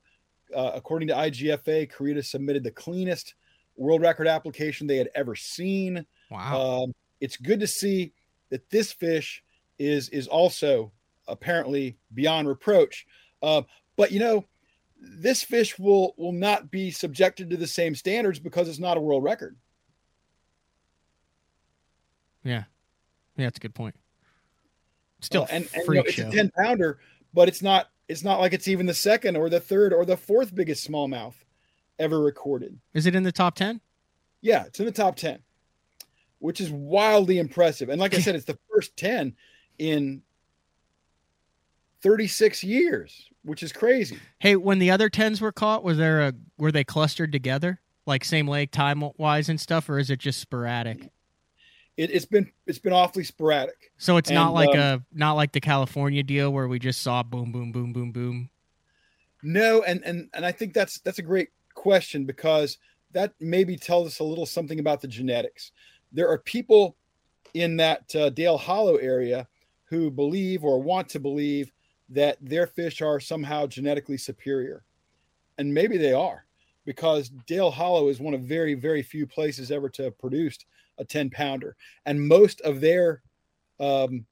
Uh, 0.55 0.71
according 0.73 1.07
to 1.07 1.13
IGFA, 1.13 1.91
Kurita 1.91 2.23
submitted 2.23 2.63
the 2.63 2.71
cleanest 2.71 3.35
world 3.77 4.01
record 4.01 4.27
application 4.27 4.85
they 4.85 4.97
had 4.97 5.09
ever 5.15 5.35
seen. 5.35 6.05
Wow! 6.29 6.83
Um, 6.83 6.93
it's 7.19 7.37
good 7.37 7.59
to 7.61 7.67
see 7.67 8.13
that 8.49 8.69
this 8.69 8.91
fish 8.91 9.43
is 9.79 10.09
is 10.09 10.27
also 10.27 10.91
apparently 11.27 11.97
beyond 12.13 12.47
reproach. 12.47 13.05
Uh, 13.41 13.63
but 13.95 14.11
you 14.11 14.19
know, 14.19 14.45
this 14.99 15.43
fish 15.43 15.79
will 15.79 16.13
will 16.17 16.33
not 16.33 16.69
be 16.69 16.91
subjected 16.91 17.49
to 17.49 17.57
the 17.57 17.67
same 17.67 17.95
standards 17.95 18.39
because 18.39 18.69
it's 18.69 18.79
not 18.79 18.97
a 18.97 19.01
world 19.01 19.23
record. 19.23 19.55
Yeah. 22.43 22.63
Yeah, 23.37 23.45
that's 23.45 23.57
a 23.57 23.61
good 23.61 23.75
point. 23.75 23.95
Still, 25.21 25.43
Uh, 25.43 25.47
and, 25.51 25.69
and 25.73 25.85
you 25.85 25.93
know, 25.93 26.03
it's 26.05 26.17
a 26.17 26.29
10 26.31 26.51
pounder, 26.57 26.99
but 27.33 27.47
it's 27.47 27.61
not 27.61 27.89
it's 28.07 28.23
not 28.23 28.39
like 28.41 28.51
it's 28.51 28.67
even 28.67 28.87
the 28.87 28.93
second 28.93 29.37
or 29.37 29.49
the 29.49 29.59
third 29.59 29.93
or 29.93 30.03
the 30.03 30.17
fourth 30.17 30.53
biggest 30.53 30.89
smallmouth 30.89 31.35
ever 31.97 32.19
recorded. 32.19 32.77
Is 32.93 33.05
it 33.05 33.15
in 33.15 33.23
the 33.23 33.31
top 33.31 33.55
ten? 33.55 33.79
Yeah, 34.41 34.65
it's 34.65 34.79
in 34.79 34.85
the 34.85 34.91
top 34.91 35.15
10, 35.15 35.39
which 36.39 36.59
is 36.59 36.71
wildly 36.71 37.37
impressive. 37.37 37.89
And 37.89 38.01
like 38.01 38.13
I 38.15 38.19
said, 38.21 38.35
it's 38.35 38.45
the 38.45 38.57
first 38.73 38.97
10 38.97 39.35
in 39.77 40.23
36 42.01 42.63
years, 42.63 43.29
which 43.43 43.63
is 43.63 43.71
crazy. 43.71 44.17
Hey, 44.39 44.55
when 44.55 44.79
the 44.79 44.91
other 44.91 45.07
tens 45.07 45.39
were 45.39 45.51
caught, 45.51 45.83
was 45.83 45.97
there 45.97 46.21
a 46.21 46.33
were 46.57 46.71
they 46.71 46.83
clustered 46.83 47.31
together, 47.31 47.79
like 48.05 48.25
same 48.25 48.47
lake 48.47 48.71
time 48.71 49.03
wise 49.17 49.47
and 49.47 49.61
stuff, 49.61 49.87
or 49.87 49.99
is 49.99 50.09
it 50.09 50.19
just 50.19 50.39
sporadic? 50.39 51.09
It, 52.01 52.09
it's 52.09 52.25
been 52.25 52.51
it's 52.65 52.79
been 52.79 52.93
awfully 52.93 53.23
sporadic. 53.23 53.91
So 53.99 54.17
it's 54.17 54.31
not 54.31 54.55
like 54.55 54.69
um, 54.69 54.79
a 54.79 55.01
not 55.13 55.33
like 55.33 55.51
the 55.51 55.61
California 55.61 56.23
deal 56.23 56.51
where 56.51 56.67
we 56.67 56.79
just 56.79 57.01
saw 57.01 57.21
boom, 57.21 57.51
boom, 57.51 57.71
boom, 57.71 57.93
boom, 57.93 58.11
boom. 58.11 58.49
No, 59.43 59.83
and 59.83 60.03
and 60.03 60.27
and 60.33 60.43
I 60.43 60.51
think 60.51 60.73
that's 60.73 60.99
that's 61.01 61.19
a 61.19 61.23
great 61.23 61.49
question 61.75 62.25
because 62.25 62.79
that 63.11 63.33
maybe 63.39 63.77
tells 63.77 64.07
us 64.07 64.17
a 64.17 64.23
little 64.23 64.47
something 64.47 64.79
about 64.79 65.01
the 65.01 65.07
genetics. 65.07 65.73
There 66.11 66.27
are 66.27 66.39
people 66.39 66.95
in 67.53 67.77
that 67.77 68.15
uh, 68.15 68.31
Dale 68.31 68.57
Hollow 68.57 68.95
area 68.95 69.47
who 69.83 70.09
believe 70.09 70.63
or 70.63 70.81
want 70.81 71.07
to 71.09 71.19
believe 71.19 71.71
that 72.09 72.37
their 72.41 72.65
fish 72.65 73.03
are 73.03 73.19
somehow 73.19 73.67
genetically 73.67 74.17
superior, 74.17 74.83
and 75.59 75.71
maybe 75.71 75.97
they 75.97 76.13
are, 76.13 76.47
because 76.83 77.29
Dale 77.45 77.69
Hollow 77.69 78.07
is 78.07 78.19
one 78.19 78.33
of 78.33 78.41
very 78.41 78.73
very 78.73 79.03
few 79.03 79.27
places 79.27 79.69
ever 79.69 79.87
to 79.89 80.05
have 80.05 80.17
produced 80.17 80.65
a 80.97 81.05
ten 81.05 81.29
pounder, 81.29 81.75
and 82.05 82.27
most 82.27 82.61
of 82.61 82.81
their 82.81 83.21
um, 83.79 84.25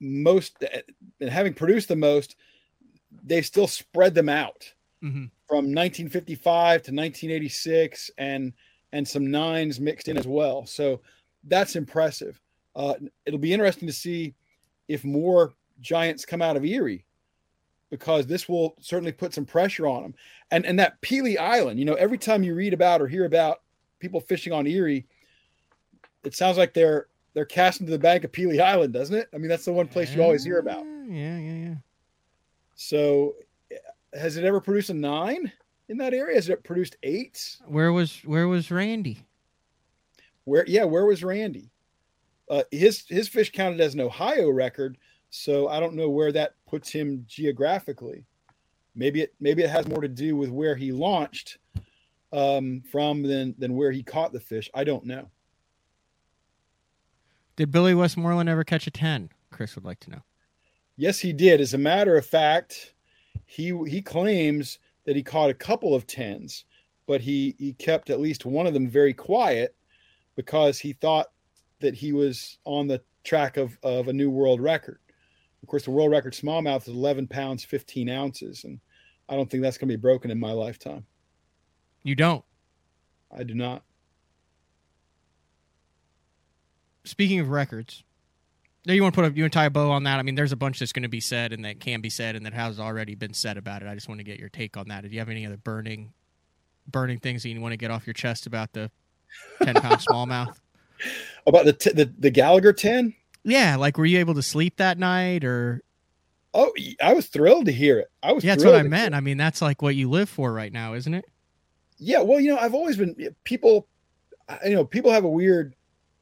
most 0.00 0.64
and 1.20 1.30
having 1.30 1.54
produced 1.54 1.88
the 1.88 1.96
most 1.96 2.36
they 3.24 3.42
still 3.42 3.66
spread 3.66 4.14
them 4.14 4.28
out. 4.28 4.72
Mm-hmm. 5.02 5.24
from 5.48 5.64
1955 5.72 6.44
to 6.82 6.92
1986 6.92 8.10
and 8.18 8.52
and 8.92 9.08
some 9.08 9.30
nines 9.30 9.80
mixed 9.80 10.08
in 10.08 10.18
as 10.18 10.26
well. 10.26 10.66
So 10.66 11.00
that's 11.44 11.74
impressive. 11.74 12.38
Uh, 12.76 12.94
it'll 13.24 13.38
be 13.38 13.54
interesting 13.54 13.88
to 13.88 13.94
see 13.94 14.34
if 14.88 15.02
more 15.02 15.54
giants 15.80 16.26
come 16.26 16.42
out 16.42 16.56
of 16.56 16.66
erie 16.66 17.06
because 17.90 18.26
this 18.26 18.46
will 18.46 18.74
certainly 18.80 19.12
put 19.12 19.32
some 19.32 19.46
pressure 19.46 19.86
on 19.86 20.02
them 20.02 20.14
and 20.50 20.66
and 20.66 20.78
that 20.78 21.00
Pelee 21.00 21.38
island 21.38 21.78
you 21.78 21.86
know 21.86 21.94
every 21.94 22.18
time 22.18 22.42
you 22.42 22.54
read 22.54 22.74
about 22.74 23.00
or 23.00 23.08
hear 23.08 23.24
about 23.24 23.62
people 24.00 24.20
fishing 24.20 24.52
on 24.52 24.66
erie 24.66 25.06
it 26.24 26.34
sounds 26.34 26.56
like 26.58 26.74
they're 26.74 27.06
they're 27.34 27.44
casting 27.44 27.86
to 27.86 27.92
the 27.92 27.98
bank 27.98 28.24
of 28.24 28.32
Pelee 28.32 28.60
island 28.60 28.92
doesn't 28.92 29.16
it 29.16 29.28
i 29.34 29.38
mean 29.38 29.48
that's 29.48 29.64
the 29.64 29.72
one 29.72 29.86
place 29.88 30.14
you 30.14 30.22
always 30.22 30.44
hear 30.44 30.58
about 30.58 30.84
Yeah, 31.08 31.38
yeah, 31.38 31.54
yeah. 31.54 31.74
so, 32.74 33.34
has 34.12 34.36
it 34.36 34.44
ever 34.44 34.60
produced 34.60 34.90
a 34.90 34.94
nine 34.94 35.50
in 35.88 35.96
that 35.98 36.14
area? 36.14 36.34
Has 36.36 36.48
it 36.48 36.62
produced 36.64 36.96
eights? 37.02 37.60
Where 37.66 37.92
was 37.92 38.20
where 38.24 38.48
was 38.48 38.70
Randy? 38.70 39.24
Where? 40.44 40.64
Yeah, 40.66 40.84
where 40.84 41.04
was 41.06 41.22
Randy? 41.22 41.70
Uh, 42.48 42.62
his 42.70 43.04
his 43.08 43.28
fish 43.28 43.52
counted 43.52 43.80
as 43.80 43.94
an 43.94 44.00
Ohio 44.00 44.50
record, 44.50 44.98
so 45.30 45.68
I 45.68 45.78
don't 45.80 45.94
know 45.94 46.08
where 46.10 46.32
that 46.32 46.54
puts 46.68 46.90
him 46.90 47.24
geographically. 47.28 48.24
Maybe 48.96 49.22
it 49.22 49.34
maybe 49.40 49.62
it 49.62 49.70
has 49.70 49.86
more 49.86 50.00
to 50.00 50.08
do 50.08 50.34
with 50.36 50.50
where 50.50 50.74
he 50.74 50.90
launched 50.92 51.58
um, 52.32 52.82
from 52.90 53.22
than 53.22 53.54
than 53.58 53.74
where 53.76 53.92
he 53.92 54.02
caught 54.02 54.32
the 54.32 54.40
fish. 54.40 54.68
I 54.74 54.82
don't 54.84 55.04
know. 55.04 55.28
Did 57.60 57.70
Billy 57.70 57.94
Westmoreland 57.94 58.48
ever 58.48 58.64
catch 58.64 58.86
a 58.86 58.90
ten? 58.90 59.28
Chris 59.50 59.74
would 59.74 59.84
like 59.84 60.00
to 60.00 60.10
know. 60.10 60.22
Yes, 60.96 61.18
he 61.18 61.34
did. 61.34 61.60
As 61.60 61.74
a 61.74 61.78
matter 61.78 62.16
of 62.16 62.24
fact, 62.24 62.94
he 63.44 63.78
he 63.86 64.00
claims 64.00 64.78
that 65.04 65.14
he 65.14 65.22
caught 65.22 65.50
a 65.50 65.54
couple 65.54 65.94
of 65.94 66.06
tens, 66.06 66.64
but 67.06 67.20
he 67.20 67.54
he 67.58 67.74
kept 67.74 68.08
at 68.08 68.18
least 68.18 68.46
one 68.46 68.66
of 68.66 68.72
them 68.72 68.88
very 68.88 69.12
quiet 69.12 69.76
because 70.36 70.78
he 70.78 70.94
thought 70.94 71.32
that 71.80 71.94
he 71.94 72.14
was 72.14 72.56
on 72.64 72.86
the 72.86 73.02
track 73.24 73.58
of 73.58 73.76
of 73.82 74.08
a 74.08 74.12
new 74.14 74.30
world 74.30 74.62
record. 74.62 75.00
Of 75.62 75.68
course, 75.68 75.84
the 75.84 75.90
world 75.90 76.12
record 76.12 76.32
smallmouth 76.32 76.88
is 76.88 76.94
11 76.94 77.26
pounds 77.26 77.62
15 77.62 78.08
ounces, 78.08 78.64
and 78.64 78.80
I 79.28 79.36
don't 79.36 79.50
think 79.50 79.62
that's 79.62 79.76
going 79.76 79.90
to 79.90 79.98
be 79.98 80.00
broken 80.00 80.30
in 80.30 80.40
my 80.40 80.52
lifetime. 80.52 81.04
You 82.04 82.14
don't. 82.14 82.42
I 83.30 83.42
do 83.42 83.52
not. 83.52 83.82
Speaking 87.04 87.40
of 87.40 87.48
records, 87.48 88.04
do 88.86 88.94
you 88.94 89.02
want 89.02 89.14
to 89.14 89.20
put 89.20 89.32
a 89.32 89.36
you 89.36 89.42
want 89.42 89.52
to 89.52 89.58
tie 89.58 89.66
a 89.66 89.70
bow 89.70 89.90
on 89.90 90.04
that? 90.04 90.18
I 90.18 90.22
mean, 90.22 90.34
there's 90.34 90.52
a 90.52 90.56
bunch 90.56 90.78
that's 90.78 90.92
going 90.92 91.02
to 91.02 91.08
be 91.08 91.20
said 91.20 91.52
and 91.52 91.64
that 91.64 91.80
can 91.80 92.00
be 92.00 92.10
said 92.10 92.36
and 92.36 92.46
that 92.46 92.54
has 92.54 92.80
already 92.80 93.14
been 93.14 93.34
said 93.34 93.56
about 93.56 93.82
it. 93.82 93.88
I 93.88 93.94
just 93.94 94.08
want 94.08 94.20
to 94.20 94.24
get 94.24 94.38
your 94.38 94.48
take 94.48 94.76
on 94.76 94.88
that. 94.88 95.02
Do 95.02 95.08
you 95.08 95.18
have 95.18 95.28
any 95.28 95.44
other 95.44 95.58
burning, 95.58 96.12
burning 96.86 97.18
things 97.18 97.42
that 97.42 97.50
you 97.50 97.60
want 97.60 97.72
to 97.72 97.76
get 97.76 97.90
off 97.90 98.06
your 98.06 98.14
chest 98.14 98.46
about 98.46 98.72
the 98.72 98.90
ten 99.62 99.74
pound 99.74 100.00
smallmouth? 100.08 100.54
About 101.46 101.64
the, 101.64 101.72
t- 101.72 101.92
the 101.92 102.12
the 102.18 102.30
Gallagher 102.30 102.72
10? 102.72 103.14
Yeah, 103.44 103.76
like 103.76 103.98
were 103.98 104.06
you 104.06 104.18
able 104.18 104.34
to 104.34 104.42
sleep 104.42 104.76
that 104.76 104.98
night 104.98 105.44
or? 105.44 105.82
Oh, 106.52 106.72
I 107.00 107.12
was 107.12 107.26
thrilled 107.26 107.66
to 107.66 107.72
hear 107.72 107.98
it. 108.00 108.08
I 108.22 108.32
was. 108.32 108.42
Yeah, 108.42 108.52
that's 108.52 108.64
what 108.64 108.74
I 108.74 108.82
meant. 108.82 109.14
I 109.14 109.20
mean, 109.20 109.36
that's 109.36 109.62
like 109.62 109.82
what 109.82 109.94
you 109.94 110.10
live 110.10 110.28
for 110.28 110.52
right 110.52 110.72
now, 110.72 110.94
isn't 110.94 111.14
it? 111.14 111.24
Yeah, 111.98 112.22
well, 112.22 112.40
you 112.40 112.50
know, 112.50 112.58
I've 112.58 112.74
always 112.74 112.96
been 112.96 113.14
people. 113.44 113.86
You 114.64 114.74
know, 114.74 114.84
people 114.84 115.12
have 115.12 115.22
a 115.22 115.28
weird 115.28 115.76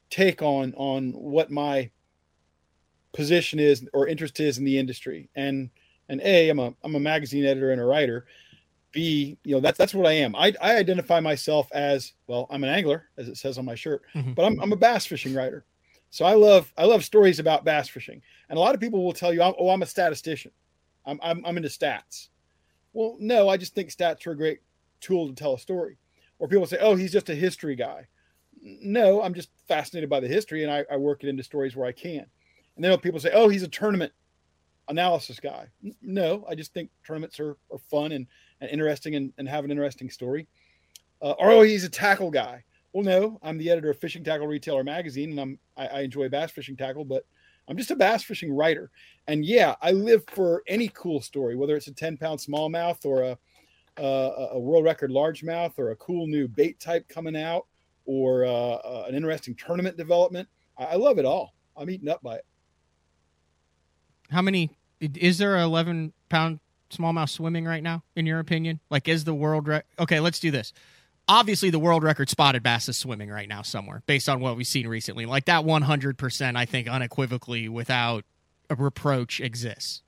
take 0.09 0.41
on 0.41 0.73
on 0.75 1.11
what 1.13 1.51
my 1.51 1.89
position 3.13 3.59
is 3.59 3.87
or 3.93 4.07
interest 4.07 4.39
is 4.39 4.57
in 4.57 4.63
the 4.65 4.77
industry, 4.77 5.29
and 5.35 5.69
and 6.09 6.21
a, 6.21 6.49
I'm 6.49 6.59
a 6.59 6.73
I'm 6.83 6.95
a 6.95 6.99
magazine 6.99 7.45
editor 7.45 7.71
and 7.71 7.81
a 7.81 7.85
writer. 7.85 8.25
B, 8.91 9.37
you 9.43 9.53
know, 9.55 9.61
that's 9.61 9.77
that's 9.77 9.93
what 9.93 10.07
I 10.07 10.13
am. 10.13 10.35
I 10.35 10.53
I 10.61 10.75
identify 10.77 11.19
myself 11.19 11.71
as 11.71 12.13
well. 12.27 12.47
I'm 12.49 12.63
an 12.63 12.69
angler, 12.71 13.09
as 13.17 13.27
it 13.29 13.37
says 13.37 13.57
on 13.57 13.65
my 13.65 13.75
shirt, 13.75 14.01
Mhm. 14.15 14.35
but 14.35 14.45
I'm 14.45 14.59
I'm 14.61 14.73
a 14.73 14.77
bass 14.77 15.05
fishing 15.05 15.33
writer. 15.33 15.65
So 16.09 16.25
I 16.25 16.33
love 16.33 16.73
I 16.77 16.85
love 16.85 17.05
stories 17.05 17.39
about 17.39 17.65
bass 17.65 17.87
fishing, 17.87 18.21
and 18.49 18.57
a 18.57 18.59
lot 18.59 18.73
of 18.73 18.81
people 18.81 19.03
will 19.03 19.13
tell 19.13 19.33
you, 19.33 19.41
"Oh, 19.41 19.69
I'm 19.69 19.83
a 19.83 19.87
statistician. 19.87 20.51
I'm 21.05 21.19
I'm, 21.21 21.45
I'm 21.45 21.57
into 21.57 21.69
stats." 21.69 22.29
Well, 22.93 23.15
no, 23.19 23.47
I 23.47 23.57
just 23.57 23.75
think 23.75 23.89
stats 23.91 24.25
are 24.25 24.31
a 24.31 24.37
great 24.37 24.61
tool 25.01 25.27
to 25.27 25.35
tell 25.35 25.53
a 25.53 25.59
story. 25.59 25.97
Or 26.39 26.47
people 26.47 26.65
say, 26.65 26.77
"Oh, 26.79 26.95
he's 26.95 27.11
just 27.11 27.29
a 27.29 27.35
history 27.35 27.75
guy." 27.75 28.07
No, 28.61 29.21
I'm 29.21 29.33
just 29.33 29.49
fascinated 29.67 30.09
by 30.09 30.19
the 30.19 30.27
history, 30.27 30.63
and 30.63 30.71
I, 30.71 30.85
I 30.91 30.97
work 30.97 31.23
it 31.23 31.29
into 31.29 31.43
stories 31.43 31.75
where 31.75 31.87
I 31.87 31.91
can. 31.91 32.25
And 32.75 32.83
then 32.83 32.97
people 32.99 33.19
say, 33.19 33.31
"Oh, 33.33 33.49
he's 33.49 33.63
a 33.63 33.67
tournament 33.67 34.13
analysis 34.87 35.39
guy." 35.39 35.67
No, 36.01 36.45
I 36.49 36.55
just 36.55 36.73
think 36.73 36.89
tournaments 37.05 37.39
are, 37.39 37.57
are 37.71 37.79
fun 37.89 38.11
and, 38.11 38.27
and 38.61 38.69
interesting 38.69 39.15
and, 39.15 39.33
and 39.37 39.47
have 39.47 39.65
an 39.65 39.71
interesting 39.71 40.09
story. 40.09 40.47
Uh, 41.21 41.33
or 41.39 41.51
oh, 41.51 41.61
he's 41.61 41.83
a 41.83 41.89
tackle 41.89 42.31
guy. 42.31 42.63
Well, 42.93 43.03
no, 43.03 43.39
I'm 43.43 43.57
the 43.57 43.69
editor 43.69 43.91
of 43.91 43.99
Fishing 43.99 44.23
Tackle 44.23 44.47
Retailer 44.47 44.83
magazine, 44.83 45.31
and 45.31 45.39
I'm 45.39 45.59
I, 45.77 45.87
I 45.87 46.01
enjoy 46.01 46.29
bass 46.29 46.51
fishing 46.51 46.77
tackle, 46.77 47.05
but 47.05 47.25
I'm 47.67 47.77
just 47.77 47.91
a 47.91 47.95
bass 47.95 48.23
fishing 48.23 48.51
writer. 48.51 48.89
And 49.27 49.45
yeah, 49.45 49.75
I 49.81 49.91
live 49.91 50.23
for 50.29 50.63
any 50.67 50.89
cool 50.89 51.21
story, 51.21 51.55
whether 51.55 51.75
it's 51.75 51.87
a 51.87 51.93
10 51.93 52.17
pound 52.17 52.39
smallmouth 52.39 53.05
or 53.05 53.21
a 53.21 53.37
uh, 53.99 54.49
a 54.51 54.59
world 54.59 54.85
record 54.85 55.11
largemouth 55.11 55.77
or 55.77 55.91
a 55.91 55.95
cool 55.97 56.25
new 56.25 56.47
bait 56.47 56.79
type 56.79 57.07
coming 57.09 57.35
out 57.35 57.65
or 58.09 58.43
uh, 58.43 58.49
uh, 58.49 59.05
an 59.07 59.13
interesting 59.13 59.53
tournament 59.53 59.95
development. 59.95 60.49
I, 60.75 60.85
I 60.85 60.95
love 60.95 61.19
it 61.19 61.25
all. 61.25 61.53
I'm 61.77 61.91
eaten 61.91 62.09
up 62.09 62.23
by 62.23 62.37
it. 62.37 62.45
How 64.31 64.41
many 64.41 64.71
is 64.99 65.37
there 65.37 65.55
a 65.55 65.63
11 65.63 66.13
pound 66.27 66.59
smallmouth 66.89 67.29
swimming 67.29 67.65
right 67.65 67.83
now 67.83 68.03
in 68.15 68.25
your 68.25 68.39
opinion? 68.39 68.79
Like 68.89 69.07
is 69.07 69.25
the 69.25 69.33
world 69.35 69.67
rec- 69.67 69.85
Okay, 69.99 70.19
let's 70.19 70.39
do 70.39 70.49
this. 70.49 70.73
Obviously 71.27 71.69
the 71.69 71.77
world 71.77 72.01
record 72.01 72.29
spotted 72.29 72.63
bass 72.63 72.89
is 72.89 72.97
swimming 72.97 73.29
right 73.29 73.47
now 73.47 73.61
somewhere 73.61 74.01
based 74.07 74.27
on 74.27 74.39
what 74.39 74.57
we've 74.57 74.65
seen 74.65 74.87
recently. 74.87 75.27
Like 75.27 75.45
that 75.45 75.63
100% 75.63 76.55
I 76.57 76.65
think 76.65 76.89
unequivocally 76.89 77.69
without 77.69 78.25
a 78.71 78.75
reproach 78.75 79.39
exists. 79.39 80.01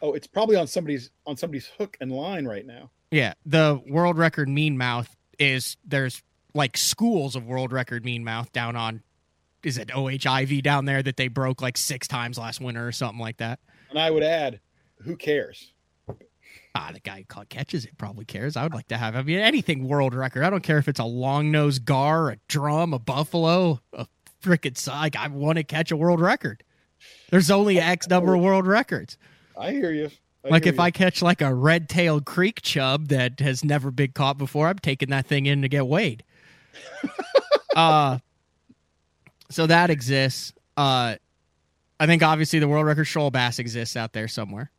Oh, 0.00 0.12
it's 0.12 0.28
probably 0.28 0.54
on 0.54 0.68
somebody's 0.68 1.10
on 1.26 1.36
somebody's 1.36 1.66
hook 1.66 1.96
and 2.00 2.12
line 2.12 2.46
right 2.46 2.64
now. 2.64 2.92
Yeah, 3.10 3.34
the 3.44 3.82
world 3.88 4.16
record 4.16 4.48
mean 4.48 4.78
mouth 4.78 5.12
is 5.40 5.76
there's 5.84 6.22
like 6.54 6.76
schools 6.76 7.36
of 7.36 7.46
world 7.46 7.72
record 7.72 8.04
mean 8.04 8.24
mouth 8.24 8.52
down 8.52 8.76
on 8.76 9.02
is 9.62 9.76
it 9.76 9.90
O.H. 9.94 10.24
Ivie 10.24 10.62
down 10.62 10.84
there 10.84 11.02
that 11.02 11.16
they 11.16 11.28
broke 11.28 11.60
like 11.60 11.76
6 11.76 12.06
times 12.08 12.38
last 12.38 12.60
winter 12.60 12.86
or 12.86 12.92
something 12.92 13.20
like 13.20 13.38
that. 13.38 13.58
And 13.90 13.98
I 13.98 14.10
would 14.10 14.22
add, 14.22 14.60
who 15.02 15.16
cares? 15.16 15.72
Ah, 16.74 16.90
the 16.92 17.00
guy 17.00 17.18
who 17.18 17.24
caught 17.24 17.48
catches 17.48 17.84
it 17.84 17.98
probably 17.98 18.24
cares. 18.24 18.56
I 18.56 18.62
would 18.62 18.74
like 18.74 18.88
to 18.88 18.96
have 18.96 19.16
I 19.16 19.22
mean 19.22 19.38
anything 19.38 19.88
world 19.88 20.14
record. 20.14 20.44
I 20.44 20.50
don't 20.50 20.62
care 20.62 20.78
if 20.78 20.86
it's 20.86 21.00
a 21.00 21.04
long 21.04 21.50
nosed 21.50 21.84
gar, 21.84 22.30
a 22.30 22.36
drum, 22.46 22.94
a 22.94 22.98
buffalo, 22.98 23.80
a 23.92 24.06
freaking 24.42 24.86
like 24.86 25.16
I 25.16 25.26
want 25.28 25.58
to 25.58 25.64
catch 25.64 25.90
a 25.90 25.96
world 25.96 26.20
record. 26.20 26.62
There's 27.30 27.50
only 27.50 27.78
X 27.78 28.08
number 28.08 28.34
of 28.34 28.40
world 28.40 28.66
records. 28.66 29.18
I 29.58 29.72
hear 29.72 29.92
you. 29.92 30.10
I 30.44 30.50
like 30.50 30.64
hear 30.64 30.72
if 30.72 30.76
you. 30.76 30.82
I 30.82 30.90
catch 30.92 31.20
like 31.20 31.40
a 31.40 31.52
red 31.52 31.88
tailed 31.88 32.24
creek 32.24 32.62
chub 32.62 33.08
that 33.08 33.40
has 33.40 33.64
never 33.64 33.90
been 33.90 34.12
caught 34.12 34.38
before, 34.38 34.68
I'm 34.68 34.78
taking 34.78 35.10
that 35.10 35.26
thing 35.26 35.46
in 35.46 35.62
to 35.62 35.68
get 35.68 35.86
weighed. 35.88 36.22
uh 37.76 38.18
so 39.50 39.66
that 39.66 39.90
exists. 39.90 40.52
Uh, 40.76 41.16
I 42.00 42.06
think 42.06 42.22
obviously 42.22 42.58
the 42.58 42.68
world 42.68 42.86
record 42.86 43.06
shoal 43.06 43.30
bass 43.30 43.58
exists 43.58 43.96
out 43.96 44.12
there 44.12 44.28
somewhere, 44.28 44.70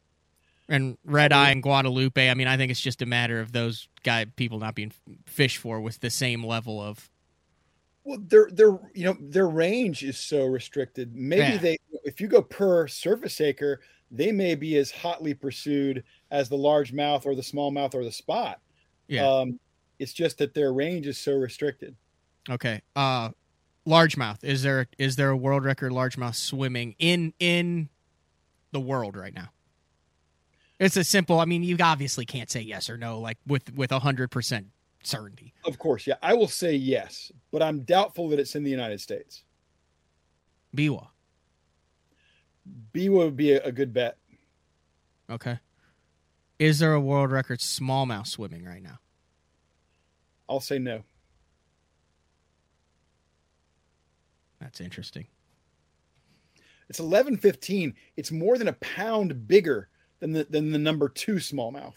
and 0.67 0.97
red 1.03 1.33
eye 1.33 1.49
and 1.51 1.61
Guadalupe. 1.61 2.29
I 2.29 2.33
mean, 2.33 2.47
I 2.47 2.55
think 2.55 2.71
it's 2.71 2.79
just 2.79 3.01
a 3.01 3.05
matter 3.05 3.39
of 3.39 3.51
those 3.51 3.87
guy 4.03 4.25
people 4.25 4.59
not 4.59 4.75
being 4.75 4.93
fished 5.25 5.57
for 5.57 5.81
with 5.81 5.99
the 5.99 6.09
same 6.09 6.43
level 6.45 6.81
of. 6.81 7.09
Well, 8.03 8.19
their 8.25 8.49
their 8.51 8.79
you 8.93 9.05
know 9.05 9.17
their 9.19 9.49
range 9.49 10.03
is 10.03 10.17
so 10.17 10.45
restricted. 10.45 11.15
Maybe 11.15 11.41
Yeah. 11.41 11.57
they, 11.57 11.77
if 12.03 12.21
you 12.21 12.27
go 12.27 12.41
per 12.41 12.87
surface 12.87 13.41
acre, 13.41 13.81
they 14.11 14.31
may 14.31 14.55
be 14.55 14.77
as 14.77 14.91
hotly 14.91 15.33
pursued 15.33 16.03
as 16.31 16.47
the 16.47 16.57
largemouth 16.57 17.25
or 17.25 17.35
the 17.35 17.41
smallmouth 17.41 17.93
or 17.93 18.03
the 18.03 18.11
spot. 18.11 18.61
Yeah. 19.07 19.27
Um, 19.27 19.59
it's 19.99 20.13
just 20.13 20.37
that 20.39 20.53
their 20.53 20.73
range 20.73 21.05
is 21.05 21.17
so 21.17 21.33
restricted. 21.33 21.95
Okay. 22.49 22.81
Uh, 22.95 23.29
largemouth. 23.85 24.43
Is 24.43 24.63
there 24.63 24.87
is 24.97 25.15
there 25.15 25.29
a 25.29 25.37
world 25.37 25.65
record 25.65 25.91
largemouth 25.91 26.35
swimming 26.35 26.95
in 26.99 27.33
in 27.39 27.89
the 28.71 28.79
world 28.79 29.15
right 29.15 29.33
now? 29.33 29.49
It's 30.79 30.95
a 30.95 31.03
simple. 31.03 31.39
I 31.39 31.45
mean, 31.45 31.63
you 31.63 31.75
obviously 31.81 32.25
can't 32.25 32.49
say 32.49 32.61
yes 32.61 32.89
or 32.89 32.97
no 32.97 33.19
like 33.19 33.37
with 33.45 33.73
with 33.75 33.91
a 33.91 33.99
hundred 33.99 34.31
percent 34.31 34.67
certainty. 35.03 35.53
Of 35.65 35.77
course, 35.77 36.07
yeah, 36.07 36.15
I 36.21 36.33
will 36.33 36.47
say 36.47 36.73
yes, 36.73 37.31
but 37.51 37.61
I'm 37.61 37.81
doubtful 37.81 38.29
that 38.29 38.39
it's 38.39 38.55
in 38.55 38.63
the 38.63 38.71
United 38.71 39.01
States. 39.01 39.43
Biwa. 40.75 41.07
Biwa 42.93 43.25
would 43.25 43.37
be 43.37 43.53
a, 43.53 43.63
a 43.63 43.71
good 43.71 43.93
bet. 43.93 44.17
Okay. 45.29 45.59
Is 46.59 46.79
there 46.79 46.93
a 46.93 46.99
world 46.99 47.31
record 47.31 47.59
smallmouth 47.59 48.27
swimming 48.27 48.65
right 48.65 48.83
now? 48.83 48.99
I'll 50.49 50.59
say 50.59 50.79
no. 50.79 51.03
That's 54.59 54.81
interesting. 54.81 55.27
It's 56.89 56.99
eleven 56.99 57.37
fifteen. 57.37 57.93
It's 58.17 58.31
more 58.31 58.57
than 58.57 58.67
a 58.67 58.73
pound 58.73 59.47
bigger 59.47 59.89
than 60.19 60.33
the 60.33 60.45
than 60.49 60.71
the 60.71 60.79
number 60.79 61.07
two 61.07 61.35
smallmouth. 61.35 61.93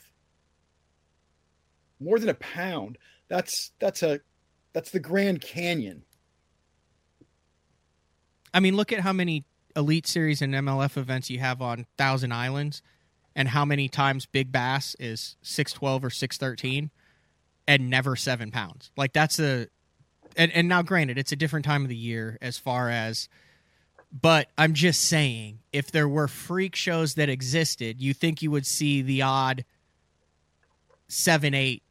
More 1.99 2.19
than 2.19 2.29
a 2.29 2.35
pound. 2.35 2.99
That's 3.29 3.73
that's 3.79 4.03
a 4.03 4.21
that's 4.75 4.91
the 4.91 5.01
Grand 5.01 5.41
Canyon. 5.41 6.05
I 8.55 8.61
mean, 8.61 8.77
look 8.77 8.93
at 8.93 9.01
how 9.01 9.15
many 9.15 9.45
Elite 9.75 10.07
Series 10.07 10.43
and 10.43 10.53
MLF 10.53 10.99
events 10.99 11.31
you 11.31 11.39
have 11.39 11.63
on 11.63 11.87
Thousand 11.97 12.33
Islands, 12.33 12.83
and 13.35 13.49
how 13.49 13.65
many 13.65 13.89
times 13.89 14.27
Big 14.27 14.53
Bass 14.53 14.95
is 15.01 15.37
six 15.41 15.73
twelve 15.73 16.05
or 16.05 16.11
six 16.11 16.37
thirteen, 16.37 16.91
and 17.67 17.91
never 17.91 18.17
seven 18.17 18.51
pounds. 18.51 18.91
Like 18.97 19.13
that's 19.13 19.39
a, 19.39 19.69
and 20.37 20.53
and 20.53 20.69
now 20.69 20.83
granted, 20.83 21.19
it's 21.19 21.33
a 21.33 21.37
different 21.37 21.65
time 21.65 21.83
of 21.83 21.89
the 21.89 21.97
year 21.97 22.39
as 22.41 22.59
far 22.59 22.89
as, 22.89 23.29
but 24.13 24.49
I'm 24.59 24.75
just 24.75 25.05
saying, 25.05 25.61
if 25.73 25.91
there 25.91 26.09
were 26.09 26.29
freak 26.29 26.75
shows 26.75 27.15
that 27.15 27.29
existed, 27.29 28.01
you 28.01 28.15
think 28.15 28.43
you 28.43 28.51
would 28.51 28.67
see 28.67 29.03
the 29.03 29.23
odd 29.23 29.65
seven 31.09 31.55
eight 31.55 31.83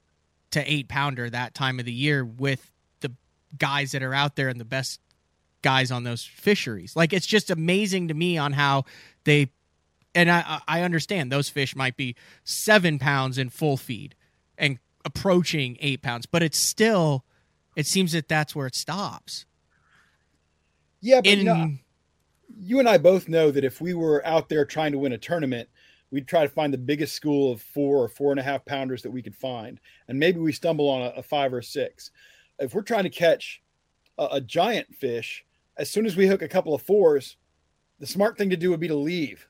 to 0.51 0.71
eight 0.71 0.87
pounder 0.87 1.29
that 1.29 1.53
time 1.53 1.79
of 1.79 1.85
the 1.85 1.93
year 1.93 2.25
with 2.25 2.71
the 2.99 3.11
guys 3.57 3.91
that 3.91 4.03
are 4.03 4.13
out 4.13 4.35
there 4.35 4.49
and 4.49 4.59
the 4.59 4.65
best 4.65 4.99
guys 5.61 5.91
on 5.91 6.03
those 6.03 6.23
fisheries. 6.23 6.95
Like 6.95 7.13
it's 7.13 7.25
just 7.25 7.49
amazing 7.49 8.07
to 8.09 8.13
me 8.13 8.37
on 8.37 8.53
how 8.53 8.85
they 9.23 9.51
and 10.13 10.29
I 10.29 10.59
I 10.67 10.81
understand 10.81 11.31
those 11.31 11.49
fish 11.49 11.75
might 11.75 11.95
be 11.95 12.15
seven 12.43 12.99
pounds 12.99 13.37
in 13.37 13.49
full 13.49 13.77
feed 13.77 14.15
and 14.57 14.79
approaching 15.05 15.77
eight 15.79 16.01
pounds, 16.01 16.25
but 16.25 16.43
it's 16.43 16.59
still 16.59 17.25
it 17.75 17.85
seems 17.85 18.11
that 18.11 18.27
that's 18.27 18.55
where 18.55 18.67
it 18.67 18.75
stops. 18.75 19.45
Yeah, 20.99 21.21
but 21.21 21.27
In- 21.27 21.39
you, 21.39 21.45
know, 21.45 21.71
you 22.59 22.79
and 22.79 22.89
I 22.89 22.97
both 22.97 23.27
know 23.27 23.51
that 23.51 23.63
if 23.63 23.81
we 23.81 23.93
were 23.93 24.25
out 24.25 24.49
there 24.49 24.65
trying 24.65 24.91
to 24.91 24.97
win 24.97 25.13
a 25.13 25.17
tournament, 25.17 25.69
we'd 26.11 26.27
try 26.27 26.43
to 26.43 26.49
find 26.49 26.73
the 26.73 26.77
biggest 26.77 27.15
school 27.15 27.51
of 27.51 27.61
four 27.61 28.03
or 28.03 28.07
four 28.07 28.31
and 28.31 28.39
a 28.39 28.43
half 28.43 28.65
pounders 28.65 29.01
that 29.03 29.11
we 29.11 29.21
could 29.21 29.35
find, 29.35 29.79
and 30.07 30.19
maybe 30.19 30.39
we 30.39 30.51
stumble 30.51 30.89
on 30.89 31.01
a, 31.01 31.19
a 31.19 31.23
five 31.23 31.53
or 31.53 31.61
six. 31.61 32.11
If 32.59 32.75
we're 32.75 32.81
trying 32.81 33.03
to 33.03 33.09
catch 33.09 33.61
a, 34.17 34.27
a 34.33 34.41
giant 34.41 34.93
fish, 34.95 35.45
as 35.77 35.89
soon 35.89 36.05
as 36.05 36.15
we 36.15 36.27
hook 36.27 36.41
a 36.41 36.47
couple 36.47 36.73
of 36.73 36.81
fours, 36.81 37.37
the 37.99 38.07
smart 38.07 38.37
thing 38.37 38.49
to 38.49 38.57
do 38.57 38.69
would 38.71 38.79
be 38.79 38.87
to 38.89 38.95
leave. 38.95 39.47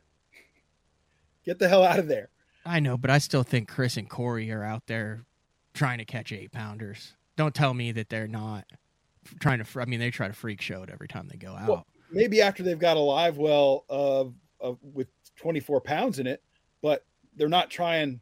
Get 1.44 1.58
the 1.58 1.68
hell 1.68 1.84
out 1.84 2.00
of 2.00 2.08
there. 2.08 2.30
I 2.66 2.80
know, 2.80 2.96
but 2.96 3.10
I 3.10 3.18
still 3.18 3.44
think 3.44 3.68
Chris 3.68 3.98
and 3.98 4.08
Corey 4.08 4.52
are 4.52 4.64
out 4.64 4.86
there 4.86 5.26
trying 5.74 5.98
to 6.00 6.06
catch 6.06 6.32
eight 6.32 6.52
pounders. 6.52 7.14
Don't 7.38 7.56
tell 7.56 7.74
me 7.74 7.92
that 7.94 8.10
they're 8.10 8.28
not 8.28 8.66
trying 9.40 9.64
to. 9.64 9.80
I 9.80 9.86
mean, 9.86 10.00
they 10.00 10.12
try 10.12 10.28
to 10.28 10.34
freak 10.34 10.62
show 10.62 10.84
it 10.84 10.90
every 10.90 11.08
time 11.08 11.28
they 11.30 11.38
go 11.38 11.54
out. 11.54 11.68
Well, 11.68 11.88
maybe 12.12 12.42
after 12.42 12.64
they've 12.64 12.80
got 12.80 12.98
a 12.98 13.02
live 13.02 13.38
well 13.38 13.86
of, 13.90 14.34
of 14.60 14.78
with 14.82 15.08
24 15.38 15.82
pounds 15.82 16.20
in 16.20 16.28
it, 16.28 16.44
but 16.82 17.06
they're 17.36 17.50
not 17.50 17.70
trying 17.70 18.20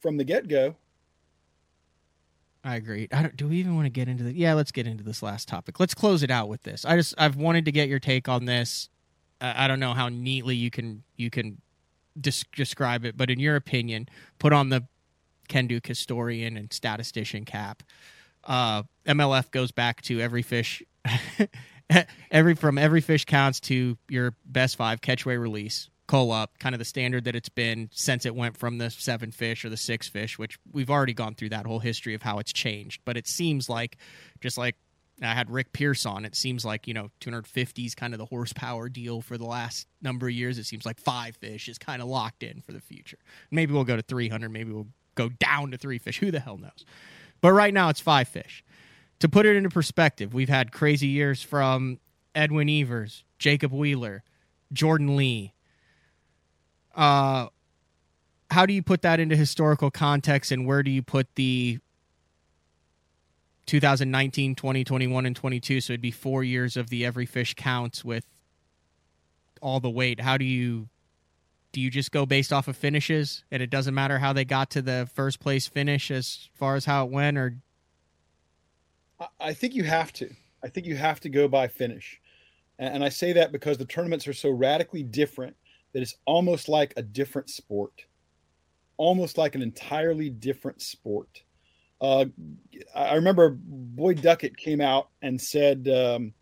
from 0.00 0.16
the 0.16 0.24
get 0.24 0.48
go. 0.48 0.76
I 2.64 2.74
agree. 2.74 3.06
I 3.12 3.22
don't, 3.22 3.36
do 3.36 3.46
we 3.46 3.58
even 3.58 3.76
want 3.76 3.86
to 3.86 3.90
get 3.90 4.08
into 4.08 4.24
the? 4.24 4.32
Yeah, 4.32 4.54
let's 4.54 4.72
get 4.72 4.88
into 4.88 5.04
this 5.04 5.22
last 5.22 5.46
topic. 5.46 5.78
Let's 5.78 5.94
close 5.94 6.24
it 6.24 6.32
out 6.32 6.48
with 6.48 6.64
this. 6.64 6.84
I 6.84 6.96
just 6.96 7.14
I've 7.16 7.36
wanted 7.36 7.64
to 7.66 7.72
get 7.72 7.88
your 7.88 8.00
take 8.00 8.28
on 8.28 8.44
this. 8.44 8.88
I 9.40 9.64
I 9.64 9.68
don't 9.68 9.78
know 9.78 9.94
how 9.94 10.08
neatly 10.08 10.56
you 10.56 10.70
can 10.70 11.04
you 11.16 11.30
can 11.30 11.60
des- 12.20 12.44
describe 12.54 13.04
it, 13.04 13.16
but 13.16 13.30
in 13.30 13.38
your 13.38 13.54
opinion, 13.54 14.08
put 14.40 14.52
on 14.52 14.70
the 14.70 14.84
Ken 15.48 15.66
Duke 15.66 15.86
historian 15.86 16.56
and 16.56 16.72
statistician 16.72 17.44
cap. 17.44 17.82
Uh, 18.44 18.84
MLF 19.06 19.50
goes 19.50 19.72
back 19.72 20.02
to 20.02 20.20
every 20.20 20.42
fish, 20.42 20.82
every 22.30 22.54
from 22.54 22.78
every 22.78 23.00
fish 23.00 23.24
counts 23.24 23.60
to 23.60 23.98
your 24.08 24.34
best 24.44 24.76
five 24.76 25.00
catchway 25.00 25.40
release 25.40 25.90
call 26.06 26.32
up, 26.32 26.58
kind 26.58 26.74
of 26.74 26.78
the 26.78 26.84
standard 26.84 27.24
that 27.24 27.34
it's 27.34 27.48
been 27.48 27.90
since 27.92 28.26
it 28.26 28.34
went 28.34 28.56
from 28.56 28.78
the 28.78 28.90
seven 28.90 29.32
fish 29.32 29.64
or 29.64 29.68
the 29.68 29.76
six 29.76 30.08
fish, 30.08 30.38
which 30.38 30.58
we've 30.72 30.90
already 30.90 31.14
gone 31.14 31.34
through 31.34 31.50
that 31.50 31.66
whole 31.66 31.78
history 31.78 32.14
of 32.14 32.22
how 32.22 32.38
it's 32.38 32.52
changed. 32.52 33.00
But 33.04 33.16
it 33.16 33.26
seems 33.26 33.68
like 33.68 33.96
just 34.40 34.56
like 34.56 34.76
I 35.22 35.34
had 35.34 35.50
Rick 35.50 35.72
Pierce 35.72 36.04
on, 36.06 36.24
it 36.24 36.36
seems 36.36 36.64
like, 36.64 36.86
you 36.86 36.94
know, 36.94 37.10
250 37.20 37.84
is 37.84 37.94
kind 37.94 38.12
of 38.12 38.18
the 38.18 38.26
horsepower 38.26 38.88
deal 38.88 39.20
for 39.20 39.38
the 39.38 39.46
last 39.46 39.86
number 40.02 40.26
of 40.26 40.32
years. 40.32 40.58
It 40.58 40.64
seems 40.64 40.84
like 40.84 41.00
five 41.00 41.36
fish 41.36 41.68
is 41.68 41.78
kind 41.78 42.02
of 42.02 42.08
locked 42.08 42.42
in 42.42 42.60
for 42.60 42.72
the 42.72 42.80
future. 42.80 43.18
Maybe 43.50 43.72
we'll 43.72 43.84
go 43.84 43.96
to 43.96 44.02
300. 44.02 44.50
Maybe 44.50 44.72
we'll 44.72 44.88
go 45.16 45.28
down 45.28 45.72
to 45.72 45.78
three 45.78 45.98
fish. 45.98 46.20
Who 46.20 46.30
the 46.30 46.40
hell 46.40 46.56
knows? 46.56 46.84
But 47.40 47.52
right 47.52 47.74
now 47.74 47.88
it's 47.88 48.00
five 48.00 48.28
fish. 48.28 48.62
To 49.20 49.28
put 49.28 49.46
it 49.46 49.56
into 49.56 49.70
perspective, 49.70 50.34
we've 50.34 50.48
had 50.48 50.72
crazy 50.72 51.08
years 51.08 51.42
from 51.42 51.98
Edwin 52.34 52.68
Evers, 52.68 53.24
Jacob 53.38 53.72
Wheeler, 53.72 54.22
Jordan 54.72 55.16
Lee. 55.16 55.54
Uh, 56.94 57.48
how 58.50 58.66
do 58.66 58.72
you 58.72 58.82
put 58.82 59.02
that 59.02 59.18
into 59.18 59.34
historical 59.34 59.90
context 59.90 60.52
and 60.52 60.66
where 60.66 60.82
do 60.82 60.90
you 60.90 61.02
put 61.02 61.34
the 61.34 61.78
2019, 63.66 64.54
20, 64.54 64.84
21, 64.84 65.26
and 65.26 65.34
22? 65.34 65.80
So 65.80 65.92
it'd 65.94 66.00
be 66.00 66.10
four 66.10 66.44
years 66.44 66.76
of 66.76 66.90
the 66.90 67.04
every 67.04 67.26
fish 67.26 67.54
counts 67.54 68.04
with 68.04 68.24
all 69.60 69.80
the 69.80 69.90
weight. 69.90 70.20
How 70.20 70.36
do 70.36 70.44
you 70.44 70.88
do 71.76 71.82
you 71.82 71.90
just 71.90 72.10
go 72.10 72.24
based 72.24 72.54
off 72.54 72.68
of 72.68 72.74
finishes 72.74 73.44
and 73.50 73.62
it 73.62 73.68
doesn't 73.68 73.92
matter 73.92 74.18
how 74.18 74.32
they 74.32 74.46
got 74.46 74.70
to 74.70 74.80
the 74.80 75.06
first 75.12 75.40
place 75.40 75.66
finish 75.66 76.10
as 76.10 76.48
far 76.54 76.74
as 76.74 76.86
how 76.86 77.04
it 77.04 77.12
went 77.12 77.36
or 77.36 77.58
I- 79.38 79.52
think 79.52 79.74
you 79.74 79.84
have 79.84 80.10
to. 80.14 80.30
I 80.64 80.68
think 80.68 80.86
you 80.86 80.96
have 80.96 81.20
to 81.20 81.28
go 81.28 81.48
by 81.48 81.68
finish. 81.68 82.18
And 82.78 83.04
I 83.04 83.10
say 83.10 83.34
that 83.34 83.52
because 83.52 83.76
the 83.76 83.84
tournaments 83.84 84.26
are 84.26 84.32
so 84.32 84.48
radically 84.48 85.02
different 85.02 85.54
that 85.92 86.00
it's 86.00 86.14
almost 86.24 86.66
like 86.66 86.94
a 86.96 87.02
different 87.02 87.50
sport, 87.50 88.06
almost 88.96 89.36
like 89.36 89.54
an 89.54 89.60
entirely 89.60 90.30
different 90.30 90.80
sport. 90.80 91.42
Uh, 92.00 92.24
I 92.94 93.04
I 93.04 93.14
remember 93.16 93.50
Boyd 93.54 94.22
Duckett 94.22 94.56
came 94.56 94.80
out 94.80 95.10
and 95.20 95.38
said 95.38 95.88
um, 95.88 96.32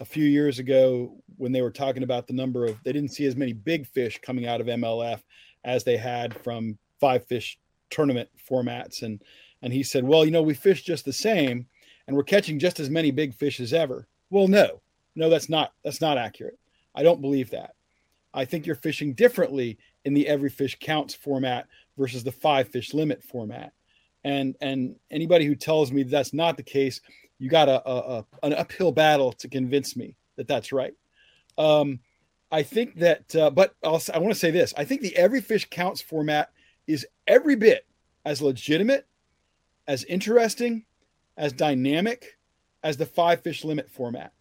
a 0.00 0.04
few 0.04 0.24
years 0.24 0.58
ago 0.58 1.22
when 1.36 1.52
they 1.52 1.62
were 1.62 1.70
talking 1.70 2.02
about 2.02 2.26
the 2.26 2.32
number 2.32 2.64
of, 2.64 2.76
they 2.84 2.92
didn't 2.92 3.12
see 3.12 3.26
as 3.26 3.36
many 3.36 3.52
big 3.52 3.86
fish 3.86 4.20
coming 4.22 4.46
out 4.46 4.60
of 4.60 4.66
MLF 4.66 5.20
as 5.64 5.84
they 5.84 5.96
had 5.96 6.34
from 6.42 6.78
five 7.00 7.26
fish 7.26 7.58
tournament 7.90 8.28
formats. 8.50 9.02
And, 9.02 9.22
and 9.62 9.72
he 9.72 9.82
said, 9.82 10.04
well, 10.04 10.24
you 10.24 10.30
know, 10.30 10.42
we 10.42 10.54
fish 10.54 10.82
just 10.82 11.04
the 11.04 11.12
same 11.12 11.66
and 12.06 12.16
we're 12.16 12.22
catching 12.22 12.58
just 12.58 12.80
as 12.80 12.90
many 12.90 13.10
big 13.10 13.34
fish 13.34 13.60
as 13.60 13.72
ever. 13.72 14.06
Well, 14.30 14.48
no, 14.48 14.80
no, 15.16 15.30
that's 15.30 15.48
not, 15.48 15.72
that's 15.82 16.00
not 16.00 16.18
accurate. 16.18 16.58
I 16.94 17.02
don't 17.02 17.20
believe 17.20 17.50
that. 17.50 17.74
I 18.34 18.44
think 18.44 18.66
you're 18.66 18.76
fishing 18.76 19.14
differently 19.14 19.78
in 20.04 20.12
the 20.12 20.26
every 20.26 20.50
fish 20.50 20.76
counts 20.80 21.14
format 21.14 21.66
versus 21.96 22.24
the 22.24 22.32
five 22.32 22.68
fish 22.68 22.92
limit 22.92 23.22
format. 23.22 23.72
And 24.24 24.56
and 24.60 24.96
anybody 25.10 25.44
who 25.44 25.54
tells 25.54 25.92
me 25.92 26.02
that's 26.02 26.32
not 26.32 26.56
the 26.56 26.62
case, 26.62 27.00
you 27.38 27.48
got 27.48 27.68
a, 27.68 27.86
a, 27.88 28.18
a 28.18 28.26
an 28.42 28.54
uphill 28.54 28.90
battle 28.90 29.32
to 29.32 29.48
convince 29.48 29.96
me 29.96 30.16
that 30.36 30.48
that's 30.48 30.72
right. 30.72 30.94
Um, 31.58 32.00
I 32.50 32.62
think 32.62 32.96
that, 33.00 33.34
uh, 33.34 33.50
but 33.50 33.74
I'll, 33.82 34.02
I 34.12 34.18
want 34.18 34.32
to 34.32 34.38
say 34.38 34.50
this: 34.50 34.72
I 34.76 34.84
think 34.84 35.00
the 35.02 35.16
every 35.16 35.40
fish 35.40 35.68
counts 35.70 36.00
format 36.00 36.50
is 36.86 37.06
every 37.26 37.56
bit 37.56 37.86
as 38.24 38.40
legitimate, 38.42 39.06
as 39.86 40.04
interesting, 40.04 40.84
as 41.36 41.52
dynamic 41.52 42.38
as 42.82 42.96
the 42.96 43.06
five 43.06 43.42
fish 43.42 43.64
limit 43.64 43.90
format. 43.90 44.32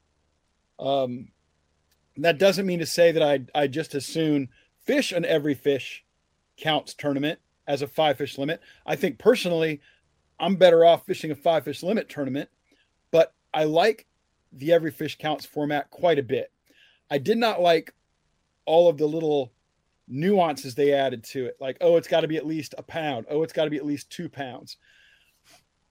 Um, 0.79 1.29
That 2.17 2.37
doesn't 2.37 2.65
mean 2.67 2.79
to 2.79 2.85
say 2.85 3.11
that 3.11 3.23
I 3.23 3.39
I 3.59 3.67
just 3.67 3.95
as 3.95 4.05
soon 4.05 4.49
fish 4.85 5.11
an 5.11 5.25
every 5.25 5.55
fish 5.55 6.05
counts 6.57 6.93
tournament 6.93 7.39
as 7.65 7.81
a 7.81 7.87
five 7.87 8.17
fish 8.17 8.37
limit. 8.37 8.61
I 8.85 8.95
think 8.95 9.17
personally, 9.17 9.81
I'm 10.39 10.57
better 10.57 10.85
off 10.85 11.05
fishing 11.05 11.31
a 11.31 11.35
five 11.35 11.63
fish 11.63 11.81
limit 11.81 12.09
tournament, 12.09 12.49
but 13.09 13.33
I 13.53 13.63
like 13.63 14.05
the 14.51 14.71
every 14.73 14.91
fish 14.91 15.17
counts 15.17 15.45
format 15.45 15.89
quite 15.89 16.19
a 16.19 16.23
bit. 16.23 16.51
I 17.13 17.19
did 17.19 17.37
not 17.37 17.61
like 17.61 17.93
all 18.65 18.89
of 18.89 18.97
the 18.97 19.05
little 19.05 19.53
nuances 20.07 20.73
they 20.73 20.93
added 20.93 21.23
to 21.25 21.45
it, 21.45 21.57
like 21.59 21.77
oh, 21.79 21.95
it's 21.97 22.07
got 22.07 22.21
to 22.21 22.27
be 22.27 22.37
at 22.37 22.45
least 22.47 22.73
a 22.75 22.81
pound. 22.81 23.27
Oh, 23.29 23.43
it's 23.43 23.53
got 23.53 23.65
to 23.65 23.69
be 23.69 23.77
at 23.77 23.85
least 23.85 24.09
two 24.09 24.27
pounds. 24.27 24.77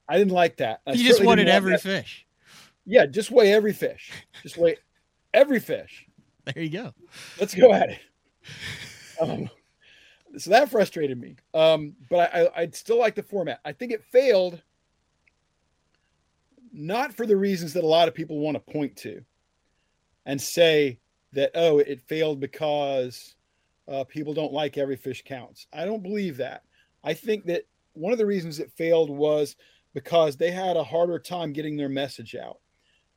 I 0.09 0.19
didn't 0.19 0.32
like 0.32 0.57
that. 0.57 0.81
I 0.85 0.94
you 0.94 1.07
just 1.07 1.23
wanted 1.23 1.47
every 1.47 1.74
that. 1.74 1.81
fish. 1.81 2.27
Yeah, 2.85 3.07
just 3.07 3.31
weigh 3.31 3.53
every 3.53 3.73
fish. 3.73 4.11
Just 4.43 4.59
weigh 4.59 4.78
every 5.32 5.61
fish. 5.61 6.09
There 6.44 6.61
you 6.61 6.70
go. 6.70 6.93
Let's 7.39 7.55
go 7.55 7.73
at 7.73 7.90
it. 7.90 8.01
Um, 9.20 9.49
so 10.39 10.51
that 10.51 10.73
frustrated 10.73 11.20
me. 11.20 11.36
Um, 11.55 11.94
but 12.11 12.35
I, 12.35 12.40
I, 12.40 12.62
I'd 12.62 12.74
still 12.74 12.99
like 12.99 13.15
the 13.15 13.23
format. 13.23 13.61
I 13.65 13.70
think 13.70 13.93
it 13.93 14.03
failed, 14.03 14.61
not 16.73 17.15
for 17.15 17.27
the 17.27 17.36
reasons 17.36 17.74
that 17.74 17.85
a 17.85 17.86
lot 17.86 18.09
of 18.09 18.15
people 18.15 18.40
want 18.40 18.57
to 18.57 18.73
point 18.73 18.97
to, 18.97 19.23
and 20.27 20.43
say 20.43 20.99
that 21.32 21.50
oh, 21.54 21.78
it 21.78 22.00
failed 22.00 22.40
because 22.40 23.34
uh, 23.88 24.04
people 24.04 24.34
don't 24.34 24.52
like 24.52 24.78
every 24.78 24.96
fish 24.96 25.22
counts. 25.24 25.66
I 25.72 25.84
don't 25.84 26.02
believe 26.02 26.36
that. 26.38 26.62
I 27.02 27.14
think 27.14 27.46
that 27.46 27.64
one 27.94 28.12
of 28.12 28.18
the 28.18 28.26
reasons 28.26 28.59
it 28.59 28.70
failed 28.72 29.10
was 29.10 29.56
because 29.94 30.36
they 30.36 30.50
had 30.50 30.76
a 30.76 30.84
harder 30.84 31.18
time 31.18 31.52
getting 31.52 31.76
their 31.76 31.88
message 31.88 32.34
out. 32.34 32.59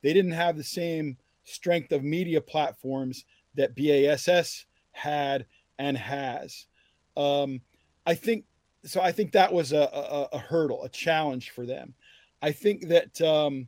They 0.01 0.13
didn't 0.13 0.31
have 0.31 0.57
the 0.57 0.63
same 0.63 1.17
strength 1.43 1.91
of 1.91 2.03
media 2.03 2.41
platforms 2.41 3.25
that 3.55 3.75
BASS 3.75 4.65
had 4.91 5.45
and 5.79 5.97
has. 5.97 6.65
Um, 7.15 7.61
I 8.05 8.15
think 8.15 8.45
so. 8.83 9.01
I 9.01 9.11
think 9.11 9.31
that 9.31 9.51
was 9.51 9.71
a, 9.71 9.89
a, 9.93 10.29
a, 10.33 10.37
hurdle, 10.37 10.83
a 10.83 10.89
challenge 10.89 11.51
for 11.51 11.65
them. 11.65 11.93
I 12.41 12.51
think 12.51 12.87
that 12.89 13.19
um, 13.21 13.67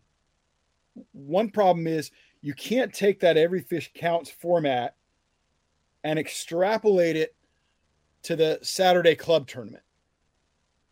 one 1.14 1.49
problem 1.49 1.88
is 1.88 2.11
you 2.48 2.53
can't 2.53 2.94
take 2.94 3.19
that 3.19 3.36
every 3.36 3.60
fish 3.60 3.91
counts 3.94 4.30
format 4.30 4.95
and 6.06 6.18
extrapolate 6.18 7.18
it 7.18 7.36
to 8.24 8.38
the 8.38 8.57
Saturday 8.61 9.15
club 9.15 9.48
tournament. 9.48 9.84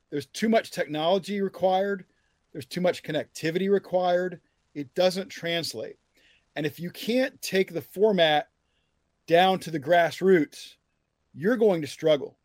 There's 0.10 0.26
too 0.26 0.49
much 0.49 0.72
technology 0.72 1.40
required. 1.40 2.03
There's 2.52 2.65
too 2.65 2.82
much 2.82 3.03
connectivity 3.03 3.72
required. 3.72 4.41
It 4.73 4.94
doesn't 4.95 5.30
translate. 5.30 5.95
And 6.57 6.65
if 6.65 6.77
you 6.77 6.91
can't 6.91 7.41
take 7.41 7.73
the 7.73 7.82
format 7.82 8.49
down 9.26 9.60
to 9.60 9.72
the 9.72 9.80
grassroots, 9.80 10.73
you're 11.34 11.56
going 11.56 11.80
to 11.84 11.88
struggle. 11.88 12.38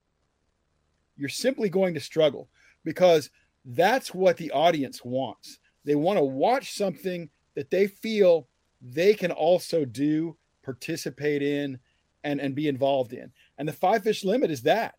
You're 1.17 1.29
simply 1.29 1.69
going 1.69 1.95
to 1.95 2.01
struggle 2.01 2.49
because 2.85 3.29
that's 3.65 4.15
what 4.15 4.37
the 4.37 4.53
audience 4.53 5.05
wants. 5.05 5.59
They 5.85 5.97
want 5.97 6.21
to 6.21 6.25
watch 6.25 6.75
something 6.75 7.29
that 7.57 7.73
they 7.73 7.89
feel 7.89 8.47
they 8.81 9.15
can 9.15 9.31
also 9.31 9.85
do, 9.85 10.37
participate 10.63 11.43
in, 11.43 11.79
and, 12.25 12.41
and 12.41 12.55
be 12.55 12.69
involved 12.69 13.13
in. 13.13 13.33
And 13.59 13.69
the 13.69 13.73
five 13.73 14.03
fish 14.03 14.25
limit 14.25 14.51
is 14.51 14.63
that. 14.63 14.95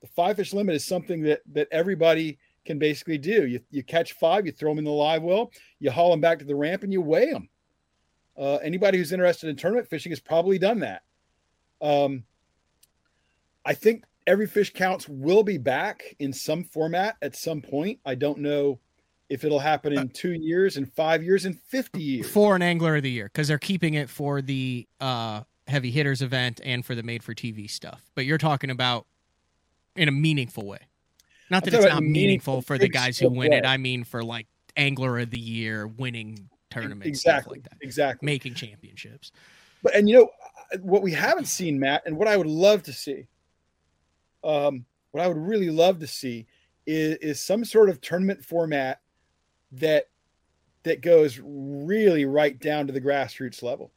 The 0.00 0.08
five 0.08 0.36
fish 0.36 0.52
limit 0.52 0.74
is 0.74 0.84
something 0.84 1.22
that 1.22 1.42
that 1.52 1.68
everybody 1.70 2.38
can 2.64 2.78
basically 2.78 3.18
do. 3.18 3.46
You, 3.46 3.60
you 3.70 3.82
catch 3.82 4.12
five, 4.12 4.46
you 4.46 4.52
throw 4.52 4.70
them 4.70 4.78
in 4.78 4.84
the 4.84 4.90
live 4.90 5.22
well, 5.22 5.50
you 5.78 5.90
haul 5.90 6.10
them 6.10 6.20
back 6.20 6.38
to 6.38 6.44
the 6.44 6.54
ramp, 6.54 6.82
and 6.82 6.92
you 6.92 7.00
weigh 7.00 7.32
them. 7.32 7.48
Uh, 8.36 8.56
anybody 8.56 8.98
who's 8.98 9.12
interested 9.12 9.48
in 9.48 9.56
tournament 9.56 9.88
fishing 9.88 10.10
has 10.10 10.20
probably 10.20 10.58
done 10.58 10.80
that. 10.80 11.02
Um, 11.80 12.24
I 13.64 13.74
think 13.74 14.04
every 14.26 14.46
fish 14.46 14.72
counts 14.72 15.08
will 15.08 15.42
be 15.42 15.58
back 15.58 16.16
in 16.18 16.32
some 16.32 16.64
format 16.64 17.16
at 17.20 17.36
some 17.36 17.60
point. 17.60 18.00
I 18.04 18.14
don't 18.14 18.38
know 18.38 18.80
if 19.32 19.44
it'll 19.44 19.58
happen 19.58 19.94
in 19.94 19.98
uh, 19.98 20.06
two 20.12 20.34
years, 20.34 20.76
in 20.76 20.84
five 20.84 21.22
years, 21.22 21.46
in 21.46 21.54
fifty 21.54 22.02
years. 22.02 22.28
For 22.28 22.54
an 22.54 22.60
angler 22.60 22.96
of 22.96 23.02
the 23.02 23.10
year, 23.10 23.30
because 23.32 23.48
they're 23.48 23.58
keeping 23.58 23.94
it 23.94 24.10
for 24.10 24.42
the 24.42 24.86
uh, 25.00 25.40
heavy 25.66 25.90
hitters 25.90 26.20
event 26.20 26.60
and 26.62 26.84
for 26.84 26.94
the 26.94 27.02
made 27.02 27.22
for 27.22 27.34
TV 27.34 27.68
stuff. 27.68 28.02
But 28.14 28.26
you're 28.26 28.36
talking 28.36 28.68
about 28.68 29.06
in 29.96 30.08
a 30.08 30.12
meaningful 30.12 30.66
way. 30.66 30.80
Not 31.48 31.64
that 31.64 31.72
it's 31.72 31.86
not 31.86 32.02
meaningful 32.02 32.60
for 32.60 32.76
the 32.76 32.90
guys 32.90 33.18
who 33.18 33.30
win 33.30 33.54
it. 33.54 33.64
I 33.64 33.78
mean 33.78 34.04
for 34.04 34.22
like 34.22 34.48
angler 34.76 35.18
of 35.18 35.30
the 35.30 35.40
year, 35.40 35.86
winning 35.86 36.50
tournaments, 36.70 37.06
exactly, 37.06 37.58
like 37.58 37.70
that. 37.70 37.78
Exactly, 37.80 38.26
making 38.26 38.52
championships. 38.52 39.32
But 39.82 39.94
and 39.94 40.10
you 40.10 40.16
know 40.16 40.28
what 40.82 41.02
we 41.02 41.12
haven't 41.12 41.46
seen, 41.46 41.80
Matt, 41.80 42.02
and 42.04 42.18
what 42.18 42.28
I 42.28 42.36
would 42.36 42.46
love 42.46 42.82
to 42.82 42.92
see, 42.92 43.28
um, 44.44 44.84
what 45.12 45.24
I 45.24 45.28
would 45.28 45.38
really 45.38 45.70
love 45.70 46.00
to 46.00 46.06
see 46.06 46.46
is, 46.86 47.16
is 47.16 47.40
some 47.40 47.64
sort 47.64 47.88
of 47.88 48.00
tournament 48.02 48.44
format 48.44 49.01
that 49.72 50.08
that 50.84 51.00
goes 51.00 51.40
really 51.42 52.24
right 52.24 52.58
down 52.58 52.86
to 52.86 52.92
the 52.92 53.00
grassroots 53.00 53.62
level. 53.62 53.92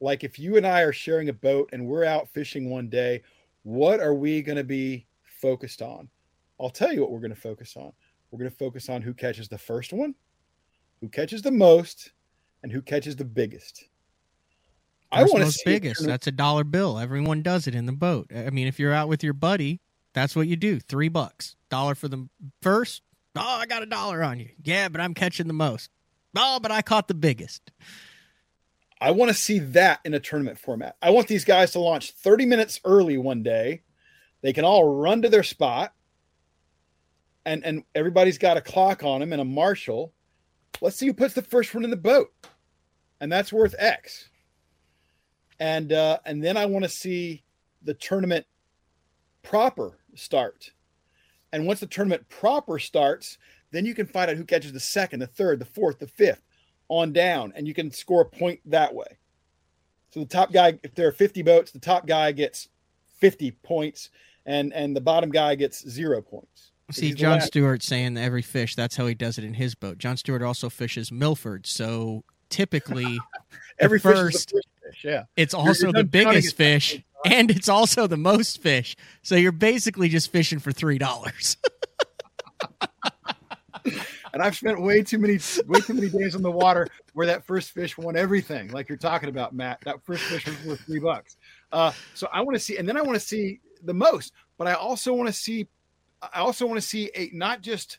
Like 0.00 0.24
if 0.24 0.38
you 0.38 0.56
and 0.56 0.66
I 0.66 0.80
are 0.82 0.92
sharing 0.92 1.28
a 1.28 1.32
boat 1.32 1.70
and 1.72 1.86
we're 1.86 2.04
out 2.04 2.28
fishing 2.28 2.68
one 2.68 2.88
day, 2.88 3.22
what 3.62 4.00
are 4.00 4.14
we 4.14 4.42
going 4.42 4.58
to 4.58 4.64
be 4.64 5.06
focused 5.40 5.82
on? 5.82 6.08
I'll 6.60 6.70
tell 6.70 6.92
you 6.92 7.00
what 7.00 7.10
we're 7.10 7.20
going 7.20 7.34
to 7.34 7.40
focus 7.40 7.76
on. 7.76 7.92
We're 8.30 8.38
going 8.38 8.50
to 8.50 8.56
focus 8.56 8.88
on 8.88 9.02
who 9.02 9.14
catches 9.14 9.48
the 9.48 9.58
first 9.58 9.92
one, 9.92 10.14
who 11.00 11.08
catches 11.08 11.42
the 11.42 11.52
most, 11.52 12.12
and 12.62 12.72
who 12.72 12.82
catches 12.82 13.14
the 13.14 13.24
biggest. 13.24 13.84
I 15.12 15.22
want 15.22 15.44
to 15.44 15.52
see 15.52 15.62
biggest. 15.64 16.04
That's 16.04 16.26
a 16.26 16.32
dollar 16.32 16.64
bill. 16.64 16.98
Everyone 16.98 17.42
does 17.42 17.68
it 17.68 17.74
in 17.74 17.86
the 17.86 17.92
boat. 17.92 18.30
I 18.34 18.50
mean, 18.50 18.66
if 18.66 18.80
you're 18.80 18.92
out 18.92 19.08
with 19.08 19.22
your 19.22 19.32
buddy, 19.32 19.80
that's 20.12 20.34
what 20.34 20.48
you 20.48 20.56
do. 20.56 20.80
Three 20.80 21.08
bucks, 21.08 21.54
dollar 21.70 21.94
for 21.94 22.08
the 22.08 22.28
first. 22.62 23.02
Oh, 23.36 23.58
I 23.60 23.66
got 23.66 23.82
a 23.82 23.86
dollar 23.86 24.22
on 24.22 24.38
you. 24.38 24.50
Yeah, 24.62 24.88
but 24.88 25.00
I'm 25.00 25.14
catching 25.14 25.46
the 25.46 25.52
most. 25.52 25.90
Oh, 26.36 26.60
but 26.60 26.70
I 26.70 26.82
caught 26.82 27.08
the 27.08 27.14
biggest. 27.14 27.70
I 29.00 29.10
want 29.10 29.30
to 29.30 29.34
see 29.34 29.58
that 29.58 30.00
in 30.04 30.14
a 30.14 30.20
tournament 30.20 30.58
format. 30.58 30.96
I 31.02 31.10
want 31.10 31.28
these 31.28 31.44
guys 31.44 31.72
to 31.72 31.80
launch 31.80 32.12
30 32.12 32.46
minutes 32.46 32.80
early 32.84 33.18
one 33.18 33.42
day. 33.42 33.82
They 34.42 34.52
can 34.52 34.64
all 34.64 34.84
run 34.84 35.22
to 35.22 35.28
their 35.28 35.42
spot, 35.42 35.94
and 37.44 37.64
and 37.64 37.84
everybody's 37.94 38.38
got 38.38 38.56
a 38.56 38.60
clock 38.60 39.02
on 39.02 39.20
them 39.20 39.32
and 39.32 39.40
a 39.40 39.44
marshal. 39.44 40.12
Let's 40.80 40.96
see 40.96 41.06
who 41.06 41.14
puts 41.14 41.34
the 41.34 41.42
first 41.42 41.74
one 41.74 41.84
in 41.84 41.90
the 41.90 41.96
boat, 41.96 42.32
and 43.20 43.32
that's 43.32 43.52
worth 43.52 43.74
X 43.78 44.28
and 45.58 45.92
uh, 45.92 46.18
and 46.24 46.42
then 46.42 46.56
I 46.56 46.66
want 46.66 46.84
to 46.84 46.88
see 46.88 47.42
the 47.82 47.94
tournament 47.94 48.46
proper 49.42 49.98
start. 50.14 50.72
And 51.54 51.68
once 51.68 51.78
the 51.78 51.86
tournament 51.86 52.28
proper 52.28 52.80
starts, 52.80 53.38
then 53.70 53.86
you 53.86 53.94
can 53.94 54.06
find 54.06 54.28
out 54.28 54.36
who 54.36 54.44
catches 54.44 54.72
the 54.72 54.80
second, 54.80 55.20
the 55.20 55.28
third, 55.28 55.60
the 55.60 55.64
fourth, 55.64 56.00
the 56.00 56.08
fifth, 56.08 56.42
on 56.88 57.12
down, 57.12 57.52
and 57.54 57.68
you 57.68 57.72
can 57.72 57.92
score 57.92 58.22
a 58.22 58.24
point 58.24 58.58
that 58.64 58.92
way. 58.92 59.18
So 60.10 60.18
the 60.18 60.26
top 60.26 60.52
guy, 60.52 60.80
if 60.82 60.96
there 60.96 61.06
are 61.06 61.12
50 61.12 61.42
boats, 61.42 61.70
the 61.70 61.78
top 61.78 62.08
guy 62.08 62.32
gets 62.32 62.68
50 63.18 63.52
points, 63.62 64.10
and 64.44 64.72
and 64.72 64.96
the 64.96 65.00
bottom 65.00 65.30
guy 65.30 65.54
gets 65.54 65.88
zero 65.88 66.20
points. 66.20 66.72
See, 66.90 67.14
John 67.14 67.40
Stewart 67.40 67.84
saying 67.84 68.18
every 68.18 68.42
fish, 68.42 68.74
that's 68.74 68.96
how 68.96 69.06
he 69.06 69.14
does 69.14 69.38
it 69.38 69.44
in 69.44 69.54
his 69.54 69.76
boat. 69.76 69.98
John 69.98 70.16
Stewart 70.16 70.42
also 70.42 70.68
fishes 70.68 71.12
Milford, 71.12 71.68
so 71.68 72.24
typically 72.50 73.20
every 73.78 74.00
first, 74.00 74.50
first 74.50 74.66
fish. 74.82 75.04
Yeah. 75.04 75.24
It's 75.36 75.54
also 75.54 75.86
you're, 75.86 75.94
you're 75.94 76.02
the 76.02 76.08
biggest 76.08 76.56
fish 76.56 77.00
and 77.30 77.50
it's 77.50 77.68
also 77.68 78.06
the 78.06 78.16
most 78.16 78.62
fish. 78.62 78.96
So 79.22 79.34
you're 79.34 79.52
basically 79.52 80.08
just 80.08 80.30
fishing 80.30 80.58
for 80.58 80.72
three 80.72 80.98
dollars. 80.98 81.56
and 83.84 84.42
I've 84.42 84.56
spent 84.56 84.80
way 84.80 85.02
too 85.02 85.18
many 85.18 85.38
way 85.66 85.80
too 85.80 85.94
many 85.94 86.08
days 86.08 86.34
on 86.34 86.42
the 86.42 86.50
water 86.50 86.86
where 87.14 87.26
that 87.26 87.44
first 87.44 87.70
fish 87.70 87.96
won 87.96 88.16
everything, 88.16 88.68
like 88.68 88.88
you're 88.88 88.98
talking 88.98 89.28
about, 89.28 89.54
Matt. 89.54 89.80
That 89.84 90.04
first 90.04 90.24
fish 90.24 90.46
was 90.46 90.64
worth 90.64 90.80
three 90.80 91.00
bucks. 91.00 91.36
Uh, 91.72 91.92
so 92.14 92.28
I 92.32 92.42
want 92.42 92.56
to 92.56 92.60
see, 92.60 92.76
and 92.76 92.88
then 92.88 92.96
I 92.96 93.02
want 93.02 93.14
to 93.14 93.26
see 93.26 93.60
the 93.82 93.94
most, 93.94 94.32
but 94.58 94.66
I 94.66 94.74
also 94.74 95.12
want 95.12 95.28
to 95.28 95.32
see, 95.32 95.68
I 96.22 96.40
also 96.40 96.66
want 96.66 96.76
to 96.76 96.86
see 96.86 97.10
a 97.14 97.30
not 97.32 97.62
just, 97.62 97.98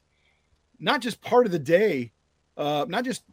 not 0.80 1.02
just 1.02 1.22
part 1.22 1.46
of 1.46 1.52
the 1.52 1.60
day, 1.60 2.12
uh, 2.58 2.86
not 2.88 3.06
just 3.06 3.24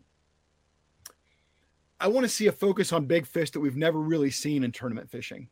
I 2.02 2.09
want 2.09 2.24
to 2.24 2.28
see 2.28 2.48
a 2.48 2.52
focus 2.52 2.93
on 2.93 3.05
big 3.05 3.27
fish 3.27 3.52
that 3.52 3.60
we've 3.60 3.77
never 3.77 4.01
really 4.01 4.32
seen 4.32 4.64
in 4.64 4.73
tournament 4.73 5.09
fishing. 5.09 5.48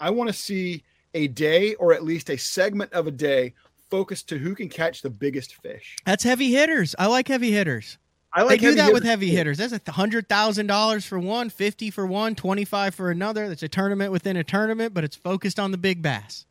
I 0.00 0.10
want 0.10 0.28
to 0.28 0.34
see 0.34 0.84
a 1.14 1.28
day 1.28 1.74
or 1.74 1.92
at 1.92 2.04
least 2.04 2.30
a 2.30 2.36
segment 2.36 2.92
of 2.92 3.06
a 3.06 3.10
day 3.10 3.54
focused 3.90 4.28
to 4.28 4.38
who 4.38 4.54
can 4.54 4.68
catch 4.68 5.02
the 5.02 5.10
biggest 5.10 5.54
fish. 5.56 5.96
That's 6.04 6.22
heavy 6.22 6.52
hitters. 6.52 6.94
I 6.98 7.06
like 7.06 7.28
heavy 7.28 7.50
hitters. 7.50 7.98
I 8.32 8.42
like 8.42 8.60
they 8.60 8.68
do 8.68 8.74
that 8.74 8.82
hitters. 8.82 8.94
with 8.94 9.04
heavy 9.04 9.30
hitters. 9.30 9.58
That's 9.58 9.72
a 9.88 9.92
hundred 9.92 10.28
thousand 10.28 10.66
dollars 10.66 11.06
for 11.06 11.18
one, 11.18 11.48
fifty 11.48 11.90
for 11.90 12.06
one, 12.06 12.34
twenty-five 12.34 12.94
for 12.94 13.10
another. 13.10 13.48
That's 13.48 13.62
a 13.62 13.68
tournament 13.68 14.12
within 14.12 14.36
a 14.36 14.44
tournament, 14.44 14.92
but 14.92 15.02
it's 15.02 15.16
focused 15.16 15.58
on 15.58 15.70
the 15.70 15.78
big 15.78 16.02
bass. 16.02 16.44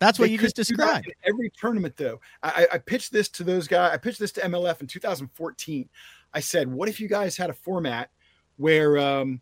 That's 0.00 0.18
what 0.18 0.26
they 0.26 0.32
you 0.32 0.38
just 0.38 0.56
described. 0.56 1.12
Every 1.24 1.50
tournament, 1.58 1.96
though, 1.96 2.20
I, 2.42 2.66
I 2.72 2.78
pitched 2.78 3.12
this 3.12 3.28
to 3.30 3.44
those 3.44 3.68
guys. 3.68 3.92
I 3.92 3.96
pitched 3.96 4.18
this 4.18 4.32
to 4.32 4.40
MLF 4.40 4.80
in 4.80 4.88
2014. 4.88 5.88
I 6.32 6.40
said, 6.40 6.70
"What 6.70 6.88
if 6.88 7.00
you 7.00 7.08
guys 7.08 7.36
had 7.36 7.48
a 7.48 7.54
format 7.54 8.10
where 8.56 8.98
um, 8.98 9.40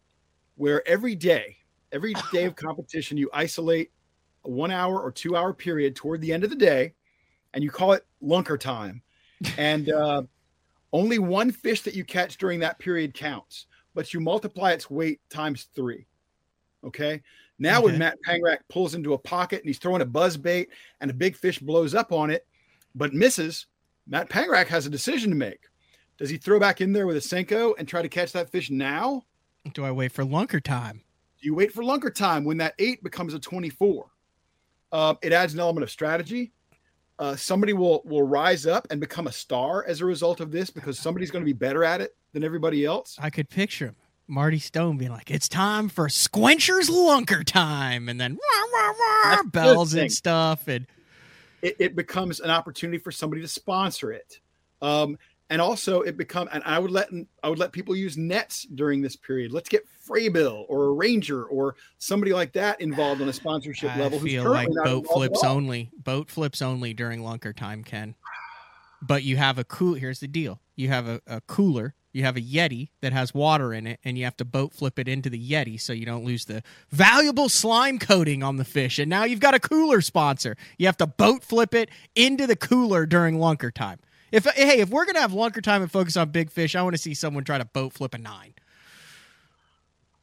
where 0.56 0.86
every 0.86 1.14
day, 1.14 1.56
every 1.92 2.14
day 2.32 2.44
of 2.44 2.56
competition, 2.56 3.16
you 3.16 3.30
isolate 3.32 3.90
a 4.44 4.50
one 4.50 4.70
hour 4.70 5.00
or 5.00 5.12
two 5.12 5.36
hour 5.36 5.52
period 5.52 5.94
toward 5.94 6.20
the 6.20 6.32
end 6.32 6.44
of 6.44 6.50
the 6.50 6.56
day, 6.56 6.94
and 7.54 7.62
you 7.62 7.70
call 7.70 7.92
it 7.92 8.04
lunker 8.22 8.58
time. 8.58 9.02
And 9.56 9.90
uh, 9.92 10.22
only 10.92 11.18
one 11.18 11.50
fish 11.50 11.82
that 11.82 11.94
you 11.94 12.04
catch 12.04 12.36
during 12.38 12.60
that 12.60 12.78
period 12.78 13.14
counts, 13.14 13.66
but 13.94 14.12
you 14.12 14.20
multiply 14.20 14.72
its 14.72 14.90
weight 14.90 15.20
times 15.30 15.68
three. 15.74 16.06
Okay. 16.84 17.22
Now, 17.58 17.78
Okay. 17.78 17.86
when 17.86 17.98
Matt 17.98 18.18
Pangrac 18.26 18.58
pulls 18.68 18.94
into 18.94 19.12
a 19.14 19.18
pocket 19.18 19.60
and 19.60 19.68
he's 19.68 19.78
throwing 19.78 20.02
a 20.02 20.06
buzz 20.06 20.36
bait 20.36 20.70
and 21.00 21.10
a 21.10 21.14
big 21.14 21.36
fish 21.36 21.60
blows 21.60 21.94
up 21.94 22.10
on 22.12 22.30
it, 22.30 22.46
but 22.94 23.14
misses, 23.14 23.66
Matt 24.08 24.28
Pangrac 24.28 24.66
has 24.66 24.84
a 24.84 24.90
decision 24.90 25.30
to 25.30 25.36
make. 25.36 25.60
Does 26.18 26.28
he 26.28 26.36
throw 26.36 26.58
back 26.58 26.80
in 26.80 26.92
there 26.92 27.06
with 27.06 27.16
a 27.16 27.20
Senko 27.20 27.74
and 27.78 27.86
try 27.86 28.02
to 28.02 28.08
catch 28.08 28.32
that 28.32 28.50
fish 28.50 28.70
now? 28.70 29.22
Do 29.74 29.84
I 29.84 29.92
wait 29.92 30.12
for 30.12 30.24
lunker 30.24 30.62
time? 30.62 31.02
Do 31.42 31.48
you 31.48 31.54
wait 31.54 31.72
for 31.72 31.82
lunker 31.82 32.14
time 32.14 32.44
when 32.44 32.56
that 32.58 32.74
eight 32.78 33.02
becomes 33.02 33.34
a 33.34 33.38
24? 33.40 34.06
Uh, 34.92 35.14
it 35.22 35.32
adds 35.32 35.54
an 35.54 35.60
element 35.60 35.82
of 35.82 35.90
strategy. 35.90 36.52
Uh, 37.18 37.36
somebody 37.36 37.72
will 37.72 38.02
will 38.04 38.22
rise 38.22 38.64
up 38.66 38.86
and 38.90 39.00
become 39.00 39.26
a 39.26 39.32
star 39.32 39.84
as 39.84 40.00
a 40.00 40.04
result 40.06 40.40
of 40.40 40.50
this 40.50 40.70
because 40.70 40.98
somebody's 40.98 41.30
going 41.30 41.42
to 41.44 41.46
be 41.46 41.52
better 41.52 41.84
at 41.84 42.00
it 42.00 42.16
than 42.32 42.44
everybody 42.44 42.84
else. 42.84 43.16
I 43.20 43.28
could 43.28 43.48
picture 43.48 43.86
him. 43.86 43.96
Marty 44.28 44.58
Stone 44.58 44.98
being 44.98 45.10
like, 45.10 45.30
"It's 45.30 45.48
time 45.48 45.88
for 45.88 46.08
Squencher's 46.08 46.88
lunker 46.88 47.44
time," 47.44 48.08
and 48.08 48.20
then 48.20 48.34
wah, 48.34 48.64
wah, 48.72 48.94
wah, 49.24 49.42
bells 49.42 49.94
and 49.94 50.10
stuff, 50.10 50.68
and 50.68 50.86
it, 51.60 51.76
it 51.78 51.96
becomes 51.96 52.40
an 52.40 52.50
opportunity 52.50 52.98
for 52.98 53.12
somebody 53.12 53.42
to 53.42 53.48
sponsor 53.48 54.12
it. 54.12 54.40
Um, 54.80 55.18
and 55.50 55.60
also 55.60 56.00
it 56.00 56.16
become 56.16 56.48
and 56.52 56.62
I 56.64 56.78
would 56.78 56.90
let 56.90 57.08
I 57.42 57.48
would 57.48 57.58
let 57.58 57.72
people 57.72 57.94
use 57.94 58.16
nets 58.16 58.66
during 58.74 59.02
this 59.02 59.16
period. 59.16 59.52
Let's 59.52 59.68
get 59.68 59.84
Frabill 60.06 60.64
or 60.68 60.86
a 60.86 60.92
Ranger 60.92 61.44
or 61.44 61.76
somebody 61.98 62.32
like 62.32 62.52
that 62.54 62.80
involved 62.80 63.20
on 63.20 63.28
a 63.28 63.32
sponsorship 63.32 63.94
I 63.94 64.00
level. 64.00 64.18
feel 64.18 64.44
like 64.50 64.68
boat 64.84 65.06
flips 65.12 65.44
only. 65.44 65.90
Boat 65.96 66.30
flips 66.30 66.62
only 66.62 66.94
during 66.94 67.20
lunker 67.20 67.54
time, 67.54 67.84
Ken. 67.84 68.14
But 69.02 69.24
you 69.24 69.36
have 69.36 69.58
a 69.58 69.64
cool. 69.64 69.94
Here's 69.94 70.20
the 70.20 70.28
deal: 70.28 70.60
you 70.76 70.88
have 70.88 71.08
a, 71.08 71.20
a 71.26 71.40
cooler. 71.42 71.94
You 72.12 72.24
have 72.24 72.36
a 72.36 72.42
Yeti 72.42 72.90
that 73.00 73.14
has 73.14 73.32
water 73.32 73.72
in 73.72 73.86
it, 73.86 73.98
and 74.04 74.18
you 74.18 74.24
have 74.24 74.36
to 74.36 74.44
boat 74.44 74.74
flip 74.74 74.98
it 74.98 75.08
into 75.08 75.30
the 75.30 75.50
Yeti 75.50 75.80
so 75.80 75.94
you 75.94 76.04
don't 76.04 76.24
lose 76.24 76.44
the 76.44 76.62
valuable 76.90 77.48
slime 77.48 77.98
coating 77.98 78.42
on 78.42 78.56
the 78.56 78.66
fish. 78.66 78.98
And 78.98 79.08
now 79.08 79.24
you've 79.24 79.40
got 79.40 79.54
a 79.54 79.60
cooler 79.60 80.02
sponsor. 80.02 80.56
You 80.76 80.86
have 80.86 80.98
to 80.98 81.06
boat 81.06 81.42
flip 81.42 81.74
it 81.74 81.88
into 82.14 82.46
the 82.46 82.56
cooler 82.56 83.06
during 83.06 83.38
lunker 83.38 83.72
time. 83.72 83.98
If 84.32 84.46
hey, 84.46 84.80
if 84.80 84.88
we're 84.88 85.04
gonna 85.04 85.20
have 85.20 85.32
lunker 85.32 85.62
time 85.62 85.82
and 85.82 85.90
focus 85.92 86.16
on 86.16 86.30
big 86.30 86.50
fish, 86.50 86.74
I 86.74 86.82
want 86.82 86.94
to 86.94 87.02
see 87.02 87.14
someone 87.14 87.44
try 87.44 87.58
to 87.58 87.64
boat 87.66 87.92
flip 87.92 88.14
a 88.14 88.18
nine. 88.18 88.54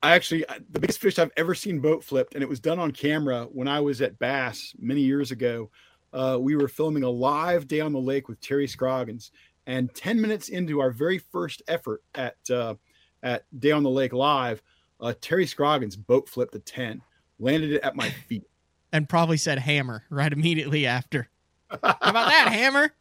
I 0.01 0.15
actually 0.15 0.45
the 0.71 0.79
biggest 0.79 0.99
fish 0.99 1.19
I've 1.19 1.31
ever 1.37 1.53
seen 1.53 1.79
boat 1.79 2.03
flipped, 2.03 2.33
and 2.33 2.41
it 2.41 2.49
was 2.49 2.59
done 2.59 2.79
on 2.79 2.91
camera 2.91 3.47
when 3.51 3.67
I 3.67 3.79
was 3.79 4.01
at 4.01 4.17
Bass 4.17 4.73
many 4.79 5.01
years 5.01 5.31
ago. 5.31 5.69
Uh, 6.11 6.37
we 6.41 6.55
were 6.55 6.67
filming 6.67 7.03
a 7.03 7.09
live 7.09 7.67
day 7.67 7.81
on 7.81 7.93
the 7.93 7.99
lake 7.99 8.27
with 8.27 8.41
Terry 8.41 8.67
Scroggins, 8.67 9.31
and 9.67 9.93
ten 9.93 10.19
minutes 10.19 10.49
into 10.49 10.79
our 10.79 10.89
very 10.89 11.19
first 11.19 11.61
effort 11.67 12.01
at 12.15 12.37
uh, 12.49 12.75
at 13.21 13.43
Day 13.59 13.71
on 13.71 13.83
the 13.83 13.89
Lake 13.89 14.13
live, 14.13 14.63
uh, 15.01 15.13
Terry 15.21 15.45
Scroggins 15.45 15.95
boat 15.95 16.27
flipped 16.27 16.55
a 16.55 16.59
ten, 16.59 17.01
landed 17.37 17.73
it 17.73 17.83
at 17.83 17.95
my 17.95 18.09
feet. 18.27 18.47
and 18.91 19.07
probably 19.07 19.37
said 19.37 19.59
hammer 19.59 20.05
right 20.09 20.33
immediately 20.33 20.87
after. 20.87 21.29
How 21.69 21.77
about 22.01 22.29
that, 22.29 22.47
hammer? 22.51 22.91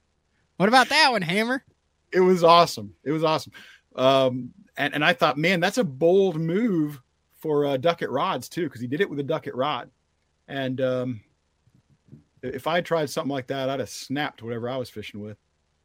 What 0.59 0.69
about 0.69 0.89
that 0.91 1.13
one, 1.13 1.23
hammer? 1.23 1.65
It 2.13 2.21
was 2.21 2.45
awesome. 2.45 2.95
It 3.05 3.13
was 3.13 3.25
awesome. 3.25 3.53
Um, 3.95 4.53
and, 4.77 4.93
and 4.93 5.05
I 5.05 5.13
thought, 5.13 5.39
man, 5.39 5.61
that's 5.61 5.79
a 5.79 5.85
bold 5.85 6.39
move 6.39 7.01
for 7.39 7.65
uh, 7.65 7.77
Duckett 7.77 8.11
rods 8.11 8.49
too, 8.49 8.65
because 8.65 8.81
he 8.81 8.87
did 8.87 9.01
it 9.01 9.09
with 9.09 9.21
a 9.21 9.23
Duckett 9.23 9.55
rod. 9.55 9.91
And 10.49 10.81
um, 10.81 11.21
if 12.43 12.67
I 12.67 12.81
tried 12.81 13.09
something 13.09 13.31
like 13.31 13.47
that, 13.49 13.71
I'd 13.71 13.81
have 13.81 13.89
snapped 13.89 14.43
whatever 14.43 14.69
I 14.69 14.77
was 14.77 14.91
fishing 14.91 15.21
with. 15.21 15.37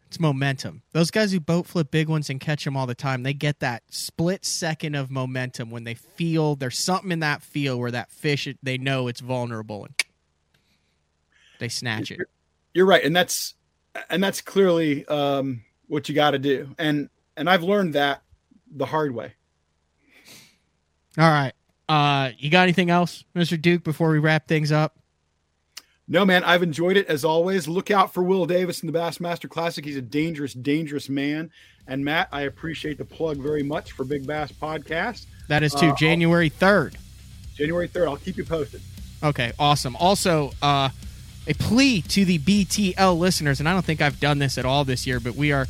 It's 0.08 0.20
momentum. 0.20 0.82
Those 0.92 1.12
guys 1.12 1.32
who 1.32 1.40
boat 1.40 1.68
flip 1.68 1.92
big 1.92 2.08
ones 2.08 2.30
and 2.30 2.40
catch 2.40 2.66
them 2.66 2.76
all 2.76 2.88
the 2.88 2.96
time, 2.96 3.24
they 3.24 3.34
get 3.34 3.60
that 3.60 3.84
split 3.90 4.44
second 4.44 4.96
of 4.96 5.12
momentum 5.12 5.70
when 5.70 5.84
they 5.84 5.96
feel 5.96 6.56
there's 6.56 6.78
something 6.78 7.12
in 7.12 7.20
that 7.20 7.44
feel 7.44 7.80
where 7.80 7.92
that 7.92 8.12
fish 8.12 8.48
they 8.64 8.78
know 8.78 9.08
it's 9.08 9.22
vulnerable 9.22 9.86
and 9.86 9.96
they 11.60 11.70
snatch 11.70 12.12
it. 12.12 12.20
You're 12.74 12.86
right, 12.86 13.04
and 13.04 13.16
that's 13.16 13.56
and 14.10 14.24
that's 14.24 14.42
clearly 14.42 15.06
um, 15.08 15.64
what 15.88 16.10
you 16.10 16.16
got 16.16 16.32
to 16.32 16.40
do. 16.40 16.74
And 16.78 17.10
and 17.38 17.50
I've 17.50 17.64
learned 17.64 17.94
that 17.96 18.22
the 18.76 18.86
hard 18.86 19.14
way. 19.14 19.34
All 21.18 21.30
right. 21.30 21.54
Uh 21.90 22.32
you 22.38 22.50
got 22.50 22.64
anything 22.64 22.90
else, 22.90 23.24
Mr. 23.36 23.62
Duke, 23.62 23.84
before 23.84 24.10
we 24.10 24.20
wrap 24.20 24.48
things 24.48 24.72
up? 24.72 24.98
No, 26.08 26.26
man, 26.26 26.44
I've 26.44 26.64
enjoyed 26.64 26.98
it 26.98 27.08
as 27.08 27.24
always. 27.24 27.68
Look 27.68 27.90
out 27.90 28.14
for 28.14 28.24
Will 28.24 28.46
Davis 28.46 28.82
in 28.84 28.92
the 28.92 28.98
Bassmaster 28.98 29.50
Classic. 29.50 29.86
He's 29.86 29.96
a 29.96 30.02
dangerous, 30.02 30.54
dangerous 30.54 31.08
man. 31.08 31.50
And 31.88 32.04
Matt, 32.04 32.28
I 32.32 32.42
appreciate 32.42 32.98
the 32.98 33.06
plug 33.06 33.38
very 33.38 33.64
much 33.64 33.94
for 33.94 34.04
Big 34.04 34.28
Bass 34.28 34.52
Podcast. 34.52 35.26
That 35.48 35.64
is 35.64 35.74
to 35.76 35.90
Uh, 35.90 35.96
January 35.96 36.50
3rd. 36.50 36.96
January 37.56 37.88
3rd. 37.88 38.08
I'll 38.08 38.18
keep 38.18 38.36
you 38.38 38.44
posted. 38.44 38.82
Okay, 39.24 39.54
awesome. 39.58 39.96
Also, 39.96 40.52
uh, 40.62 40.90
a 41.48 41.54
plea 41.54 42.02
to 42.02 42.26
the 42.26 42.40
BTL 42.40 43.18
listeners, 43.18 43.60
and 43.60 43.68
I 43.68 43.74
don't 43.74 43.86
think 43.86 44.02
I've 44.02 44.20
done 44.20 44.40
this 44.40 44.58
at 44.58 44.66
all 44.66 44.86
this 44.86 45.06
year, 45.06 45.20
but 45.20 45.36
we 45.36 45.52
are 45.52 45.68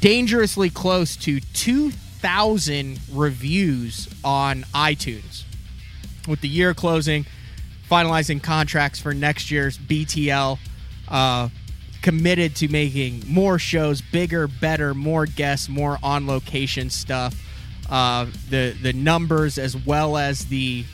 dangerously 0.00 0.70
close 0.70 1.16
to 1.16 1.40
2,000 1.40 3.00
reviews 3.12 4.08
on 4.24 4.62
iTunes. 4.74 5.44
With 6.28 6.40
the 6.40 6.48
year 6.48 6.74
closing, 6.74 7.24
finalizing 7.90 8.42
contracts 8.42 9.00
for 9.00 9.14
next 9.14 9.50
year's 9.50 9.78
BTL, 9.78 10.58
uh, 11.08 11.48
committed 12.02 12.54
to 12.56 12.68
making 12.68 13.22
more 13.26 13.58
shows, 13.58 14.00
bigger, 14.00 14.46
better, 14.46 14.94
more 14.94 15.26
guests, 15.26 15.68
more 15.68 15.98
on 16.02 16.26
location 16.26 16.90
stuff. 16.90 17.34
Uh, 17.88 18.26
the 18.50 18.76
the 18.82 18.92
numbers 18.92 19.58
as 19.58 19.76
well 19.76 20.16
as 20.16 20.46
the 20.46 20.84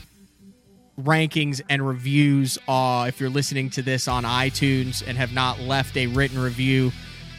rankings 0.99 1.61
and 1.69 1.85
reviews 1.85 2.57
uh, 2.67 3.05
if 3.07 3.19
you're 3.19 3.29
listening 3.29 3.69
to 3.71 3.81
this 3.81 4.07
on 4.07 4.23
iTunes 4.23 5.03
and 5.05 5.17
have 5.17 5.33
not 5.33 5.59
left 5.59 5.97
a 5.97 6.07
written 6.07 6.39
review 6.39 6.91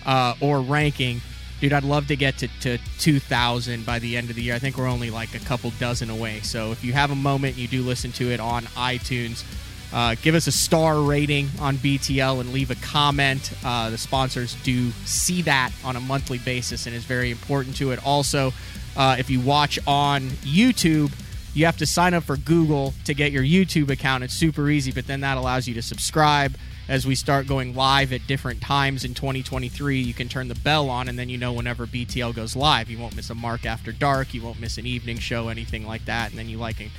uh, 0.06 0.34
or 0.40 0.60
ranking 0.60 1.20
dude 1.60 1.72
I'd 1.72 1.84
love 1.84 2.08
to 2.08 2.16
get 2.16 2.36
to, 2.38 2.48
to 2.60 2.78
2000 2.98 3.86
by 3.86 3.98
the 3.98 4.16
end 4.16 4.28
of 4.28 4.36
the 4.36 4.42
year. 4.42 4.54
I 4.54 4.58
think 4.58 4.76
we're 4.76 4.88
only 4.88 5.10
like 5.10 5.34
a 5.34 5.38
couple 5.38 5.70
dozen 5.78 6.10
away. 6.10 6.40
So 6.40 6.72
if 6.72 6.84
you 6.84 6.92
have 6.92 7.10
a 7.10 7.14
moment 7.14 7.56
you 7.56 7.68
do 7.68 7.82
listen 7.82 8.10
to 8.12 8.30
it 8.30 8.40
on 8.40 8.64
iTunes 8.64 9.44
uh, 9.92 10.16
give 10.20 10.34
us 10.34 10.48
a 10.48 10.52
star 10.52 11.00
rating 11.00 11.48
on 11.60 11.76
BTL 11.76 12.40
and 12.40 12.52
leave 12.52 12.72
a 12.72 12.74
comment. 12.76 13.52
Uh, 13.64 13.90
the 13.90 13.98
sponsors 13.98 14.56
do 14.64 14.90
see 15.04 15.42
that 15.42 15.70
on 15.84 15.94
a 15.94 16.00
monthly 16.00 16.38
basis 16.38 16.86
and 16.86 16.96
is 16.96 17.04
very 17.04 17.30
important 17.30 17.76
to 17.76 17.92
it. 17.92 18.04
Also 18.04 18.52
uh, 18.96 19.14
if 19.16 19.30
you 19.30 19.38
watch 19.40 19.78
on 19.86 20.22
YouTube 20.42 21.12
you 21.54 21.66
have 21.66 21.76
to 21.78 21.86
sign 21.86 22.14
up 22.14 22.24
for 22.24 22.36
Google 22.36 22.92
to 23.04 23.14
get 23.14 23.30
your 23.32 23.44
YouTube 23.44 23.88
account. 23.90 24.24
It's 24.24 24.34
super 24.34 24.68
easy, 24.68 24.90
but 24.90 25.06
then 25.06 25.20
that 25.20 25.38
allows 25.38 25.68
you 25.68 25.74
to 25.74 25.82
subscribe 25.82 26.56
as 26.88 27.06
we 27.06 27.14
start 27.14 27.46
going 27.46 27.74
live 27.74 28.12
at 28.12 28.26
different 28.26 28.60
times 28.60 29.04
in 29.04 29.14
2023. 29.14 30.00
You 30.00 30.12
can 30.12 30.28
turn 30.28 30.48
the 30.48 30.56
bell 30.56 30.90
on, 30.90 31.08
and 31.08 31.18
then 31.18 31.28
you 31.28 31.38
know 31.38 31.52
whenever 31.52 31.86
BTL 31.86 32.34
goes 32.34 32.56
live. 32.56 32.90
You 32.90 32.98
won't 32.98 33.14
miss 33.14 33.30
a 33.30 33.34
Mark 33.34 33.64
After 33.64 33.92
Dark. 33.92 34.34
You 34.34 34.42
won't 34.42 34.60
miss 34.60 34.78
an 34.78 34.86
evening 34.86 35.18
show, 35.18 35.48
anything 35.48 35.86
like 35.86 36.04
that. 36.06 36.30
And 36.30 36.38
then 36.38 36.48
you 36.48 36.58
like 36.58 36.80
and 36.80 36.90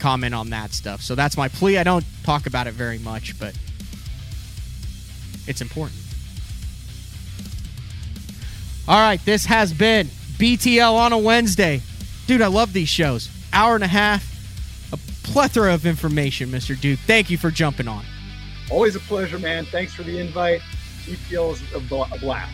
comment 0.00 0.34
on 0.34 0.50
that 0.50 0.72
stuff. 0.72 1.00
So 1.00 1.14
that's 1.14 1.36
my 1.36 1.48
plea. 1.48 1.78
I 1.78 1.84
don't 1.84 2.04
talk 2.24 2.46
about 2.46 2.66
it 2.66 2.74
very 2.74 2.98
much, 2.98 3.38
but 3.38 3.56
it's 5.46 5.60
important. 5.60 6.00
All 8.88 8.98
right, 8.98 9.24
this 9.24 9.46
has 9.46 9.72
been 9.72 10.08
BTL 10.38 10.92
on 10.92 11.12
a 11.12 11.18
Wednesday. 11.18 11.82
Dude, 12.26 12.42
I 12.42 12.48
love 12.48 12.72
these 12.72 12.88
shows. 12.88 13.28
Hour 13.52 13.74
and 13.74 13.84
a 13.84 13.88
half, 13.88 14.24
a 14.92 14.96
plethora 15.26 15.74
of 15.74 15.86
information, 15.86 16.50
Mr. 16.50 16.78
Duke. 16.78 16.98
Thank 17.00 17.30
you 17.30 17.38
for 17.38 17.50
jumping 17.50 17.88
on. 17.88 18.04
Always 18.70 18.96
a 18.96 19.00
pleasure, 19.00 19.38
man. 19.38 19.64
Thanks 19.66 19.94
for 19.94 20.02
the 20.02 20.18
invite. 20.18 20.60
BTL 21.04 21.52
is 21.54 21.62
a 21.74 21.80
blast. 22.18 22.52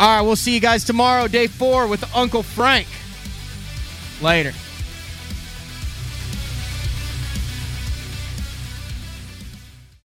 All 0.00 0.16
right, 0.16 0.22
we'll 0.22 0.36
see 0.36 0.54
you 0.54 0.60
guys 0.60 0.84
tomorrow, 0.84 1.28
day 1.28 1.46
four, 1.46 1.86
with 1.86 2.04
Uncle 2.16 2.42
Frank. 2.42 2.88
Later. 4.20 4.52